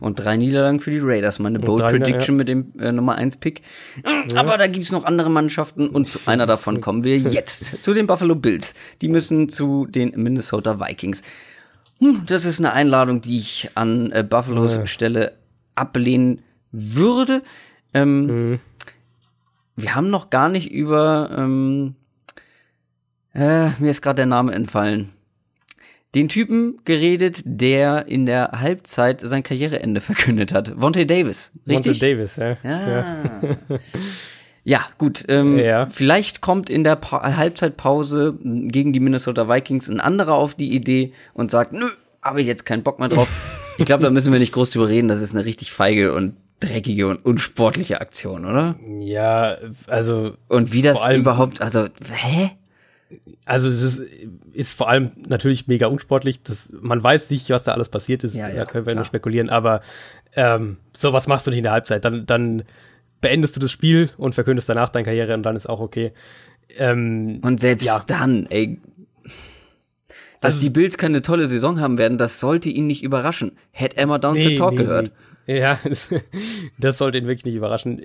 Und 0.00 0.16
drei 0.16 0.36
Niederlagen 0.36 0.80
für 0.80 0.90
die 0.90 1.00
Raiders. 1.00 1.38
Meine 1.38 1.58
Bold 1.58 1.86
Prediction 1.86 2.36
ja. 2.36 2.38
mit 2.38 2.48
dem 2.48 2.72
äh, 2.78 2.92
Nummer 2.92 3.16
1 3.16 3.38
Pick. 3.38 3.62
Ja. 4.06 4.40
Aber 4.40 4.56
da 4.56 4.66
gibt 4.66 4.84
es 4.84 4.92
noch 4.92 5.04
andere 5.04 5.30
Mannschaften 5.30 5.88
und 5.88 6.08
zu 6.08 6.20
einer 6.26 6.46
davon 6.46 6.80
kommen 6.82 7.04
wir 7.04 7.18
jetzt. 7.18 7.82
zu 7.82 7.92
den 7.92 8.06
Buffalo 8.06 8.34
Bills. 8.34 8.74
Die 9.00 9.08
müssen 9.08 9.48
zu 9.48 9.86
den 9.86 10.10
Minnesota 10.16 10.80
Vikings. 10.80 11.22
Hm, 11.98 12.22
das 12.26 12.44
ist 12.44 12.60
eine 12.60 12.72
Einladung, 12.72 13.20
die 13.20 13.38
ich 13.38 13.70
an 13.74 14.10
äh, 14.12 14.24
Buffalos 14.28 14.76
ja. 14.76 14.86
Stelle 14.86 15.32
ablehnen 15.74 16.42
würde. 16.70 17.42
Ähm, 17.94 18.26
mhm. 18.26 18.60
Wir 19.76 19.94
haben 19.94 20.10
noch 20.10 20.30
gar 20.30 20.48
nicht 20.48 20.70
über 20.70 21.30
ähm, 21.36 21.94
äh, 23.34 23.70
mir 23.78 23.90
ist 23.90 24.02
gerade 24.02 24.16
der 24.16 24.26
Name 24.26 24.52
entfallen. 24.52 25.10
Den 26.14 26.28
Typen 26.28 26.78
geredet, 26.84 27.40
der 27.44 28.06
in 28.06 28.26
der 28.26 28.60
Halbzeit 28.60 29.20
sein 29.20 29.42
Karriereende 29.42 30.00
verkündet 30.02 30.52
hat. 30.52 30.72
Vontae 30.76 31.06
Davis, 31.06 31.52
richtig? 31.66 32.00
Vontae 32.00 32.14
Davis, 32.14 32.36
ja. 32.36 32.56
Ja, 32.62 33.16
ja 34.64 34.80
gut. 34.98 35.24
Ähm, 35.28 35.58
ja. 35.58 35.86
Vielleicht 35.86 36.42
kommt 36.42 36.68
in 36.68 36.84
der 36.84 36.96
pa 36.96 37.36
Halbzeitpause 37.36 38.38
gegen 38.42 38.92
die 38.92 39.00
Minnesota 39.00 39.48
Vikings 39.48 39.88
ein 39.88 40.00
anderer 40.00 40.34
auf 40.34 40.54
die 40.54 40.74
Idee 40.74 41.12
und 41.32 41.50
sagt, 41.50 41.72
nö, 41.72 41.88
habe 42.20 42.42
ich 42.42 42.46
jetzt 42.46 42.66
keinen 42.66 42.82
Bock 42.82 42.98
mehr 42.98 43.08
drauf. 43.08 43.28
ich 43.78 43.86
glaube, 43.86 44.02
da 44.02 44.10
müssen 44.10 44.32
wir 44.32 44.38
nicht 44.38 44.52
groß 44.52 44.70
drüber 44.70 44.90
reden. 44.90 45.08
Das 45.08 45.22
ist 45.22 45.34
eine 45.34 45.46
richtig 45.46 45.72
feige 45.72 46.12
und 46.12 46.34
dreckige 46.60 47.08
und 47.08 47.24
unsportliche 47.24 48.00
Aktion, 48.00 48.44
oder? 48.44 48.76
Ja, 48.98 49.56
also. 49.86 50.34
Und 50.48 50.72
wie 50.72 50.82
das 50.82 51.08
überhaupt, 51.08 51.60
also, 51.60 51.86
hä? 52.12 52.50
Also 53.44 53.68
es 53.68 53.82
ist, 53.82 54.02
ist, 54.52 54.72
vor 54.72 54.88
allem 54.88 55.12
natürlich 55.28 55.66
mega 55.66 55.86
unsportlich. 55.86 56.42
Das, 56.42 56.68
man 56.70 57.02
weiß 57.02 57.30
nicht, 57.30 57.50
was 57.50 57.64
da 57.64 57.72
alles 57.72 57.88
passiert 57.88 58.24
ist. 58.24 58.34
Ja, 58.34 58.48
ja, 58.48 58.56
da 58.56 58.64
können 58.64 58.86
wir 58.86 58.92
klar. 58.92 59.02
nur 59.02 59.04
spekulieren. 59.04 59.50
Aber 59.50 59.82
ähm, 60.34 60.78
sowas 60.96 61.26
machst 61.26 61.46
du 61.46 61.50
nicht 61.50 61.58
in 61.58 61.64
der 61.64 61.72
Halbzeit. 61.72 62.04
Dann, 62.04 62.26
dann 62.26 62.64
beendest 63.20 63.56
du 63.56 63.60
das 63.60 63.70
Spiel 63.70 64.10
und 64.16 64.34
verkündest 64.34 64.68
danach 64.68 64.90
deine 64.90 65.04
Karriere 65.04 65.34
und 65.34 65.42
dann 65.42 65.56
ist 65.56 65.68
auch 65.68 65.80
okay. 65.80 66.12
Ähm, 66.76 67.40
und 67.42 67.60
selbst 67.60 67.86
ja. 67.86 68.02
dann, 68.06 68.46
ey, 68.46 68.80
dass 70.42 70.54
also, 70.54 70.66
die 70.66 70.70
Bills 70.70 70.98
keine 70.98 71.22
tolle 71.22 71.46
Saison 71.46 71.80
haben 71.80 71.98
werden, 71.98 72.18
das 72.18 72.40
sollte 72.40 72.68
ihn 72.68 72.86
nicht 72.86 73.02
überraschen. 73.02 73.52
Hätte 73.70 73.96
Emma 73.96 74.18
Downs 74.18 74.44
nee, 74.44 74.56
Talk 74.56 74.72
nee, 74.72 74.78
gehört. 74.78 75.12
Nee. 75.46 75.60
Ja, 75.60 75.78
das, 75.84 76.10
das 76.78 76.98
sollte 76.98 77.18
ihn 77.18 77.26
wirklich 77.26 77.44
nicht 77.44 77.54
überraschen. 77.54 78.04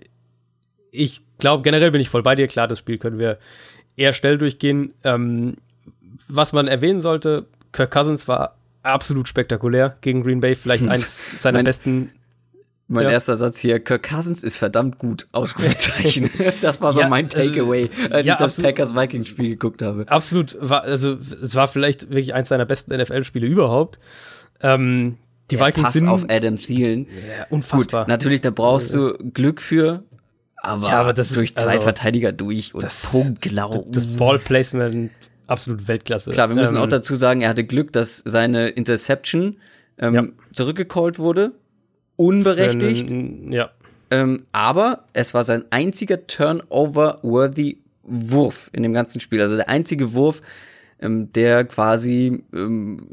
Ich 0.92 1.22
glaube, 1.40 1.64
generell 1.64 1.92
bin 1.92 2.00
ich 2.00 2.10
voll 2.10 2.24
bei 2.24 2.36
dir. 2.36 2.48
Klar, 2.48 2.68
das 2.68 2.80
Spiel 2.80 2.98
können 3.00 3.18
wir 3.18 3.40
eher 3.98 4.14
schnell 4.14 4.38
durchgehen. 4.38 4.94
Ähm, 5.04 5.58
was 6.30 6.54
man 6.54 6.68
erwähnen 6.68 7.02
sollte, 7.02 7.48
Kirk 7.74 7.92
Cousins 7.92 8.28
war 8.28 8.56
absolut 8.84 9.28
spektakulär 9.28 9.98
gegen 10.02 10.24
Green 10.24 10.40
Bay, 10.40 10.56
vielleicht 10.56 10.88
eins 10.90 11.10
seiner 11.40 11.60
mein, 11.60 11.66
besten. 11.66 12.12
Mein 12.90 13.04
ja. 13.04 13.12
erster 13.12 13.36
Satz 13.36 13.60
hier, 13.60 13.82
Kirk 13.82 14.08
Cousins 14.10 14.44
ist 14.44 14.56
verdammt 14.56 14.98
gut, 14.98 15.28
Ausrufezeichen. 15.34 16.30
das 16.62 16.80
war 16.80 16.94
so 16.94 17.02
ja, 17.02 17.10
mein 17.10 17.26
also, 17.26 17.38
Takeaway, 17.38 17.90
als 18.12 18.26
ja, 18.26 18.36
ich 18.36 18.40
das 18.40 18.54
Packers-Vikings-Spiel 18.54 19.50
geguckt 19.50 19.82
habe. 19.82 20.06
Absolut, 20.08 20.56
war, 20.62 20.84
also 20.84 21.18
es 21.44 21.54
war 21.56 21.68
vielleicht 21.68 22.04
wirklich 22.04 22.34
eins 22.34 22.48
seiner 22.48 22.66
besten 22.66 22.96
NFL-Spiele 22.96 23.46
überhaupt. 23.46 24.00
Ähm, 24.62 25.18
die 25.52 25.58
Der 25.58 25.68
Vikings 25.68 25.86
Pass 25.86 25.94
sind 25.96 26.08
auf 26.08 26.26
Adam 26.30 26.56
Thielen. 26.56 27.08
Ja, 27.08 27.48
unfassbar. 27.50 28.04
Gut, 28.04 28.08
natürlich, 28.08 28.40
da 28.40 28.52
brauchst 28.52 28.94
du 28.94 29.18
Glück 29.34 29.62
für, 29.62 30.04
aber, 30.62 30.88
ja, 30.88 31.00
aber 31.00 31.14
durch 31.14 31.52
ist, 31.52 31.60
zwei 31.60 31.74
also, 31.74 31.84
Verteidiger 31.84 32.32
durch 32.32 32.74
und 32.74 32.84
das, 32.84 33.02
Punkt, 33.02 33.42
genau. 33.42 33.86
Das, 33.88 34.06
das 34.06 34.18
Ballplacement 34.18 35.12
absolut 35.48 35.88
Weltklasse. 35.88 36.32
Klar, 36.32 36.50
wir 36.50 36.56
müssen 36.56 36.76
ähm, 36.76 36.82
auch 36.82 36.88
dazu 36.88 37.16
sagen, 37.16 37.42
er 37.42 37.50
hatte 37.50 37.64
Glück, 37.64 37.94
dass 37.94 38.22
seine 38.26 38.70
Interception 38.70 39.58
ähm, 39.98 40.14
ja. 40.14 40.24
zurückgecallt 40.54 41.20
wurde. 41.20 41.54
Unberechtigt. 42.16 43.12
Einen, 43.12 43.52
ja. 43.52 43.72
Ähm, 44.10 44.46
aber 44.52 45.06
es 45.14 45.34
war 45.34 45.44
sein 45.44 45.66
einziger 45.70 46.28
Turnover-worthy 46.28 47.82
Wurf 48.04 48.70
in 48.74 48.84
dem 48.84 48.94
ganzen 48.94 49.20
Spiel. 49.20 49.42
Also 49.42 49.58
der 49.58 49.70
einzige 49.70 50.14
Wurf, 50.14 50.42
ähm, 51.02 51.32
der 51.34 51.66
quasi, 51.66 52.44
ähm, 52.54 53.08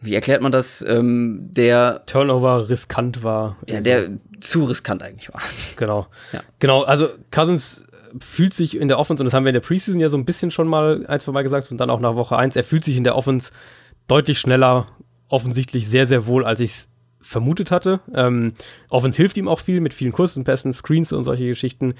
wie 0.00 0.14
erklärt 0.14 0.42
man 0.42 0.52
das, 0.52 0.84
ähm, 0.86 1.48
der 1.52 2.04
Turnover 2.06 2.68
riskant 2.68 3.22
war. 3.22 3.58
Ja, 3.68 3.80
der 3.80 4.10
zu 4.40 4.64
riskant 4.64 5.02
eigentlich 5.02 5.32
war. 5.32 5.40
Genau. 5.76 6.06
Ja. 6.32 6.40
Genau, 6.58 6.82
also 6.82 7.08
Cousins 7.30 7.82
fühlt 8.20 8.54
sich 8.54 8.78
in 8.78 8.88
der 8.88 8.98
Offense, 8.98 9.22
und 9.22 9.26
das 9.26 9.34
haben 9.34 9.44
wir 9.44 9.50
in 9.50 9.54
der 9.54 9.60
Preseason 9.60 10.00
ja 10.00 10.08
so 10.08 10.16
ein 10.16 10.24
bisschen 10.24 10.50
schon 10.50 10.68
mal 10.68 11.04
ein, 11.06 11.20
zwei 11.20 11.32
Mal 11.32 11.42
gesagt 11.42 11.70
und 11.70 11.78
dann 11.78 11.90
auch 11.90 12.00
nach 12.00 12.14
Woche 12.14 12.36
1, 12.36 12.56
er 12.56 12.64
fühlt 12.64 12.84
sich 12.84 12.96
in 12.96 13.04
der 13.04 13.16
Offense 13.16 13.50
deutlich 14.08 14.38
schneller, 14.38 14.86
offensichtlich 15.28 15.88
sehr, 15.88 16.06
sehr 16.06 16.26
wohl, 16.26 16.44
als 16.44 16.60
ich 16.60 16.70
es 16.70 16.88
vermutet 17.20 17.70
hatte. 17.70 18.00
Ähm, 18.14 18.54
Offense 18.88 19.16
hilft 19.16 19.36
ihm 19.36 19.48
auch 19.48 19.60
viel 19.60 19.80
mit 19.80 19.92
vielen 19.92 20.12
kurzen 20.12 20.44
Pässen, 20.44 20.72
Screens 20.72 21.12
und 21.12 21.24
solche 21.24 21.46
Geschichten. 21.46 21.94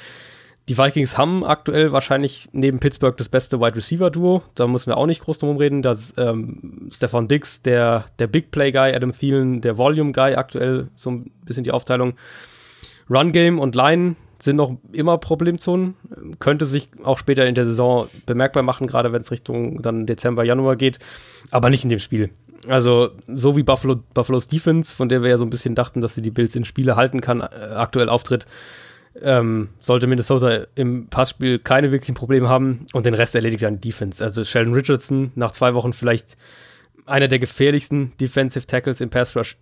Die 0.68 0.76
Vikings 0.76 1.16
haben 1.16 1.44
aktuell 1.44 1.92
wahrscheinlich 1.92 2.48
neben 2.52 2.80
Pittsburgh 2.80 3.16
das 3.16 3.28
beste 3.28 3.60
Wide 3.60 3.76
Receiver 3.76 4.10
Duo. 4.10 4.42
Da 4.56 4.66
müssen 4.66 4.88
wir 4.88 4.96
auch 4.96 5.06
nicht 5.06 5.22
groß 5.22 5.38
drum 5.38 5.56
reden. 5.58 5.80
Das 5.80 6.12
ähm, 6.16 6.90
Stefan 6.92 7.28
Dix, 7.28 7.62
der, 7.62 8.06
der 8.18 8.26
Big 8.26 8.50
Play 8.50 8.72
Guy, 8.72 8.92
Adam 8.92 9.12
Thielen, 9.12 9.60
der 9.60 9.78
Volume 9.78 10.10
Guy 10.10 10.34
aktuell 10.34 10.88
so 10.96 11.10
ein 11.10 11.30
bisschen 11.44 11.62
die 11.62 11.70
Aufteilung. 11.70 12.14
Run 13.08 13.30
Game 13.30 13.60
und 13.60 13.76
Line 13.76 14.16
sind 14.40 14.56
noch 14.56 14.76
immer 14.92 15.18
Problemzonen. 15.18 15.94
Könnte 16.40 16.66
sich 16.66 16.88
auch 17.04 17.18
später 17.18 17.46
in 17.46 17.54
der 17.54 17.64
Saison 17.64 18.08
bemerkbar 18.26 18.64
machen, 18.64 18.88
gerade 18.88 19.12
wenn 19.12 19.20
es 19.20 19.30
Richtung 19.30 19.82
dann 19.82 20.06
Dezember, 20.06 20.44
Januar 20.44 20.74
geht. 20.74 20.98
Aber 21.52 21.70
nicht 21.70 21.84
in 21.84 21.90
dem 21.90 22.00
Spiel. 22.00 22.30
Also, 22.68 23.10
so 23.28 23.56
wie 23.56 23.62
Buffalo, 23.62 24.00
Buffalo's 24.14 24.48
Defense, 24.48 24.94
von 24.96 25.08
der 25.08 25.22
wir 25.22 25.30
ja 25.30 25.36
so 25.36 25.44
ein 25.44 25.50
bisschen 25.50 25.76
dachten, 25.76 26.00
dass 26.00 26.16
sie 26.16 26.22
die 26.22 26.32
Bills 26.32 26.56
in 26.56 26.64
Spiele 26.64 26.96
halten 26.96 27.20
kann, 27.20 27.40
äh, 27.40 27.74
aktuell 27.76 28.08
auftritt, 28.08 28.46
ähm, 29.22 29.68
sollte 29.80 30.06
Minnesota 30.06 30.66
im 30.74 31.08
Passspiel 31.08 31.58
keine 31.58 31.90
wirklichen 31.90 32.14
Probleme 32.14 32.48
haben 32.48 32.86
und 32.92 33.06
den 33.06 33.14
Rest 33.14 33.34
erledigt 33.34 33.62
dann 33.62 33.80
Defense. 33.80 34.22
Also 34.22 34.44
Sheldon 34.44 34.74
Richardson 34.74 35.32
nach 35.34 35.52
zwei 35.52 35.74
Wochen 35.74 35.92
vielleicht 35.92 36.36
einer 37.06 37.28
der 37.28 37.38
gefährlichsten 37.38 38.12
Defensive 38.20 38.66
Tackles 38.66 39.00
im 39.00 39.11
Pass 39.11 39.36
Rush 39.36 39.57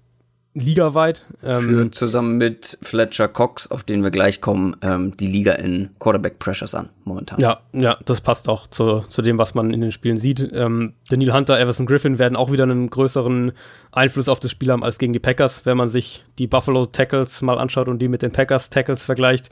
ligaweit. 0.55 1.27
Ähm, 1.43 1.55
Führt 1.55 1.95
zusammen 1.95 2.39
mit 2.39 2.79
Fletcher 2.81 3.29
Cox, 3.29 3.71
auf 3.71 3.83
den 3.83 4.03
wir 4.03 4.11
gleich 4.11 4.41
kommen, 4.41 4.77
ähm, 4.83 5.17
die 5.17 5.27
Liga 5.27 5.53
in 5.53 5.91
Quarterback 5.99 6.39
Pressures 6.39 6.75
an, 6.75 6.89
momentan. 7.05 7.41
Ja, 7.41 7.61
ja, 7.73 7.99
das 8.05 8.21
passt 8.21 8.49
auch 8.49 8.69
zu, 8.69 9.01
zu 9.09 9.21
dem, 9.21 9.37
was 9.37 9.55
man 9.55 9.75
in 9.75 9.81
den 9.81 9.93
Spielen 9.93 10.17
sieht. 10.17 10.41
Ähm, 10.53 10.95
Daniel 11.11 11.33
Hunter, 11.33 11.59
Everson 11.59 11.87
Griffin 11.87 12.19
werden 12.19 12.37
auch 12.37 12.53
wieder 12.53 12.65
einen 12.65 12.89
größeren 12.89 13.53
Einfluss 13.91 14.29
auf 14.29 14.41
das 14.41 14.53
Spiel 14.53 14.71
haben 14.71 14.85
als 14.85 14.99
gegen 14.99 15.13
die 15.13 15.19
Packers, 15.19 15.67
wenn 15.67 15.77
man 15.77 15.91
sich 15.91 16.25
die 16.39 16.47
Buffalo 16.47 16.87
Tackles 16.87 17.43
mal 17.43 17.59
anschaut 17.59 17.89
und 17.89 17.99
die 17.99 18.09
mit 18.09 18.23
den 18.23 18.33
Packers 18.33 18.71
Tackles 18.71 19.05
vergleicht. 19.05 19.51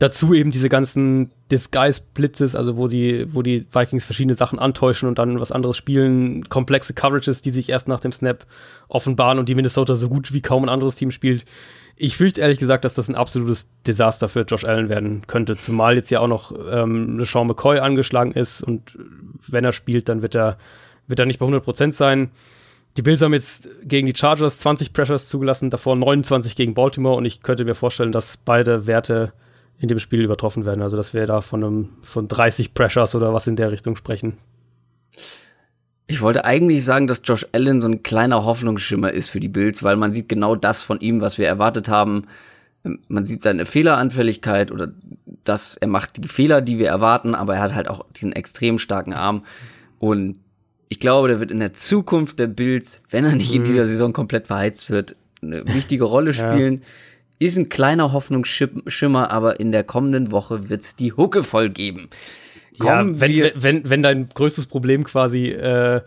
Dazu 0.00 0.32
eben 0.32 0.50
diese 0.50 0.70
ganzen 0.70 1.30
Disguise-Blitzes, 1.52 2.56
also 2.56 2.78
wo 2.78 2.88
die, 2.88 3.26
wo 3.34 3.42
die 3.42 3.66
Vikings 3.70 4.02
verschiedene 4.02 4.34
Sachen 4.34 4.58
antäuschen 4.58 5.06
und 5.06 5.18
dann 5.18 5.38
was 5.40 5.52
anderes 5.52 5.76
spielen, 5.76 6.48
komplexe 6.48 6.94
Coverages, 6.94 7.42
die 7.42 7.50
sich 7.50 7.68
erst 7.68 7.86
nach 7.86 8.00
dem 8.00 8.10
Snap 8.10 8.46
offenbaren 8.88 9.38
und 9.38 9.50
die 9.50 9.54
Minnesota 9.54 9.96
so 9.96 10.08
gut 10.08 10.32
wie 10.32 10.40
kaum 10.40 10.64
ein 10.64 10.70
anderes 10.70 10.96
Team 10.96 11.10
spielt. 11.10 11.44
Ich 11.96 12.16
fürchte 12.16 12.40
ehrlich 12.40 12.58
gesagt, 12.58 12.86
dass 12.86 12.94
das 12.94 13.10
ein 13.10 13.14
absolutes 13.14 13.68
Desaster 13.86 14.30
für 14.30 14.40
Josh 14.40 14.64
Allen 14.64 14.88
werden 14.88 15.26
könnte, 15.26 15.54
zumal 15.54 15.96
jetzt 15.96 16.10
ja 16.10 16.20
auch 16.20 16.28
noch 16.28 16.54
ähm, 16.72 17.22
Sean 17.26 17.46
McCoy 17.46 17.80
angeschlagen 17.80 18.32
ist 18.32 18.62
und 18.62 18.96
wenn 19.48 19.66
er 19.66 19.74
spielt, 19.74 20.08
dann 20.08 20.22
wird 20.22 20.34
er, 20.34 20.56
wird 21.08 21.20
er 21.20 21.26
nicht 21.26 21.38
bei 21.38 21.44
100% 21.44 21.92
sein. 21.92 22.30
Die 22.96 23.02
Bills 23.02 23.20
haben 23.20 23.34
jetzt 23.34 23.68
gegen 23.84 24.06
die 24.06 24.16
Chargers 24.16 24.60
20 24.60 24.94
Pressures 24.94 25.28
zugelassen, 25.28 25.68
davor 25.68 25.94
29 25.94 26.56
gegen 26.56 26.72
Baltimore 26.72 27.16
und 27.16 27.26
ich 27.26 27.42
könnte 27.42 27.66
mir 27.66 27.74
vorstellen, 27.74 28.12
dass 28.12 28.38
beide 28.38 28.86
Werte 28.86 29.34
in 29.80 29.88
dem 29.88 29.98
Spiel 29.98 30.22
übertroffen 30.22 30.64
werden. 30.64 30.82
Also 30.82 30.96
dass 30.96 31.14
wir 31.14 31.26
da 31.26 31.40
von 31.40 31.64
einem 31.64 31.88
von 32.02 32.28
30 32.28 32.74
Pressures 32.74 33.14
oder 33.14 33.32
was 33.32 33.46
in 33.46 33.56
der 33.56 33.72
Richtung 33.72 33.96
sprechen. 33.96 34.36
Ich 36.06 36.20
wollte 36.20 36.44
eigentlich 36.44 36.84
sagen, 36.84 37.06
dass 37.06 37.22
Josh 37.24 37.46
Allen 37.52 37.80
so 37.80 37.88
ein 37.88 38.02
kleiner 38.02 38.44
Hoffnungsschimmer 38.44 39.12
ist 39.12 39.28
für 39.28 39.40
die 39.40 39.48
Bills, 39.48 39.82
weil 39.82 39.96
man 39.96 40.12
sieht 40.12 40.28
genau 40.28 40.54
das 40.54 40.82
von 40.82 41.00
ihm, 41.00 41.20
was 41.20 41.38
wir 41.38 41.46
erwartet 41.46 41.88
haben. 41.88 42.26
Man 43.08 43.24
sieht 43.24 43.42
seine 43.42 43.64
Fehleranfälligkeit 43.64 44.70
oder 44.70 44.92
dass 45.44 45.76
er 45.76 45.88
macht 45.88 46.22
die 46.22 46.28
Fehler, 46.28 46.60
die 46.60 46.78
wir 46.78 46.88
erwarten, 46.88 47.34
aber 47.34 47.54
er 47.54 47.62
hat 47.62 47.74
halt 47.74 47.88
auch 47.88 48.04
diesen 48.16 48.32
extrem 48.32 48.78
starken 48.78 49.12
Arm. 49.12 49.44
Und 49.98 50.38
ich 50.88 50.98
glaube, 50.98 51.28
der 51.28 51.38
wird 51.38 51.52
in 51.52 51.60
der 51.60 51.72
Zukunft 51.72 52.38
der 52.38 52.48
Bills, 52.48 53.02
wenn 53.08 53.24
er 53.24 53.36
nicht 53.36 53.54
in 53.54 53.62
mhm. 53.62 53.66
dieser 53.66 53.86
Saison 53.86 54.12
komplett 54.12 54.48
verheizt 54.48 54.90
wird, 54.90 55.16
eine 55.40 55.64
wichtige 55.66 56.04
Rolle 56.04 56.34
spielen. 56.34 56.74
Ja. 56.74 56.86
Ist 57.40 57.56
ein 57.56 57.70
kleiner 57.70 58.12
Hoffnungsschimmer, 58.12 59.30
aber 59.32 59.60
in 59.60 59.72
der 59.72 59.82
kommenden 59.82 60.30
Woche 60.30 60.68
wird's 60.68 60.94
die 60.94 61.14
Hucke 61.14 61.42
voll 61.42 61.70
geben. 61.70 62.10
Kommen 62.78 63.14
ja, 63.14 63.20
wenn, 63.20 63.62
wenn, 63.62 63.88
wenn 63.88 64.02
dein 64.02 64.28
größtes 64.28 64.66
Problem 64.66 65.04
quasi 65.04 65.46
äh, 65.46 66.02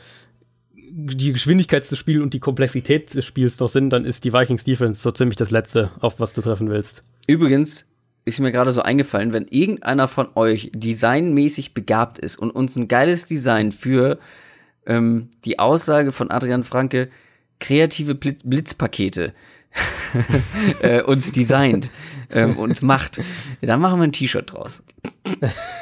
die 0.75 1.33
Geschwindigkeit 1.33 1.89
des 1.89 1.97
Spiels 1.97 2.21
und 2.21 2.35
die 2.35 2.39
Komplexität 2.39 3.15
des 3.15 3.25
Spiels 3.25 3.57
doch 3.57 3.67
sind, 3.67 3.89
dann 3.89 4.05
ist 4.05 4.23
die 4.25 4.31
Vikings 4.31 4.63
Defense 4.63 5.01
so 5.01 5.09
ziemlich 5.09 5.35
das 5.35 5.49
Letzte, 5.49 5.89
auf 6.01 6.19
was 6.19 6.33
du 6.33 6.41
treffen 6.41 6.69
willst. 6.69 7.01
Übrigens 7.25 7.87
ist 8.25 8.39
mir 8.39 8.51
gerade 8.51 8.71
so 8.71 8.83
eingefallen, 8.83 9.33
wenn 9.33 9.47
irgendeiner 9.47 10.07
von 10.07 10.27
euch 10.35 10.71
designmäßig 10.75 11.73
begabt 11.73 12.19
ist 12.19 12.37
und 12.37 12.51
uns 12.51 12.75
ein 12.75 12.87
geiles 12.87 13.25
Design 13.25 13.71
für 13.71 14.19
ähm, 14.85 15.29
die 15.45 15.57
Aussage 15.57 16.11
von 16.11 16.29
Adrian 16.29 16.63
Franke, 16.63 17.09
kreative 17.59 18.13
Blitz 18.13 18.43
Blitzpakete 18.43 19.33
äh, 20.81 21.01
uns 21.01 21.31
designt, 21.31 21.89
ähm, 22.29 22.57
uns 22.57 22.81
macht, 22.81 23.21
dann 23.61 23.79
machen 23.79 23.99
wir 23.99 24.03
ein 24.03 24.11
T-Shirt 24.11 24.51
draus. 24.51 24.83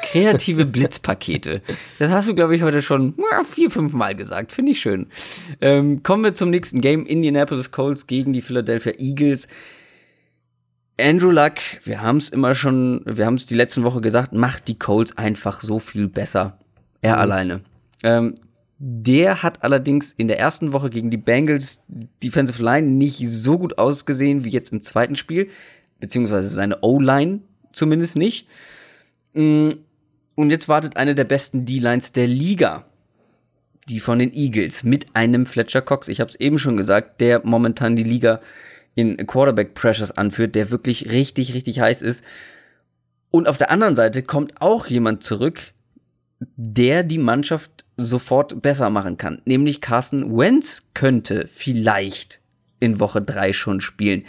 Kreative 0.02 0.64
Blitzpakete. 0.64 1.62
Das 1.98 2.10
hast 2.10 2.28
du, 2.28 2.34
glaube 2.34 2.54
ich, 2.54 2.62
heute 2.62 2.82
schon 2.82 3.14
vier, 3.44 3.70
fünf 3.70 3.92
Mal 3.92 4.14
gesagt. 4.14 4.52
Finde 4.52 4.72
ich 4.72 4.80
schön. 4.80 5.06
Ähm, 5.60 6.02
kommen 6.02 6.24
wir 6.24 6.34
zum 6.34 6.50
nächsten 6.50 6.80
Game. 6.80 7.06
Indianapolis 7.06 7.70
Colts 7.70 8.06
gegen 8.06 8.32
die 8.32 8.42
Philadelphia 8.42 8.92
Eagles. 8.98 9.48
Andrew 11.00 11.30
Luck, 11.30 11.54
wir 11.84 12.02
haben 12.02 12.18
es 12.18 12.28
immer 12.28 12.54
schon, 12.54 13.02
wir 13.06 13.26
haben 13.26 13.34
es 13.34 13.46
die 13.46 13.54
letzten 13.54 13.82
Woche 13.82 14.00
gesagt, 14.00 14.32
macht 14.32 14.68
die 14.68 14.78
Colts 14.78 15.16
einfach 15.16 15.60
so 15.60 15.78
viel 15.78 16.08
besser. 16.08 16.58
Er 17.00 17.16
mhm. 17.16 17.20
alleine. 17.20 17.60
Ähm, 18.02 18.34
der 18.84 19.44
hat 19.44 19.62
allerdings 19.62 20.10
in 20.10 20.26
der 20.26 20.40
ersten 20.40 20.72
Woche 20.72 20.90
gegen 20.90 21.12
die 21.12 21.16
Bengals 21.16 21.84
Defensive 21.86 22.60
Line 22.60 22.88
nicht 22.88 23.22
so 23.30 23.56
gut 23.56 23.78
ausgesehen 23.78 24.42
wie 24.42 24.50
jetzt 24.50 24.72
im 24.72 24.82
zweiten 24.82 25.14
Spiel, 25.14 25.48
beziehungsweise 26.00 26.48
seine 26.48 26.78
O-Line 26.82 27.42
zumindest 27.72 28.16
nicht. 28.16 28.48
Mm, 29.34 29.68
und 30.34 30.50
jetzt 30.50 30.68
wartet 30.68 30.96
eine 30.96 31.14
der 31.14 31.22
besten 31.22 31.64
D-Lines 31.64 32.10
der 32.10 32.26
Liga, 32.26 32.84
die 33.88 34.00
von 34.00 34.18
den 34.18 34.34
Eagles, 34.34 34.82
mit 34.82 35.14
einem 35.14 35.46
Fletcher 35.46 35.82
Cox, 35.82 36.08
ich 36.08 36.20
habe 36.20 36.30
es 36.30 36.40
eben 36.40 36.58
schon 36.58 36.76
gesagt, 36.76 37.20
der 37.20 37.40
momentan 37.44 37.94
die 37.94 38.02
Liga 38.02 38.40
in 38.96 39.16
Quarterback 39.28 39.74
Pressures 39.74 40.10
anführt, 40.10 40.56
der 40.56 40.72
wirklich 40.72 41.12
richtig, 41.12 41.54
richtig 41.54 41.78
heiß 41.78 42.02
ist. 42.02 42.24
Und 43.30 43.46
auf 43.46 43.58
der 43.58 43.70
anderen 43.70 43.94
Seite 43.94 44.24
kommt 44.24 44.60
auch 44.60 44.88
jemand 44.88 45.22
zurück, 45.22 45.72
der 46.56 47.04
die 47.04 47.18
Mannschaft 47.18 47.81
sofort 47.96 48.62
besser 48.62 48.90
machen 48.90 49.16
kann. 49.16 49.42
Nämlich 49.44 49.80
Carsten 49.80 50.36
Wentz 50.36 50.90
könnte 50.94 51.46
vielleicht 51.46 52.40
in 52.80 53.00
Woche 53.00 53.22
drei 53.22 53.52
schon 53.52 53.80
spielen. 53.80 54.24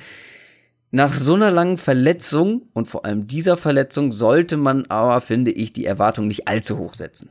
Nach 0.91 1.11
so 1.11 1.33
einer 1.33 1.49
langen 1.49 1.77
Verletzung 1.77 2.63
und 2.73 2.87
vor 2.87 3.03
allem 3.05 3.25
dieser 3.25 3.57
Verletzung 3.57 4.11
sollte 4.11 4.57
man 4.57 4.85
aber, 4.87 5.21
finde 5.21 5.51
ich, 5.51 5.73
die 5.73 5.85
Erwartung 5.85 6.27
nicht 6.27 6.47
allzu 6.47 6.77
hoch 6.77 6.93
setzen. 6.93 7.29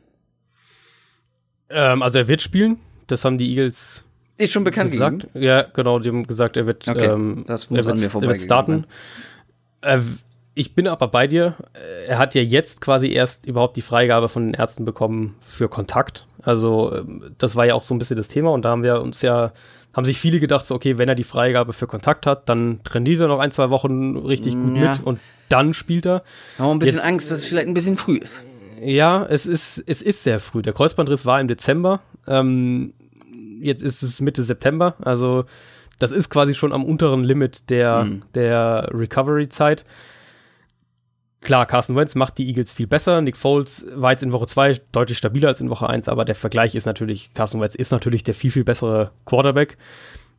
Ähm, 1.68 2.02
also 2.02 2.18
er 2.18 2.28
wird 2.28 2.42
spielen. 2.42 2.78
Das 3.06 3.24
haben 3.24 3.38
die 3.38 3.48
Eagles 3.50 4.02
ist 4.38 4.52
schon 4.52 4.64
bekannt 4.64 4.90
gesagt. 4.90 5.20
Gegeben? 5.20 5.44
Ja, 5.44 5.62
genau, 5.62 5.98
die 5.98 6.08
haben 6.08 6.26
gesagt, 6.26 6.56
er 6.56 6.66
wird, 6.66 6.88
okay, 6.88 7.06
ähm, 7.06 7.44
das 7.46 7.70
muss 7.70 7.78
er 7.78 7.84
wird, 7.84 7.94
an 7.94 8.00
mir 8.00 8.10
vorbei 8.10 8.26
er 8.26 8.32
wird 8.32 8.42
starten. 8.42 8.86
Äh, 9.82 10.00
ich 10.54 10.74
bin 10.74 10.86
aber 10.86 11.08
bei 11.08 11.26
dir. 11.26 11.56
Er 12.06 12.18
hat 12.18 12.34
ja 12.34 12.42
jetzt 12.42 12.80
quasi 12.80 13.08
erst 13.08 13.46
überhaupt 13.46 13.76
die 13.76 13.82
Freigabe 13.82 14.28
von 14.28 14.46
den 14.46 14.54
Ärzten 14.54 14.84
bekommen 14.84 15.36
für 15.42 15.68
Kontakt. 15.68 16.26
Also 16.42 16.94
ähm, 16.94 17.34
das 17.38 17.56
war 17.56 17.64
ja 17.66 17.74
auch 17.74 17.84
so 17.84 17.94
ein 17.94 17.98
bisschen 17.98 18.16
das 18.16 18.28
Thema 18.28 18.50
und 18.50 18.64
da 18.64 18.70
haben 18.70 18.82
wir 18.82 19.00
uns 19.00 19.22
ja, 19.22 19.52
haben 19.94 20.04
sich 20.04 20.18
viele 20.18 20.40
gedacht, 20.40 20.66
so, 20.66 20.74
okay, 20.74 20.98
wenn 20.98 21.08
er 21.08 21.14
die 21.14 21.24
Freigabe 21.24 21.72
für 21.72 21.86
Kontakt 21.86 22.26
hat, 22.26 22.48
dann 22.48 22.80
trainiert 22.84 23.20
er 23.20 23.28
noch 23.28 23.38
ein, 23.38 23.52
zwei 23.52 23.70
Wochen 23.70 24.16
richtig 24.16 24.54
gut 24.54 24.76
ja. 24.76 24.90
mit 24.90 25.02
und 25.04 25.20
dann 25.48 25.74
spielt 25.74 26.06
er. 26.06 26.22
Haben 26.58 26.66
wir 26.66 26.70
ein 26.70 26.78
bisschen 26.80 26.96
jetzt, 26.96 27.06
Angst, 27.06 27.30
dass 27.30 27.38
es 27.38 27.46
vielleicht 27.46 27.68
ein 27.68 27.74
bisschen 27.74 27.96
früh 27.96 28.16
ist. 28.16 28.44
Ja, 28.82 29.24
es 29.24 29.46
ist, 29.46 29.82
es 29.86 30.02
ist 30.02 30.24
sehr 30.24 30.40
früh. 30.40 30.62
Der 30.62 30.72
Kreuzbandriss 30.72 31.24
war 31.24 31.40
im 31.40 31.46
Dezember. 31.46 32.00
Ähm, 32.26 32.94
jetzt 33.60 33.82
ist 33.82 34.02
es 34.02 34.20
Mitte 34.20 34.42
September. 34.42 34.96
Also 35.00 35.44
das 36.00 36.10
ist 36.10 36.30
quasi 36.30 36.54
schon 36.54 36.72
am 36.72 36.84
unteren 36.84 37.22
Limit 37.22 37.70
der, 37.70 38.04
mhm. 38.04 38.22
der 38.34 38.88
Recovery-Zeit. 38.92 39.84
Klar, 41.42 41.66
Carson 41.66 41.96
Wentz 41.96 42.14
macht 42.14 42.38
die 42.38 42.46
Eagles 42.46 42.72
viel 42.72 42.86
besser. 42.86 43.20
Nick 43.20 43.36
Foles 43.36 43.84
war 43.94 44.12
jetzt 44.12 44.22
in 44.22 44.32
Woche 44.32 44.46
2 44.46 44.80
deutlich 44.92 45.18
stabiler 45.18 45.48
als 45.48 45.60
in 45.60 45.70
Woche 45.70 45.88
1, 45.88 46.08
aber 46.08 46.24
der 46.24 46.36
Vergleich 46.36 46.76
ist 46.76 46.86
natürlich, 46.86 47.34
Carson 47.34 47.60
Wentz 47.60 47.74
ist 47.74 47.90
natürlich 47.90 48.22
der 48.22 48.34
viel, 48.34 48.52
viel 48.52 48.62
bessere 48.62 49.10
Quarterback. 49.26 49.76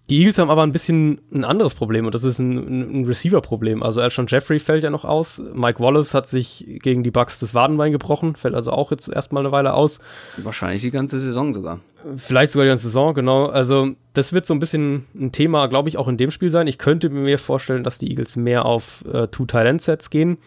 Die 0.09 0.19
Eagles 0.19 0.37
haben 0.37 0.49
aber 0.49 0.63
ein 0.63 0.71
bisschen 0.71 1.19
ein 1.33 1.43
anderes 1.43 1.75
Problem 1.75 2.05
und 2.05 2.15
das 2.15 2.23
ist 2.23 2.39
ein, 2.39 3.01
ein 3.01 3.05
Receiver-Problem. 3.05 3.83
Also 3.83 3.99
Alshon 4.01 4.27
Jeffrey 4.27 4.59
fällt 4.59 4.83
ja 4.83 4.89
noch 4.89 5.05
aus. 5.05 5.41
Mike 5.53 5.81
Wallace 5.81 6.13
hat 6.13 6.27
sich 6.27 6.65
gegen 6.81 7.03
die 7.03 7.11
Bucks 7.11 7.39
das 7.39 7.53
Wadenbein 7.53 7.91
gebrochen, 7.91 8.35
fällt 8.35 8.53
also 8.55 8.71
auch 8.71 8.91
jetzt 8.91 9.07
erstmal 9.09 9.43
eine 9.43 9.53
Weile 9.53 9.73
aus. 9.73 9.99
Wahrscheinlich 10.37 10.81
die 10.81 10.91
ganze 10.91 11.19
Saison 11.19 11.53
sogar. 11.53 11.79
Vielleicht 12.17 12.53
sogar 12.53 12.65
die 12.65 12.71
ganze 12.71 12.87
Saison, 12.87 13.13
genau. 13.13 13.47
Also 13.47 13.91
das 14.13 14.33
wird 14.33 14.45
so 14.45 14.53
ein 14.53 14.59
bisschen 14.59 15.05
ein 15.15 15.31
Thema, 15.33 15.67
glaube 15.67 15.87
ich, 15.87 15.97
auch 15.97 16.09
in 16.09 16.17
dem 16.17 16.31
Spiel 16.31 16.49
sein. 16.49 16.67
Ich 16.67 16.77
könnte 16.77 17.09
mir 17.09 17.37
vorstellen, 17.37 17.85
dass 17.85 17.97
die 17.97 18.09
Eagles 18.09 18.35
mehr 18.35 18.65
auf 18.65 19.05
äh, 19.05 19.27
Two-Tight-End-Sets 19.27 20.09
gehen 20.09 20.37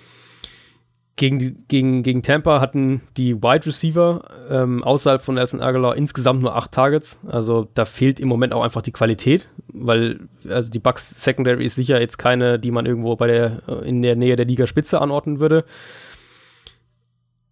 gegen, 1.16 1.38
die, 1.38 1.56
gegen, 1.68 2.02
gegen 2.02 2.22
Tampa 2.22 2.60
hatten 2.60 3.00
die 3.16 3.42
Wide 3.42 3.64
Receiver 3.64 4.22
ähm, 4.50 4.84
außerhalb 4.84 5.22
von 5.22 5.36
Nelson 5.36 5.62
Aguilar 5.62 5.96
insgesamt 5.96 6.42
nur 6.42 6.54
acht 6.54 6.72
Targets. 6.72 7.18
Also 7.26 7.68
da 7.72 7.86
fehlt 7.86 8.20
im 8.20 8.28
Moment 8.28 8.52
auch 8.52 8.62
einfach 8.62 8.82
die 8.82 8.92
Qualität, 8.92 9.48
weil 9.68 10.20
also 10.46 10.70
die 10.70 10.78
Bucks 10.78 11.22
Secondary 11.22 11.64
ist 11.64 11.76
sicher 11.76 11.98
jetzt 12.00 12.18
keine, 12.18 12.58
die 12.58 12.70
man 12.70 12.84
irgendwo 12.84 13.16
bei 13.16 13.26
der 13.28 13.62
äh, 13.66 13.88
in 13.88 14.02
der 14.02 14.14
Nähe 14.14 14.36
der 14.36 14.44
Liga 14.44 14.66
Spitze 14.66 15.00
anordnen 15.00 15.40
würde. 15.40 15.64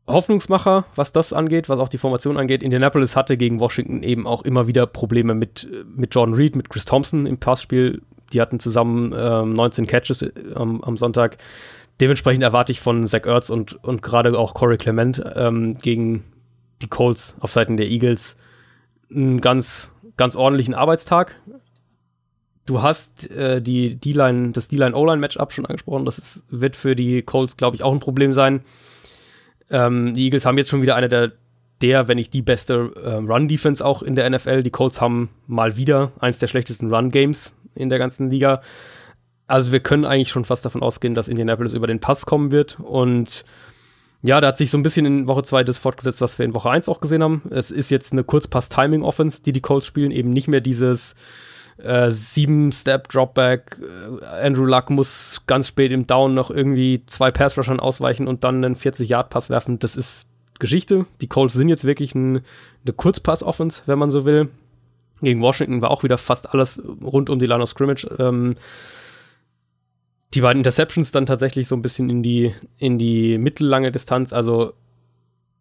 Hoffnungsmacher, 0.07 0.85
was 0.95 1.13
das 1.13 1.33
angeht, 1.33 1.71
was 1.71 1.79
auch 1.79 1.89
die 1.89 1.97
Formation 1.97 2.37
angeht. 2.37 2.63
Indianapolis 2.63 3.17
hatte 3.17 3.39
gegen 3.39 3.61
Washington 3.61 4.03
eben 4.03 4.27
auch 4.27 4.43
immer 4.43 4.67
wieder 4.67 4.87
Probleme 4.87 5.35
mit, 5.35 5.67
mit 5.97 6.15
Jordan 6.15 6.35
Reed, 6.35 6.57
mit 6.57 6.69
Chris 6.69 6.85
Thompson 6.85 7.25
im 7.25 7.39
Passspiel. 7.39 8.03
Die 8.35 8.43
hatten 8.43 8.61
zusammen 8.61 9.15
ähm, 9.17 9.55
19 9.55 9.87
Catches 9.87 10.21
äh, 10.21 10.33
am, 10.55 10.83
am 10.83 10.99
Sonntag 10.99 11.39
dementsprechend 12.01 12.43
erwarte 12.43 12.73
ich 12.73 12.81
von 12.81 13.07
Zach 13.07 13.25
Ertz 13.25 13.51
und, 13.51 13.83
und 13.85 14.03
gerade 14.03 14.37
auch 14.39 14.55
Corey 14.55 14.79
Clement 14.79 15.23
ähm, 15.35 15.79
gegen 15.79 16.25
die 16.83 16.89
Colts 16.89 17.37
auf 17.41 17.53
Seiten 17.53 17.77
der 17.77 17.89
Eagles 17.89 18.37
einen 19.11 19.41
ganz, 19.41 19.91
ganz 20.17 20.37
ordentlichen 20.37 20.75
Arbeitstag. 20.75 21.37
Du 22.67 22.83
hast 22.83 23.31
äh, 23.31 23.61
die 23.61 23.97
D-Line, 23.97 24.53
das 24.53 24.69
D-Line-O-Line-Matchup 24.69 25.53
schon 25.53 25.67
angesprochen. 25.67 26.05
Das 26.05 26.19
ist, 26.19 26.43
wird 26.49 26.77
für 26.77 26.97
die 26.97 27.23
Colts, 27.23 27.57
glaube 27.57 27.77
ich, 27.77 27.83
auch 27.83 27.93
ein 27.93 28.01
Problem 28.01 28.33
sein. 28.33 28.63
Ähm, 29.71 30.15
die 30.15 30.25
Eagles 30.25 30.47
haben 30.47 30.59
jetzt 30.59 30.71
schon 30.71 30.83
wieder 30.83 30.97
eine 30.97 31.09
der, 31.09 31.33
der 31.83 32.09
wenn 32.09 32.17
nicht 32.17 32.33
die 32.33 32.43
beste 32.43 32.93
äh, 33.03 33.15
Run-Defense 33.15 33.85
auch 33.85 34.03
in 34.03 34.15
der 34.15 34.29
NFL. 34.29 34.63
Die 34.63 34.71
Colts 34.71 35.01
haben 35.01 35.29
mal 35.47 35.77
wieder 35.77 36.13
eins 36.21 36.39
der 36.39 36.49
schlechtesten 36.49 36.93
Run-Games 36.93 37.53
in 37.75 37.89
der 37.89 37.99
ganzen 37.99 38.31
Liga 38.31 38.63
also 39.47 39.73
wir 39.73 39.81
können 39.81 40.05
eigentlich 40.05 40.31
schon 40.31 40.45
fast 40.45 40.65
davon 40.65 40.83
ausgehen, 40.83 41.15
dass 41.15 41.29
Indianapolis 41.29 41.75
über 41.75 41.87
den 41.87 42.01
Pass 42.01 42.27
kommen 42.27 42.51
wird. 42.51 42.79
Und 42.81 43.45
ja, 44.23 44.41
da 44.41 44.49
hat 44.49 44.59
sich 44.59 44.71
so 44.71 44.79
ein 44.79 44.83
bisschen 44.83 45.05
in 45.05 45.27
Woche 45.27 45.43
2 45.43 45.65
das 45.65 45.79
fortgesetzt, 45.79 46.21
was 46.21 46.39
wir 46.39 46.47
in 46.47 46.55
Woche 46.55 46.71
1 46.71 46.89
auch 46.89 47.01
gesehen 47.01 47.23
haben. 47.23 47.43
Es 47.51 47.71
ist 47.71 47.91
jetzt 47.91 48.13
eine 48.13 48.25
Kurzpass-Timing-Offense, 48.25 49.43
die 49.43 49.53
die 49.53 49.61
Colts 49.61 49.87
spielen, 49.87 50.11
eben 50.11 50.31
nicht 50.31 50.49
mehr 50.49 50.63
dieses 50.63 51.15
äh, 51.77 52.11
Sieben-Step-Dropback. 52.11 53.81
Äh, 53.83 54.25
Andrew 54.47 54.65
Luck 54.65 54.89
muss 54.89 55.43
ganz 55.47 55.69
spät 55.69 55.93
im 55.93 56.07
Down 56.07 56.33
noch 56.33 56.51
irgendwie 56.51 57.03
zwei 57.07 57.31
Pass-Rushern 57.31 57.81
ausweichen 57.81 58.27
und 58.27 58.45
dann 58.45 58.65
einen 58.65 58.77
40-Yard-Pass 58.77 59.51
werfen. 59.51 59.79
Das 59.79 59.95
ist 59.95 60.27
Geschichte. 60.59 61.05
Die 61.21 61.29
Colts 61.29 61.53
sind 61.53 61.69
jetzt 61.69 61.85
wirklich 61.85 62.15
ein, 62.15 62.37
eine 62.85 62.93
Kurzpass-Offense, 62.97 63.83
wenn 63.87 63.99
man 63.99 64.11
so 64.11 64.25
will. 64.25 64.49
Gegen 65.21 65.43
Washington 65.43 65.83
war 65.83 65.91
auch 65.91 66.03
wieder 66.03 66.19
fast 66.19 66.51
alles 66.55 66.83
rund 67.03 67.29
um 67.29 67.39
die 67.39 67.47
Line 67.47 67.63
of 67.63 67.69
Scrimmage. 67.69 68.07
Ähm, 68.19 68.57
die 70.35 70.41
beiden 70.41 70.61
Interceptions 70.61 71.11
dann 71.11 71.27
tatsächlich 71.27 71.69
so 71.69 71.75
ein 71.75 71.83
bisschen 71.83 72.11
in 72.11 72.23
die, 72.23 72.55
in 72.79 72.99
die 72.99 73.39
mittellange 73.39 73.93
Distanz. 73.93 74.33
Also, 74.33 74.75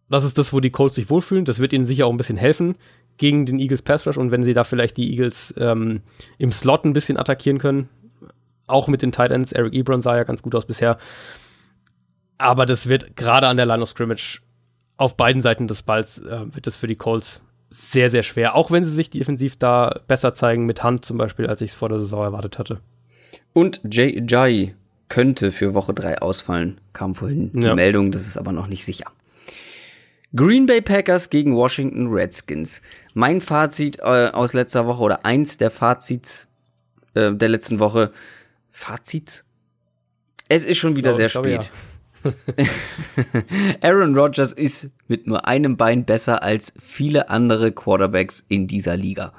das 0.09 0.23
ist 0.23 0.37
das, 0.37 0.53
wo 0.53 0.59
die 0.59 0.71
Colts 0.71 0.95
sich 0.95 1.09
wohlfühlen. 1.09 1.45
Das 1.45 1.59
wird 1.59 1.73
ihnen 1.73 1.85
sicher 1.85 2.05
auch 2.05 2.11
ein 2.11 2.17
bisschen 2.17 2.37
helfen 2.37 2.75
gegen 3.17 3.45
den 3.45 3.59
Eagles 3.59 3.81
Pass 3.81 4.05
Rush. 4.05 4.17
Und 4.17 4.31
wenn 4.31 4.43
sie 4.43 4.53
da 4.53 4.63
vielleicht 4.63 4.97
die 4.97 5.09
Eagles 5.11 5.53
ähm, 5.57 6.01
im 6.37 6.51
Slot 6.51 6.85
ein 6.85 6.93
bisschen 6.93 7.17
attackieren 7.17 7.59
können, 7.59 7.89
auch 8.67 8.87
mit 8.87 9.01
den 9.01 9.11
Tight 9.11 9.31
Ends, 9.31 9.51
Eric 9.51 9.73
Ebron 9.73 10.01
sah 10.01 10.15
ja 10.15 10.23
ganz 10.23 10.41
gut 10.41 10.55
aus 10.55 10.65
bisher. 10.65 10.97
Aber 12.37 12.65
das 12.65 12.89
wird 12.89 13.15
gerade 13.15 13.47
an 13.47 13.57
der 13.57 13.65
Line 13.65 13.81
of 13.81 13.89
Scrimmage 13.89 14.41
auf 14.97 15.17
beiden 15.17 15.41
Seiten 15.41 15.67
des 15.67 15.83
Balls, 15.83 16.19
äh, 16.19 16.53
wird 16.53 16.67
das 16.67 16.75
für 16.75 16.87
die 16.87 16.95
Colts 16.95 17.41
sehr, 17.69 18.09
sehr 18.09 18.23
schwer. 18.23 18.55
Auch 18.55 18.69
wenn 18.69 18.83
sie 18.83 18.91
sich 18.93 19.09
defensiv 19.09 19.57
da 19.57 19.99
besser 20.07 20.33
zeigen, 20.33 20.65
mit 20.65 20.83
Hand 20.83 21.05
zum 21.05 21.17
Beispiel, 21.17 21.47
als 21.47 21.61
ich 21.61 21.71
es 21.71 21.75
vor 21.75 21.89
der 21.89 21.99
Saison 21.99 22.23
erwartet 22.23 22.59
hatte. 22.59 22.79
Und 23.53 23.81
Jay 23.89 24.21
Jai 24.27 24.75
könnte 25.09 25.51
für 25.51 25.73
Woche 25.73 25.93
3 25.93 26.19
ausfallen. 26.19 26.79
Kam 26.93 27.13
vorhin 27.15 27.51
die 27.53 27.61
Ja. 27.65 27.75
Meldung, 27.75 28.11
das 28.11 28.25
ist 28.27 28.37
aber 28.37 28.51
noch 28.51 28.67
nicht 28.67 28.83
sicher. 28.85 29.05
Green 30.35 30.65
Bay 30.65 30.81
Packers 30.81 31.29
gegen 31.29 31.55
Washington 31.55 32.07
Redskins. 32.07 32.81
Mein 33.13 33.39
Fazit 33.39 33.99
äh, 33.99 34.29
aus 34.33 34.53
letzter 34.53 34.87
Woche 34.87 35.03
oder 35.03 35.25
eins 35.25 35.57
der 35.57 35.69
Fazits 35.69 36.47
äh, 37.13 37.31
der 37.35 37.49
letzten 37.49 37.77
Woche. 37.79 38.11
Fazit? 38.71 39.43
Es 40.49 40.65
ist 40.65 40.79
schon 40.79 40.95
wieder 40.95 41.11
Ja, 41.11 41.15
sehr 41.17 41.29
spät. 41.29 41.71
Aaron 43.81 44.15
Rodgers 44.17 44.53
ist 44.53 44.89
mit 45.07 45.27
nur 45.27 45.45
einem 45.47 45.77
Bein 45.77 46.05
besser 46.05 46.41
als 46.41 46.73
viele 46.79 47.29
andere 47.29 47.71
Quarterbacks 47.71 48.43
in 48.47 48.65
dieser 48.67 48.97
Liga. 48.97 49.33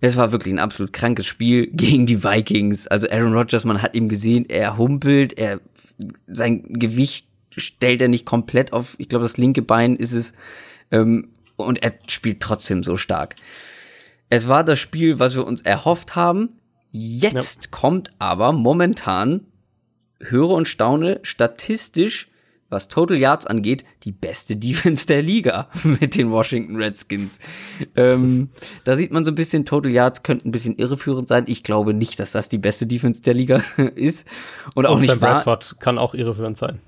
Es 0.00 0.16
war 0.16 0.32
wirklich 0.32 0.54
ein 0.54 0.58
absolut 0.58 0.92
krankes 0.92 1.26
Spiel 1.26 1.66
gegen 1.72 2.06
die 2.06 2.22
Vikings. 2.22 2.86
Also 2.86 3.08
Aaron 3.10 3.32
Rodgers, 3.32 3.64
man 3.64 3.82
hat 3.82 3.94
ihm 3.94 4.08
gesehen, 4.08 4.46
er 4.48 4.76
humpelt, 4.76 5.38
er 5.38 5.60
sein 6.26 6.62
Gewicht 6.64 7.28
stellt 7.56 8.00
er 8.00 8.08
nicht 8.08 8.24
komplett 8.24 8.72
auf, 8.72 8.94
ich 8.98 9.08
glaube, 9.08 9.24
das 9.24 9.36
linke 9.36 9.62
Bein 9.62 9.96
ist 9.96 10.12
es, 10.12 10.34
ähm, 10.90 11.30
und 11.56 11.82
er 11.82 11.94
spielt 12.06 12.40
trotzdem 12.40 12.84
so 12.84 12.96
stark. 12.96 13.34
Es 14.30 14.46
war 14.46 14.62
das 14.62 14.78
Spiel, 14.78 15.18
was 15.18 15.34
wir 15.34 15.46
uns 15.46 15.62
erhofft 15.62 16.14
haben. 16.14 16.60
Jetzt 16.92 17.70
kommt 17.70 18.12
aber 18.18 18.52
momentan, 18.52 19.46
höre 20.20 20.50
und 20.50 20.68
staune, 20.68 21.20
statistisch, 21.22 22.30
was 22.70 22.88
Total 22.88 23.16
Yards 23.16 23.46
angeht, 23.46 23.84
die 24.04 24.12
beste 24.12 24.56
Defense 24.56 25.06
der 25.06 25.22
Liga 25.22 25.68
mit 25.84 26.16
den 26.16 26.30
Washington 26.30 26.76
Redskins. 26.76 27.38
ähm, 27.96 28.50
da 28.84 28.96
sieht 28.96 29.10
man 29.10 29.24
so 29.24 29.30
ein 29.30 29.34
bisschen, 29.34 29.64
Total 29.64 29.90
Yards 29.90 30.22
könnten 30.22 30.48
ein 30.48 30.52
bisschen 30.52 30.76
irreführend 30.76 31.28
sein. 31.28 31.44
Ich 31.46 31.62
glaube 31.62 31.94
nicht, 31.94 32.20
dass 32.20 32.32
das 32.32 32.48
die 32.48 32.58
beste 32.58 32.86
Defense 32.86 33.22
der 33.22 33.34
Liga 33.34 33.62
ist. 33.94 34.26
Und 34.74 34.86
auch 34.86 34.96
Und 34.96 35.00
nicht 35.02 35.10
Sam. 35.10 35.20
Bradford 35.20 35.76
kann 35.80 35.98
auch 35.98 36.14
irreführend 36.14 36.58
sein. 36.58 36.80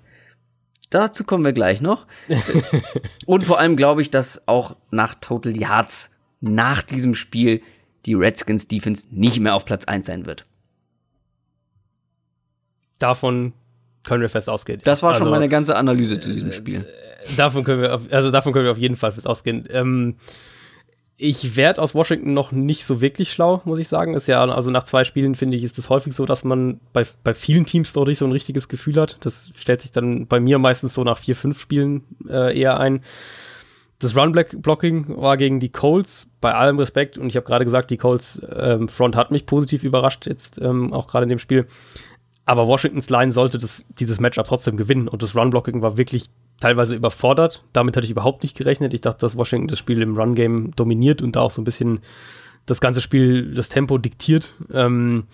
Dazu 0.90 1.22
kommen 1.24 1.44
wir 1.44 1.52
gleich 1.52 1.80
noch. 1.80 2.06
Und 3.26 3.44
vor 3.44 3.60
allem 3.60 3.76
glaube 3.76 4.02
ich, 4.02 4.10
dass 4.10 4.48
auch 4.48 4.76
nach 4.90 5.14
Total 5.14 5.56
Yards 5.56 6.10
nach 6.40 6.82
diesem 6.82 7.14
Spiel 7.14 7.62
die 8.06 8.14
Redskins 8.14 8.66
Defense 8.66 9.06
nicht 9.10 9.38
mehr 9.40 9.54
auf 9.54 9.64
Platz 9.64 9.84
1 9.84 10.06
sein 10.06 10.26
wird. 10.26 10.44
Davon 12.98 13.52
können 14.04 14.22
wir 14.22 14.28
fest 14.28 14.48
ausgehen. 14.48 14.80
Das 14.84 15.02
war 15.02 15.14
schon 15.14 15.22
Also, 15.22 15.30
meine 15.30 15.48
ganze 15.48 15.76
Analyse 15.76 16.20
zu 16.20 16.32
diesem 16.32 16.52
Spiel. 16.52 16.86
Davon 17.36 17.64
können 17.64 17.82
wir, 17.82 17.94
auf, 17.94 18.02
also 18.10 18.30
davon 18.30 18.52
können 18.52 18.64
wir 18.64 18.72
auf 18.72 18.78
jeden 18.78 18.96
Fall 18.96 19.12
fest 19.12 19.26
ausgehen. 19.26 19.68
Ähm, 19.70 20.16
ich 21.22 21.54
werde 21.54 21.82
aus 21.82 21.94
Washington 21.94 22.32
noch 22.32 22.50
nicht 22.50 22.86
so 22.86 23.02
wirklich 23.02 23.30
schlau, 23.30 23.60
muss 23.66 23.78
ich 23.78 23.88
sagen. 23.88 24.14
Ist 24.14 24.26
ja, 24.26 24.42
also 24.42 24.70
nach 24.70 24.84
zwei 24.84 25.04
Spielen 25.04 25.34
finde 25.34 25.58
ich, 25.58 25.64
ist 25.64 25.78
es 25.78 25.90
häufig 25.90 26.14
so, 26.14 26.24
dass 26.24 26.44
man 26.44 26.80
bei, 26.94 27.04
bei 27.22 27.34
vielen 27.34 27.66
Teams 27.66 27.92
dort 27.92 28.08
nicht 28.08 28.18
so 28.18 28.24
ein 28.24 28.32
richtiges 28.32 28.68
Gefühl 28.68 28.96
hat. 28.96 29.18
Das 29.20 29.50
stellt 29.54 29.82
sich 29.82 29.90
dann 29.90 30.26
bei 30.26 30.40
mir 30.40 30.58
meistens 30.58 30.94
so 30.94 31.04
nach 31.04 31.18
vier, 31.18 31.36
fünf 31.36 31.60
Spielen 31.60 32.04
äh, 32.26 32.58
eher 32.58 32.80
ein. 32.80 33.02
Das 33.98 34.16
Run-Blocking 34.16 35.18
war 35.18 35.36
gegen 35.36 35.60
die 35.60 35.68
Colts, 35.68 36.26
bei 36.40 36.54
allem 36.54 36.78
Respekt, 36.78 37.18
und 37.18 37.26
ich 37.26 37.36
habe 37.36 37.44
gerade 37.44 37.66
gesagt, 37.66 37.90
die 37.90 37.98
Colts 37.98 38.40
ähm, 38.50 38.88
Front 38.88 39.14
hat 39.14 39.30
mich 39.30 39.44
positiv 39.44 39.84
überrascht, 39.84 40.26
jetzt 40.26 40.58
ähm, 40.58 40.94
auch 40.94 41.06
gerade 41.06 41.24
in 41.24 41.28
dem 41.28 41.38
Spiel. 41.38 41.66
Aber 42.50 42.66
Washingtons 42.66 43.08
Line 43.10 43.30
sollte 43.30 43.60
das, 43.60 43.86
dieses 44.00 44.18
Matchup 44.18 44.44
trotzdem 44.44 44.76
gewinnen. 44.76 45.06
Und 45.06 45.22
das 45.22 45.36
Run-Blocking 45.36 45.82
war 45.82 45.96
wirklich 45.96 46.30
teilweise 46.58 46.96
überfordert. 46.96 47.62
Damit 47.72 47.96
hatte 47.96 48.06
ich 48.06 48.10
überhaupt 48.10 48.42
nicht 48.42 48.56
gerechnet. 48.56 48.92
Ich 48.92 49.02
dachte, 49.02 49.20
dass 49.20 49.36
Washington 49.36 49.68
das 49.68 49.78
Spiel 49.78 50.02
im 50.02 50.16
Run-Game 50.18 50.72
dominiert 50.74 51.22
und 51.22 51.36
da 51.36 51.42
auch 51.42 51.52
so 51.52 51.60
ein 51.60 51.64
bisschen 51.64 52.00
das 52.66 52.80
ganze 52.80 53.02
Spiel, 53.02 53.54
das 53.54 53.68
Tempo 53.68 53.98
diktiert. 53.98 54.52
Ähm, 54.72 55.28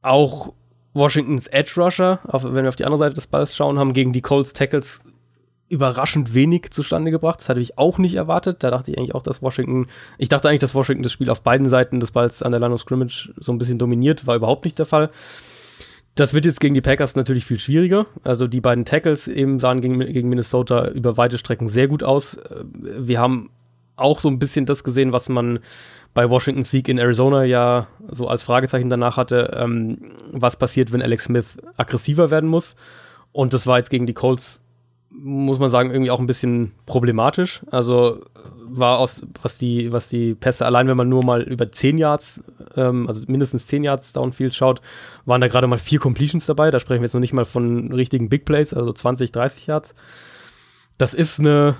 auch 0.00 0.54
Washingtons 0.94 1.46
Edge 1.48 1.74
Rusher, 1.76 2.20
wenn 2.24 2.64
wir 2.64 2.70
auf 2.70 2.76
die 2.76 2.86
andere 2.86 3.00
Seite 3.00 3.14
des 3.14 3.26
Balls 3.26 3.54
schauen, 3.54 3.78
haben 3.78 3.92
gegen 3.92 4.14
die 4.14 4.22
Colts 4.22 4.54
Tackles 4.54 5.02
überraschend 5.74 6.32
wenig 6.32 6.70
zustande 6.70 7.10
gebracht. 7.10 7.40
Das 7.40 7.48
hatte 7.48 7.60
ich 7.60 7.76
auch 7.76 7.98
nicht 7.98 8.14
erwartet. 8.14 8.62
Da 8.62 8.70
dachte 8.70 8.90
ich 8.90 8.98
eigentlich 8.98 9.14
auch, 9.14 9.22
dass 9.22 9.42
Washington, 9.42 9.88
ich 10.16 10.28
dachte 10.28 10.48
eigentlich, 10.48 10.60
dass 10.60 10.74
Washington 10.74 11.02
das 11.02 11.12
Spiel 11.12 11.28
auf 11.28 11.42
beiden 11.42 11.68
Seiten 11.68 12.00
des 12.00 12.12
Balls 12.12 12.42
an 12.42 12.52
der 12.52 12.60
Line 12.60 12.72
of 12.72 12.80
Scrimmage 12.80 13.32
so 13.36 13.52
ein 13.52 13.58
bisschen 13.58 13.78
dominiert, 13.78 14.26
war 14.26 14.36
überhaupt 14.36 14.64
nicht 14.64 14.78
der 14.78 14.86
Fall. 14.86 15.10
Das 16.14 16.32
wird 16.32 16.44
jetzt 16.44 16.60
gegen 16.60 16.74
die 16.74 16.80
Packers 16.80 17.16
natürlich 17.16 17.44
viel 17.44 17.58
schwieriger. 17.58 18.06
Also 18.22 18.46
die 18.46 18.60
beiden 18.60 18.84
Tackles 18.84 19.26
eben 19.26 19.58
sahen 19.58 19.80
gegen, 19.80 19.98
gegen 19.98 20.28
Minnesota 20.28 20.88
über 20.88 21.16
weite 21.16 21.38
Strecken 21.38 21.68
sehr 21.68 21.88
gut 21.88 22.04
aus. 22.04 22.34
Äh, 22.34 22.64
Wir 22.98 23.18
haben 23.18 23.50
auch 23.96 24.20
so 24.20 24.28
ein 24.28 24.38
bisschen 24.38 24.66
das 24.66 24.84
gesehen, 24.84 25.12
was 25.12 25.28
man 25.28 25.58
bei 26.14 26.30
Washingtons 26.30 26.70
Sieg 26.70 26.88
in 26.88 26.98
Arizona 26.98 27.44
ja 27.44 27.88
so 28.08 28.28
als 28.28 28.44
Fragezeichen 28.44 28.88
danach 28.88 29.16
hatte, 29.16 29.56
ähm, 29.56 30.12
was 30.30 30.56
passiert, 30.56 30.92
wenn 30.92 31.02
Alex 31.02 31.24
Smith 31.24 31.58
aggressiver 31.76 32.30
werden 32.30 32.48
muss. 32.48 32.76
Und 33.32 33.52
das 33.52 33.66
war 33.66 33.78
jetzt 33.78 33.90
gegen 33.90 34.06
die 34.06 34.14
Colts, 34.14 34.60
muss 35.16 35.58
man 35.58 35.70
sagen, 35.70 35.90
irgendwie 35.90 36.10
auch 36.10 36.20
ein 36.20 36.26
bisschen 36.26 36.72
problematisch. 36.86 37.62
Also 37.70 38.22
war 38.66 38.98
aus, 38.98 39.22
was 39.42 39.58
die, 39.58 39.92
was 39.92 40.08
die 40.08 40.34
Pässe, 40.34 40.66
allein 40.66 40.88
wenn 40.88 40.96
man 40.96 41.08
nur 41.08 41.24
mal 41.24 41.42
über 41.42 41.70
10 41.70 41.98
Yards, 41.98 42.42
ähm, 42.76 43.06
also 43.06 43.22
mindestens 43.26 43.66
10 43.66 43.84
Yards 43.84 44.12
Downfield 44.12 44.54
schaut, 44.54 44.80
waren 45.24 45.40
da 45.40 45.48
gerade 45.48 45.66
mal 45.66 45.78
vier 45.78 46.00
Completions 46.00 46.46
dabei. 46.46 46.70
Da 46.70 46.80
sprechen 46.80 47.00
wir 47.00 47.06
jetzt 47.06 47.14
noch 47.14 47.20
nicht 47.20 47.32
mal 47.32 47.44
von 47.44 47.92
richtigen 47.92 48.28
Big 48.28 48.44
Plays, 48.44 48.74
also 48.74 48.92
20, 48.92 49.32
30 49.32 49.66
Yards. 49.66 49.94
Das 50.98 51.14
ist 51.14 51.38
eine 51.38 51.76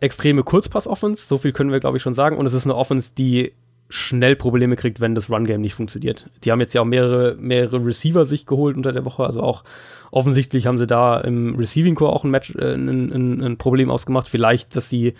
extreme 0.00 0.42
Kurzpass-Offense, 0.42 1.26
so 1.26 1.38
viel 1.38 1.52
können 1.52 1.72
wir, 1.72 1.80
glaube 1.80 1.96
ich, 1.96 2.02
schon 2.02 2.14
sagen. 2.14 2.36
Und 2.36 2.46
es 2.46 2.54
ist 2.54 2.64
eine 2.64 2.74
Offense, 2.74 3.12
die 3.16 3.54
schnell 3.88 4.36
Probleme 4.36 4.76
kriegt, 4.76 5.00
wenn 5.00 5.14
das 5.14 5.30
Run-Game 5.30 5.60
nicht 5.60 5.74
funktioniert. 5.74 6.28
Die 6.44 6.50
haben 6.50 6.60
jetzt 6.60 6.72
ja 6.72 6.80
auch 6.80 6.86
mehrere, 6.86 7.36
mehrere 7.36 7.84
Receiver 7.84 8.24
sich 8.24 8.46
geholt 8.46 8.76
unter 8.76 8.92
der 8.92 9.04
Woche, 9.04 9.24
also 9.24 9.42
auch 9.42 9.64
offensichtlich 10.10 10.66
haben 10.66 10.78
sie 10.78 10.86
da 10.86 11.20
im 11.20 11.56
Receiving 11.56 11.94
Core 11.94 12.12
auch 12.12 12.24
ein, 12.24 12.30
Match, 12.30 12.54
äh, 12.54 12.74
ein, 12.74 12.88
ein, 12.88 13.42
ein 13.42 13.58
Problem 13.58 13.90
ausgemacht. 13.90 14.28
Vielleicht, 14.28 14.76
dass 14.76 14.88
sie 14.88 15.14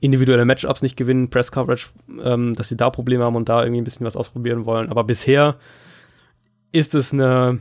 individuelle 0.00 0.44
Matchups 0.44 0.82
nicht 0.82 0.96
gewinnen, 0.96 1.30
Press 1.30 1.50
Coverage, 1.50 1.88
ähm, 2.22 2.54
dass 2.54 2.68
sie 2.68 2.76
da 2.76 2.90
Probleme 2.90 3.24
haben 3.24 3.36
und 3.36 3.48
da 3.48 3.62
irgendwie 3.62 3.80
ein 3.80 3.84
bisschen 3.84 4.06
was 4.06 4.16
ausprobieren 4.16 4.66
wollen. 4.66 4.90
Aber 4.90 5.04
bisher 5.04 5.56
ist 6.72 6.94
es 6.94 7.12
eine 7.12 7.60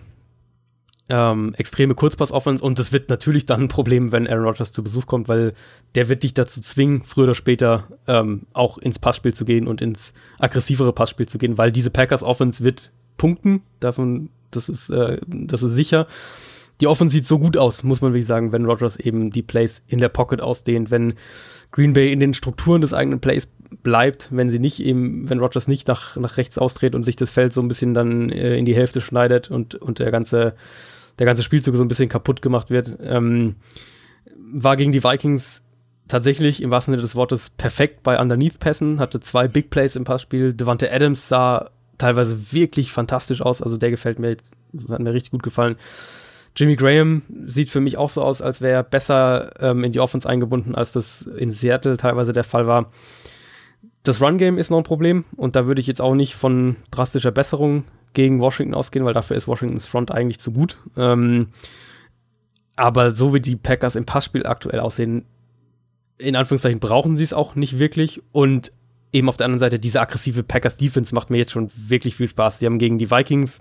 ähm, 1.10 1.54
extreme 1.58 1.96
Kurzpass-Offense 1.96 2.64
und 2.64 2.80
das 2.80 2.94
wird 2.94 3.10
natürlich 3.10 3.46
dann 3.46 3.62
ein 3.62 3.68
Problem, 3.68 4.12
wenn 4.12 4.28
Aaron 4.28 4.46
Rodgers 4.46 4.72
zu 4.72 4.84
Besuch 4.84 5.06
kommt, 5.06 5.28
weil 5.28 5.54
der 5.96 6.08
wird 6.10 6.24
dich 6.24 6.34
dazu 6.34 6.62
zwingen, 6.62 7.04
früher 7.04 7.26
oder 7.26 7.36
später 7.36 7.88
ähm, 8.08 8.44
auch 8.54 8.78
ins 8.78 9.00
Passspiel 9.00 9.34
zu 9.34 9.44
gehen 9.44 9.68
und 9.68 9.82
ins 9.82 10.14
aggressivere 10.40 10.94
Passspiel 10.94 11.28
zu 11.28 11.38
gehen, 11.38 11.58
weil 11.58 11.72
diese 11.72 11.90
Packers-Offense 11.90 12.64
wird 12.64 12.92
punkten, 13.18 13.62
davon, 13.80 14.30
das 14.52 14.70
ist, 14.70 14.90
äh, 14.90 15.20
das 15.28 15.62
ist 15.62 15.74
sicher. 15.74 16.08
Die 16.82 16.88
Offense 16.88 17.14
sieht 17.14 17.26
so 17.26 17.38
gut 17.38 17.58
aus, 17.58 17.84
muss 17.84 18.02
man 18.02 18.14
wirklich 18.14 18.28
sagen, 18.28 18.52
wenn 18.52 18.66
Rodgers 18.66 18.98
eben 18.98 19.30
die 19.30 19.44
Plays 19.44 19.84
in 19.88 20.00
der 20.00 20.10
Pocket 20.10 20.42
ausdehnt, 20.42 20.90
wenn 20.90 21.14
Green 21.72 21.94
Bay 21.94 22.12
in 22.12 22.20
den 22.20 22.34
Strukturen 22.34 22.82
des 22.82 22.94
eigenen 22.94 23.20
Plays 23.20 23.48
bleibt, 23.82 24.30
wenn 24.32 24.50
sie 24.50 24.60
nicht 24.60 24.80
eben, 24.80 25.30
wenn 25.30 25.40
Rodgers 25.40 25.68
nicht 25.68 25.88
nach, 25.88 26.16
nach 26.18 26.38
rechts 26.38 26.58
ausdreht 26.58 26.96
und 26.96 27.04
sich 27.04 27.16
das 27.16 27.32
Feld 27.32 27.54
so 27.54 27.62
ein 27.62 27.68
bisschen 27.68 27.94
dann 27.94 28.30
äh, 28.30 28.58
in 28.58 28.66
die 28.66 28.76
Hälfte 28.76 29.02
schneidet 29.02 29.50
und, 29.52 29.76
und 29.76 30.00
der 30.00 30.12
ganze, 30.12 30.56
der 31.20 31.26
ganze 31.26 31.44
Spielzug 31.44 31.76
so 31.76 31.84
ein 31.84 31.88
bisschen 31.88 32.10
kaputt 32.10 32.42
gemacht 32.42 32.70
wird, 32.70 32.98
ähm, 33.02 33.56
war 34.36 34.78
gegen 34.78 34.92
die 34.92 35.04
Vikings 35.04 35.62
tatsächlich 36.08 36.62
im 36.62 36.72
wahrsten 36.72 36.94
Sinne 36.94 37.02
des 37.02 37.16
Wortes 37.16 37.50
perfekt 37.52 38.04
bei 38.04 38.20
Underneath-Pässen, 38.20 39.00
hatte 39.00 39.20
zwei 39.20 39.48
Big 39.48 39.70
Plays 39.70 39.96
im 39.96 40.04
Passspiel. 40.04 40.54
Devante 40.54 40.92
Adams 40.92 41.28
sah 41.30 41.70
teilweise 41.98 42.52
wirklich 42.52 42.92
fantastisch 42.92 43.42
aus, 43.42 43.62
also 43.62 43.78
der 43.78 43.90
gefällt 43.90 44.20
mir, 44.20 44.32
jetzt- 44.32 44.52
hat 44.90 45.00
mir 45.00 45.14
richtig 45.14 45.32
gut 45.32 45.44
gefallen. 45.44 45.76
Jimmy 46.56 46.76
Graham 46.76 47.24
sieht 47.48 47.70
für 47.70 47.80
mich 47.80 47.98
auch 47.98 48.10
so 48.10 48.22
aus, 48.22 48.42
als 48.42 48.62
wäre 48.62 48.74
er 48.74 48.84
besser 48.84 49.54
ähm, 49.60 49.84
in 49.84 49.92
die 49.92 50.00
Offense 50.00 50.28
eingebunden, 50.30 50.76
als 50.76 50.92
das 50.92 51.24
in 51.24 51.50
Seattle 51.52 51.98
teilweise 51.98 52.34
der 52.34 52.44
Fall 52.44 52.68
war. 52.68 52.92
Das 54.04 54.22
Run-Game 54.22 54.58
ist 54.58 54.70
noch 54.70 54.78
ein 54.78 54.84
Problem 54.84 55.24
und 55.36 55.56
da 55.56 55.66
würde 55.66 55.82
ich 55.82 55.88
jetzt 55.88 56.02
auch 56.02 56.14
nicht 56.14 56.36
von 56.36 56.76
drastischer 56.92 57.32
Besserung 57.32 57.86
gegen 58.14 58.40
Washington 58.40 58.74
ausgehen, 58.74 59.06
weil 59.06 59.14
dafür 59.14 59.38
ist 59.38 59.48
Washingtons 59.48 59.86
Front 59.86 60.12
eigentlich 60.12 60.40
zu 60.40 60.52
gut. 60.52 60.78
Ähm, 60.98 61.48
aber 62.76 63.12
so 63.12 63.34
wie 63.34 63.42
die 63.42 63.56
Packers 63.56 63.96
im 63.96 64.06
Passspiel 64.06 64.46
aktuell 64.46 64.80
aussehen, 64.80 65.26
in 66.18 66.36
Anführungszeichen 66.36 66.80
brauchen 66.80 67.18
sie 67.18 67.24
es 67.24 67.34
auch 67.34 67.56
nicht 67.56 67.80
wirklich 67.80 68.22
und 68.32 68.72
eben 69.12 69.30
auf 69.30 69.38
der 69.38 69.46
anderen 69.46 69.60
Seite 69.60 69.80
diese 69.80 70.02
aggressive 70.02 70.44
Packers 70.44 70.78
Defense 70.78 71.14
macht 71.14 71.30
mir 71.30 71.38
jetzt 71.38 71.52
schon 71.52 71.70
wirklich 71.76 72.16
viel 72.16 72.28
Spaß. 72.28 72.60
Sie 72.60 72.66
haben 72.66 72.80
gegen 72.80 72.98
die 72.98 73.12
Vikings 73.12 73.60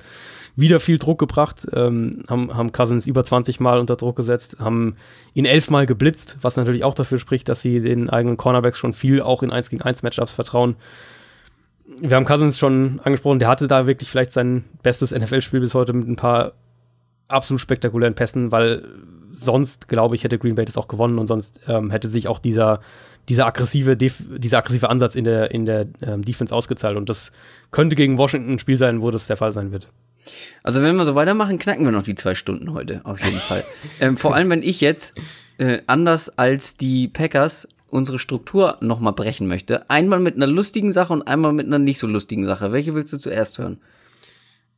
wieder 0.57 0.81
viel 0.81 0.99
Druck 0.99 1.19
gebracht, 1.19 1.67
ähm, 1.73 2.25
haben, 2.29 2.55
haben 2.55 2.73
Cousins 2.73 3.07
über 3.07 3.25
20 3.25 3.61
Mal 3.61 3.79
unter 3.79 3.97
Druck 3.97 4.17
gesetzt, 4.17 4.57
haben 4.59 4.97
ihn 5.35 5.45
elfmal 5.45 5.87
geblitzt, 5.87 6.39
was 6.43 6.57
natürlich 6.57 6.85
auch 6.85 6.95
dafür 6.95 7.19
spricht, 7.19 7.49
dass 7.49 7.63
sie 7.63 7.81
den 7.81 8.11
eigenen 8.11 8.37
Cornerbacks 8.37 8.79
schon 8.79 8.93
viel 8.93 9.23
auch 9.23 9.43
in 9.43 9.51
1 9.51 9.71
gegen 9.71 9.83
1 9.83 10.03
Matchups 10.03 10.33
vertrauen. 10.33 10.77
Wir 11.85 12.17
haben 12.17 12.25
Cousins 12.25 12.59
schon 12.59 13.01
angesprochen, 13.05 13.39
der 13.39 13.49
hatte 13.49 13.69
da 13.69 13.87
wirklich 13.87 14.09
vielleicht 14.09 14.33
sein 14.33 14.65
bestes 14.83 15.11
NFL-Spiel 15.11 15.61
bis 15.61 15.75
heute 15.75 15.93
mit 15.93 16.09
ein 16.09 16.17
paar 16.17 16.53
absolut 17.29 17.61
spektakulären 17.61 18.15
Pässen, 18.15 18.53
weil 18.53 18.87
sonst, 19.33 19.89
glaube 19.89 20.15
ich, 20.15 20.25
hätte 20.25 20.39
Green 20.39 20.55
Bay 20.55 20.65
das 20.65 20.77
auch 20.77 20.89
gewonnen 20.89 21.19
und 21.19 21.27
sonst 21.27 21.59
ähm, 21.67 21.91
hätte 21.91 22.09
sich 22.09 22.29
auch 22.29 22.39
dieser, 22.39 22.81
dieser 23.29 23.47
aggressive, 23.47 23.97
Def 23.97 24.23
dieser 24.37 24.59
aggressive 24.59 24.89
Ansatz 24.89 25.15
in 25.15 25.25
der, 25.25 25.51
in 25.51 25.65
der 25.65 25.87
ähm, 26.03 26.25
Defense 26.25 26.55
ausgezahlt. 26.55 26.97
Und 26.97 27.09
das 27.09 27.33
könnte 27.71 27.97
gegen 27.97 28.19
Washington 28.19 28.53
ein 28.53 28.59
Spiel 28.59 28.77
sein, 28.77 29.03
wo 29.03 29.11
das 29.11 29.27
der 29.27 29.37
Fall 29.37 29.53
sein 29.53 29.73
wird. 29.73 29.89
Also 30.63 30.83
wenn 30.83 30.97
wir 30.97 31.05
so 31.05 31.15
weitermachen, 31.15 31.59
knacken 31.59 31.85
wir 31.85 31.93
noch 31.93 32.03
die 32.03 32.15
zwei 32.15 32.35
Stunden 32.35 32.73
heute, 32.73 33.01
auf 33.05 33.25
jeden 33.25 33.41
Fall. 33.41 33.65
ähm, 34.01 34.17
vor 34.17 34.35
allem, 34.35 34.51
wenn 34.51 34.63
ich 34.63 34.81
jetzt 34.81 35.15
äh, 35.59 35.81
anders 35.87 36.39
als 36.39 36.77
die 36.77 37.09
Packers 37.09 37.69
unsere 37.93 38.19
Struktur 38.19 38.79
nochmal 38.81 39.13
brechen 39.13 39.47
möchte. 39.47 39.89
Einmal 39.91 40.19
mit 40.19 40.37
einer 40.37 40.47
lustigen 40.47 40.93
Sache 40.93 41.13
und 41.13 41.23
einmal 41.23 41.53
mit 41.53 41.67
einer 41.67 41.79
nicht 41.79 41.99
so 41.99 42.07
lustigen 42.07 42.45
Sache. 42.45 42.73
Welche 42.73 42.95
willst 42.95 43.13
du 43.13 43.19
zuerst 43.19 43.59
hören? 43.59 43.79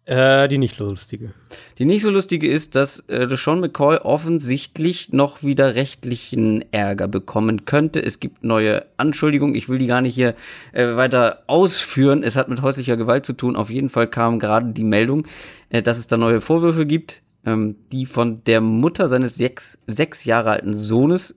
Äh, 0.06 0.48
die 0.48 0.58
nicht 0.58 0.76
so 0.76 0.84
lustige. 0.84 1.32
Die 1.78 1.86
nicht 1.86 2.02
so 2.02 2.10
lustige 2.10 2.46
ist, 2.46 2.74
dass 2.74 3.08
äh, 3.08 3.26
Sean 3.36 3.60
McCoy 3.60 3.96
offensichtlich 3.98 5.12
noch 5.12 5.42
wieder 5.42 5.76
rechtlichen 5.76 6.62
Ärger 6.72 7.08
bekommen 7.08 7.64
könnte. 7.64 8.02
Es 8.02 8.20
gibt 8.20 8.44
neue 8.44 8.84
Anschuldigungen. 8.98 9.54
Ich 9.54 9.70
will 9.70 9.78
die 9.78 9.86
gar 9.86 10.02
nicht 10.02 10.14
hier 10.14 10.34
äh, 10.72 10.96
weiter 10.96 11.44
ausführen. 11.46 12.22
Es 12.22 12.36
hat 12.36 12.50
mit 12.50 12.60
häuslicher 12.60 12.98
Gewalt 12.98 13.24
zu 13.24 13.32
tun. 13.32 13.56
Auf 13.56 13.70
jeden 13.70 13.88
Fall 13.88 14.08
kam 14.08 14.38
gerade 14.38 14.72
die 14.72 14.84
Meldung, 14.84 15.26
äh, 15.70 15.80
dass 15.80 15.98
es 15.98 16.06
da 16.06 16.18
neue 16.18 16.42
Vorwürfe 16.42 16.84
gibt, 16.84 17.22
ähm, 17.46 17.76
die 17.90 18.04
von 18.04 18.44
der 18.44 18.60
Mutter 18.60 19.08
seines 19.08 19.36
sechs, 19.36 19.78
sechs 19.86 20.24
Jahre 20.24 20.50
alten 20.50 20.74
Sohnes 20.74 21.36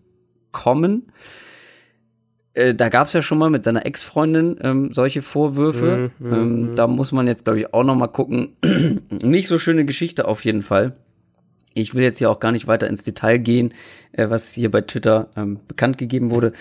kommen. 0.51 1.11
Äh, 2.57 2.73
da 2.73 2.89
gab 2.89 3.07
es 3.07 3.13
ja 3.13 3.21
schon 3.21 3.37
mal 3.37 3.51
mit 3.51 3.63
seiner 3.63 3.85
Ex-Freundin 3.85 4.57
ähm, 4.61 4.89
solche 4.91 5.21
Vorwürfe. 5.21 6.11
Mm, 6.17 6.27
mm, 6.27 6.33
ähm, 6.33 6.61
mm. 6.71 6.75
Da 6.75 6.87
muss 6.87 7.11
man 7.11 7.27
jetzt, 7.27 7.43
glaube 7.43 7.59
ich, 7.59 7.73
auch 7.73 7.83
noch 7.83 7.95
mal 7.95 8.07
gucken. 8.07 8.57
nicht 9.21 9.47
so 9.47 9.59
schöne 9.59 9.85
Geschichte 9.85 10.27
auf 10.27 10.43
jeden 10.43 10.63
Fall. 10.63 10.93
Ich 11.75 11.93
will 11.93 12.01
jetzt 12.01 12.17
hier 12.17 12.31
auch 12.31 12.39
gar 12.39 12.51
nicht 12.51 12.65
weiter 12.65 12.87
ins 12.87 13.03
Detail 13.03 13.37
gehen, 13.37 13.75
äh, 14.11 14.29
was 14.31 14.53
hier 14.53 14.71
bei 14.71 14.81
Twitter 14.81 15.29
ähm, 15.35 15.59
bekannt 15.67 15.99
gegeben 15.99 16.31
wurde. 16.31 16.51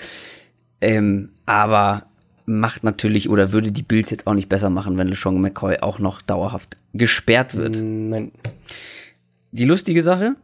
Ähm, 0.83 1.31
aber 1.47 2.05
macht 2.45 2.85
natürlich 2.85 3.31
oder 3.31 3.53
würde 3.53 3.73
die 3.73 3.83
Bills 3.83 4.11
jetzt 4.11 4.27
auch 4.27 4.35
nicht 4.35 4.51
besser 4.51 4.69
machen, 4.69 4.99
wenn 4.99 5.09
LeSean 5.09 5.41
McCoy 5.41 5.79
auch 5.81 5.99
noch 5.99 6.21
dauerhaft 6.21 6.77
gesperrt 6.93 7.57
wird. 7.57 7.81
Nein. 7.83 8.33
Die 9.51 9.65
lustige 9.65 10.03
Sache, 10.03 10.37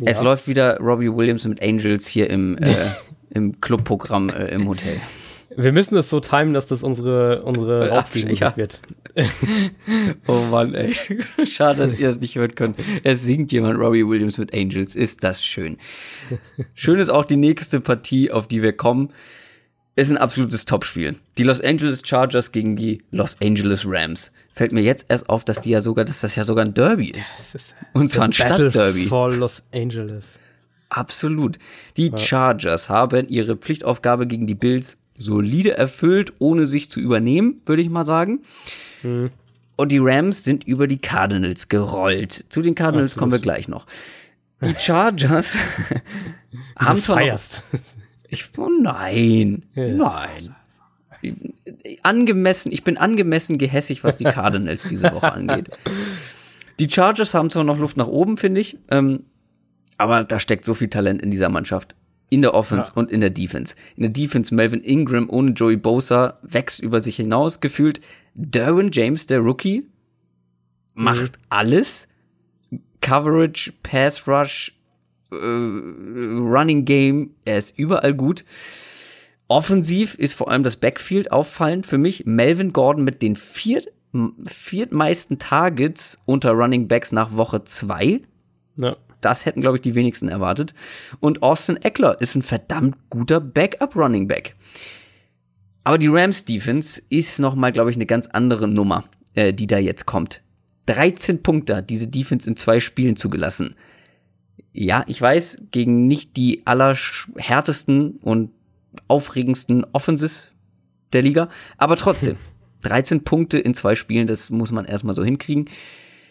ja. 0.00 0.06
es 0.06 0.22
läuft 0.22 0.48
wieder 0.48 0.78
Robbie 0.78 1.14
Williams 1.14 1.44
mit 1.44 1.62
Angels 1.62 2.06
hier 2.06 2.30
im 2.30 2.56
äh, 2.56 2.92
im 3.34 3.60
Clubprogramm 3.60 4.30
äh, 4.30 4.48
im 4.48 4.68
Hotel. 4.68 5.00
Wir 5.56 5.72
müssen 5.72 5.96
es 5.96 6.10
so 6.10 6.20
timen, 6.20 6.52
dass 6.54 6.66
das 6.66 6.82
unsere, 6.82 7.42
unsere 7.42 7.90
Rausfliegung 7.90 8.34
ja. 8.34 8.56
wird. 8.56 8.82
oh 10.26 10.40
Mann, 10.50 10.74
ey. 10.74 10.94
Schade, 11.46 11.80
dass 11.80 11.98
ihr 11.98 12.08
es 12.08 12.20
nicht 12.20 12.34
hören 12.34 12.54
könnt. 12.54 12.76
Es 13.04 13.22
singt 13.22 13.52
jemand 13.52 13.78
Robbie 13.78 14.06
Williams 14.06 14.38
mit 14.38 14.52
Angels. 14.52 14.96
Ist 14.96 15.22
das 15.22 15.44
schön. 15.44 15.78
Schön 16.74 16.98
ist 16.98 17.10
auch 17.10 17.24
die 17.24 17.36
nächste 17.36 17.80
Partie, 17.80 18.32
auf 18.32 18.48
die 18.48 18.62
wir 18.62 18.72
kommen. 18.72 19.10
Ist 19.96 20.10
ein 20.10 20.18
absolutes 20.18 20.64
Topspiel. 20.64 21.16
Die 21.38 21.44
Los 21.44 21.60
Angeles 21.60 22.02
Chargers 22.04 22.50
gegen 22.50 22.74
die 22.74 23.02
Los 23.12 23.36
Angeles 23.40 23.84
Rams. 23.86 24.32
Fällt 24.52 24.72
mir 24.72 24.82
jetzt 24.82 25.06
erst 25.08 25.28
auf, 25.28 25.44
dass 25.44 25.60
die 25.60 25.70
ja 25.70 25.80
sogar, 25.80 26.04
dass 26.04 26.20
das 26.20 26.34
ja 26.34 26.42
sogar 26.42 26.64
ein 26.64 26.74
Derby 26.74 27.10
ist. 27.10 27.32
ist 27.52 27.74
Und 27.92 28.10
zwar 28.10 28.24
ein 28.24 28.32
Stadtderby. 28.32 29.06
For 29.06 29.32
Los 29.32 29.62
Angeles. 29.72 30.24
Absolut. 30.94 31.58
Die. 31.96 32.12
Chargers 32.16 32.88
haben 32.88 33.28
ihre 33.28 33.56
Pflichtaufgabe 33.56 34.26
gegen 34.26 34.46
die 34.46 34.54
Bills 34.54 34.96
solide 35.16 35.76
erfüllt, 35.76 36.32
ohne 36.38 36.66
sich 36.66 36.88
zu 36.88 37.00
übernehmen, 37.00 37.60
würde 37.66 37.82
ich 37.82 37.90
mal 37.90 38.04
sagen. 38.04 38.42
Mhm. 39.02 39.30
Und 39.76 39.90
die 39.90 39.98
Rams 39.98 40.44
sind 40.44 40.64
über 40.64 40.86
die 40.86 40.98
Cardinals 40.98 41.68
gerollt. 41.68 42.44
Zu 42.48 42.62
den 42.62 42.76
Cardinals 42.76 43.12
Absolut. 43.12 43.20
kommen 43.20 43.32
wir 43.32 43.40
gleich 43.40 43.66
noch. 43.66 43.86
Die 44.62 44.74
Chargers 44.78 45.56
haben 46.78 47.00
zwar 47.00 47.18
feierst. 47.18 47.62
Ich, 48.28 48.44
oh 48.56 48.68
nein, 48.80 49.64
ja. 49.74 49.88
nein. 49.88 50.54
Angemessen, 52.02 52.70
ich 52.70 52.84
bin 52.84 52.98
angemessen 52.98 53.58
gehässig, 53.58 54.04
was 54.04 54.16
die 54.16 54.24
Cardinals 54.24 54.86
diese 54.86 55.12
Woche 55.12 55.32
angeht. 55.32 55.70
Die 56.80 56.90
Chargers 56.90 57.34
haben 57.34 57.50
zwar 57.50 57.62
noch 57.62 57.78
Luft 57.78 57.96
nach 57.96 58.08
oben, 58.08 58.36
finde 58.36 58.60
ich. 58.60 58.76
Ähm, 58.90 59.20
aber 59.98 60.24
da 60.24 60.38
steckt 60.38 60.64
so 60.64 60.74
viel 60.74 60.88
Talent 60.88 61.22
in 61.22 61.30
dieser 61.30 61.48
Mannschaft. 61.48 61.94
In 62.30 62.42
der 62.42 62.54
Offense 62.54 62.92
ja. 62.94 63.00
und 63.00 63.12
in 63.12 63.20
der 63.20 63.30
Defense. 63.30 63.76
In 63.96 64.02
der 64.02 64.10
Defense 64.10 64.54
Melvin 64.54 64.82
Ingram 64.82 65.28
ohne 65.30 65.52
Joey 65.52 65.76
Bosa 65.76 66.38
wächst 66.42 66.80
über 66.80 67.00
sich 67.00 67.16
hinaus 67.16 67.60
gefühlt. 67.60 68.00
Derwin 68.34 68.90
James, 68.92 69.26
der 69.26 69.40
Rookie, 69.40 69.86
macht 70.94 71.38
mhm. 71.38 71.44
alles. 71.50 72.08
Coverage, 73.00 73.72
Pass 73.82 74.26
Rush, 74.26 74.72
äh, 75.30 75.36
Running 75.36 76.84
Game, 76.86 77.34
er 77.44 77.58
ist 77.58 77.78
überall 77.78 78.14
gut. 78.14 78.44
Offensiv 79.48 80.14
ist 80.14 80.34
vor 80.34 80.50
allem 80.50 80.62
das 80.62 80.78
Backfield 80.78 81.30
auffallend 81.30 81.86
für 81.86 81.98
mich. 81.98 82.24
Melvin 82.24 82.72
Gordon 82.72 83.04
mit 83.04 83.20
den 83.20 83.36
viert, 83.36 83.88
viertmeisten 84.46 85.38
Targets 85.38 86.18
unter 86.24 86.52
Running 86.52 86.88
Backs 86.88 87.12
nach 87.12 87.36
Woche 87.36 87.64
zwei. 87.64 88.22
Ja. 88.76 88.96
Das 89.24 89.46
hätten, 89.46 89.60
glaube 89.60 89.78
ich, 89.78 89.82
die 89.82 89.94
wenigsten 89.94 90.28
erwartet. 90.28 90.74
Und 91.20 91.42
Austin 91.42 91.76
Eckler 91.76 92.20
ist 92.20 92.34
ein 92.34 92.42
verdammt 92.42 92.96
guter 93.10 93.40
Backup-Running 93.40 94.28
Back. 94.28 94.56
Aber 95.84 95.98
die 95.98 96.08
Rams 96.08 96.44
Defense 96.44 97.02
ist 97.10 97.38
nochmal, 97.38 97.72
glaube 97.72 97.90
ich, 97.90 97.96
eine 97.96 98.06
ganz 98.06 98.26
andere 98.26 98.68
Nummer, 98.68 99.04
äh, 99.34 99.52
die 99.52 99.66
da 99.66 99.78
jetzt 99.78 100.06
kommt. 100.06 100.42
13 100.86 101.42
Punkte 101.42 101.76
hat 101.76 101.90
diese 101.90 102.08
Defense 102.08 102.48
in 102.48 102.56
zwei 102.56 102.80
Spielen 102.80 103.16
zugelassen. 103.16 103.74
Ja, 104.72 105.04
ich 105.06 105.20
weiß, 105.20 105.58
gegen 105.70 106.06
nicht 106.06 106.36
die 106.36 106.66
allerhärtesten 106.66 108.16
und 108.22 108.50
aufregendsten 109.08 109.84
Offenses 109.92 110.52
der 111.12 111.22
Liga, 111.22 111.48
aber 111.78 111.96
trotzdem. 111.96 112.36
13 112.84 113.24
Punkte 113.24 113.58
in 113.58 113.74
zwei 113.74 113.94
Spielen, 113.94 114.26
das 114.26 114.50
muss 114.50 114.70
man 114.70 114.84
erstmal 114.84 115.16
so 115.16 115.24
hinkriegen. 115.24 115.70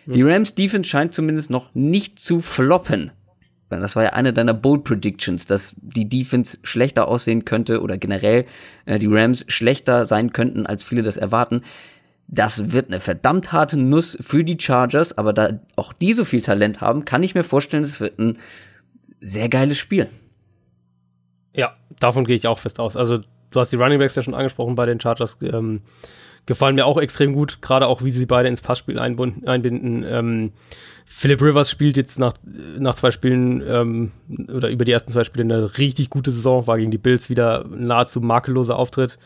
Die 0.06 0.22
Rams 0.22 0.56
Defense 0.56 0.90
scheint 0.90 1.14
zumindest 1.14 1.50
noch 1.50 1.74
nicht 1.74 2.20
zu 2.20 2.42
floppen. 2.42 3.12
Das 3.70 3.96
war 3.96 4.04
ja 4.04 4.10
eine 4.12 4.34
deiner 4.34 4.54
Bold 4.54 4.84
Predictions, 4.84 5.48
dass 5.48 5.76
die 5.82 6.08
Defense 6.08 6.60
schlechter 6.64 7.08
aussehen 7.08 7.44
könnte 7.46 7.82
oder 7.82 7.98
generell 7.98 8.46
äh, 8.86 9.00
die 9.00 9.08
Rams 9.08 9.46
schlechter 9.48 10.06
sein 10.06 10.32
könnten, 10.32 10.66
als 10.68 10.84
viele 10.84 11.02
das 11.02 11.18
erwarten. 11.18 11.62
Das 12.28 12.72
wird 12.72 12.88
eine 12.88 13.00
verdammt 13.00 13.52
harte 13.52 13.78
Nuss 13.78 14.18
für 14.22 14.44
die 14.44 14.58
Chargers, 14.60 15.18
aber 15.18 15.34
da 15.34 15.60
auch 15.76 15.94
die 15.94 16.14
so 16.14 16.24
viel 16.24 16.42
Talent 16.42 16.82
haben, 16.82 17.06
kann 17.06 17.24
ich 17.24 17.36
mir 17.36 17.44
vorstellen, 17.44 17.84
es 17.84 18.00
wird 18.00 18.20
ein 18.20 18.38
sehr 19.20 19.50
geiles 19.50 19.78
Spiel. 19.78 20.10
Ja, 21.54 21.76
davon 22.00 22.26
gehe 22.26 22.36
ich 22.36 22.48
auch 22.48 22.60
fest 22.60 22.80
aus. 22.80 22.96
Also, 22.96 23.20
du 23.52 23.60
hast 23.60 23.72
die 23.72 23.76
Running 23.76 24.00
Backs 24.00 24.16
ja 24.16 24.22
schon 24.22 24.34
angesprochen 24.34 24.76
bei 24.76 24.86
den 24.86 25.00
Chargers. 25.00 25.38
Ähm, 25.42 25.82
gefallen 26.45 26.76
mir 26.76 26.86
auch 26.86 26.98
extrem 26.98 27.34
gut, 27.34 27.61
gerade 27.61 27.88
auch, 27.88 28.03
wie 28.03 28.11
sie 28.11 28.26
beide 28.26 28.49
ins 28.49 28.61
Passspiel 28.61 28.99
einbinden. 28.99 30.06
Ähm, 30.07 30.52
Philip 31.06 31.41
Rivers 31.41 31.70
spielt 31.70 31.95
jetzt 31.95 32.18
nach, 32.18 32.34
nach 32.80 32.95
zwei 32.95 33.11
Spielen 33.11 33.64
ähm, 33.68 34.11
oder 34.53 34.70
über 34.70 34.84
die 34.84 34.91
ersten 34.91 35.11
zwei 35.11 35.24
Spiele 35.24 35.44
eine 35.44 35.78
richtig 35.78 36.10
gute 36.10 36.32
Saison, 36.32 36.65
war 36.65 36.78
gegen 36.78 36.91
die 36.91 36.98
Bills 36.98 37.30
wieder 37.30 37.65
nahezu 37.70 38.20
makelloser 38.20 38.78
Auftritt. 38.78 39.20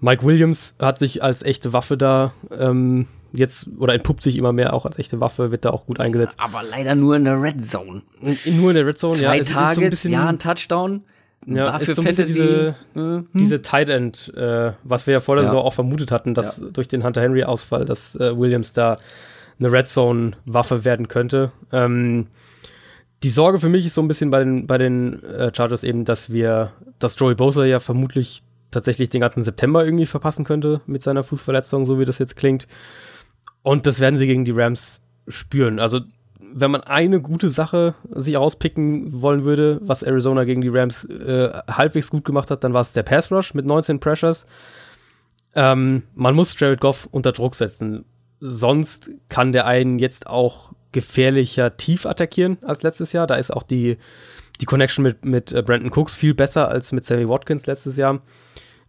Mike 0.00 0.24
Williams 0.24 0.74
hat 0.78 0.98
sich 0.98 1.22
als 1.22 1.42
echte 1.42 1.72
Waffe 1.72 1.96
da 1.96 2.34
ähm, 2.50 3.08
jetzt 3.32 3.68
oder 3.78 3.94
entpuppt 3.94 4.22
sich 4.22 4.36
immer 4.36 4.52
mehr 4.52 4.72
auch 4.72 4.86
als 4.86 4.98
echte 4.98 5.20
Waffe, 5.20 5.50
wird 5.50 5.64
da 5.64 5.70
auch 5.70 5.86
gut 5.86 5.98
eingesetzt. 6.00 6.36
Aber 6.38 6.62
leider 6.62 6.94
nur 6.94 7.16
in 7.16 7.24
der 7.24 7.40
Red 7.40 7.64
Zone. 7.64 8.02
Nur 8.20 8.70
in 8.70 8.76
der 8.76 8.86
Red 8.86 8.98
Zone, 8.98 9.14
Zwei 9.14 9.38
ja. 9.38 9.44
Targets, 9.44 10.02
so 10.02 10.08
ein 10.08 10.12
ja, 10.12 10.28
ein 10.28 10.38
Touchdown. 10.38 11.02
Ja, 11.56 11.72
war 11.72 11.80
für 11.80 11.94
so 11.94 12.02
Fantasy. 12.02 12.32
Diese, 12.34 12.74
hm? 12.94 13.28
diese 13.32 13.62
Tight 13.62 13.88
End, 13.88 14.32
äh, 14.36 14.72
was 14.84 15.06
wir 15.06 15.14
ja 15.14 15.20
vor 15.20 15.36
der 15.36 15.44
ja. 15.44 15.50
Saison 15.50 15.64
auch 15.64 15.74
vermutet 15.74 16.12
hatten, 16.12 16.34
dass 16.34 16.58
ja. 16.58 16.66
durch 16.70 16.88
den 16.88 17.04
Hunter 17.04 17.22
Henry 17.22 17.44
Ausfall, 17.44 17.84
dass 17.84 18.14
äh, 18.16 18.36
Williams 18.36 18.72
da 18.72 18.98
eine 19.58 19.72
Red 19.72 19.88
Zone 19.88 20.32
Waffe 20.44 20.84
werden 20.84 21.08
könnte. 21.08 21.50
Ähm, 21.72 22.26
die 23.22 23.30
Sorge 23.30 23.58
für 23.58 23.68
mich 23.68 23.86
ist 23.86 23.94
so 23.94 24.02
ein 24.02 24.08
bisschen 24.08 24.30
bei 24.30 24.40
den, 24.40 24.66
bei 24.66 24.78
den 24.78 25.22
äh, 25.24 25.50
Chargers 25.54 25.84
eben, 25.84 26.04
dass 26.04 26.30
wir, 26.30 26.72
dass 26.98 27.18
Joey 27.18 27.34
Bosa 27.34 27.64
ja 27.64 27.80
vermutlich 27.80 28.42
tatsächlich 28.70 29.08
den 29.08 29.22
ganzen 29.22 29.42
September 29.42 29.84
irgendwie 29.84 30.06
verpassen 30.06 30.44
könnte 30.44 30.82
mit 30.86 31.02
seiner 31.02 31.24
Fußverletzung, 31.24 31.86
so 31.86 31.98
wie 31.98 32.04
das 32.04 32.18
jetzt 32.18 32.36
klingt. 32.36 32.68
Und 33.62 33.86
das 33.86 34.00
werden 34.00 34.18
sie 34.18 34.26
gegen 34.26 34.44
die 34.44 34.52
Rams 34.52 35.02
spüren. 35.26 35.80
Also 35.80 36.00
wenn 36.52 36.70
man 36.70 36.82
eine 36.82 37.20
gute 37.20 37.50
Sache 37.50 37.94
sich 38.10 38.36
rauspicken 38.36 39.22
wollen 39.22 39.44
würde, 39.44 39.80
was 39.82 40.02
Arizona 40.02 40.44
gegen 40.44 40.60
die 40.60 40.68
Rams 40.68 41.04
äh, 41.04 41.50
halbwegs 41.68 42.10
gut 42.10 42.24
gemacht 42.24 42.50
hat, 42.50 42.64
dann 42.64 42.72
war 42.72 42.80
es 42.80 42.92
der 42.92 43.02
Pass 43.02 43.30
Rush 43.30 43.54
mit 43.54 43.66
19 43.66 44.00
Pressures. 44.00 44.46
Ähm, 45.54 46.02
man 46.14 46.34
muss 46.34 46.58
Jared 46.58 46.80
Goff 46.80 47.08
unter 47.10 47.32
Druck 47.32 47.54
setzen. 47.54 48.04
Sonst 48.40 49.10
kann 49.28 49.52
der 49.52 49.66
einen 49.66 49.98
jetzt 49.98 50.26
auch 50.26 50.72
gefährlicher 50.92 51.76
tief 51.76 52.06
attackieren 52.06 52.58
als 52.62 52.82
letztes 52.82 53.12
Jahr. 53.12 53.26
Da 53.26 53.36
ist 53.36 53.52
auch 53.52 53.62
die, 53.62 53.98
die 54.60 54.66
Connection 54.66 55.02
mit, 55.02 55.24
mit 55.24 55.52
äh, 55.52 55.62
Brandon 55.62 55.92
Cooks 55.92 56.14
viel 56.14 56.34
besser 56.34 56.68
als 56.68 56.92
mit 56.92 57.04
Sammy 57.04 57.28
Watkins 57.28 57.66
letztes 57.66 57.96
Jahr. 57.96 58.20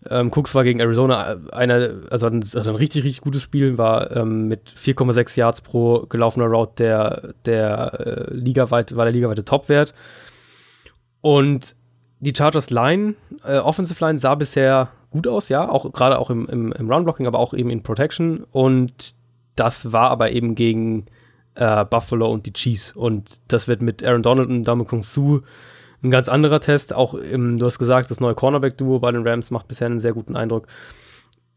Ähm, 0.10 0.32
Cooks 0.32 0.56
war 0.56 0.64
gegen 0.64 0.80
Arizona 0.80 1.38
einer, 1.52 1.92
also 2.10 2.28
ein, 2.28 2.42
also 2.42 2.70
ein 2.70 2.76
richtig, 2.76 3.04
richtig 3.04 3.22
gutes 3.22 3.44
Spiel, 3.44 3.78
war 3.78 4.16
ähm, 4.16 4.48
mit 4.48 4.72
4,6 4.72 5.38
Yards 5.38 5.62
pro 5.62 6.08
gelaufener 6.08 6.48
Route 6.48 6.74
der, 6.80 7.34
der 7.46 8.00
äh, 8.00 8.34
ligaweit, 8.34 8.96
war 8.96 9.06
der 9.06 9.14
ligaweite 9.14 9.46
Topwert. 9.46 9.94
Und 11.22 11.76
die 12.20 12.34
Chargers 12.36 12.72
Line, 12.72 13.16
äh, 13.46 13.60
Offensive 13.60 14.04
Line 14.04 14.20
sah 14.20 14.34
bisher 14.36 14.90
gut 15.12 15.28
aus, 15.28 15.50
ja, 15.50 15.70
auch 15.70 15.92
gerade 15.94 16.18
auch 16.18 16.30
im, 16.30 16.48
im, 16.48 16.72
im 16.72 16.92
Run-Blocking, 16.92 17.28
aber 17.28 17.40
auch 17.40 17.54
eben 17.54 17.70
in 17.70 17.84
Protection. 17.84 18.46
Und 18.52 19.16
das 19.56 19.92
war 19.92 20.10
aber 20.10 20.32
eben 20.32 20.56
gegen 20.56 21.06
äh, 21.56 21.86
Buffalo 21.86 22.32
und 22.32 22.46
die 22.46 22.54
Chiefs. 22.54 22.96
Und 22.96 23.40
das 23.48 23.68
wird 23.68 23.82
mit 23.82 24.04
Aaron 24.04 24.24
Donald 24.24 24.50
und 24.50 24.64
Dame 24.64 24.86
Kung 24.86 25.04
Su 25.04 25.42
ein 26.04 26.12
ganz 26.12 26.30
anderer 26.30 26.60
Test. 26.60 26.94
Auch 26.94 27.14
im, 27.14 27.58
du 27.58 27.66
hast 27.66 27.80
gesagt, 27.80 28.12
das 28.12 28.20
neue 28.20 28.36
Cornerback-Duo 28.36 29.00
bei 29.00 29.12
den 29.12 29.28
Rams 29.28 29.52
macht 29.52 29.68
bisher 29.68 29.88
einen 29.88 30.00
sehr 30.00 30.14
guten 30.14 30.36
Eindruck. 30.36 30.68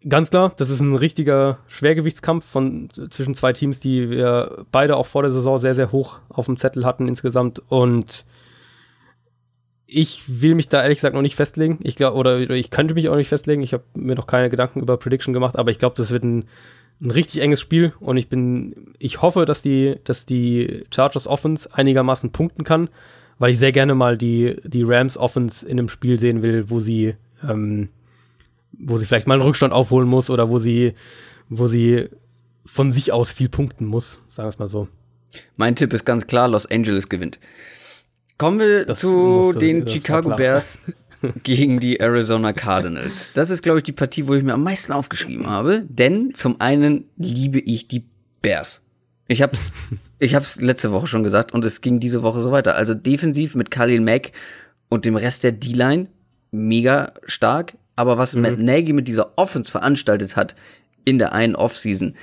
Ganz 0.09 0.31
klar, 0.31 0.53
das 0.57 0.69
ist 0.69 0.81
ein 0.81 0.97
richtiger 0.97 1.59
Schwergewichtskampf 1.69 2.45
von 2.45 2.89
zwischen 3.11 3.35
zwei 3.35 3.53
Teams, 3.53 3.79
die 3.79 4.11
wir 4.11 4.65
beide 4.73 4.97
auch 4.97 5.07
vor 5.07 5.23
der 5.23 5.31
Saison 5.31 5.59
sehr, 5.59 5.75
sehr 5.75 5.93
hoch 5.93 6.19
auf 6.29 6.47
dem 6.47 6.57
Zettel 6.57 6.85
hatten 6.85 7.07
insgesamt. 7.07 7.63
Und 7.69 8.25
ich 9.87 10.23
will 10.27 10.57
mich 10.57 10.69
da 10.69 10.83
ehrlich 10.83 10.99
gesagt 10.99 11.15
noch 11.15 11.23
nicht 11.23 11.37
festlegen. 11.37 11.79
Ich 11.83 11.95
glaube, 11.95 12.17
oder, 12.17 12.51
ich 12.51 12.71
könnte 12.71 12.95
mich 12.95 13.09
auch 13.09 13.17
nicht 13.17 13.29
festlegen. 13.29 13.63
Ich 13.63 13.73
habe 13.73 13.85
mir 13.95 14.17
noch 14.17 14.27
keine 14.27 14.51
Gedanken 14.51 14.81
über 14.81 14.97
Prediction 14.97 15.35
gemacht, 15.35 15.57
aber 15.57 15.71
ich 15.71 15.79
glaube, 15.79 15.95
das 15.97 16.11
wird 16.11 16.25
ein, 16.25 16.47
ein 17.01 17.11
richtig 17.11 17.41
enges 17.41 17.61
Spiel 17.61 17.93
und 18.01 18.17
ich 18.17 18.29
bin, 18.29 18.95
ich 18.99 19.23
hoffe, 19.23 19.45
dass 19.45 19.63
die, 19.63 19.97
dass 20.05 20.27
die 20.27 20.85
Chargers 20.93 21.27
Offense 21.27 21.69
einigermaßen 21.73 22.33
punkten 22.33 22.65
kann, 22.65 22.89
weil 23.43 23.51
ich 23.51 23.59
sehr 23.59 23.73
gerne 23.73 23.97
mal 23.97 24.17
die, 24.17 24.55
die 24.63 24.85
Rams 24.85 25.17
Offense 25.17 25.67
in 25.67 25.77
einem 25.77 25.89
Spiel 25.89 26.17
sehen 26.17 26.43
will, 26.43 26.71
wo 26.71 26.79
sie, 26.79 27.17
ähm, 27.43 27.89
wo 28.71 28.99
sie 28.99 29.05
vielleicht 29.05 29.27
mal 29.27 29.35
einen 29.35 29.43
Rückstand 29.43 29.73
aufholen 29.73 30.09
muss 30.09 30.31
oder 30.31 30.49
wo 30.49 30.61
sie, 30.61 30.93
wo 31.49 31.67
sie 31.67 32.09
von 32.65 32.93
sich 32.93 33.11
aus 33.11 33.33
viel 33.33 33.49
punkten 33.49 33.85
muss, 33.85 34.21
sagen 34.29 34.47
wir 34.47 34.51
es 34.51 34.61
mal 34.61 34.69
so. 34.69 34.87
Mein 35.57 35.75
Tipp 35.75 35.93
ist 35.93 36.05
ganz 36.05 36.29
klar, 36.29 36.47
Los 36.47 36.71
Angeles 36.71 37.09
gewinnt. 37.09 37.41
Kommen 38.39 38.61
wir 38.61 38.85
das 38.85 39.01
zu 39.01 39.53
den 39.53 39.89
Chicago 39.89 40.37
Bears 40.37 40.79
gegen 41.43 41.81
die 41.81 41.99
Arizona 41.99 42.53
Cardinals. 42.53 43.33
Das 43.33 43.51
ist, 43.51 43.65
glaube 43.65 43.79
ich, 43.79 43.83
die 43.83 43.91
Partie, 43.91 44.29
wo 44.29 44.35
ich 44.35 44.45
mir 44.45 44.55
am 44.55 44.63
meisten 44.63 44.93
aufgeschrieben 44.93 45.49
habe. 45.49 45.83
Denn 45.89 46.33
zum 46.35 46.61
einen 46.61 47.07
liebe 47.17 47.59
ich 47.59 47.89
die 47.89 48.05
Bears. 48.41 48.85
Ich 49.27 49.43
hab's, 49.43 49.73
ich 50.23 50.37
hab's 50.37 50.61
letzte 50.61 50.93
Woche 50.93 51.09
schon 51.09 51.25
gesagt 51.25 51.53
und 51.53 51.65
es 51.65 51.81
ging 51.81 51.99
diese 51.99 52.23
Woche 52.23 52.41
so 52.41 52.53
weiter. 52.53 52.77
Also 52.77 52.95
defensiv 52.95 53.57
mit 53.57 53.73
Khalil 53.73 54.01
Mack 54.01 54.31
und 54.89 55.05
dem 55.05 55.17
Rest 55.17 55.43
der 55.43 55.51
D-Line 55.51 56.07
mega 56.53 57.13
stark. 57.27 57.77
Aber 57.97 58.19
was 58.19 58.37
mhm. 58.37 58.43
Matt 58.43 58.59
Nagy 58.59 58.93
mit 58.93 59.09
dieser 59.09 59.37
Offense 59.37 59.71
veranstaltet 59.71 60.37
hat 60.37 60.55
in 61.05 61.19
der 61.19 61.33
einen 61.33 61.57
Offseason, 61.57 62.15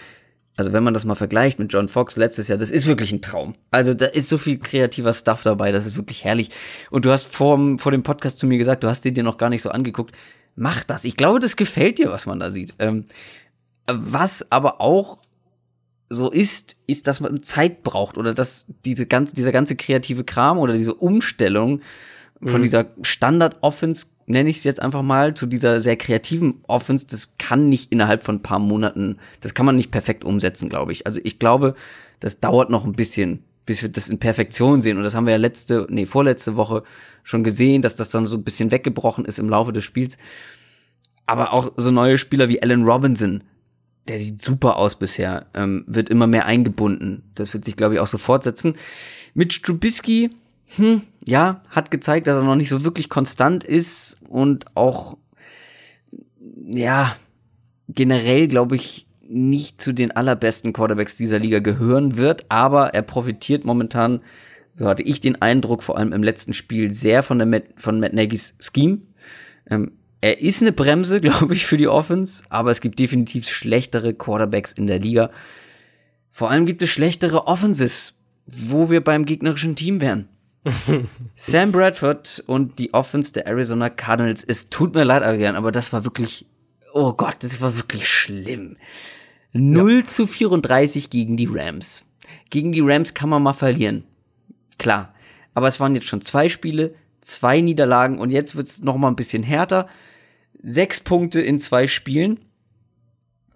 also 0.56 0.74
wenn 0.74 0.84
man 0.84 0.94
das 0.94 1.06
mal 1.06 1.16
vergleicht 1.16 1.60
mit 1.60 1.72
John 1.72 1.90
Fox 1.90 2.16
letztes 2.16 2.48
Jahr, 2.48 2.58
das 2.58 2.72
ist 2.72 2.88
wirklich 2.88 3.12
ein 3.12 3.22
Traum. 3.22 3.54
Also 3.72 3.94
da 3.94 4.06
ist 4.06 4.30
so 4.30 4.38
viel 4.38 4.60
kreativer 4.60 5.14
Stuff 5.14 5.44
dabei, 5.44 5.72
das 5.72 5.86
ist 5.86 5.98
wirklich 5.98 6.24
herrlich. 6.24 6.50
Und 6.92 7.06
du 7.06 7.12
hast 7.12 7.28
vor, 7.28 7.78
vor 7.78 7.92
dem 7.92 8.04
Podcast 8.04 8.40
zu 8.40 8.48
mir 8.48 8.58
gesagt, 8.58 8.84
du 8.84 8.90
hast 8.90 9.04
den 9.04 9.14
dir 9.14 9.24
noch 9.24 9.38
gar 9.38 9.50
nicht 9.50 9.62
so 9.62 9.70
angeguckt. 9.70 10.16
Mach 10.56 10.84
das. 10.84 11.04
Ich 11.06 11.16
glaube, 11.18 11.40
das 11.40 11.56
gefällt 11.56 11.98
dir, 11.98 12.12
was 12.12 12.26
man 12.26 12.40
da 12.40 12.50
sieht. 12.50 12.74
Ähm, 12.80 13.06
was 13.88 14.52
aber 14.52 14.82
auch 14.82 15.20
so 16.10 16.30
ist, 16.30 16.76
ist, 16.88 17.08
dass 17.08 17.20
man 17.20 17.44
Zeit 17.44 17.84
braucht 17.84 18.18
oder 18.18 18.34
dass 18.34 18.66
diese 18.86 19.06
ganze, 19.06 19.36
dieser 19.36 19.52
ganze 19.52 19.76
kreative 19.76 20.24
Kram 20.24 20.58
oder 20.58 20.74
diese 20.74 20.96
Umstellung 20.96 21.82
von 22.44 22.60
mhm. 22.60 22.64
dieser 22.64 22.86
Standard-Offense 23.02 24.08
nenne 24.26 24.50
ich 24.50 24.58
es 24.58 24.64
jetzt 24.64 24.82
einfach 24.82 25.02
mal, 25.02 25.34
zu 25.34 25.46
dieser 25.46 25.82
sehr 25.82 25.98
kreativen 25.98 26.62
Offense, 26.68 27.08
das 27.08 27.36
kann 27.38 27.68
nicht 27.68 27.92
innerhalb 27.92 28.24
von 28.24 28.36
ein 28.36 28.44
paar 28.44 28.60
Monaten, 28.60 29.18
das 29.42 29.54
kann 29.56 29.66
man 29.66 29.76
nicht 29.76 29.92
perfekt 29.92 30.24
umsetzen, 30.24 30.70
glaube 30.70 30.92
ich. 30.92 31.08
Also 31.08 31.20
ich 31.24 31.40
glaube, 31.40 31.76
das 32.20 32.40
dauert 32.40 32.70
noch 32.70 32.86
ein 32.86 32.94
bisschen, 32.94 33.44
bis 33.66 33.82
wir 33.82 33.90
das 33.90 34.08
in 34.08 34.20
Perfektion 34.20 34.82
sehen. 34.82 34.98
Und 34.98 35.04
das 35.04 35.16
haben 35.16 35.26
wir 35.26 35.32
ja 35.32 35.38
letzte, 35.38 35.88
nee, 35.90 36.06
vorletzte 36.06 36.56
Woche 36.56 36.84
schon 37.24 37.44
gesehen, 37.44 37.82
dass 37.82 37.96
das 37.96 38.10
dann 38.10 38.28
so 38.28 38.38
ein 38.38 38.44
bisschen 38.44 38.72
weggebrochen 38.72 39.26
ist 39.26 39.40
im 39.40 39.50
Laufe 39.50 39.74
des 39.74 39.84
Spiels. 39.84 40.18
Aber 41.26 41.54
auch 41.54 41.72
so 41.78 41.92
neue 41.92 42.18
Spieler 42.18 42.50
wie 42.50 42.62
Allen 42.62 42.84
Robinson, 42.84 43.44
der 44.10 44.20
sieht 44.20 44.42
super 44.42 44.78
aus 44.78 44.98
bisher, 44.98 45.46
ähm, 45.54 45.86
wird 45.88 46.10
immer 46.10 46.28
mehr 46.28 46.46
eingebunden. 46.46 47.24
Das 47.36 47.54
wird 47.54 47.64
sich, 47.64 47.76
glaube 47.76 47.94
ich, 47.94 48.00
auch 48.00 48.08
so 48.08 48.18
fortsetzen. 48.18 48.74
Mit 49.34 49.54
Strubisky, 49.54 50.32
hm, 50.76 51.04
ja, 51.26 51.62
hat 51.70 51.92
gezeigt, 51.92 52.28
dass 52.28 52.38
er 52.38 52.44
noch 52.44 52.56
nicht 52.56 52.70
so 52.70 52.84
wirklich 52.84 53.10
konstant 53.10 53.64
ist 53.64 54.18
und 54.28 54.66
auch, 54.76 55.18
ja, 56.66 57.16
generell, 57.88 58.48
glaube 58.48 58.76
ich, 58.76 59.08
nicht 59.22 59.80
zu 59.80 59.94
den 59.94 60.12
allerbesten 60.12 60.74
Quarterbacks 60.74 61.16
dieser 61.16 61.38
Liga 61.38 61.60
gehören 61.60 62.18
wird, 62.18 62.46
aber 62.50 62.96
er 62.96 63.04
profitiert 63.04 63.64
momentan, 63.64 64.22
so 64.76 64.88
hatte 64.88 65.04
ich 65.04 65.22
den 65.22 65.40
Eindruck, 65.42 65.84
vor 65.84 65.98
allem 65.98 66.14
im 66.14 66.24
letzten 66.24 66.54
Spiel, 66.54 66.92
sehr 66.92 67.22
von, 67.22 67.38
der 67.38 67.48
Matt, 67.48 67.66
von 67.78 68.00
Matt 68.00 68.14
Nagy's 68.14 68.56
Scheme. 68.60 69.02
Ähm, 69.70 69.92
er 70.22 70.42
ist 70.42 70.62
eine 70.62 70.72
Bremse, 70.72 71.22
glaube 71.22 71.54
ich, 71.54 71.66
für 71.66 71.78
die 71.78 71.88
Offense, 71.88 72.44
aber 72.50 72.72
es 72.72 72.82
gibt 72.82 73.00
definitiv 73.00 73.48
schlechtere 73.48 74.14
Quarterbacks 74.14 74.74
in 74.74 74.88
der 74.88 75.00
Liga. 75.00 75.32
Vor 76.30 76.50
allem 76.52 76.66
gibt 76.66 76.82
es 76.82 76.90
schlechtere 76.90 77.48
Offenses, 77.48 78.16
wo 78.46 78.90
wir 78.90 79.04
beim 79.04 79.26
gegnerischen 79.26 79.76
Team 79.76 80.02
wären. 80.02 80.30
Sam 81.36 81.72
Bradford 81.72 82.44
und 82.48 82.80
die 82.80 82.94
Offense 82.94 83.34
der 83.34 83.48
Arizona 83.48 83.90
Cardinals. 83.90 84.44
Es 84.44 84.70
tut 84.70 84.94
mir 84.94 85.04
leid, 85.04 85.24
Adrian, 85.24 85.56
aber 85.56 85.72
das 85.72 85.94
war 85.94 86.04
wirklich, 86.04 86.46
oh 86.94 87.14
Gott, 87.14 87.38
das 87.40 87.62
war 87.62 87.78
wirklich 87.78 88.08
schlimm. 88.08 88.78
0 89.54 90.00
ja. 90.00 90.06
zu 90.06 90.28
34 90.28 91.10
gegen 91.10 91.38
die 91.38 91.50
Rams. 91.52 92.06
Gegen 92.50 92.72
die 92.72 92.82
Rams 92.82 93.14
kann 93.14 93.30
man 93.30 93.42
mal 93.42 93.54
verlieren. 93.54 94.04
Klar. 94.78 95.14
Aber 95.54 95.68
es 95.68 95.80
waren 95.80 95.96
jetzt 95.96 96.08
schon 96.08 96.22
zwei 96.22 96.50
Spiele, 96.50 96.94
zwei 97.22 97.62
Niederlagen 97.62 98.20
und 98.20 98.32
jetzt 98.32 98.56
wird's 98.56 98.82
noch 98.82 98.98
mal 98.98 99.08
ein 99.08 99.16
bisschen 99.16 99.44
härter. 99.44 99.88
Sechs 100.62 101.00
Punkte 101.00 101.42
in 101.42 101.60
zwei 101.60 101.88
Spielen. 101.88 102.40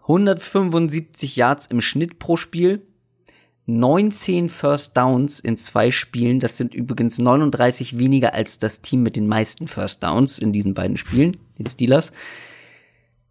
175 0.02 1.36
Yards 1.36 1.66
im 1.68 1.82
Schnitt 1.82 2.20
pro 2.20 2.38
Spiel. 2.38 2.82
19 3.66 4.50
First 4.50 4.98
Downs 4.98 5.40
in 5.40 5.56
zwei 5.56 5.92
Spielen. 5.92 6.40
Das 6.40 6.58
sind 6.58 6.74
übrigens 6.74 7.18
39 7.18 7.98
weniger 7.98 8.34
als 8.34 8.58
das 8.58 8.82
Team 8.82 9.04
mit 9.04 9.16
den 9.16 9.28
meisten 9.28 9.68
First 9.68 10.04
Downs 10.04 10.38
in 10.38 10.52
diesen 10.52 10.74
beiden 10.74 10.98
Spielen, 10.98 11.38
den 11.58 11.68
Steelers. 11.68 12.12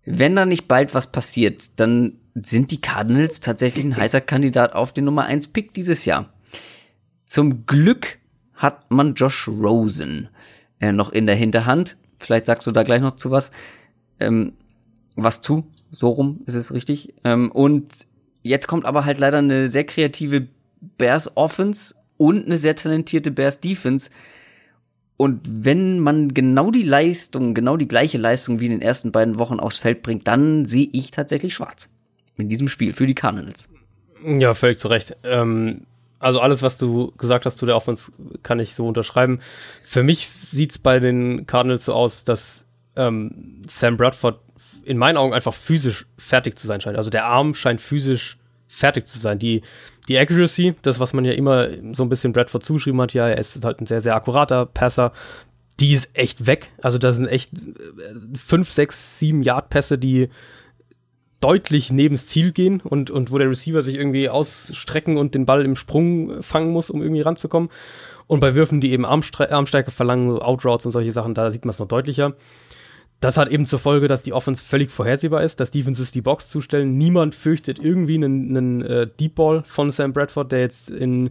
Wenn 0.05 0.35
da 0.35 0.47
nicht 0.47 0.69
bald 0.69 0.95
was 0.95 1.13
passiert, 1.13 1.79
dann 1.79 2.19
sind 2.35 2.71
die 2.71 2.81
Cardinals 2.81 3.41
tatsächlich 3.41 3.85
ein 3.85 3.97
heißer 3.97 4.21
Kandidat 4.21 4.75
auf 4.75 4.93
den 4.93 5.05
Nummer 5.05 5.25
1 5.25 5.49
Pick 5.49 5.75
dieses 5.75 6.07
Jahr. 6.07 6.33
Zum 7.25 7.67
Glück 7.67 8.19
hat 8.55 8.91
man 8.91 9.15
Josh 9.15 9.49
Rosen 9.49 10.29
äh, 10.81 10.93
noch 10.93 11.13
in 11.13 11.27
der 11.27 11.37
Hinterhand. 11.37 11.97
Vielleicht 12.23 12.47
sagst 12.47 12.67
du 12.67 12.73
da 12.73 12.83
gleich 12.83 13.01
noch 13.01 13.17
zu 13.17 13.31
was. 13.31 13.51
Ähm, 14.21 14.55
was 15.17 15.41
zu, 15.41 15.67
so 15.91 16.09
rum 16.09 16.41
ist 16.47 16.55
es 16.55 16.73
richtig. 16.73 17.15
Ähm, 17.25 17.51
und 17.51 18.07
Jetzt 18.43 18.67
kommt 18.67 18.87
aber 18.87 19.05
halt 19.05 19.19
leider 19.19 19.39
eine 19.39 19.69
sehr 19.69 19.85
kreative 19.85 20.49
Bears 20.99 21.37
Offense 21.37 21.95
und 22.17 22.47
eine 22.47 22.59
sehr 22.59 22.75
talentierte 22.75 23.31
Bears 23.31 23.61
Defense. 23.61 24.11
Und 25.17 25.41
wenn 25.45 26.01
man 26.01 26.35
genau 26.35 26.73
die 26.73 26.83
Leistung, 26.83 27.55
genau 27.55 27.77
die 27.77 27.87
gleiche 27.87 28.19
Leistung 28.19 28.59
wie 28.59 28.67
in 28.67 28.73
den 28.73 28.83
ersten 28.83 29.13
beiden 29.13 29.39
Wochen 29.39 29.61
aufs 29.61 29.77
Feld 29.77 30.03
bringt, 30.03 30.27
dann 30.27 30.65
sehe 30.65 30.89
ich 30.93 31.13
tatsächlich 31.13 31.55
schwarz. 31.55 31.89
In 32.37 32.49
diesem 32.49 32.67
Spiel 32.67 32.95
für 32.95 33.07
die 33.07 33.15
Cardinals. 33.15 33.69
Ja, 34.25 34.55
völlig 34.55 34.79
zu 34.79 34.89
Recht. 34.89 35.17
Ähm, 35.23 35.87
also 36.23 36.41
alles, 36.41 36.63
was 36.63 36.79
du 36.79 37.13
gesagt 37.19 37.47
hast 37.47 37.59
zu 37.59 37.67
der 37.67 37.77
Offense, 37.77 38.13
kann 38.43 38.61
ich 38.61 38.75
so 38.75 38.87
unterschreiben. 38.87 39.41
Für 39.83 40.03
mich 40.03 40.29
sieht 40.29 40.71
es 40.71 40.79
bei 40.79 41.01
den 41.01 41.47
Cardinals 41.47 41.87
so 41.87 41.93
aus, 41.93 42.25
dass 42.25 42.65
ähm, 42.95 43.63
Sam 43.67 43.97
Bradford 43.97 44.39
in 44.85 44.99
meinen 44.99 45.17
Augen 45.17 45.35
einfach 45.35 45.53
physisch 45.53 46.07
fertig 46.17 46.57
zu 46.59 46.67
sein 46.67 46.81
scheint. 46.81 46.97
Also 46.97 47.11
der 47.11 47.25
Arm 47.25 47.55
scheint 47.55 47.81
physisch 47.81 48.39
fertig 48.69 49.07
zu 49.07 49.19
sein. 49.19 49.39
Die, 49.39 49.63
die 50.09 50.17
Accuracy, 50.17 50.77
das, 50.83 51.01
was 51.01 51.13
man 51.13 51.25
ja 51.25 51.33
immer 51.33 51.69
so 51.93 52.05
ein 52.05 52.09
bisschen 52.09 52.33
Bradford 52.33 52.65
zuschrieben 52.65 53.01
hat, 53.01 53.15
ja, 53.15 53.29
er 53.29 53.39
ist 53.39 53.65
halt 53.65 53.81
ein 53.81 53.87
sehr, 53.87 54.01
sehr 54.01 54.15
akkurater 54.15 54.67
Passer, 54.67 55.13
die 55.81 55.93
ist 55.93 56.11
echt 56.15 56.47
weg. 56.47 56.69
Also 56.81 56.99
da 56.99 57.13
sind 57.13 57.27
echt 57.27 57.51
5, 58.35 58.71
6, 58.71 59.19
7 59.19 59.43
Yard-Pässe, 59.43 59.99
die 59.99 60.29
deutlich 61.43 61.93
nebens 61.93 62.29
Ziel 62.29 62.53
gehen 62.53 62.81
und, 62.81 63.11
und 63.11 63.31
wo 63.31 63.39
der 63.39 63.51
Receiver 63.51 63.83
sich 63.83 63.97
irgendwie 63.97 64.29
ausstrecken 64.29 65.19
und 65.19 65.35
den 65.35 65.45
Ball 65.45 65.65
im 65.65 65.77
Sprung 65.77 66.43
fangen 66.43 66.71
muss, 66.71 66.89
um 66.89 67.03
irgendwie 67.03 67.23
ranzukommen. 67.23 67.69
Und 68.27 68.41
bei 68.41 68.55
Würfen, 68.55 68.81
die 68.81 68.93
eben 68.93 69.05
Armstärke 69.05 69.91
verlangen, 69.91 70.39
Outroutes 70.39 70.87
und 70.87 70.93
solche 70.93 71.13
Sachen, 71.13 71.35
da 71.35 71.51
sieht 71.51 71.65
man 71.65 71.71
es 71.71 71.79
noch 71.79 71.89
deutlicher. 71.89 72.35
Das 73.21 73.37
hat 73.37 73.49
eben 73.51 73.67
zur 73.67 73.79
Folge, 73.79 74.09
dass 74.09 74.23
die 74.23 74.33
Offense 74.33 74.65
völlig 74.65 74.91
vorhersehbar 74.91 75.43
ist, 75.43 75.61
dass 75.61 75.71
Defenses 75.71 76.13
die 76.13 76.23
Box 76.23 76.49
zustellen. 76.49 76.97
Niemand 76.97 77.35
fürchtet 77.35 77.79
irgendwie 77.79 78.17
einen, 78.17 78.57
einen 78.57 78.83
äh, 78.83 79.07
Deep 79.07 79.37
Ball 79.37 79.63
von 79.65 79.91
Sam 79.91 80.13
Bradford, 80.13 80.51
der 80.51 80.61
jetzt 80.61 80.91
in, 80.91 81.31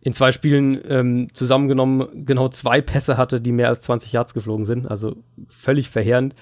in 0.00 0.12
zwei 0.12 0.32
Spielen 0.32 0.80
ähm, 0.88 1.28
zusammengenommen 1.34 2.24
genau 2.24 2.48
zwei 2.48 2.80
Pässe 2.80 3.16
hatte, 3.18 3.40
die 3.40 3.52
mehr 3.52 3.68
als 3.68 3.82
20 3.82 4.12
Yards 4.12 4.32
geflogen 4.32 4.64
sind. 4.64 4.90
Also 4.90 5.16
völlig 5.48 5.90
verheerend. 5.90 6.34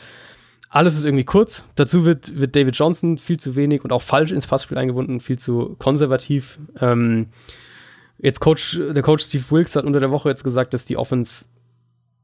Alles 0.75 0.97
ist 0.97 1.05
irgendwie 1.05 1.23
kurz. 1.23 1.65
Dazu 1.77 2.05
wird, 2.05 2.37
wird 2.37 2.57
David 2.57 2.77
Johnson 2.77 3.17
viel 3.17 3.39
zu 3.39 3.55
wenig 3.55 3.85
und 3.85 3.93
auch 3.93 4.03
falsch 4.03 4.33
ins 4.33 4.49
Passspiel 4.49 4.77
eingebunden, 4.77 5.21
viel 5.21 5.39
zu 5.39 5.77
konservativ. 5.79 6.59
Ähm, 6.81 7.29
jetzt 8.19 8.41
Coach, 8.41 8.81
der 8.91 9.03
Coach 9.05 9.23
Steve 9.23 9.45
Wilkes 9.51 9.77
hat 9.77 9.85
unter 9.85 10.01
der 10.01 10.11
Woche 10.11 10.31
jetzt 10.31 10.43
gesagt, 10.43 10.75
dass 10.75 10.85
die 10.85 10.97
Offense 10.97 11.45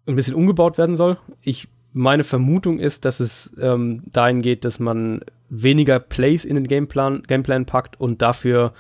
ein 0.09 0.17
bisschen 0.17 0.35
umgebaut 0.35 0.79
werden 0.79 0.97
soll. 0.97 1.17
Ich 1.43 1.69
meine 1.93 2.25
Vermutung 2.25 2.81
ist, 2.81 3.05
dass 3.05 3.21
es 3.21 3.53
ähm, 3.61 4.03
dahin 4.07 4.43
geht, 4.43 4.65
dass 4.65 4.81
man 4.81 5.21
weniger 5.49 6.01
Plays 6.01 6.45
in 6.45 6.57
den 6.57 6.67
Gameplan, 6.67 7.23
Gameplan 7.23 7.67
packt 7.67 8.01
und 8.01 8.21
dafür 8.21 8.73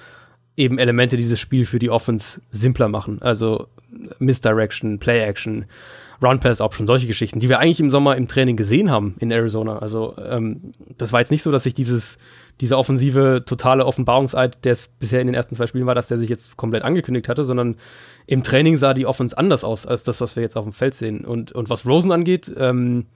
eben 0.56 0.78
Elemente 0.78 1.16
dieses 1.16 1.38
Spiel 1.38 1.64
für 1.64 1.78
die 1.78 1.90
Offense 1.90 2.40
simpler 2.51 2.88
machen. 2.88 3.22
Also 3.22 3.68
Misdirection, 4.18 4.98
Play 4.98 5.20
Action, 5.22 5.66
Run 6.22 6.38
Pass 6.38 6.60
Option, 6.60 6.86
solche 6.86 7.06
Geschichten, 7.06 7.40
die 7.40 7.48
wir 7.48 7.58
eigentlich 7.58 7.80
im 7.80 7.90
Sommer 7.90 8.16
im 8.16 8.28
Training 8.28 8.56
gesehen 8.56 8.90
haben 8.90 9.16
in 9.20 9.30
Arizona. 9.30 9.78
Also 9.78 10.14
ähm, 10.18 10.72
das 10.98 11.12
war 11.12 11.20
jetzt 11.20 11.30
nicht 11.30 11.42
so, 11.42 11.50
dass 11.50 11.62
sich 11.62 11.74
dieses 11.74 12.18
dieser 12.60 12.78
offensive 12.78 13.42
totale 13.46 13.86
Offenbarungseid, 13.86 14.64
der 14.64 14.72
es 14.72 14.88
bisher 14.88 15.20
in 15.20 15.26
den 15.26 15.34
ersten 15.34 15.54
zwei 15.54 15.66
Spielen 15.66 15.86
war, 15.86 15.94
dass 15.94 16.08
der 16.08 16.18
sich 16.18 16.28
jetzt 16.28 16.58
komplett 16.58 16.84
angekündigt 16.84 17.28
hatte, 17.28 17.44
sondern 17.44 17.76
im 18.26 18.44
Training 18.44 18.76
sah 18.76 18.92
die 18.92 19.06
Offense 19.06 19.36
anders 19.36 19.64
aus 19.64 19.86
als 19.86 20.02
das, 20.02 20.20
was 20.20 20.36
wir 20.36 20.42
jetzt 20.42 20.56
auf 20.56 20.64
dem 20.64 20.74
Feld 20.74 20.94
sehen. 20.94 21.24
Und, 21.24 21.52
und 21.52 21.70
was 21.70 21.86
Rosen 21.86 22.12
angeht, 22.12 22.52
ähm, 22.58 23.06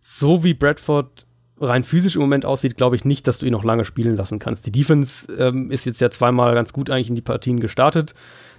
so 0.00 0.42
wie 0.42 0.54
Bradford 0.54 1.24
rein 1.60 1.84
physisch 1.84 2.16
im 2.16 2.22
Moment 2.22 2.44
aussieht, 2.44 2.76
glaube 2.76 2.96
ich 2.96 3.04
nicht, 3.04 3.26
dass 3.28 3.38
du 3.38 3.46
ihn 3.46 3.52
noch 3.52 3.64
lange 3.64 3.84
spielen 3.84 4.16
lassen 4.16 4.38
kannst. 4.38 4.66
Die 4.66 4.72
Defense 4.72 5.32
ähm, 5.32 5.70
ist 5.70 5.86
jetzt 5.86 6.00
ja 6.00 6.10
zweimal 6.10 6.54
ganz 6.54 6.72
gut 6.72 6.90
eigentlich 6.90 7.10
in 7.10 7.16
die 7.16 7.22
Partien 7.22 7.60
gestartet 7.60 8.14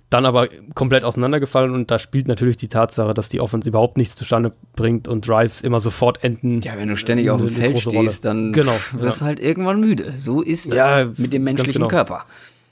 dann 0.09 0.25
aber 0.25 0.49
komplett 0.73 1.03
auseinandergefallen 1.03 1.73
und 1.73 1.91
da 1.91 1.99
spielt 1.99 2.27
natürlich 2.27 2.57
die 2.57 2.67
Tatsache, 2.67 3.13
dass 3.13 3.29
die 3.29 3.39
Offense 3.39 3.69
überhaupt 3.69 3.97
nichts 3.97 4.15
zustande 4.15 4.51
bringt 4.75 5.07
und 5.07 5.27
Drives 5.27 5.61
immer 5.61 5.79
sofort 5.79 6.23
enden. 6.23 6.61
Ja, 6.61 6.77
wenn 6.77 6.87
du 6.87 6.97
ständig 6.97 7.29
auf 7.29 7.39
dem 7.39 7.49
Feld 7.49 7.79
stehst, 7.79 8.25
dann 8.25 8.51
genau, 8.51 8.73
wirst 8.93 9.21
du 9.21 9.25
ja. 9.25 9.27
halt 9.27 9.39
irgendwann 9.39 9.79
müde. 9.79 10.13
So 10.17 10.41
ist 10.41 10.71
das 10.71 10.77
Ja, 10.77 11.09
mit 11.17 11.31
dem 11.31 11.43
menschlichen 11.43 11.73
genau. 11.73 11.87
Körper. 11.87 12.25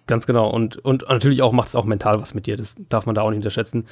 Ganz 0.07 0.25
genau. 0.25 0.49
Und, 0.49 0.77
und 0.77 1.05
natürlich 1.09 1.41
auch 1.41 1.51
macht 1.51 1.69
es 1.69 1.75
auch 1.75 1.85
mental 1.85 2.19
was 2.21 2.33
mit 2.33 2.47
dir. 2.47 2.57
Das 2.57 2.75
darf 2.89 3.05
man 3.05 3.13
da 3.13 3.21
auch 3.21 3.29
nicht 3.29 3.37
unterschätzen. 3.37 3.85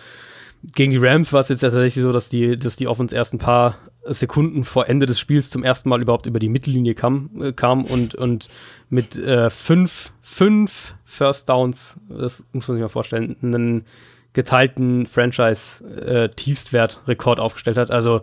Gegen 0.74 0.92
die 0.92 0.98
Rams 0.98 1.34
war 1.34 1.42
es 1.42 1.50
jetzt 1.50 1.60
tatsächlich 1.60 2.04
so, 2.04 2.12
dass 2.12 2.30
die, 2.30 2.58
dass 2.58 2.76
die 2.76 2.88
Offense 2.88 3.16
erst 3.16 3.34
ein 3.34 3.40
paar 3.40 3.78
Sekunden 4.06 4.64
vor 4.64 4.88
Ende 4.88 5.06
des 5.06 5.20
Spiels 5.20 5.50
zum 5.50 5.64
ersten 5.64 5.90
Mal 5.90 6.02
überhaupt 6.02 6.28
über 6.28 6.40
die 6.40 6.50
Mittellinie 6.50 6.96
kam, 6.96 7.30
äh, 7.42 7.54
kam 7.54 7.84
und, 7.84 8.16
und 8.16 8.48
mit 8.90 9.18
äh, 9.18 9.50
fünf, 9.50 10.12
fünf 10.22 10.94
First 11.06 11.50
Downs, 11.50 11.96
das 12.10 12.44
muss 12.54 12.68
man 12.68 12.78
sich 12.78 12.82
mal 12.82 12.90
vorstellen, 12.90 13.36
einen 13.42 13.86
geteilten 14.34 15.08
Franchise-Tiefstwert-Rekord 15.08 17.40
aufgestellt 17.40 17.78
hat. 17.78 17.90
Also 17.90 18.22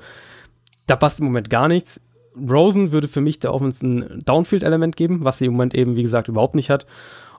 da 0.86 0.97
passt 0.97 1.20
im 1.20 1.27
Moment 1.27 1.51
gar 1.51 1.69
nichts. 1.69 2.01
Rosen 2.36 2.93
würde 2.93 3.09
für 3.09 3.20
mich 3.20 3.40
der 3.40 3.52
Offense 3.52 3.86
ein 3.86 4.23
Downfield-Element 4.24 4.97
geben, 4.97 5.24
was 5.24 5.39
sie 5.39 5.47
im 5.47 5.52
Moment 5.52 5.74
eben, 5.74 5.97
wie 5.97 6.02
gesagt, 6.02 6.28
überhaupt 6.28 6.55
nicht 6.55 6.70
hat. 6.70 6.86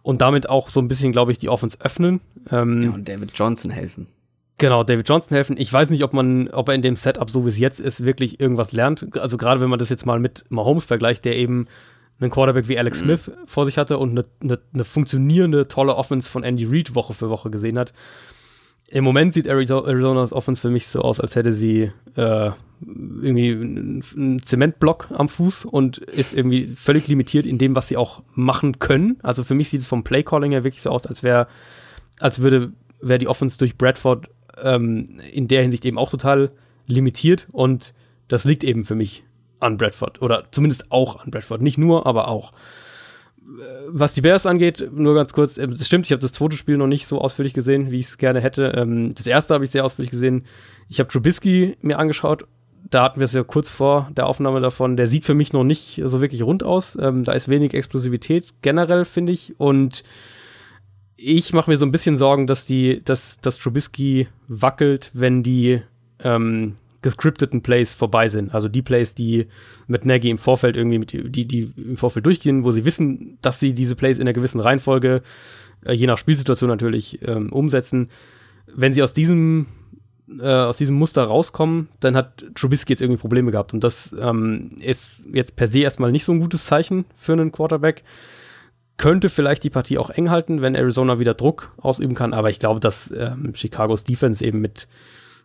Und 0.02 0.22
damit 0.22 0.50
auch 0.50 0.70
so 0.70 0.82
ein 0.82 0.88
bisschen, 0.88 1.12
glaube 1.12 1.32
ich, 1.32 1.38
die 1.38 1.50
Offense 1.50 1.78
öffnen. 1.80 2.20
Ähm, 2.52 2.82
Ja, 2.82 2.92
und 2.92 3.08
David 3.08 3.32
Johnson 3.34 3.72
helfen. 3.72 4.08
Genau, 4.60 4.84
David 4.84 5.10
Johnson 5.10 5.36
helfen. 5.36 5.56
Ich 5.58 5.74
weiß 5.74 5.90
nicht, 5.90 6.04
ob 6.04 6.14
man, 6.14 6.48
ob 6.50 6.70
er 6.70 6.76
in 6.76 6.82
dem 6.82 6.96
Setup, 6.96 7.30
so 7.30 7.44
wie 7.46 7.50
es 7.50 7.58
jetzt 7.58 7.80
ist, 7.80 8.06
wirklich 8.06 8.40
irgendwas 8.40 8.72
lernt. 8.72 9.18
Also 9.18 9.38
gerade 9.38 9.60
wenn 9.62 9.70
man 9.70 9.80
das 9.80 9.90
jetzt 9.90 10.06
mal 10.06 10.20
mit 10.20 10.46
Mahomes 10.50 10.86
vergleicht, 10.86 11.26
der 11.26 11.36
eben 11.36 11.68
einen 12.20 12.30
Quarterback 12.30 12.68
wie 12.68 12.78
Alex 12.78 13.00
Smith 13.00 13.32
vor 13.48 13.66
sich 13.66 13.78
hatte 13.78 13.98
und 13.98 14.12
eine, 14.12 14.26
eine, 14.42 14.60
eine 14.74 14.84
funktionierende, 14.84 15.68
tolle 15.68 15.96
Offense 15.96 16.30
von 16.30 16.44
Andy 16.44 16.66
Reid 16.66 16.94
Woche 16.96 17.14
für 17.14 17.30
Woche 17.30 17.50
gesehen 17.50 17.78
hat. 17.80 17.94
Im 18.88 19.04
Moment 19.04 19.34
sieht 19.34 19.50
Arizo- 19.50 19.86
Arizonas 19.88 20.32
Offense 20.32 20.62
für 20.62 20.70
mich 20.70 20.88
so 20.88 21.02
aus, 21.02 21.20
als 21.20 21.36
hätte 21.36 21.52
sie 21.52 21.92
äh, 22.16 22.52
irgendwie 22.80 23.52
einen 23.54 24.04
einen 24.16 24.44
Zementblock 24.44 25.10
am 25.12 25.30
Fuß 25.30 25.66
und 25.66 25.98
ist 25.98 26.34
irgendwie 26.36 26.68
völlig 26.76 27.08
limitiert 27.08 27.48
in 27.48 27.58
dem, 27.58 27.76
was 27.76 27.88
sie 27.88 27.98
auch 27.98 28.22
machen 28.36 28.78
können. 28.78 29.18
Also 29.24 29.44
für 29.44 29.56
mich 29.56 29.70
sieht 29.70 29.82
es 29.82 29.88
vom 29.88 30.04
Playcalling 30.04 30.52
her 30.52 30.64
wirklich 30.64 30.84
so 30.84 30.92
aus, 30.92 31.08
als 31.08 31.24
wäre, 31.24 31.48
als 32.20 32.42
würde, 32.42 32.72
wäre 33.02 33.20
die 33.20 33.28
Offense 33.28 33.58
durch 33.58 33.78
Bradford 33.78 34.28
ähm, 34.64 35.20
in 35.32 35.48
der 35.48 35.62
Hinsicht 35.62 35.86
eben 35.86 35.98
auch 35.98 36.10
total 36.10 36.52
limitiert 36.88 37.48
und 37.52 37.94
das 38.28 38.46
liegt 38.46 38.64
eben 38.64 38.86
für 38.86 38.96
mich 38.96 39.24
an 39.60 39.78
Bradford 39.78 40.22
oder 40.22 40.46
zumindest 40.52 40.92
auch 40.92 41.24
an 41.24 41.32
Bradford. 41.32 41.62
Nicht 41.62 41.78
nur, 41.78 42.06
aber 42.06 42.28
auch. 42.28 42.52
Äh, 43.42 43.44
Was 43.88 44.14
die 44.14 44.22
Bears 44.22 44.46
angeht, 44.46 44.90
nur 44.94 45.16
ganz 45.16 45.34
kurz, 45.34 45.58
äh, 45.58 45.68
das 45.68 45.86
stimmt, 45.86 46.06
ich 46.06 46.12
habe 46.12 46.22
das 46.22 46.34
zweite 46.34 46.58
Spiel 46.58 46.78
noch 46.78 46.88
nicht 46.88 47.08
so 47.08 47.20
ausführlich 47.20 47.54
gesehen, 47.54 47.92
wie 47.92 48.00
ich 48.00 48.08
es 48.08 48.18
gerne 48.18 48.42
hätte. 48.42 48.74
Ähm, 48.76 49.14
Das 49.16 49.28
erste 49.28 49.54
habe 49.54 49.64
ich 49.64 49.72
sehr 49.72 49.86
ausführlich 49.86 50.12
gesehen. 50.12 50.46
Ich 50.90 51.00
habe 51.00 51.10
Trubisky 51.10 51.78
mir 51.82 52.00
angeschaut. 52.00 52.46
Da 52.90 53.04
hatten 53.04 53.20
wir 53.20 53.26
es 53.26 53.34
ja 53.34 53.44
kurz 53.44 53.70
vor 53.70 54.12
der 54.16 54.28
Aufnahme 54.28 54.60
davon. 54.60 54.98
Der 54.98 55.08
sieht 55.08 55.26
für 55.26 55.34
mich 55.34 55.54
noch 55.54 55.64
nicht 55.64 56.02
so 56.04 56.20
wirklich 56.22 56.44
rund 56.44 56.64
aus. 56.64 56.98
Ähm, 57.00 57.24
da 57.24 57.32
ist 57.32 57.48
wenig 57.48 57.74
Explosivität 57.74 58.54
generell, 58.62 59.06
finde 59.06 59.32
ich. 59.32 59.54
Und 59.58 60.04
ich 61.26 61.54
mache 61.54 61.72
mir 61.72 61.78
so 61.78 61.86
ein 61.86 61.92
bisschen 61.92 62.18
Sorgen, 62.18 62.48
dass 62.48 62.66
die, 62.66 63.02
dass, 63.04 63.40
dass 63.40 63.58
Trubisky 63.58 64.28
wackelt, 64.48 65.10
wenn 65.14 65.42
die 65.42 65.82
ähm, 66.20 66.76
gescripteten 67.02 67.62
Plays 67.62 67.94
vorbei 67.94 68.28
sind. 68.28 68.54
Also 68.54 68.68
die 68.68 68.82
Plays, 68.82 69.16
die 69.16 69.48
mit 69.88 70.06
Nagy 70.06 70.30
im 70.30 70.38
Vorfeld 70.38 70.76
irgendwie, 70.76 71.00
mit, 71.00 71.14
die, 71.14 71.46
die 71.46 71.72
im 71.78 71.98
Vorfeld 71.98 72.26
durchgehen, 72.26 72.66
wo 72.66 72.72
sie 72.72 72.84
wissen, 72.84 73.38
dass 73.42 73.60
sie 73.60 73.74
diese 73.74 73.96
Plays 73.96 74.18
in 74.18 74.24
einer 74.24 74.34
gewissen 74.34 74.60
Reihenfolge, 74.60 75.22
äh, 75.86 75.94
je 75.94 76.08
nach 76.08 76.18
Spielsituation 76.18 76.70
natürlich, 76.70 77.20
ähm, 77.26 77.52
umsetzen. 77.54 78.10
Wenn 78.76 78.94
sie 78.94 79.04
aus 79.04 79.14
diesem, 79.14 79.68
äh, 80.40 80.48
aus 80.48 80.78
diesem 80.78 80.96
Muster 80.96 81.24
rauskommen, 81.24 81.88
dann 82.02 82.18
hat 82.18 82.46
Trubisky 82.56 82.92
jetzt 82.92 83.02
irgendwie 83.02 83.22
Probleme 83.22 83.52
gehabt. 83.52 83.74
Und 83.74 83.84
das 83.84 84.14
ähm, 84.20 84.72
ist 84.82 85.24
jetzt 85.32 85.56
per 85.56 85.70
se 85.70 85.80
erstmal 85.80 86.12
nicht 86.12 86.26
so 86.26 86.34
ein 86.34 86.42
gutes 86.42 86.66
Zeichen 86.66 87.06
für 87.16 87.32
einen 87.32 87.54
Quarterback 87.54 88.04
könnte 88.98 89.30
vielleicht 89.30 89.64
die 89.64 89.70
Partie 89.70 89.98
auch 89.98 90.10
eng 90.10 90.30
halten, 90.30 90.62
wenn 90.62 90.76
Arizona 90.76 91.20
wieder 91.20 91.34
Druck 91.34 91.72
ausüben 91.78 92.16
kann. 92.16 92.34
Aber 92.34 92.50
ich 92.50 92.60
glaube, 92.60 92.80
dass 92.80 93.12
ähm, 93.12 93.54
Chicagos 93.54 94.04
Defense 94.04 94.44
eben 94.44 94.62
mit 94.62 94.88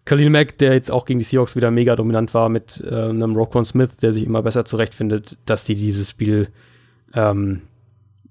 Khalil 0.04 0.30
Mack, 0.30 0.58
der 0.58 0.72
jetzt 0.72 0.90
auch 0.90 1.04
gegen 1.04 1.18
die 1.18 1.24
Seahawks 1.24 1.56
wieder 1.56 1.70
mega 1.70 1.96
dominant 1.96 2.32
war, 2.34 2.48
mit 2.48 2.82
äh, 2.84 2.94
einem 2.94 3.36
Roquan 3.36 3.64
Smith, 3.64 3.96
der 4.00 4.12
sich 4.12 4.24
immer 4.24 4.42
besser 4.42 4.64
zurechtfindet, 4.64 5.36
dass 5.44 5.64
die 5.64 5.74
dieses 5.74 6.10
Spiel 6.10 6.48
ähm, 7.14 7.62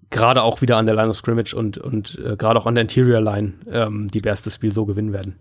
gerade 0.10 0.44
auch 0.44 0.61
wieder 0.61 0.77
an 0.77 0.85
der 0.85 0.95
Line 0.95 1.10
of 1.10 1.18
Scrimmage 1.18 1.53
und, 1.53 1.77
und 1.77 2.19
äh, 2.23 2.35
gerade 2.38 2.60
auch 2.60 2.65
an 2.65 2.76
der 2.76 2.84
Interior 2.84 3.22
Line 3.22 3.53
ähm, 3.69 4.10
die 4.10 4.22
das 4.22 4.53
Spiel 4.53 4.72
so 4.72 4.85
gewinnen 4.85 5.14
werden. 5.14 5.35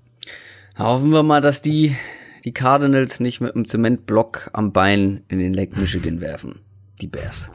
Hoffen 0.79 1.11
wir 1.11 1.23
mal, 1.23 1.41
dass 1.41 1.63
die, 1.63 1.97
die 2.45 2.53
Cardinals 2.53 3.21
nicht 3.21 3.41
mit 3.41 3.55
einem 3.55 3.67
Zementblock 3.67 4.51
am 4.53 4.73
Bein 4.73 5.23
in 5.29 5.39
den 5.39 5.55
Lake 5.55 5.79
Michigan 5.79 6.21
werfen. 6.21 6.61
Die 7.01 7.07
Bears. 7.07 7.51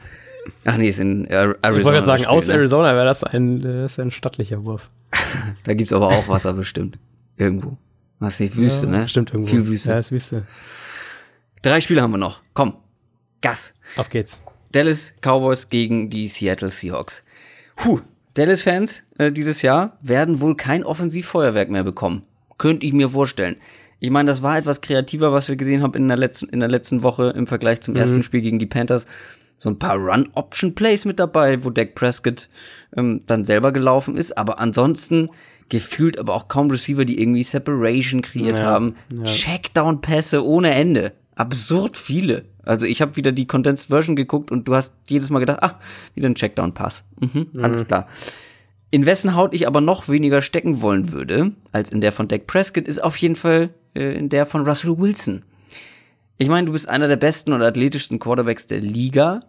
Ach 0.64 0.76
nee, 0.76 0.88
ist 0.88 1.00
in 1.00 1.26
Ar- 1.30 1.56
Arizona. 1.62 1.78
ich 1.78 1.84
wollte 1.84 1.90
gerade 1.92 2.06
sagen, 2.06 2.22
Spiel, 2.22 2.32
aus 2.36 2.46
ne? 2.46 2.54
Arizona 2.54 2.94
wäre 2.94 3.04
das 3.04 3.24
ein, 3.24 3.60
äh, 3.60 3.82
das 3.82 3.98
wär 3.98 4.04
ein 4.06 4.10
stattlicher 4.10 4.64
Wurf. 4.64 4.90
Da 5.64 5.74
gibt's 5.74 5.92
aber 5.92 6.08
auch 6.08 6.28
Wasser 6.28 6.52
bestimmt. 6.52 6.98
Irgendwo. 7.36 7.76
Was 8.18 8.38
nicht, 8.40 8.56
Wüste, 8.56 8.86
ja, 8.86 8.92
ne? 8.92 9.08
Stimmt 9.08 9.30
irgendwo. 9.32 9.50
Viel 9.50 9.66
Wüste. 9.66 9.90
Ja, 9.90 9.98
ist 9.98 10.10
Wüste. 10.12 10.46
Drei 11.62 11.80
Spiele 11.80 12.02
haben 12.02 12.12
wir 12.12 12.18
noch. 12.18 12.40
Komm. 12.54 12.74
Gas. 13.40 13.74
Auf 13.96 14.08
geht's. 14.08 14.40
Dallas 14.72 15.12
Cowboys 15.20 15.68
gegen 15.68 16.08
die 16.10 16.28
Seattle 16.28 16.70
Seahawks. 16.70 17.24
Puh, 17.76 18.00
Dallas-Fans 18.34 19.02
äh, 19.18 19.30
dieses 19.32 19.62
Jahr 19.62 19.98
werden 20.02 20.40
wohl 20.40 20.56
kein 20.56 20.84
Offensivfeuerwerk 20.84 21.68
mehr 21.68 21.84
bekommen. 21.84 22.22
Könnte 22.58 22.86
ich 22.86 22.92
mir 22.92 23.10
vorstellen. 23.10 23.56
Ich 24.00 24.10
meine, 24.10 24.28
das 24.28 24.42
war 24.42 24.56
etwas 24.58 24.80
kreativer, 24.80 25.32
was 25.32 25.48
wir 25.48 25.56
gesehen 25.56 25.82
haben 25.82 25.94
in 25.94 26.08
der 26.08 26.16
letzten, 26.16 26.48
in 26.48 26.60
der 26.60 26.68
letzten 26.68 27.02
Woche 27.02 27.28
im 27.36 27.46
Vergleich 27.46 27.80
zum 27.82 27.94
ersten 27.96 28.22
Spiel 28.22 28.40
gegen 28.40 28.58
die 28.58 28.66
Panthers. 28.66 29.06
So 29.62 29.70
ein 29.70 29.78
paar 29.78 29.94
Run-Option-Plays 29.96 31.04
mit 31.04 31.20
dabei, 31.20 31.62
wo 31.62 31.70
Dak 31.70 31.94
Prescott 31.94 32.48
ähm, 32.96 33.22
dann 33.26 33.44
selber 33.44 33.70
gelaufen 33.70 34.16
ist. 34.16 34.36
Aber 34.36 34.58
ansonsten 34.58 35.30
gefühlt 35.68 36.18
aber 36.18 36.34
auch 36.34 36.48
kaum 36.48 36.68
Receiver, 36.68 37.04
die 37.04 37.20
irgendwie 37.22 37.44
Separation 37.44 38.22
kreiert 38.22 38.58
Ja, 38.58 38.64
haben. 38.64 38.96
ja. 39.08 39.22
Checkdown-Pässe 39.22 40.44
ohne 40.44 40.74
Ende. 40.74 41.12
Absurd 41.36 41.96
viele. 41.96 42.44
Also 42.64 42.86
ich 42.86 43.00
habe 43.00 43.14
wieder 43.14 43.30
die 43.30 43.46
Condensed 43.46 43.86
Version 43.86 44.16
geguckt 44.16 44.50
und 44.50 44.66
du 44.66 44.74
hast 44.74 44.96
jedes 45.06 45.30
Mal 45.30 45.38
gedacht, 45.38 45.62
ah, 45.62 45.78
wieder 46.16 46.28
ein 46.28 46.34
Checkdown-Pass. 46.34 47.04
Mhm, 47.20 47.46
alles 47.62 47.86
klar. 47.86 48.08
In 48.90 49.06
wessen 49.06 49.36
Haut 49.36 49.54
ich 49.54 49.68
aber 49.68 49.80
noch 49.80 50.08
weniger 50.08 50.42
stecken 50.42 50.82
wollen 50.82 51.12
würde, 51.12 51.52
als 51.70 51.90
in 51.92 52.00
der 52.00 52.10
von 52.10 52.26
Dak 52.26 52.48
Prescott, 52.48 52.88
ist 52.88 52.98
auf 53.02 53.16
jeden 53.16 53.36
Fall 53.36 53.70
äh, 53.94 54.12
in 54.18 54.28
der 54.28 54.44
von 54.44 54.66
Russell 54.66 54.98
Wilson. 54.98 55.44
Ich 56.36 56.48
meine, 56.48 56.66
du 56.66 56.72
bist 56.72 56.88
einer 56.88 57.06
der 57.06 57.16
besten 57.16 57.52
und 57.52 57.62
athletischsten 57.62 58.18
Quarterbacks 58.18 58.66
der 58.66 58.80
Liga 58.80 59.44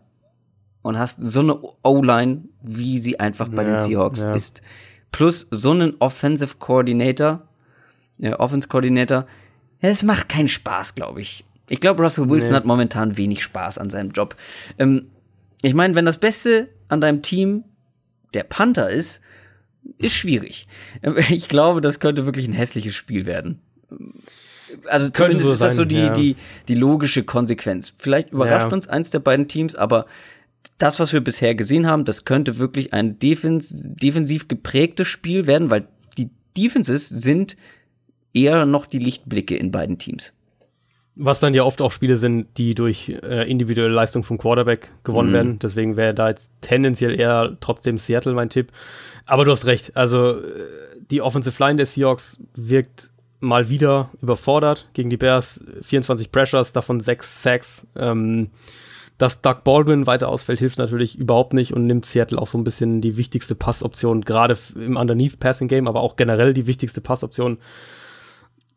und 0.83 0.99
hast 0.99 1.17
so 1.23 1.39
eine 1.39 1.57
O-Line, 1.81 2.43
wie 2.61 2.99
sie 2.99 3.19
einfach 3.19 3.47
bei 3.49 3.63
den 3.63 3.73
Ja, 3.75 3.79
Seahawks 3.79 4.21
ja. 4.21 4.33
ist. 4.33 4.61
Plus 5.11 5.47
so 5.49 5.71
einen 5.71 5.95
Offensive 5.99 6.57
Coordinator, 6.59 7.47
äh, 8.21 8.33
Offense 8.33 8.67
Coordinator. 8.67 9.25
Es 9.79 10.03
macht 10.03 10.29
keinen 10.29 10.47
Spaß, 10.49 10.93
glaube 10.95 11.21
ich. 11.21 11.45
Ich 11.69 11.79
glaube, 11.81 12.03
Russell 12.03 12.29
Wilson 12.29 12.51
Nee. 12.51 12.55
hat 12.57 12.65
momentan 12.65 13.17
wenig 13.17 13.43
Spaß 13.43 13.77
an 13.79 13.89
seinem 13.89 14.11
Job. 14.11 14.35
Ähm, 14.77 15.07
ich 15.61 15.73
meine, 15.73 15.95
wenn 15.95 16.05
das 16.05 16.17
Beste 16.19 16.69
an 16.89 17.01
deinem 17.01 17.21
Team 17.21 17.63
der 18.33 18.43
Panther 18.43 18.89
ist, 18.89 19.21
ist 19.97 20.13
schwierig. 20.15 20.67
Ich 21.29 21.47
glaube, 21.47 21.79
das 21.81 21.99
könnte 21.99 22.25
wirklich 22.25 22.47
ein 22.47 22.53
hässliches 22.53 22.95
Spiel 22.95 23.25
werden. 23.25 23.61
Also 24.87 25.09
zumindest 25.09 25.45
so 25.45 25.53
ist 25.53 25.61
das 25.61 25.75
so 25.75 25.85
die, 25.85 25.95
ja. 25.97 26.09
die, 26.09 26.35
die 26.67 26.75
logische 26.75 27.23
Konsequenz. 27.23 27.93
Vielleicht 27.97 28.31
überrascht 28.31 28.67
Ja. 28.67 28.73
uns 28.73 28.87
eins 28.87 29.11
der 29.11 29.19
beiden 29.19 29.47
Teams, 29.47 29.75
aber 29.75 30.07
das, 30.77 30.99
was 30.99 31.13
wir 31.13 31.21
bisher 31.21 31.55
gesehen 31.55 31.87
haben, 31.87 32.05
das 32.05 32.25
könnte 32.25 32.57
wirklich 32.57 32.93
ein 32.93 33.19
defens 33.19 33.83
defensiv 33.85 34.47
geprägtes 34.47 35.07
Spiel 35.07 35.47
werden, 35.47 35.69
weil 35.69 35.87
die 36.17 36.29
Defenses 36.57 37.09
sind 37.09 37.55
eher 38.33 38.65
noch 38.65 38.85
die 38.85 38.99
Lichtblicke 38.99 39.55
in 39.55 39.71
beiden 39.71 39.97
Teams. 39.97 40.33
Was 41.15 41.39
dann 41.39 41.53
ja 41.53 41.63
oft 41.63 41.81
auch 41.81 41.91
Spiele 41.91 42.17
sind, 42.17 42.57
die 42.57 42.73
durch 42.73 43.09
äh, 43.09 43.49
individuelle 43.49 43.93
Leistung 43.93 44.23
vom 44.23 44.39
Quarterback 44.39 44.89
gewonnen 45.03 45.29
mhm. 45.29 45.33
werden. 45.33 45.59
Deswegen 45.59 45.95
wäre 45.95 46.15
da 46.15 46.29
jetzt 46.29 46.49
tendenziell 46.61 47.19
eher 47.19 47.55
trotzdem 47.59 47.99
Seattle 47.99 48.33
mein 48.33 48.49
Tipp. 48.49 48.71
Aber 49.27 49.45
du 49.45 49.51
hast 49.51 49.67
recht. 49.67 49.95
Also 49.95 50.39
äh, 50.39 50.43
die 51.11 51.21
Offensive 51.21 51.61
Line 51.63 51.75
der 51.75 51.85
Seahawks 51.85 52.37
wirkt 52.55 53.11
mal 53.39 53.69
wieder 53.69 54.09
überfordert 54.23 54.87
gegen 54.93 55.11
die 55.11 55.17
Bears. 55.17 55.59
24 55.83 56.31
Pressures, 56.31 56.71
davon 56.71 56.99
6 56.99 57.43
Sacks. 57.43 57.85
Ähm, 57.95 58.49
dass 59.23 59.41
Doug 59.41 59.63
Baldwin 59.63 60.05
weiter 60.05 60.27
ausfällt, 60.27 60.59
hilft 60.59 60.77
natürlich 60.77 61.17
überhaupt 61.17 61.53
nicht 61.53 61.73
und 61.73 61.87
nimmt 61.87 62.05
Seattle 62.05 62.37
auch 62.41 62.47
so 62.47 62.57
ein 62.57 62.63
bisschen 62.63 62.99
die 63.01 63.15
wichtigste 63.15 63.55
Passoption, 63.55 64.21
gerade 64.21 64.57
im 64.75 64.97
Underneath 64.97 65.39
Passing 65.39 65.67
Game, 65.67 65.87
aber 65.87 66.01
auch 66.01 66.15
generell 66.15 66.53
die 66.53 66.67
wichtigste 66.67 67.01
Passoption 67.01 67.57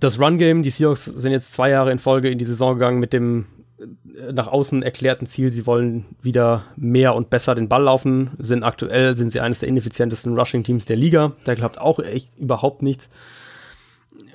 das 0.01 0.21
Run-Game, 0.21 0.63
die 0.63 0.71
Seahawks 0.71 1.07
sind 1.07 1.33
jetzt 1.33 1.53
zwei 1.53 1.71
Jahre 1.71 1.91
in 1.91 1.99
Folge 1.99 2.29
in 2.29 2.39
die 2.39 2.45
Saison 2.45 2.75
gegangen 2.75 2.99
mit 2.99 3.13
dem 3.13 3.47
äh, 3.79 4.33
nach 4.33 4.49
außen 4.49 4.83
erklärten 4.83 5.27
Ziel, 5.27 5.51
sie 5.51 5.67
wollen 5.67 6.05
wieder 6.21 6.65
mehr 6.77 7.15
und 7.15 7.31
besser 7.31 7.55
den 7.55 7.69
Ball 7.69 7.85
laufen, 7.85 8.31
sind 8.39 8.63
aktuell, 8.63 9.17
sind 9.17 9.33
sie 9.33 9.41
eines 9.41 9.61
der 9.61 9.69
ineffizientesten 9.69 10.39
Rushing-Teams 10.39 10.85
der 10.85 10.97
Liga. 10.97 11.33
Da 11.45 11.55
klappt 11.55 11.81
auch 11.81 11.99
echt 11.99 12.37
überhaupt 12.37 12.83
nichts. 12.83 13.09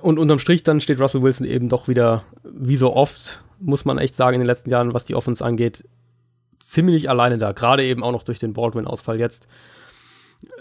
Und 0.02 0.20
unterm 0.20 0.40
Strich 0.40 0.64
dann 0.64 0.82
steht 0.82 1.00
Russell 1.00 1.24
Wilson 1.24 1.46
eben 1.46 1.70
doch 1.70 1.88
wieder, 1.88 2.24
wie 2.44 2.76
so 2.76 2.96
oft, 2.96 3.44
muss 3.60 3.86
man 3.86 3.98
echt 3.98 4.16
sagen, 4.16 4.36
in 4.36 4.42
den 4.42 4.48
letzten 4.48 4.70
Jahren, 4.70 4.94
was 4.94 5.06
die 5.06 5.16
Offense 5.16 5.44
angeht, 5.44 5.84
ziemlich 6.72 7.10
alleine 7.10 7.38
da. 7.38 7.52
Gerade 7.52 7.84
eben 7.84 8.04
auch 8.04 8.12
noch 8.12 8.24
durch 8.24 8.40
den 8.40 8.54
Baldwin-Ausfall 8.54 9.20
jetzt. 9.20 9.48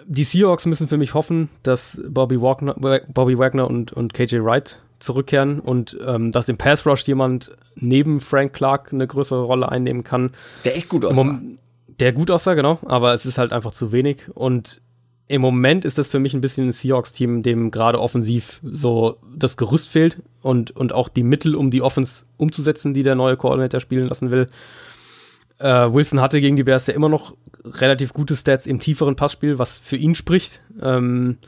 Die 0.06 0.24
Seahawks 0.24 0.66
müssen 0.66 0.88
für 0.88 0.98
mich 0.98 1.14
hoffen, 1.14 1.48
dass 1.62 2.00
Bobby 2.06 2.40
Wagner, 2.40 2.74
Bobby 3.08 3.38
Wagner 3.38 3.68
und, 3.68 3.92
und 3.92 4.12
KJ 4.12 4.42
Wright 4.42 4.80
zurückkehren 4.98 5.60
und 5.60 5.96
ähm, 6.04 6.32
dass 6.32 6.48
im 6.48 6.58
Pass 6.58 6.84
Rush 6.84 7.06
jemand 7.06 7.56
neben 7.76 8.20
Frank 8.20 8.52
Clark 8.52 8.92
eine 8.92 9.06
größere 9.06 9.42
Rolle 9.42 9.70
einnehmen 9.70 10.04
kann. 10.04 10.32
Der 10.64 10.76
echt 10.76 10.88
gut 10.88 11.04
aussah. 11.04 11.40
Der 11.86 12.12
gut 12.12 12.30
aussah, 12.30 12.54
genau, 12.54 12.78
aber 12.86 13.14
es 13.14 13.24
ist 13.24 13.38
halt 13.38 13.52
einfach 13.52 13.72
zu 13.72 13.92
wenig 13.92 14.24
und 14.34 14.82
im 15.28 15.40
Moment 15.40 15.84
ist 15.84 15.96
das 15.96 16.08
für 16.08 16.18
mich 16.18 16.34
ein 16.34 16.40
bisschen 16.40 16.68
ein 16.68 16.72
Seahawks-Team, 16.72 17.42
dem 17.42 17.70
gerade 17.70 18.00
offensiv 18.00 18.60
so 18.64 19.16
das 19.34 19.56
Gerüst 19.56 19.88
fehlt 19.88 20.20
und, 20.42 20.72
und 20.72 20.92
auch 20.92 21.08
die 21.08 21.22
Mittel, 21.22 21.54
um 21.54 21.70
die 21.70 21.82
Offense 21.82 22.24
umzusetzen, 22.36 22.94
die 22.94 23.04
der 23.04 23.14
neue 23.14 23.36
Koordinator 23.36 23.80
spielen 23.80 24.08
lassen 24.08 24.30
will. 24.32 24.48
Äh, 25.60 25.92
Wilson 25.92 26.20
hatte 26.20 26.40
gegen 26.40 26.56
die 26.56 26.64
Bears 26.64 26.86
ja 26.86 26.94
immer 26.94 27.08
noch 27.08 27.36
relativ 27.64 28.14
gute 28.14 28.34
Stats 28.34 28.66
im 28.66 28.80
tieferen 28.80 29.14
Passspiel, 29.14 29.58
was 29.58 29.76
für 29.76 29.96
ihn 29.96 30.14
spricht. 30.14 30.62
Ähm, 30.80 31.38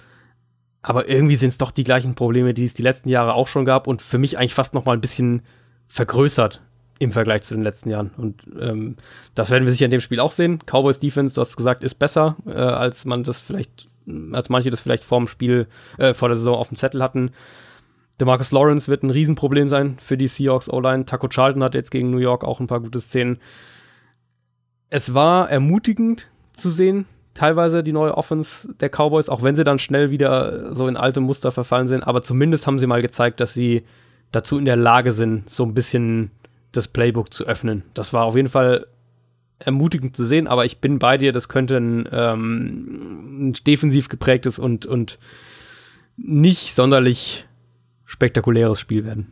aber 0.83 1.09
irgendwie 1.09 1.37
sind 1.37 1.49
es 1.49 1.59
doch 1.59 1.71
die 1.71 1.85
gleichen 1.85 2.15
Probleme, 2.15 2.55
die 2.55 2.65
es 2.65 2.75
die 2.75 2.83
letzten 2.83 3.09
Jahre 3.09 3.35
auch 3.35 3.49
schon 3.49 3.65
gab 3.65 3.87
und 3.87 4.03
für 4.03 4.19
mich 4.19 4.37
eigentlich 4.37 4.55
fast 4.55 4.75
noch 4.75 4.85
mal 4.85 4.93
ein 4.93 5.01
bisschen 5.01 5.43
vergrößert 5.89 6.61
im 6.99 7.13
Vergleich 7.13 7.43
zu 7.43 7.55
den 7.55 7.63
letzten 7.63 7.89
Jahren. 7.89 8.11
Und 8.17 8.43
ähm, 8.61 8.97
das 9.35 9.51
werden 9.51 9.65
wir 9.65 9.73
sicher 9.73 9.87
in 9.87 9.91
dem 9.91 10.01
Spiel 10.01 10.21
auch 10.21 10.33
sehen. 10.33 10.59
Cowboys 10.67 11.01
Defense, 11.01 11.35
du 11.35 11.41
hast 11.41 11.57
gesagt, 11.57 11.83
ist 11.83 11.99
besser, 11.99 12.37
äh, 12.47 12.53
als 12.53 13.05
man 13.05 13.25
das 13.25 13.41
vielleicht, 13.41 13.89
als 14.33 14.51
manche 14.51 14.71
das 14.71 14.81
vielleicht 14.81 15.05
vor 15.05 15.19
dem 15.19 15.27
Spiel, 15.27 15.69
äh, 15.99 16.13
vor 16.13 16.29
der 16.29 16.37
Saison 16.37 16.57
auf 16.57 16.69
dem 16.69 16.77
Zettel 16.77 17.03
hatten. 17.03 17.31
DeMarcus 18.21 18.53
Lawrence 18.53 18.89
wird 18.89 19.03
ein 19.05 19.11
Riesenproblem 19.11 19.69
sein 19.69 19.97
für 20.01 20.17
die 20.17 20.29
Seahawks 20.29 20.69
O-Line. 20.69 21.07
Taco 21.07 21.29
Charlton 21.29 21.65
hat 21.65 21.75
jetzt 21.75 21.91
gegen 21.91 22.11
New 22.11 22.19
York 22.19 22.45
auch 22.45 22.61
ein 22.61 22.67
paar 22.67 22.81
gute 22.81 23.01
Szenen. 23.01 23.39
Es 24.95 25.15
war 25.15 25.49
ermutigend 25.49 26.29
zu 26.55 26.71
sehen, 26.71 27.07
teilweise 27.33 27.83
die 27.83 27.95
neue 27.95 28.15
Offense 28.15 28.69
der 28.79 28.91
Cowboys, 28.91 29.31
auch 29.31 29.43
wenn 29.43 29.57
sie 29.57 29.65
dann 29.65 29.79
schnell 29.79 30.11
wieder 30.11 30.75
so 30.75 30.87
in 30.87 30.99
alte 30.99 31.21
Muster 31.21 31.51
verfallen 31.51 31.89
sind. 31.89 32.03
Aber 32.03 32.23
zumindest 32.23 32.67
haben 32.67 32.79
sie 32.79 32.87
mal 32.87 33.01
gezeigt, 33.01 33.41
dass 33.41 33.55
sie 33.55 33.85
dazu 34.33 34.59
in 34.59 34.67
der 34.67 34.77
Lage 34.77 35.13
sind, 35.13 35.49
so 35.49 35.65
ein 35.65 35.73
bisschen 35.73 36.31
das 36.73 36.89
Playbook 36.89 37.33
zu 37.33 37.47
öffnen. 37.47 37.85
Das 37.95 38.13
war 38.13 38.27
auf 38.27 38.37
jeden 38.37 38.51
Fall 38.51 38.87
ermutigend 39.59 40.15
zu 40.15 40.27
sehen, 40.27 40.47
aber 40.47 40.67
ich 40.67 40.77
bin 40.77 40.99
bei 40.99 41.17
dir, 41.17 41.33
das 41.33 41.49
könnte 41.49 41.79
ein, 41.79 42.07
ähm, 42.13 43.49
ein 43.49 43.53
defensiv 43.67 44.11
geprägtes 44.11 44.59
und, 44.59 44.85
und 44.85 45.19
nicht 46.19 46.75
sonderlich 46.75 47.47
spektakuläres 48.05 48.79
Spiel 48.79 49.07
werden. 49.07 49.29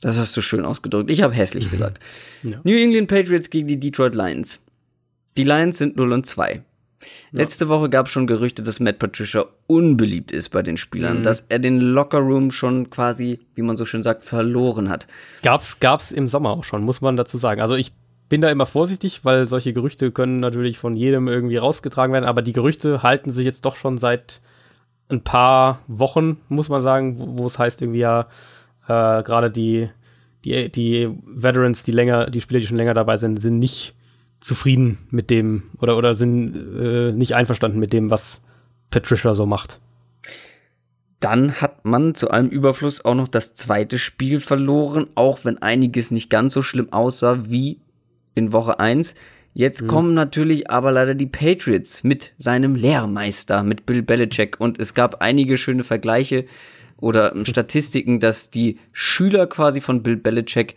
Das 0.00 0.18
hast 0.18 0.36
du 0.36 0.42
schön 0.42 0.64
ausgedrückt. 0.64 1.08
Ich 1.08 1.22
habe 1.22 1.34
hässlich 1.34 1.66
mhm. 1.66 1.70
gesagt. 1.70 2.00
Ja. 2.42 2.60
New 2.64 2.76
England 2.76 3.06
Patriots 3.06 3.48
gegen 3.48 3.68
die 3.68 3.78
Detroit 3.78 4.16
Lions. 4.16 4.60
Die 5.38 5.44
Lions 5.44 5.78
sind 5.78 5.96
0 5.96 6.12
und 6.12 6.26
2. 6.26 6.62
Letzte 7.30 7.68
Woche 7.68 7.88
gab 7.88 8.06
es 8.06 8.12
schon 8.12 8.26
Gerüchte, 8.26 8.62
dass 8.62 8.80
Matt 8.80 8.98
Patricia 8.98 9.44
unbeliebt 9.68 10.32
ist 10.32 10.48
bei 10.48 10.62
den 10.62 10.76
Spielern, 10.76 11.18
mhm. 11.18 11.22
dass 11.22 11.44
er 11.48 11.60
den 11.60 11.78
Lockerroom 11.78 12.50
schon 12.50 12.90
quasi, 12.90 13.38
wie 13.54 13.62
man 13.62 13.76
so 13.76 13.84
schön 13.84 14.02
sagt, 14.02 14.24
verloren 14.24 14.88
hat. 14.88 15.06
Gab's, 15.44 15.78
gab's 15.78 16.10
im 16.10 16.26
Sommer 16.26 16.50
auch 16.50 16.64
schon, 16.64 16.82
muss 16.82 17.00
man 17.00 17.16
dazu 17.16 17.38
sagen. 17.38 17.60
Also 17.60 17.76
ich 17.76 17.92
bin 18.28 18.40
da 18.40 18.50
immer 18.50 18.66
vorsichtig, 18.66 19.24
weil 19.24 19.46
solche 19.46 19.72
Gerüchte 19.72 20.10
können 20.10 20.40
natürlich 20.40 20.78
von 20.78 20.96
jedem 20.96 21.28
irgendwie 21.28 21.58
rausgetragen 21.58 22.12
werden, 22.12 22.24
aber 22.24 22.42
die 22.42 22.52
Gerüchte 22.52 23.04
halten 23.04 23.30
sich 23.30 23.44
jetzt 23.44 23.64
doch 23.64 23.76
schon 23.76 23.96
seit 23.96 24.40
ein 25.08 25.22
paar 25.22 25.82
Wochen, 25.86 26.38
muss 26.48 26.68
man 26.68 26.82
sagen, 26.82 27.16
wo, 27.20 27.38
wo 27.38 27.46
es 27.46 27.60
heißt 27.60 27.80
irgendwie 27.80 28.00
ja, 28.00 28.22
äh, 28.88 29.22
gerade 29.22 29.52
die, 29.52 29.88
die, 30.44 30.68
die 30.68 31.08
Veterans, 31.26 31.84
die 31.84 31.92
länger, 31.92 32.28
die 32.28 32.40
Spieler, 32.40 32.58
die 32.58 32.66
schon 32.66 32.76
länger 32.76 32.94
dabei 32.94 33.18
sind, 33.18 33.40
sind 33.40 33.60
nicht 33.60 33.94
zufrieden 34.40 34.98
mit 35.10 35.30
dem 35.30 35.64
oder, 35.80 35.96
oder 35.96 36.14
sind 36.14 36.54
äh, 36.54 37.12
nicht 37.12 37.34
einverstanden 37.34 37.78
mit 37.78 37.92
dem, 37.92 38.10
was 38.10 38.40
Patricia 38.90 39.34
so 39.34 39.46
macht. 39.46 39.80
Dann 41.20 41.60
hat 41.60 41.84
man 41.84 42.14
zu 42.14 42.30
allem 42.30 42.48
Überfluss 42.48 43.04
auch 43.04 43.16
noch 43.16 43.28
das 43.28 43.54
zweite 43.54 43.98
Spiel 43.98 44.40
verloren, 44.40 45.08
auch 45.16 45.44
wenn 45.44 45.58
einiges 45.58 46.10
nicht 46.10 46.30
ganz 46.30 46.54
so 46.54 46.62
schlimm 46.62 46.92
aussah 46.92 47.50
wie 47.50 47.80
in 48.34 48.52
Woche 48.52 48.78
1. 48.78 49.16
Jetzt 49.52 49.82
mhm. 49.82 49.86
kommen 49.88 50.14
natürlich 50.14 50.70
aber 50.70 50.92
leider 50.92 51.16
die 51.16 51.26
Patriots 51.26 52.04
mit 52.04 52.34
seinem 52.38 52.76
Lehrmeister, 52.76 53.64
mit 53.64 53.86
Bill 53.86 54.02
Belichick. 54.02 54.60
Und 54.60 54.78
es 54.80 54.94
gab 54.94 55.20
einige 55.20 55.58
schöne 55.58 55.82
Vergleiche 55.82 56.46
oder 56.96 57.34
Statistiken, 57.44 58.20
dass 58.20 58.50
die 58.50 58.78
Schüler 58.92 59.48
quasi 59.48 59.80
von 59.80 60.04
Bill 60.04 60.16
Belichick 60.16 60.76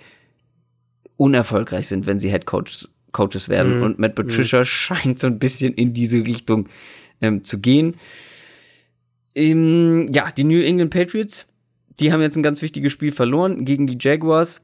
unerfolgreich 1.18 1.88
sind, 1.88 2.08
wenn 2.08 2.18
sie 2.18 2.32
Head 2.32 2.48
Coach 2.48 2.88
Coaches 3.12 3.50
werden. 3.50 3.78
Mhm. 3.78 3.84
Und 3.84 4.00
Matt 4.00 4.16
Patricia 4.16 4.60
mhm. 4.60 4.66
scheint 4.66 5.20
so 5.20 5.28
ein 5.28 5.40
bisschen 5.40 5.74
in 5.74 5.94
diese 5.94 6.18
Richtung 6.18 6.68
ähm, 7.22 7.44
zu 7.44 7.60
gehen. 7.60 7.96
Ähm, 9.36 10.08
ja, 10.12 10.32
die 10.32 10.44
New 10.44 10.62
England 10.62 10.92
Patriots, 10.92 11.48
die 12.00 12.12
haben 12.12 12.22
jetzt 12.22 12.36
ein 12.36 12.44
ganz 12.44 12.62
wichtiges 12.62 12.92
Spiel 12.92 13.12
verloren 13.12 13.66
gegen 13.66 13.88
die 13.88 13.98
Jaguars. 14.00 14.62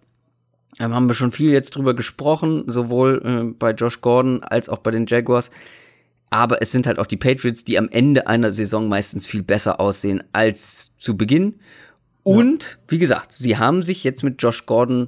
Ähm, 0.79 0.93
haben 0.93 1.07
wir 1.07 1.13
schon 1.13 1.31
viel 1.31 1.51
jetzt 1.51 1.71
drüber 1.71 1.93
gesprochen, 1.93 2.63
sowohl 2.67 3.21
äh, 3.23 3.53
bei 3.57 3.71
Josh 3.71 4.01
Gordon 4.01 4.43
als 4.43 4.69
auch 4.69 4.79
bei 4.79 4.91
den 4.91 5.05
Jaguars. 5.07 5.49
Aber 6.29 6.61
es 6.61 6.71
sind 6.71 6.87
halt 6.87 6.99
auch 6.99 7.05
die 7.05 7.17
Patriots, 7.17 7.63
die 7.63 7.77
am 7.77 7.87
Ende 7.89 8.27
einer 8.27 8.51
Saison 8.51 8.89
meistens 8.89 9.25
viel 9.25 9.43
besser 9.43 9.79
aussehen 9.79 10.23
als 10.33 10.97
zu 10.97 11.15
Beginn. 11.15 11.59
Und, 12.23 12.63
ja. 12.63 12.77
wie 12.89 12.97
gesagt, 12.97 13.31
sie 13.31 13.57
haben 13.57 13.81
sich 13.81 14.03
jetzt 14.03 14.23
mit 14.23 14.41
Josh 14.41 14.65
Gordon 14.65 15.07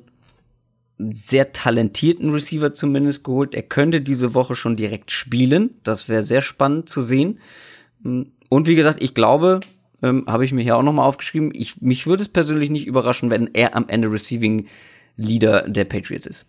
sehr 0.99 1.53
talentierten 1.53 2.31
Receiver 2.31 2.73
zumindest 2.73 3.23
geholt. 3.23 3.55
Er 3.55 3.63
könnte 3.63 4.01
diese 4.01 4.33
Woche 4.33 4.55
schon 4.55 4.75
direkt 4.75 5.11
spielen. 5.11 5.75
Das 5.83 6.09
wäre 6.09 6.23
sehr 6.23 6.41
spannend 6.41 6.89
zu 6.89 7.01
sehen. 7.01 7.39
Und 8.03 8.67
wie 8.67 8.75
gesagt, 8.75 9.01
ich 9.01 9.13
glaube, 9.13 9.61
ähm, 10.03 10.25
habe 10.27 10.45
ich 10.45 10.51
mir 10.51 10.61
hier 10.61 10.77
auch 10.77 10.83
nochmal 10.83 11.07
aufgeschrieben, 11.07 11.51
ich, 11.53 11.81
mich 11.81 12.05
würde 12.05 12.23
es 12.23 12.29
persönlich 12.29 12.69
nicht 12.69 12.87
überraschen, 12.87 13.29
wenn 13.31 13.49
er 13.53 13.75
am 13.75 13.87
Ende 13.87 14.11
Receiving 14.11 14.67
Leader 15.15 15.67
der 15.67 15.85
Patriots 15.85 16.25
ist. 16.25 16.45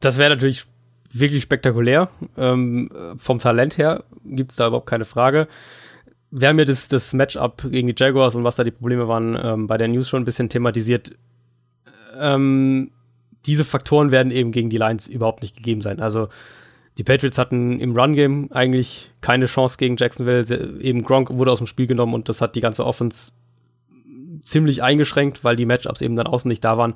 Das 0.00 0.18
wäre 0.18 0.30
natürlich 0.30 0.66
wirklich 1.12 1.42
spektakulär. 1.42 2.10
Ähm, 2.36 2.90
vom 3.16 3.38
Talent 3.40 3.78
her 3.78 4.04
gibt 4.24 4.52
es 4.52 4.56
da 4.56 4.68
überhaupt 4.68 4.88
keine 4.88 5.04
Frage. 5.04 5.48
Wir 6.30 6.48
haben 6.48 6.58
ja 6.58 6.64
das, 6.64 6.88
das 6.88 7.12
Matchup 7.12 7.62
gegen 7.70 7.88
die 7.88 7.94
Jaguars 7.96 8.34
und 8.34 8.44
was 8.44 8.56
da 8.56 8.64
die 8.64 8.70
Probleme 8.70 9.08
waren, 9.08 9.38
ähm, 9.40 9.66
bei 9.66 9.78
der 9.78 9.88
News 9.88 10.08
schon 10.08 10.22
ein 10.22 10.26
bisschen 10.26 10.48
thematisiert 10.48 11.12
ähm, 12.20 12.90
diese 13.46 13.64
Faktoren 13.64 14.10
werden 14.10 14.30
eben 14.32 14.52
gegen 14.52 14.70
die 14.70 14.78
Lions 14.78 15.06
überhaupt 15.06 15.42
nicht 15.42 15.56
gegeben 15.56 15.82
sein. 15.82 16.00
Also 16.00 16.28
die 16.98 17.04
Patriots 17.04 17.38
hatten 17.38 17.80
im 17.80 17.96
Run-Game 17.96 18.48
eigentlich 18.50 19.12
keine 19.20 19.46
Chance 19.46 19.76
gegen 19.78 19.96
Jacksonville. 19.96 20.80
Eben 20.80 21.04
Gronk 21.04 21.30
wurde 21.30 21.52
aus 21.52 21.58
dem 21.58 21.68
Spiel 21.68 21.86
genommen 21.86 22.14
und 22.14 22.28
das 22.28 22.40
hat 22.40 22.56
die 22.56 22.60
ganze 22.60 22.84
Offense 22.84 23.32
ziemlich 24.42 24.82
eingeschränkt, 24.82 25.44
weil 25.44 25.56
die 25.56 25.66
Matchups 25.66 26.00
eben 26.00 26.16
dann 26.16 26.26
außen 26.26 26.48
nicht 26.48 26.64
da 26.64 26.76
waren. 26.76 26.94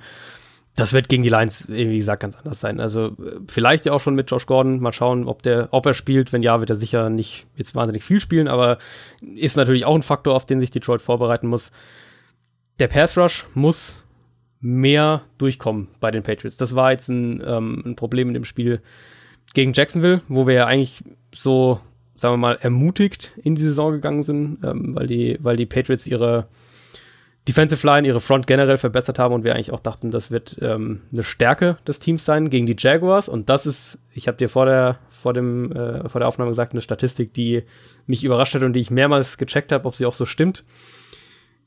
Das 0.74 0.92
wird 0.94 1.08
gegen 1.08 1.22
die 1.22 1.28
Lions, 1.28 1.68
wie 1.68 1.98
gesagt, 1.98 2.22
ganz 2.22 2.36
anders 2.36 2.58
sein. 2.58 2.80
Also 2.80 3.14
vielleicht 3.46 3.84
ja 3.84 3.92
auch 3.92 4.00
schon 4.00 4.14
mit 4.14 4.30
Josh 4.30 4.46
Gordon. 4.46 4.80
Mal 4.80 4.92
schauen, 4.92 5.28
ob, 5.28 5.42
der, 5.42 5.68
ob 5.70 5.84
er 5.84 5.94
spielt. 5.94 6.32
Wenn 6.32 6.42
ja, 6.42 6.60
wird 6.60 6.70
er 6.70 6.76
sicher 6.76 7.10
nicht 7.10 7.46
jetzt 7.56 7.74
wahnsinnig 7.74 8.02
viel 8.04 8.20
spielen, 8.20 8.48
aber 8.48 8.78
ist 9.36 9.56
natürlich 9.56 9.84
auch 9.84 9.94
ein 9.94 10.02
Faktor, 10.02 10.34
auf 10.34 10.46
den 10.46 10.60
sich 10.60 10.70
Detroit 10.70 11.02
vorbereiten 11.02 11.46
muss. 11.46 11.70
Der 12.80 12.88
Pass 12.88 13.18
Rush 13.18 13.44
muss 13.54 14.01
mehr 14.62 15.22
durchkommen 15.36 15.88
bei 16.00 16.10
den 16.10 16.22
Patriots. 16.22 16.56
Das 16.56 16.74
war 16.74 16.92
jetzt 16.92 17.08
ein, 17.08 17.42
ähm, 17.44 17.82
ein 17.84 17.96
Problem 17.96 18.28
in 18.28 18.34
dem 18.34 18.44
Spiel 18.44 18.80
gegen 19.52 19.74
Jacksonville, 19.74 20.22
wo 20.28 20.46
wir 20.46 20.54
ja 20.54 20.66
eigentlich 20.66 21.04
so, 21.34 21.80
sagen 22.14 22.32
wir 22.32 22.38
mal, 22.38 22.58
ermutigt 22.60 23.32
in 23.42 23.56
die 23.56 23.62
Saison 23.62 23.92
gegangen 23.92 24.22
sind, 24.22 24.58
ähm, 24.64 24.94
weil, 24.94 25.06
die, 25.06 25.36
weil 25.42 25.56
die 25.56 25.66
Patriots 25.66 26.06
ihre, 26.06 26.46
Defensive 27.48 27.84
Line, 27.84 28.06
ihre 28.06 28.20
Front 28.20 28.46
generell 28.46 28.76
verbessert 28.76 29.18
haben 29.18 29.34
und 29.34 29.42
wir 29.42 29.54
eigentlich 29.54 29.72
auch 29.72 29.80
dachten, 29.80 30.12
das 30.12 30.30
wird 30.30 30.56
ähm, 30.60 31.00
eine 31.12 31.24
Stärke 31.24 31.76
des 31.86 31.98
Teams 31.98 32.24
sein 32.24 32.50
gegen 32.50 32.66
die 32.66 32.76
Jaguars. 32.78 33.28
Und 33.28 33.48
das 33.48 33.66
ist, 33.66 33.98
ich 34.14 34.28
habe 34.28 34.38
dir 34.38 34.48
vor 34.48 34.66
der, 34.66 35.00
vor, 35.10 35.32
dem, 35.32 35.72
äh, 35.72 36.08
vor 36.08 36.20
der 36.20 36.28
Aufnahme 36.28 36.52
gesagt, 36.52 36.72
eine 36.72 36.82
Statistik, 36.82 37.34
die 37.34 37.64
mich 38.06 38.22
überrascht 38.22 38.54
hat 38.54 38.62
und 38.62 38.74
die 38.74 38.80
ich 38.80 38.92
mehrmals 38.92 39.38
gecheckt 39.38 39.72
habe, 39.72 39.86
ob 39.86 39.96
sie 39.96 40.06
auch 40.06 40.14
so 40.14 40.24
stimmt. 40.24 40.64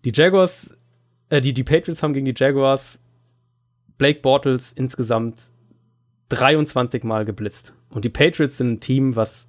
Die 0.06 0.14
Jaguars, 0.14 0.70
äh, 1.30 1.42
die, 1.42 1.54
die 1.54 1.64
Patriots 1.64 2.04
haben 2.04 2.14
gegen 2.14 2.26
die 2.26 2.34
Jaguars 2.36 3.00
Blake 3.98 4.22
Bortles 4.22 4.72
insgesamt 4.74 5.42
23 6.30 7.04
Mal 7.04 7.26
geblitzt. 7.26 7.74
Und 7.90 8.06
die 8.06 8.10
Patriots 8.10 8.58
sind 8.58 8.74
ein 8.74 8.80
Team, 8.80 9.16
was 9.16 9.48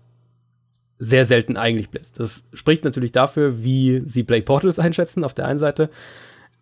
sehr 0.98 1.26
selten 1.26 1.56
eigentlich 1.56 1.90
blitzt. 1.90 2.20
Das 2.20 2.44
spricht 2.52 2.84
natürlich 2.84 3.12
dafür, 3.12 3.62
wie 3.62 4.02
sie 4.06 4.22
Blake 4.22 4.44
Bortles 4.44 4.78
einschätzen, 4.78 5.24
auf 5.24 5.34
der 5.34 5.46
einen 5.46 5.58
Seite. 5.58 5.90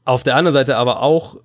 Auf 0.04 0.22
der 0.22 0.36
anderen 0.36 0.54
Seite 0.54 0.76
aber 0.76 1.02
auch 1.02 1.40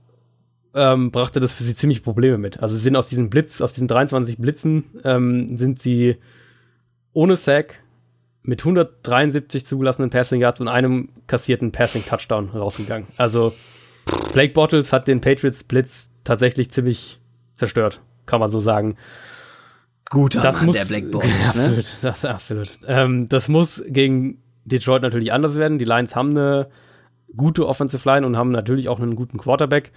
ähm, 0.74 1.12
brachte 1.12 1.40
das 1.40 1.54
für 1.54 1.64
sie 1.64 1.76
ziemlich 1.76 2.04
Probleme 2.04 2.38
mit. 2.38 2.62
Also 2.62 2.76
sie 2.76 2.82
sind 2.82 2.96
aus 2.96 3.10
diesen 3.10 3.30
Blitz, 3.30 3.62
aus 3.62 3.74
diesen 3.74 3.88
23 3.88 4.38
Blitzen, 4.38 4.86
ähm, 5.04 5.58
sind 5.58 5.82
sie 5.82 6.18
ohne 7.14 7.38
Sack 7.38 7.82
mit 8.44 8.61
173 8.61 9.66
zugelassenen 9.66 10.10
Passing 10.10 10.41
Yards 10.41 10.60
und 10.60 10.68
einem 10.68 11.10
kassierten 11.28 11.72
Passing 11.72 12.06
Touchdown 12.06 12.49
rausgegangen. 12.49 13.07
Also 13.18 13.53
Blake 14.34 14.53
Bottles 14.53 14.94
hat 14.94 15.07
den 15.07 15.22
Patriots 15.22 15.64
Blitz 15.64 16.10
tatsächlich 16.24 16.72
ziemlich 16.72 17.20
zerstört, 17.56 18.02
kann 18.26 18.40
man 18.40 18.52
so 18.52 18.60
sagen. 18.60 18.95
Guter 20.10 20.41
das 20.41 20.56
Mann, 20.57 20.68
muss, 20.68 20.76
der 20.76 20.86
Black 20.86 21.11
Bottles, 21.11 21.56
ne? 21.56 21.64
Absolut, 21.64 21.94
das 22.02 22.26
absolut. 22.26 22.70
Ähm, 22.88 23.30
das 23.30 23.48
muss 23.48 23.84
gegen 23.88 24.41
Detroit 24.66 25.02
natürlich 25.02 25.32
anders 25.32 25.56
werden. 25.56 25.78
Die 25.78 25.86
Lions 25.86 26.16
haben 26.16 26.32
eine 26.32 26.70
gute 27.36 27.68
Offensive 27.68 28.07
Line 28.10 28.26
und 28.26 28.38
haben 28.38 28.52
natürlich 28.52 28.90
auch 28.90 28.99
einen 28.99 29.16
guten 29.16 29.38
Quarterback. 29.38 29.91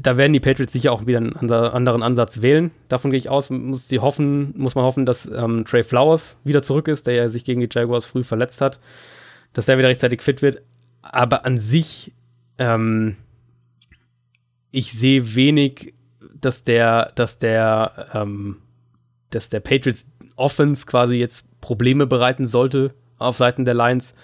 Da 0.00 0.16
werden 0.16 0.32
die 0.32 0.40
Patriots 0.40 0.72
sicher 0.72 0.92
auch 0.92 1.06
wieder 1.06 1.18
einen 1.18 1.50
anderen 1.50 2.02
Ansatz 2.02 2.42
wählen. 2.42 2.70
Davon 2.88 3.10
gehe 3.10 3.18
ich 3.18 3.28
aus. 3.28 3.50
Muss, 3.50 3.86
die 3.88 4.00
hoffen, 4.00 4.52
muss 4.56 4.74
man 4.74 4.84
hoffen, 4.84 5.06
dass 5.06 5.30
ähm, 5.30 5.64
Trey 5.64 5.84
Flowers 5.84 6.36
wieder 6.44 6.62
zurück 6.62 6.88
ist, 6.88 7.06
der 7.06 7.14
ja 7.14 7.28
sich 7.28 7.44
gegen 7.44 7.60
die 7.60 7.68
Jaguars 7.70 8.04
früh 8.06 8.24
verletzt 8.24 8.60
hat, 8.60 8.80
dass 9.52 9.66
der 9.66 9.78
wieder 9.78 9.88
rechtzeitig 9.88 10.22
fit 10.22 10.42
wird. 10.42 10.62
Aber 11.02 11.44
an 11.44 11.58
sich, 11.58 12.12
ähm, 12.58 13.16
ich 14.70 14.92
sehe 14.92 15.34
wenig, 15.34 15.94
dass 16.40 16.64
der, 16.64 17.12
dass 17.14 17.38
der, 17.38 18.08
ähm, 18.12 18.56
dass 19.30 19.50
der 19.50 19.60
Patriots 19.60 20.04
Offense 20.36 20.84
quasi 20.86 21.14
jetzt 21.14 21.44
Probleme 21.60 22.06
bereiten 22.06 22.46
sollte 22.46 22.92
auf 23.18 23.36
Seiten 23.36 23.64
der 23.64 23.74
Lions. 23.74 24.14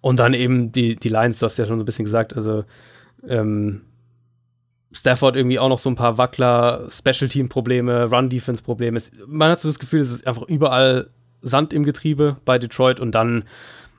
Und 0.00 0.18
dann 0.18 0.32
eben 0.34 0.72
die, 0.72 0.96
die 0.96 1.08
Lions, 1.08 1.38
du 1.38 1.46
hast 1.46 1.58
ja 1.58 1.66
schon 1.66 1.78
so 1.78 1.82
ein 1.82 1.86
bisschen 1.86 2.06
gesagt, 2.06 2.34
also 2.34 2.64
ähm, 3.28 3.82
Stafford 4.92 5.36
irgendwie 5.36 5.58
auch 5.58 5.68
noch 5.68 5.78
so 5.78 5.88
ein 5.88 5.94
paar 5.94 6.18
Wackler, 6.18 6.88
Special 6.90 7.28
Team 7.28 7.48
Probleme, 7.48 8.10
Run 8.10 8.28
Defense 8.28 8.62
Probleme. 8.62 9.00
Man 9.26 9.50
hat 9.50 9.60
so 9.60 9.68
das 9.68 9.78
Gefühl, 9.78 10.00
es 10.00 10.10
ist 10.10 10.26
einfach 10.26 10.42
überall 10.42 11.10
Sand 11.42 11.72
im 11.72 11.84
Getriebe 11.84 12.36
bei 12.44 12.58
Detroit 12.58 13.00
und 13.00 13.12
dann 13.12 13.44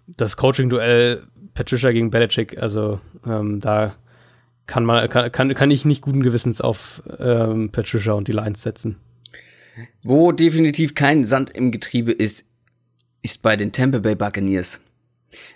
das 0.07 0.38
Coaching 0.38 0.69
Duell 0.69 1.23
Patricia 1.53 1.91
gegen 1.91 2.11
Belichick. 2.11 2.57
Also 2.57 2.99
ähm, 3.26 3.61
da 3.61 3.95
kann 4.68 4.85
man 4.85 5.09
kann, 5.09 5.31
kann, 5.31 5.53
kann 5.53 5.72
ich 5.72 5.85
nicht 5.85 6.01
guten 6.01 6.23
Gewissens 6.23 6.61
auf 6.61 7.01
ähm, 7.19 7.72
Patricia 7.72 8.13
und 8.13 8.27
die 8.27 8.34
Lions 8.34 8.61
setzen. 8.61 8.97
Wo 10.03 10.31
definitiv 10.31 10.95
kein 10.95 11.23
Sand 11.23 11.49
im 11.51 11.72
Getriebe 11.72 12.11
ist, 12.11 12.49
ist 13.22 13.41
bei 13.41 13.55
den 13.55 13.72
Tampa 13.72 13.99
Bay 13.99 14.15
Buccaneers. 14.15 14.81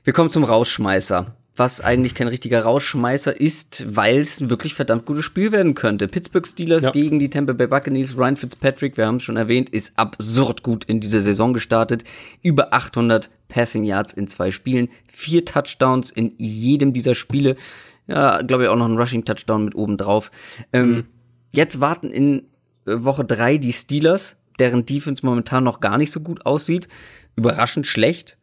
Wir 0.04 0.14
kommen 0.14 0.30
zum 0.30 0.46
Rausschmeißer 0.46 1.36
was 1.56 1.80
eigentlich 1.80 2.16
kein 2.16 2.28
richtiger 2.28 2.64
Rausschmeißer 2.64 3.40
ist, 3.40 3.86
weil 3.96 4.20
es 4.20 4.42
ein 4.42 4.50
wirklich 4.50 4.74
verdammt 4.74 5.06
gutes 5.06 5.24
Spiel 5.24 5.52
werden 5.52 5.74
könnte. 5.74 6.08
Pittsburgh 6.08 6.46
Steelers 6.46 6.84
ja. 6.84 6.92
gegen 6.92 7.18
die 7.18 7.30
Tampa 7.30 7.54
Bay 7.54 7.68
Buccaneers. 7.68 8.18
Ryan 8.18 8.36
Fitzpatrick, 8.36 8.98
wir 8.98 9.08
haben 9.08 9.16
es 9.16 9.24
schon 9.24 9.38
erwähnt, 9.38 9.70
ist 9.70 9.98
absurd 9.98 10.64
gut 10.64 10.84
in 10.86 11.00
dieser 11.00 11.22
Saison 11.22 11.54
gestartet. 11.54 12.04
Über 12.42 12.74
800 12.74 13.30
Passing 13.48 13.86
Yards 13.86 14.12
in 14.12 14.28
zwei 14.28 14.52
Spielen, 14.52 14.90
vier 15.08 15.46
Touchdowns 15.46 16.12
in 16.12 16.34
jedem 16.38 16.92
dieser 16.92 17.16
Spiele. 17.16 17.56
Ja, 18.08 18.42
glaube 18.42 18.64
ich 18.64 18.70
auch 18.70 18.76
noch 18.76 18.88
ein 18.88 18.98
Rushing 18.98 19.24
Touchdown 19.24 19.66
mit 19.66 19.76
oben 19.76 19.98
drauf. 19.98 20.32
Ähm, 20.74 20.90
mhm. 20.90 21.06
Jetzt 21.52 21.80
warten 21.80 22.12
in 22.12 22.40
äh, 22.86 23.04
Woche 23.04 23.24
drei 23.24 23.58
die 23.58 23.72
Steelers, 23.72 24.36
deren 24.60 24.86
Defense 24.86 25.26
momentan 25.26 25.64
noch 25.64 25.80
gar 25.80 25.98
nicht 25.98 26.12
so 26.12 26.20
gut 26.20 26.46
aussieht. 26.46 26.90
Überraschend 27.38 27.88
schlecht 27.88 28.38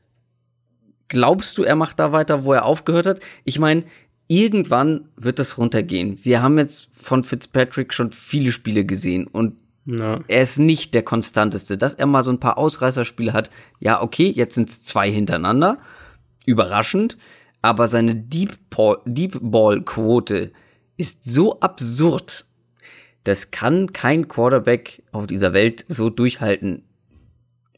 Glaubst 1.13 1.59
du, 1.59 1.63
er 1.63 1.77
macht 1.77 2.01
da 2.01 2.11
weiter, 2.13 2.45
wo 2.45 2.55
er 2.55 2.65
aufgehört 2.65 3.05
hat? 3.05 3.21
Ich 3.45 3.59
meine, 3.59 3.85
irgendwann 4.29 5.11
wird 5.15 5.39
das 5.39 5.59
runtergehen. 5.59 6.19
Wir 6.23 6.41
haben 6.41 6.57
jetzt 6.57 6.89
von 6.91 7.23
Fitzpatrick 7.23 7.93
schon 7.93 8.13
viele 8.13 8.51
Spiele 8.51 8.87
gesehen 8.87 9.27
und 9.27 9.57
ja. 9.85 10.21
er 10.27 10.43
ist 10.43 10.59
nicht 10.59 10.95
der 10.95 11.03
konstanteste. 11.03 11.77
Dass 11.77 11.93
er 11.93 12.07
mal 12.07 12.23
so 12.23 12.31
ein 12.31 12.41
paar 12.41 12.57
Ausreißerspiele 12.57 13.35
hat, 13.35 13.51
ja, 13.79 14.01
okay, 14.01 14.33
jetzt 14.35 14.55
sind 14.55 14.71
es 14.71 14.85
zwei 14.85 15.11
hintereinander. 15.11 15.81
Überraschend. 16.47 17.19
Aber 17.61 17.89
seine 17.89 18.17
Deep, 18.17 18.57
Deep 19.05 19.39
Ball 19.43 19.83
Quote 19.83 20.51
ist 20.97 21.25
so 21.25 21.61
absurd. 21.61 22.47
Das 23.25 23.51
kann 23.51 23.93
kein 23.93 24.29
Quarterback 24.29 25.03
auf 25.13 25.27
dieser 25.27 25.53
Welt 25.53 25.85
so 25.89 26.09
durchhalten 26.09 26.85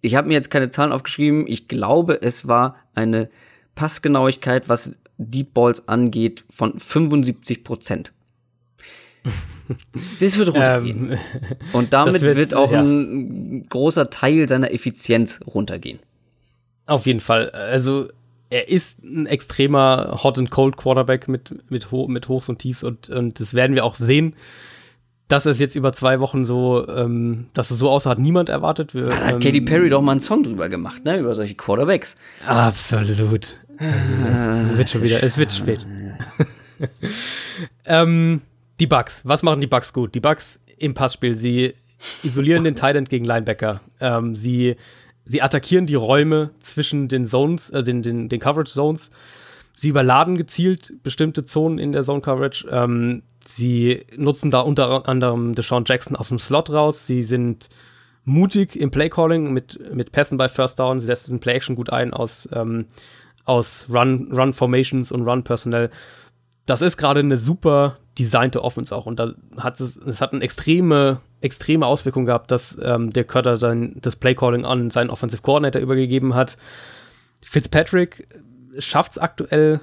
ich 0.05 0.15
habe 0.15 0.29
mir 0.29 0.35
jetzt 0.35 0.51
keine 0.51 0.71
Zahlen 0.71 0.93
aufgeschrieben. 0.93 1.47
Ich 1.47 1.67
glaube, 1.67 2.21
es 2.21 2.47
war 2.47 2.77
eine 2.95 3.31
Passgenauigkeit, 3.75 4.69
was 4.69 4.97
Deep 5.17 5.55
Balls 5.55 5.89
angeht, 5.89 6.45
von 6.51 6.79
75 6.79 7.65
Prozent. 7.65 8.13
Das 10.21 10.37
wird 10.37 10.53
runtergehen. 10.53 11.13
Ähm, 11.13 11.19
Und 11.73 11.93
damit 11.95 12.21
wird, 12.21 12.37
wird, 12.37 12.55
auch 12.55 12.71
ja. 12.71 12.83
ein 12.83 13.67
großer 13.67 14.11
Teil 14.11 14.47
seiner 14.47 14.71
Effizienz 14.71 15.41
runtergehen. 15.47 16.01
Auf 16.85 17.07
jeden 17.07 17.21
Fall. 17.21 17.49
Also 17.49 18.11
er 18.51 18.69
ist 18.69 19.03
ein 19.03 19.25
extremer 19.25 20.21
Hot 20.23 20.39
and 20.39 20.51
Cold 20.51 20.77
Quarterback 20.77 21.29
mit, 21.29 21.71
mit, 21.71 21.91
Ho 21.91 22.09
mit 22.09 22.29
Hochs 22.29 22.51
und 22.51 22.59
Tiefs 22.59 22.85
und, 22.85 23.09
und 23.09 23.41
das 23.41 23.55
werden 23.55 23.75
wir 23.75 23.87
auch 23.87 23.95
sehen 23.95 24.37
dass 25.29 25.47
es 25.47 25.59
jetzt 25.59 25.75
über 25.75 25.93
zwei 25.93 26.21
Wochen 26.21 26.45
so, 26.45 26.87
ähm, 26.89 27.47
dass 27.55 27.71
es 27.71 27.79
so 27.79 27.91
aussah, 27.91 28.11
hat 28.11 28.19
niemand 28.19 28.49
erwartet. 28.49 28.95
Wir, 28.95 29.07
da 29.07 29.17
hat 29.17 29.35
ähm, 29.35 29.41
Katy 29.41 29.61
Perry 29.63 29.89
doch 29.89 30.03
mal 30.03 30.13
einen 30.13 30.21
Song 30.21 30.43
drüber 30.43 30.69
gemacht, 30.69 31.05
ne? 31.05 31.19
Über 31.19 31.35
solche 31.35 31.55
Quarterbacks. 31.55 32.17
Absolut. 32.47 33.57
Ah, 33.79 34.77
wird 34.77 34.89
schon 34.89 35.03
wieder, 35.03 35.23
es 35.23 35.37
wird 35.37 35.53
spät. 35.53 35.85
ähm, 37.85 38.43
die 38.81 38.87
Bugs. 38.87 39.23
Was 39.25 39.43
machen 39.43 39.61
die 39.61 39.67
Bugs 39.67 39.93
gut? 39.93 40.15
Die 40.15 40.21
Bugs 40.21 40.61
im 40.77 40.95
Passspiel. 40.95 41.35
Sie 41.37 41.75
isolieren 42.23 42.65
den 42.65 42.75
Tight 42.75 43.09
gegen 43.09 43.25
Linebacker. 43.25 43.81
Ähm, 44.01 44.37
sie, 44.37 44.77
sie 45.25 45.43
attackieren 45.43 45.87
die 45.87 45.95
Räume 45.95 46.51
zwischen 46.61 47.09
den 47.09 47.27
Zones, 47.27 47.71
äh, 47.71 47.83
den, 47.83 48.03
den, 48.03 48.29
den 48.29 48.41
Coverage 48.41 48.75
Zones. 48.75 49.11
Sie 49.75 49.89
überladen 49.89 50.37
gezielt 50.37 51.03
bestimmte 51.03 51.45
Zonen 51.45 51.79
in 51.79 51.93
der 51.93 52.05
Zone 52.05 52.21
Coverage. 52.21 52.67
Ähm, 52.71 53.23
Sie 53.57 54.05
nutzen 54.17 54.51
da 54.51 54.61
unter 54.61 55.09
anderem 55.09 55.55
Deshaun 55.55 55.85
Jackson 55.87 56.17
aus 56.17 56.29
dem 56.29 56.41
Slot 56.41 56.71
raus. 56.71 57.07
Sie 57.07 57.23
sind 57.23 57.69
mutig 58.25 58.75
im 58.75 58.91
Playcalling 58.91 59.53
mit, 59.53 59.95
mit 59.95 60.11
Pässen 60.11 60.39
bei 60.39 60.49
First 60.49 60.81
Down. 60.81 60.99
Sie 60.99 61.07
setzen 61.07 61.39
Play 61.39 61.55
Action 61.55 61.77
gut 61.77 61.91
ein 61.91 62.13
aus, 62.13 62.49
ähm, 62.53 62.87
aus 63.45 63.87
Run, 63.89 64.33
Run 64.33 64.55
Formations 64.55 65.13
und 65.13 65.23
Run 65.23 65.45
Personnel. 65.45 65.91
Das 66.67 66.83
ist 66.83 66.97
gerade 66.97 67.21
eine 67.21 67.37
super 67.37 67.99
designte 68.19 68.65
Offense 68.65 68.95
auch. 68.95 69.07
Und 69.07 69.21
da 69.21 69.35
hat 69.57 69.79
es, 69.79 69.97
es 69.99 70.21
hat 70.21 70.33
eine 70.33 70.43
extreme, 70.43 71.21
extreme 71.41 71.87
Auswirkung 71.87 72.25
gehabt, 72.25 72.51
dass 72.51 72.77
ähm, 72.83 73.13
der 73.13 73.25
Cutter 73.25 73.59
dann 73.59 73.97
das 74.01 74.17
Playcalling 74.17 74.65
an 74.65 74.91
seinen 74.91 75.11
Offensive 75.11 75.43
Coordinator 75.43 75.81
übergegeben 75.81 76.35
hat. 76.35 76.57
Fitzpatrick 77.45 78.27
schafft 78.79 79.13
es 79.13 79.19
aktuell 79.19 79.81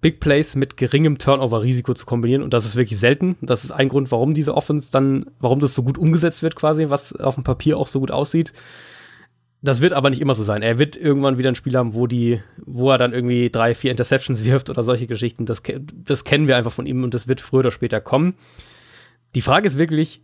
Big 0.00 0.20
Plays 0.20 0.54
mit 0.54 0.76
geringem 0.76 1.18
Turnover-Risiko 1.18 1.94
zu 1.94 2.06
kombinieren 2.06 2.42
und 2.42 2.54
das 2.54 2.64
ist 2.64 2.76
wirklich 2.76 3.00
selten. 3.00 3.36
Das 3.40 3.64
ist 3.64 3.72
ein 3.72 3.88
Grund, 3.88 4.12
warum 4.12 4.32
diese 4.32 4.54
Offense 4.54 4.92
dann, 4.92 5.26
warum 5.40 5.58
das 5.58 5.74
so 5.74 5.82
gut 5.82 5.98
umgesetzt 5.98 6.42
wird 6.42 6.54
quasi, 6.54 6.88
was 6.88 7.14
auf 7.16 7.34
dem 7.34 7.44
Papier 7.44 7.76
auch 7.78 7.88
so 7.88 7.98
gut 8.00 8.10
aussieht. 8.10 8.52
Das 9.60 9.80
wird 9.80 9.92
aber 9.92 10.10
nicht 10.10 10.20
immer 10.20 10.36
so 10.36 10.44
sein. 10.44 10.62
Er 10.62 10.78
wird 10.78 10.96
irgendwann 10.96 11.36
wieder 11.36 11.48
ein 11.48 11.56
Spiel 11.56 11.76
haben, 11.76 11.94
wo 11.94 12.06
die, 12.06 12.40
wo 12.64 12.92
er 12.92 12.98
dann 12.98 13.12
irgendwie 13.12 13.50
drei, 13.50 13.74
vier 13.74 13.90
Interceptions 13.90 14.44
wirft 14.44 14.70
oder 14.70 14.84
solche 14.84 15.08
Geschichten. 15.08 15.46
Das, 15.46 15.62
das 15.92 16.24
kennen 16.24 16.46
wir 16.46 16.56
einfach 16.56 16.72
von 16.72 16.86
ihm 16.86 17.02
und 17.02 17.12
das 17.12 17.26
wird 17.26 17.40
früher 17.40 17.60
oder 17.60 17.72
später 17.72 18.00
kommen. 18.00 18.34
Die 19.34 19.42
Frage 19.42 19.66
ist 19.66 19.78
wirklich 19.78 20.22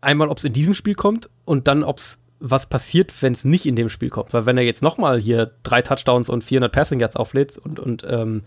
einmal, 0.00 0.28
ob 0.28 0.38
es 0.38 0.44
in 0.44 0.52
diesem 0.52 0.74
Spiel 0.74 0.94
kommt 0.94 1.28
und 1.44 1.68
dann, 1.68 1.82
ob 1.84 1.98
es 1.98 2.18
was 2.42 2.68
passiert, 2.68 3.12
wenn 3.22 3.32
es 3.32 3.44
nicht 3.44 3.66
in 3.66 3.76
dem 3.76 3.88
Spiel 3.88 4.10
kommt. 4.10 4.32
Weil 4.32 4.46
wenn 4.46 4.58
er 4.58 4.64
jetzt 4.64 4.82
nochmal 4.82 5.20
hier 5.20 5.52
drei 5.62 5.82
Touchdowns 5.82 6.28
und 6.28 6.42
400 6.42 6.72
Passing 6.72 7.00
Yards 7.00 7.16
auflädt 7.16 7.56
und, 7.56 7.78
und 7.78 8.04
ähm, 8.08 8.42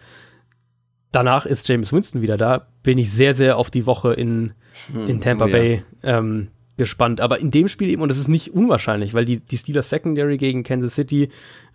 danach 1.12 1.46
ist 1.46 1.68
James 1.68 1.94
Winston 1.94 2.22
wieder 2.22 2.38
da, 2.38 2.68
bin 2.84 2.98
ich 2.98 3.12
sehr, 3.12 3.34
sehr 3.34 3.58
auf 3.58 3.72
die 3.72 3.86
Woche 3.86 4.14
in, 4.14 4.54
hm, 4.92 5.08
in 5.08 5.22
Tampa 5.22 5.46
oh, 5.46 5.52
Bay 5.52 5.84
ja. 6.04 6.20
ähm, 6.20 6.50
gespannt. 6.78 7.22
Aber 7.22 7.40
in 7.40 7.52
dem 7.52 7.70
Spiel 7.70 7.90
eben, 7.90 8.02
und 8.02 8.10
das 8.10 8.18
ist 8.18 8.28
nicht 8.28 8.54
unwahrscheinlich, 8.54 9.14
weil 9.14 9.26
die, 9.26 9.40
die 9.40 9.58
Steelers 9.58 9.90
Secondary 9.90 10.38
gegen 10.38 10.64
Kansas 10.64 10.96
City 10.96 11.30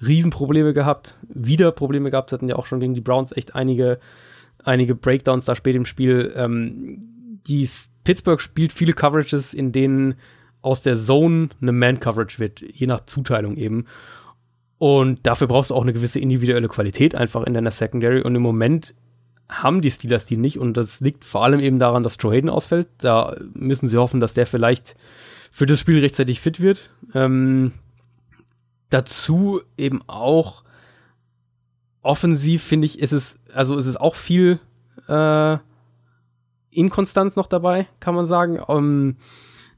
Riesenprobleme 0.07 0.75
gehabt, 0.75 1.17
wieder 1.29 1.73
Probleme 1.73 2.11
gehabt, 2.11 2.33
hatten 2.33 2.49
ja 2.49 2.57
auch 2.57 2.67
schon 2.67 2.81
gegen 2.81 2.95
die 2.95 3.01
Browns 3.01 3.33
echt 3.33 3.55
einige 3.55 3.99
einige 4.65 4.95
Breakdowns 4.95 5.45
da 5.45 5.55
spät 5.55 5.77
im 5.77 5.87
Spiel. 5.87 6.33
Ähm, 6.37 7.01
die 7.47 7.69
Pittsburgh 8.05 8.41
spielt 8.41 8.73
viele 8.73 8.93
Coverages, 8.93 9.55
in 9.55 9.73
denen 9.73 10.15
aus 10.63 10.83
der 10.83 10.97
Zone 10.97 11.51
eine 11.61 11.73
Man-Coverage 11.73 12.39
wird, 12.39 12.61
je 12.61 12.87
nach 12.87 13.01
Zuteilung 13.07 13.57
eben. 13.57 13.87
Und 14.79 15.27
dafür 15.27 15.47
brauchst 15.47 15.71
du 15.71 15.75
auch 15.75 15.83
eine 15.83 15.93
gewisse 15.93 16.21
individuelle 16.21 16.69
Qualität 16.69 17.15
einfach 17.15 17.45
in 17.45 17.55
deiner 17.55 17.71
Secondary. 17.71 18.23
Und 18.23 18.35
im 18.35 18.43
Moment 18.43 18.95
haben 19.49 19.83
die 19.83 19.91
Steelers 19.91 20.27
die 20.27 20.37
nicht. 20.37 20.59
Und 20.59 20.77
das 20.77 21.01
liegt 21.01 21.25
vor 21.25 21.45
allem 21.45 21.61
eben 21.61 21.79
daran, 21.79 22.03
dass 22.03 22.17
Joe 22.19 22.33
Hayden 22.33 22.49
ausfällt. 22.49 22.89
Da 22.99 23.37
müssen 23.53 23.89
sie 23.89 23.99
hoffen, 23.99 24.21
dass 24.21 24.35
der 24.35 24.47
vielleicht 24.47 24.97
für 25.51 25.67
das 25.67 25.81
Spiel 25.81 26.01
rechtzeitig 26.01 26.41
fit 26.41 26.61
wird. 26.61 26.91
Ähm, 27.15 27.73
dazu 28.89 29.61
eben 29.77 30.03
auch 30.07 30.63
offensiv, 32.03 32.63
finde 32.63 32.87
ich, 32.87 33.01
ist 33.01 33.13
es, 33.13 33.37
also 33.53 33.77
ist 33.77 33.87
es 33.87 33.97
auch 33.97 34.15
viel 34.15 34.61
äh, 35.09 35.59
Inkonstanz 36.71 37.37
noch 37.37 37.49
dabei, 37.49 37.87
kann 37.99 38.15
man 38.15 38.27
sagen. 38.27 38.61
Um, 38.61 38.79
ähm, 38.79 39.17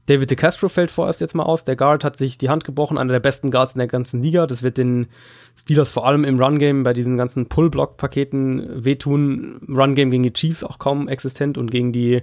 David 0.05 0.29
De 0.29 0.35
Castro 0.35 0.67
fällt 0.67 0.91
vorerst 0.91 1.21
jetzt 1.21 1.33
mal 1.33 1.43
aus. 1.43 1.63
Der 1.63 1.77
Guard 1.77 2.03
hat 2.03 2.17
sich 2.17 2.37
die 2.37 2.49
Hand 2.49 2.65
gebrochen, 2.65 2.97
einer 2.97 3.13
der 3.13 3.21
besten 3.21 3.51
Guards 3.51 3.73
in 3.73 3.79
der 3.79 3.87
ganzen 3.87 4.21
Liga. 4.21 4.47
Das 4.47 4.61
wird 4.61 4.77
den 4.77 5.07
Steelers 5.55 5.91
vor 5.91 6.05
allem 6.05 6.25
im 6.25 6.41
Run-Game 6.41 6.83
bei 6.83 6.93
diesen 6.93 7.15
ganzen 7.15 7.47
Pull-Block-Paketen 7.47 8.83
wehtun. 8.83 9.61
Run-Game 9.69 10.11
gegen 10.11 10.23
die 10.23 10.33
Chiefs 10.33 10.63
auch 10.63 10.77
kaum 10.77 11.07
existent 11.07 11.57
und 11.57 11.71
gegen 11.71 11.93
die, 11.93 12.21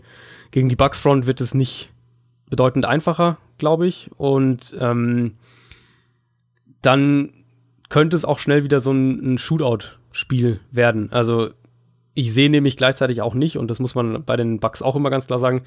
gegen 0.51 0.69
die 0.69 0.77
Bucks-Front 0.77 1.27
wird 1.27 1.40
es 1.40 1.55
nicht 1.55 1.90
bedeutend 2.51 2.85
einfacher, 2.85 3.39
glaube 3.57 3.86
ich. 3.86 4.11
Und 4.16 4.77
ähm, 4.78 5.36
dann 6.82 7.32
könnte 7.89 8.16
es 8.16 8.27
auch 8.27 8.39
schnell 8.39 8.62
wieder 8.62 8.81
so 8.81 8.93
ein, 8.93 9.35
ein 9.35 9.39
Shootout-Spiel 9.39 10.61
werden. 10.70 11.11
Also 11.12 11.51
ich 12.15 12.35
sehe 12.35 12.51
nämlich 12.51 12.77
gleichzeitig 12.77 13.23
auch 13.23 13.35
nicht, 13.35 13.57
und 13.57 13.69
das 13.70 13.78
muss 13.78 13.94
man 13.94 14.24
bei 14.24 14.36
den 14.36 14.61
Bucks 14.61 14.82
auch 14.82 14.97
immer 14.97 15.11
ganz 15.11 15.27
klar 15.27 15.39
sagen, 15.39 15.62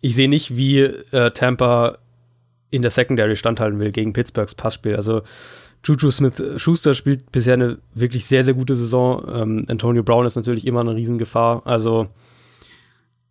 ich 0.00 0.14
sehe 0.14 0.28
nicht, 0.28 0.56
wie 0.56 0.80
äh, 0.80 1.30
Tampa 1.32 1.98
in 2.70 2.82
der 2.82 2.90
Secondary 2.90 3.36
standhalten 3.36 3.78
will 3.78 3.92
gegen 3.92 4.12
Pittsburghs 4.12 4.54
Passspiel. 4.54 4.96
Also 4.96 5.22
Juju 5.84 6.10
Smith-Schuster 6.10 6.94
spielt 6.94 7.32
bisher 7.32 7.54
eine 7.54 7.78
wirklich 7.94 8.26
sehr, 8.26 8.44
sehr 8.44 8.54
gute 8.54 8.74
Saison. 8.74 9.24
Ähm, 9.32 9.66
Antonio 9.68 10.02
Brown 10.02 10.26
ist 10.26 10.36
natürlich 10.36 10.66
immer 10.66 10.80
eine 10.80 10.94
Riesengefahr. 10.94 11.62
Also 11.66 12.08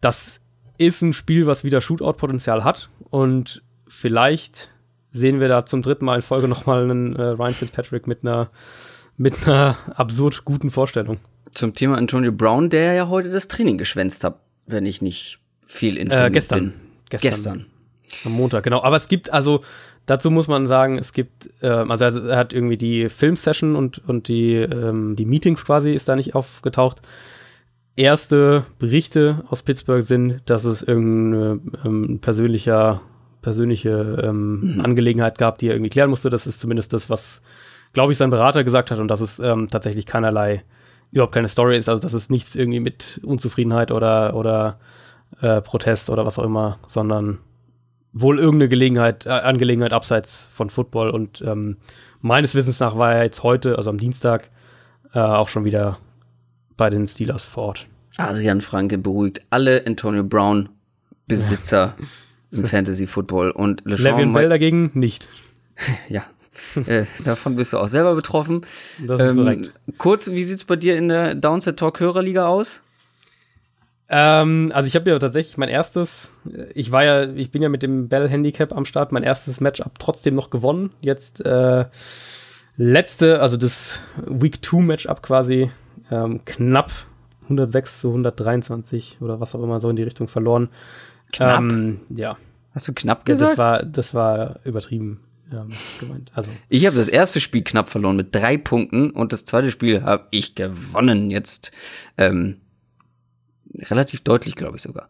das 0.01 0.39
ist 0.77 1.01
ein 1.01 1.13
Spiel, 1.13 1.45
was 1.45 1.63
wieder 1.63 1.81
Shootout-Potenzial 1.81 2.63
hat 2.63 2.89
und 3.09 3.61
vielleicht 3.87 4.69
sehen 5.11 5.39
wir 5.39 5.47
da 5.47 5.65
zum 5.65 5.81
dritten 5.81 6.05
Mal 6.05 6.17
in 6.17 6.21
Folge 6.21 6.47
nochmal 6.47 6.83
einen 6.83 7.15
äh, 7.15 7.21
Ryan 7.21 7.53
Fitzpatrick 7.53 8.07
mit 8.07 8.23
einer 8.23 8.49
mit 9.17 9.45
einer 9.45 9.77
absurd 9.95 10.45
guten 10.45 10.71
Vorstellung. 10.71 11.17
Zum 11.51 11.73
Thema 11.73 11.97
Antonio 11.97 12.31
Brown, 12.31 12.69
der 12.69 12.93
ja 12.93 13.09
heute 13.09 13.29
das 13.29 13.49
Training 13.49 13.77
geschwänzt 13.77 14.23
hat, 14.23 14.39
wenn 14.65 14.85
ich 14.85 15.01
nicht 15.01 15.39
viel 15.69 15.97
äh, 15.97 16.01
informiert 16.01 16.29
äh, 16.29 16.31
gestern. 16.31 16.59
bin. 16.59 16.73
Gestern. 17.09 17.31
Gestern. 17.31 17.65
Am 18.25 18.31
Montag, 18.33 18.63
genau. 18.63 18.81
Aber 18.81 18.97
es 18.97 19.07
gibt 19.07 19.31
also, 19.31 19.61
dazu 20.05 20.31
muss 20.31 20.47
man 20.47 20.65
sagen, 20.65 20.97
es 20.97 21.13
gibt, 21.13 21.49
äh, 21.61 21.67
also 21.67 22.03
er 22.05 22.37
hat 22.37 22.53
irgendwie 22.53 22.77
die 22.77 23.07
Filmsession 23.07 23.75
und, 23.75 23.99
und 24.09 24.27
die, 24.27 24.55
ähm, 24.55 25.15
die 25.15 25.25
Meetings 25.25 25.63
quasi 25.63 25.91
ist 25.91 26.09
da 26.09 26.15
nicht 26.15 26.35
aufgetaucht. 26.35 27.01
Erste 27.95 28.65
Berichte 28.79 29.43
aus 29.49 29.61
Pittsburgh 29.61 30.03
sind, 30.03 30.41
dass 30.45 30.63
es 30.63 30.81
irgendeine 30.81 31.59
ähm, 31.85 32.19
persönlicher, 32.19 33.01
persönliche 33.41 34.23
ähm, 34.23 34.75
mhm. 34.75 34.81
Angelegenheit 34.81 35.37
gab, 35.37 35.59
die 35.59 35.67
er 35.67 35.75
irgendwie 35.75 35.91
klären 35.91 36.09
musste. 36.09 36.29
Das 36.29 36.47
ist 36.47 36.59
zumindest 36.59 36.93
das, 36.93 37.09
was, 37.09 37.41
glaube 37.93 38.11
ich, 38.11 38.17
sein 38.17 38.31
Berater 38.31 38.63
gesagt 38.63 38.89
hat 38.89 38.99
und 38.99 39.07
dass 39.07 39.21
es 39.21 39.39
ähm, 39.39 39.67
tatsächlich 39.69 40.05
keinerlei, 40.05 40.63
überhaupt 41.11 41.33
keine 41.33 41.47
Story 41.47 41.77
ist, 41.77 41.89
also 41.89 42.01
dass 42.01 42.13
es 42.13 42.29
nichts 42.29 42.55
irgendwie 42.55 42.79
mit 42.79 43.19
Unzufriedenheit 43.23 43.91
oder, 43.91 44.35
oder 44.35 44.79
äh, 45.41 45.61
Protest 45.61 46.09
oder 46.09 46.25
was 46.25 46.39
auch 46.39 46.43
immer, 46.43 46.79
sondern 46.87 47.39
wohl 48.13 48.39
irgendeine 48.39 48.69
Gelegenheit, 48.69 49.25
äh, 49.25 49.29
Angelegenheit 49.29 49.93
abseits 49.93 50.47
von 50.51 50.69
Football. 50.69 51.11
Und 51.11 51.41
ähm, 51.41 51.77
meines 52.21 52.55
Wissens 52.55 52.79
nach 52.79 52.97
war 52.97 53.13
er 53.13 53.23
jetzt 53.23 53.43
heute, 53.43 53.77
also 53.77 53.89
am 53.89 53.97
Dienstag, 53.97 54.49
äh, 55.13 55.19
auch 55.19 55.47
schon 55.47 55.65
wieder 55.65 55.97
bei 56.77 56.89
den 56.89 57.07
Steelers 57.07 57.47
vor 57.47 57.63
Ort. 57.63 57.87
Adrian 58.17 58.61
Franke 58.61 58.97
beruhigt 58.97 59.41
alle 59.49 59.83
Antonio 59.85 60.23
Brown 60.23 60.69
Besitzer 61.27 61.95
ja. 61.99 62.05
im 62.59 62.65
Fantasy 62.65 63.07
Football 63.07 63.51
und 63.51 63.83
LeSean 63.85 64.33
Bell 64.33 64.49
dagegen 64.49 64.91
nicht. 64.93 65.27
ja. 66.09 66.23
äh, 66.87 67.05
davon 67.23 67.55
bist 67.55 67.73
du 67.73 67.77
auch 67.77 67.87
selber 67.87 68.15
betroffen. 68.15 68.61
Das 69.05 69.21
ist 69.21 69.29
ähm, 69.29 69.37
korrekt. 69.37 69.73
Kurz, 69.97 70.31
wie 70.31 70.43
sieht's 70.43 70.65
bei 70.65 70.75
dir 70.75 70.97
in 70.97 71.07
der 71.07 71.35
Downset 71.35 71.77
Talk 71.77 71.99
Hörerliga 71.99 72.47
aus? 72.47 72.81
Ähm, 74.09 74.71
also 74.73 74.87
ich 74.87 74.95
habe 74.95 75.09
ja 75.09 75.19
tatsächlich 75.19 75.57
mein 75.57 75.69
erstes, 75.69 76.31
ich 76.73 76.91
war 76.91 77.03
ja, 77.03 77.29
ich 77.31 77.51
bin 77.51 77.61
ja 77.61 77.69
mit 77.69 77.83
dem 77.83 78.09
Bell 78.09 78.27
Handicap 78.27 78.75
am 78.75 78.85
Start, 78.85 79.11
mein 79.11 79.23
erstes 79.23 79.61
Matchup 79.61 79.99
trotzdem 79.99 80.35
noch 80.35 80.49
gewonnen. 80.49 80.91
Jetzt 80.99 81.45
äh, 81.45 81.85
letzte, 82.75 83.41
also 83.41 83.55
das 83.55 83.99
Week 84.25 84.65
2 84.65 84.81
Matchup 84.81 85.21
quasi 85.21 85.69
ähm, 86.09 86.41
knapp 86.45 86.91
106 87.43 87.99
zu 87.99 88.09
123 88.09 89.17
oder 89.21 89.39
was 89.39 89.53
auch 89.53 89.61
immer 89.61 89.79
so 89.79 89.89
in 89.89 89.95
die 89.95 90.03
Richtung 90.03 90.27
verloren. 90.27 90.69
Knapp? 91.31 91.59
Ähm, 91.59 92.01
ja. 92.09 92.37
Hast 92.73 92.87
du 92.87 92.93
knapp 92.93 93.25
gesagt? 93.25 93.51
Das 93.51 93.57
war, 93.57 93.83
das 93.83 94.13
war 94.13 94.59
übertrieben. 94.63 95.21
Ähm, 95.51 95.69
gemeint. 95.99 96.31
Also. 96.35 96.51
Ich 96.67 96.85
habe 96.85 96.95
das 96.95 97.07
erste 97.07 97.41
Spiel 97.41 97.63
knapp 97.63 97.89
verloren 97.89 98.15
mit 98.15 98.35
drei 98.35 98.57
Punkten 98.57 99.09
und 99.09 99.33
das 99.33 99.45
zweite 99.45 99.71
Spiel 99.71 100.03
habe 100.03 100.27
ich 100.29 100.53
gewonnen. 100.53 101.31
Jetzt 101.31 101.71
ähm, 102.17 102.57
relativ 103.81 104.21
deutlich, 104.21 104.55
glaube 104.55 104.77
ich 104.77 104.83
sogar. 104.83 105.09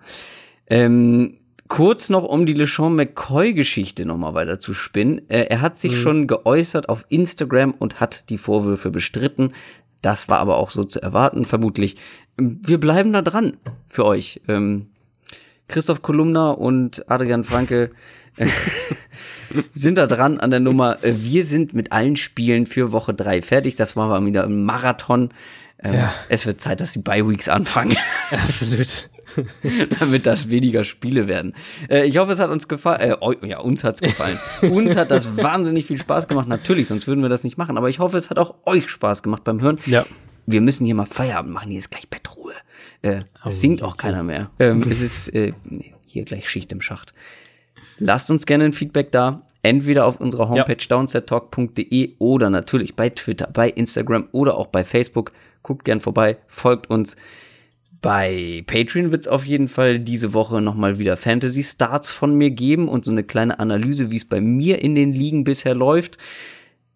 Ähm, 0.67 1.37
kurz 1.67 2.09
noch, 2.09 2.23
um 2.23 2.45
die 2.45 2.53
LeSean 2.53 2.95
McCoy-Geschichte 2.95 4.05
nochmal 4.05 4.33
weiter 4.33 4.59
zu 4.59 4.73
spinnen. 4.73 5.21
Äh, 5.29 5.45
er 5.49 5.61
hat 5.61 5.77
sich 5.77 5.91
mhm. 5.91 5.95
schon 5.95 6.27
geäußert 6.27 6.89
auf 6.89 7.05
Instagram 7.09 7.71
und 7.71 7.99
hat 7.99 8.29
die 8.29 8.37
Vorwürfe 8.37 8.91
bestritten. 8.91 9.53
Das 10.01 10.29
war 10.29 10.39
aber 10.39 10.57
auch 10.57 10.69
so 10.69 10.83
zu 10.83 11.01
erwarten, 11.01 11.45
vermutlich. 11.45 11.97
Wir 12.37 12.79
bleiben 12.79 13.13
da 13.13 13.21
dran 13.21 13.57
für 13.87 14.05
euch. 14.05 14.41
Ähm, 14.47 14.87
Christoph 15.67 16.01
Kolumna 16.01 16.51
und 16.51 17.09
Adrian 17.09 17.43
Franke 17.43 17.91
äh, 18.37 18.47
sind 19.71 19.97
da 19.97 20.07
dran 20.07 20.39
an 20.39 20.51
der 20.51 20.59
Nummer. 20.59 21.03
Äh, 21.03 21.13
wir 21.17 21.43
sind 21.43 21.73
mit 21.73 21.91
allen 21.91 22.15
Spielen 22.15 22.65
für 22.65 22.91
Woche 22.91 23.13
drei 23.13 23.41
fertig. 23.41 23.75
Das 23.75 23.95
war 23.95 24.07
mal 24.07 24.25
wieder 24.25 24.45
ein 24.45 24.63
Marathon. 24.63 25.29
Ähm, 25.81 25.93
ja. 25.93 26.13
Es 26.27 26.45
wird 26.45 26.61
Zeit, 26.61 26.81
dass 26.81 26.93
die 26.93 26.99
Bye-Weeks 26.99 27.49
anfangen. 27.49 27.97
Absolut. 28.31 29.09
damit 29.99 30.25
das 30.25 30.49
weniger 30.49 30.83
Spiele 30.83 31.27
werden. 31.27 31.53
Äh, 31.89 32.05
ich 32.05 32.17
hoffe, 32.17 32.31
es 32.31 32.39
hat 32.39 32.49
uns 32.49 32.67
gefallen. 32.67 33.15
Äh, 33.21 33.47
ja, 33.47 33.59
uns 33.59 33.83
hat's 33.83 34.01
gefallen. 34.01 34.39
uns 34.61 34.95
hat 34.95 35.11
das 35.11 35.37
wahnsinnig 35.37 35.85
viel 35.85 35.97
Spaß 35.97 36.27
gemacht. 36.27 36.47
Natürlich, 36.47 36.87
sonst 36.87 37.07
würden 37.07 37.21
wir 37.21 37.29
das 37.29 37.43
nicht 37.43 37.57
machen. 37.57 37.77
Aber 37.77 37.89
ich 37.89 37.99
hoffe, 37.99 38.17
es 38.17 38.29
hat 38.29 38.39
auch 38.39 38.55
euch 38.65 38.89
Spaß 38.89 39.23
gemacht 39.23 39.43
beim 39.43 39.61
Hören. 39.61 39.79
Ja. 39.85 40.05
Wir 40.45 40.61
müssen 40.61 40.85
hier 40.85 40.95
mal 40.95 41.05
Feierabend 41.05 41.53
machen. 41.53 41.69
Hier 41.69 41.79
ist 41.79 41.91
gleich 41.91 42.09
Bettruhe. 42.09 42.53
Äh, 43.01 43.21
oh, 43.43 43.49
es 43.49 43.61
singt 43.61 43.83
auch 43.83 43.97
keiner 43.97 44.23
mehr. 44.23 44.49
Ähm, 44.59 44.83
es 44.89 44.99
ist 44.99 45.33
äh, 45.33 45.53
hier 46.05 46.25
gleich 46.25 46.49
Schicht 46.49 46.71
im 46.71 46.81
Schacht. 46.81 47.13
Lasst 47.99 48.31
uns 48.31 48.45
gerne 48.45 48.65
ein 48.65 48.73
Feedback 48.73 49.11
da. 49.11 49.45
Entweder 49.61 50.05
auf 50.05 50.21
unserer 50.21 50.47
Homepage 50.47 50.77
ja. 50.79 50.87
downsettalk.de 50.87 52.15
oder 52.17 52.49
natürlich 52.49 52.95
bei 52.95 53.09
Twitter, 53.09 53.49
bei 53.51 53.69
Instagram 53.69 54.29
oder 54.31 54.57
auch 54.57 54.67
bei 54.67 54.85
Facebook. 54.85 55.31
Guckt 55.63 55.85
gern 55.85 56.01
vorbei, 56.01 56.37
folgt 56.47 56.89
uns. 56.89 57.15
Bei 58.01 58.63
Patreon 58.65 59.11
wird 59.11 59.25
es 59.25 59.27
auf 59.27 59.45
jeden 59.45 59.67
Fall 59.67 59.99
diese 59.99 60.33
Woche 60.33 60.61
nochmal 60.61 60.99
wieder 60.99 61.17
Fantasy 61.17 61.63
Starts 61.63 62.11
von 62.11 62.35
mir 62.35 62.49
geben 62.49 62.87
und 62.87 63.03
so 63.03 63.11
eine 63.11 63.23
kleine 63.23 63.59
Analyse, 63.59 64.09
wie 64.09 64.15
es 64.15 64.25
bei 64.27 64.39
mir 64.39 64.81
in 64.81 64.95
den 64.95 65.11
Ligen 65.11 65.43
bisher 65.43 65.75
läuft. 65.75 66.17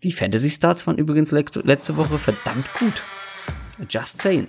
Die 0.04 0.14
Fantasy 0.14 0.50
Starts 0.50 0.88
waren 0.88 0.98
übrigens 0.98 1.32
letzte 1.32 1.98
Woche 1.98 2.18
verdammt 2.18 2.74
gut. 2.80 3.04
Just 3.90 4.22
saying. 4.22 4.48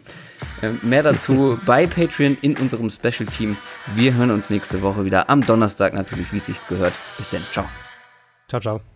Äh, 0.62 0.72
mehr 0.82 1.02
dazu 1.02 1.58
bei 1.66 1.86
Patreon 1.86 2.36
in 2.42 2.56
unserem 2.56 2.90
Special 2.90 3.26
Team. 3.26 3.56
Wir 3.94 4.14
hören 4.14 4.30
uns 4.30 4.50
nächste 4.50 4.82
Woche 4.82 5.04
wieder 5.04 5.30
am 5.30 5.40
Donnerstag 5.40 5.94
natürlich, 5.94 6.32
wie 6.32 6.36
es 6.36 6.46
sich 6.46 6.66
gehört. 6.68 6.94
Bis 7.16 7.28
dann. 7.30 7.42
Ciao. 7.50 7.66
Ciao, 8.48 8.60
ciao. 8.60 8.93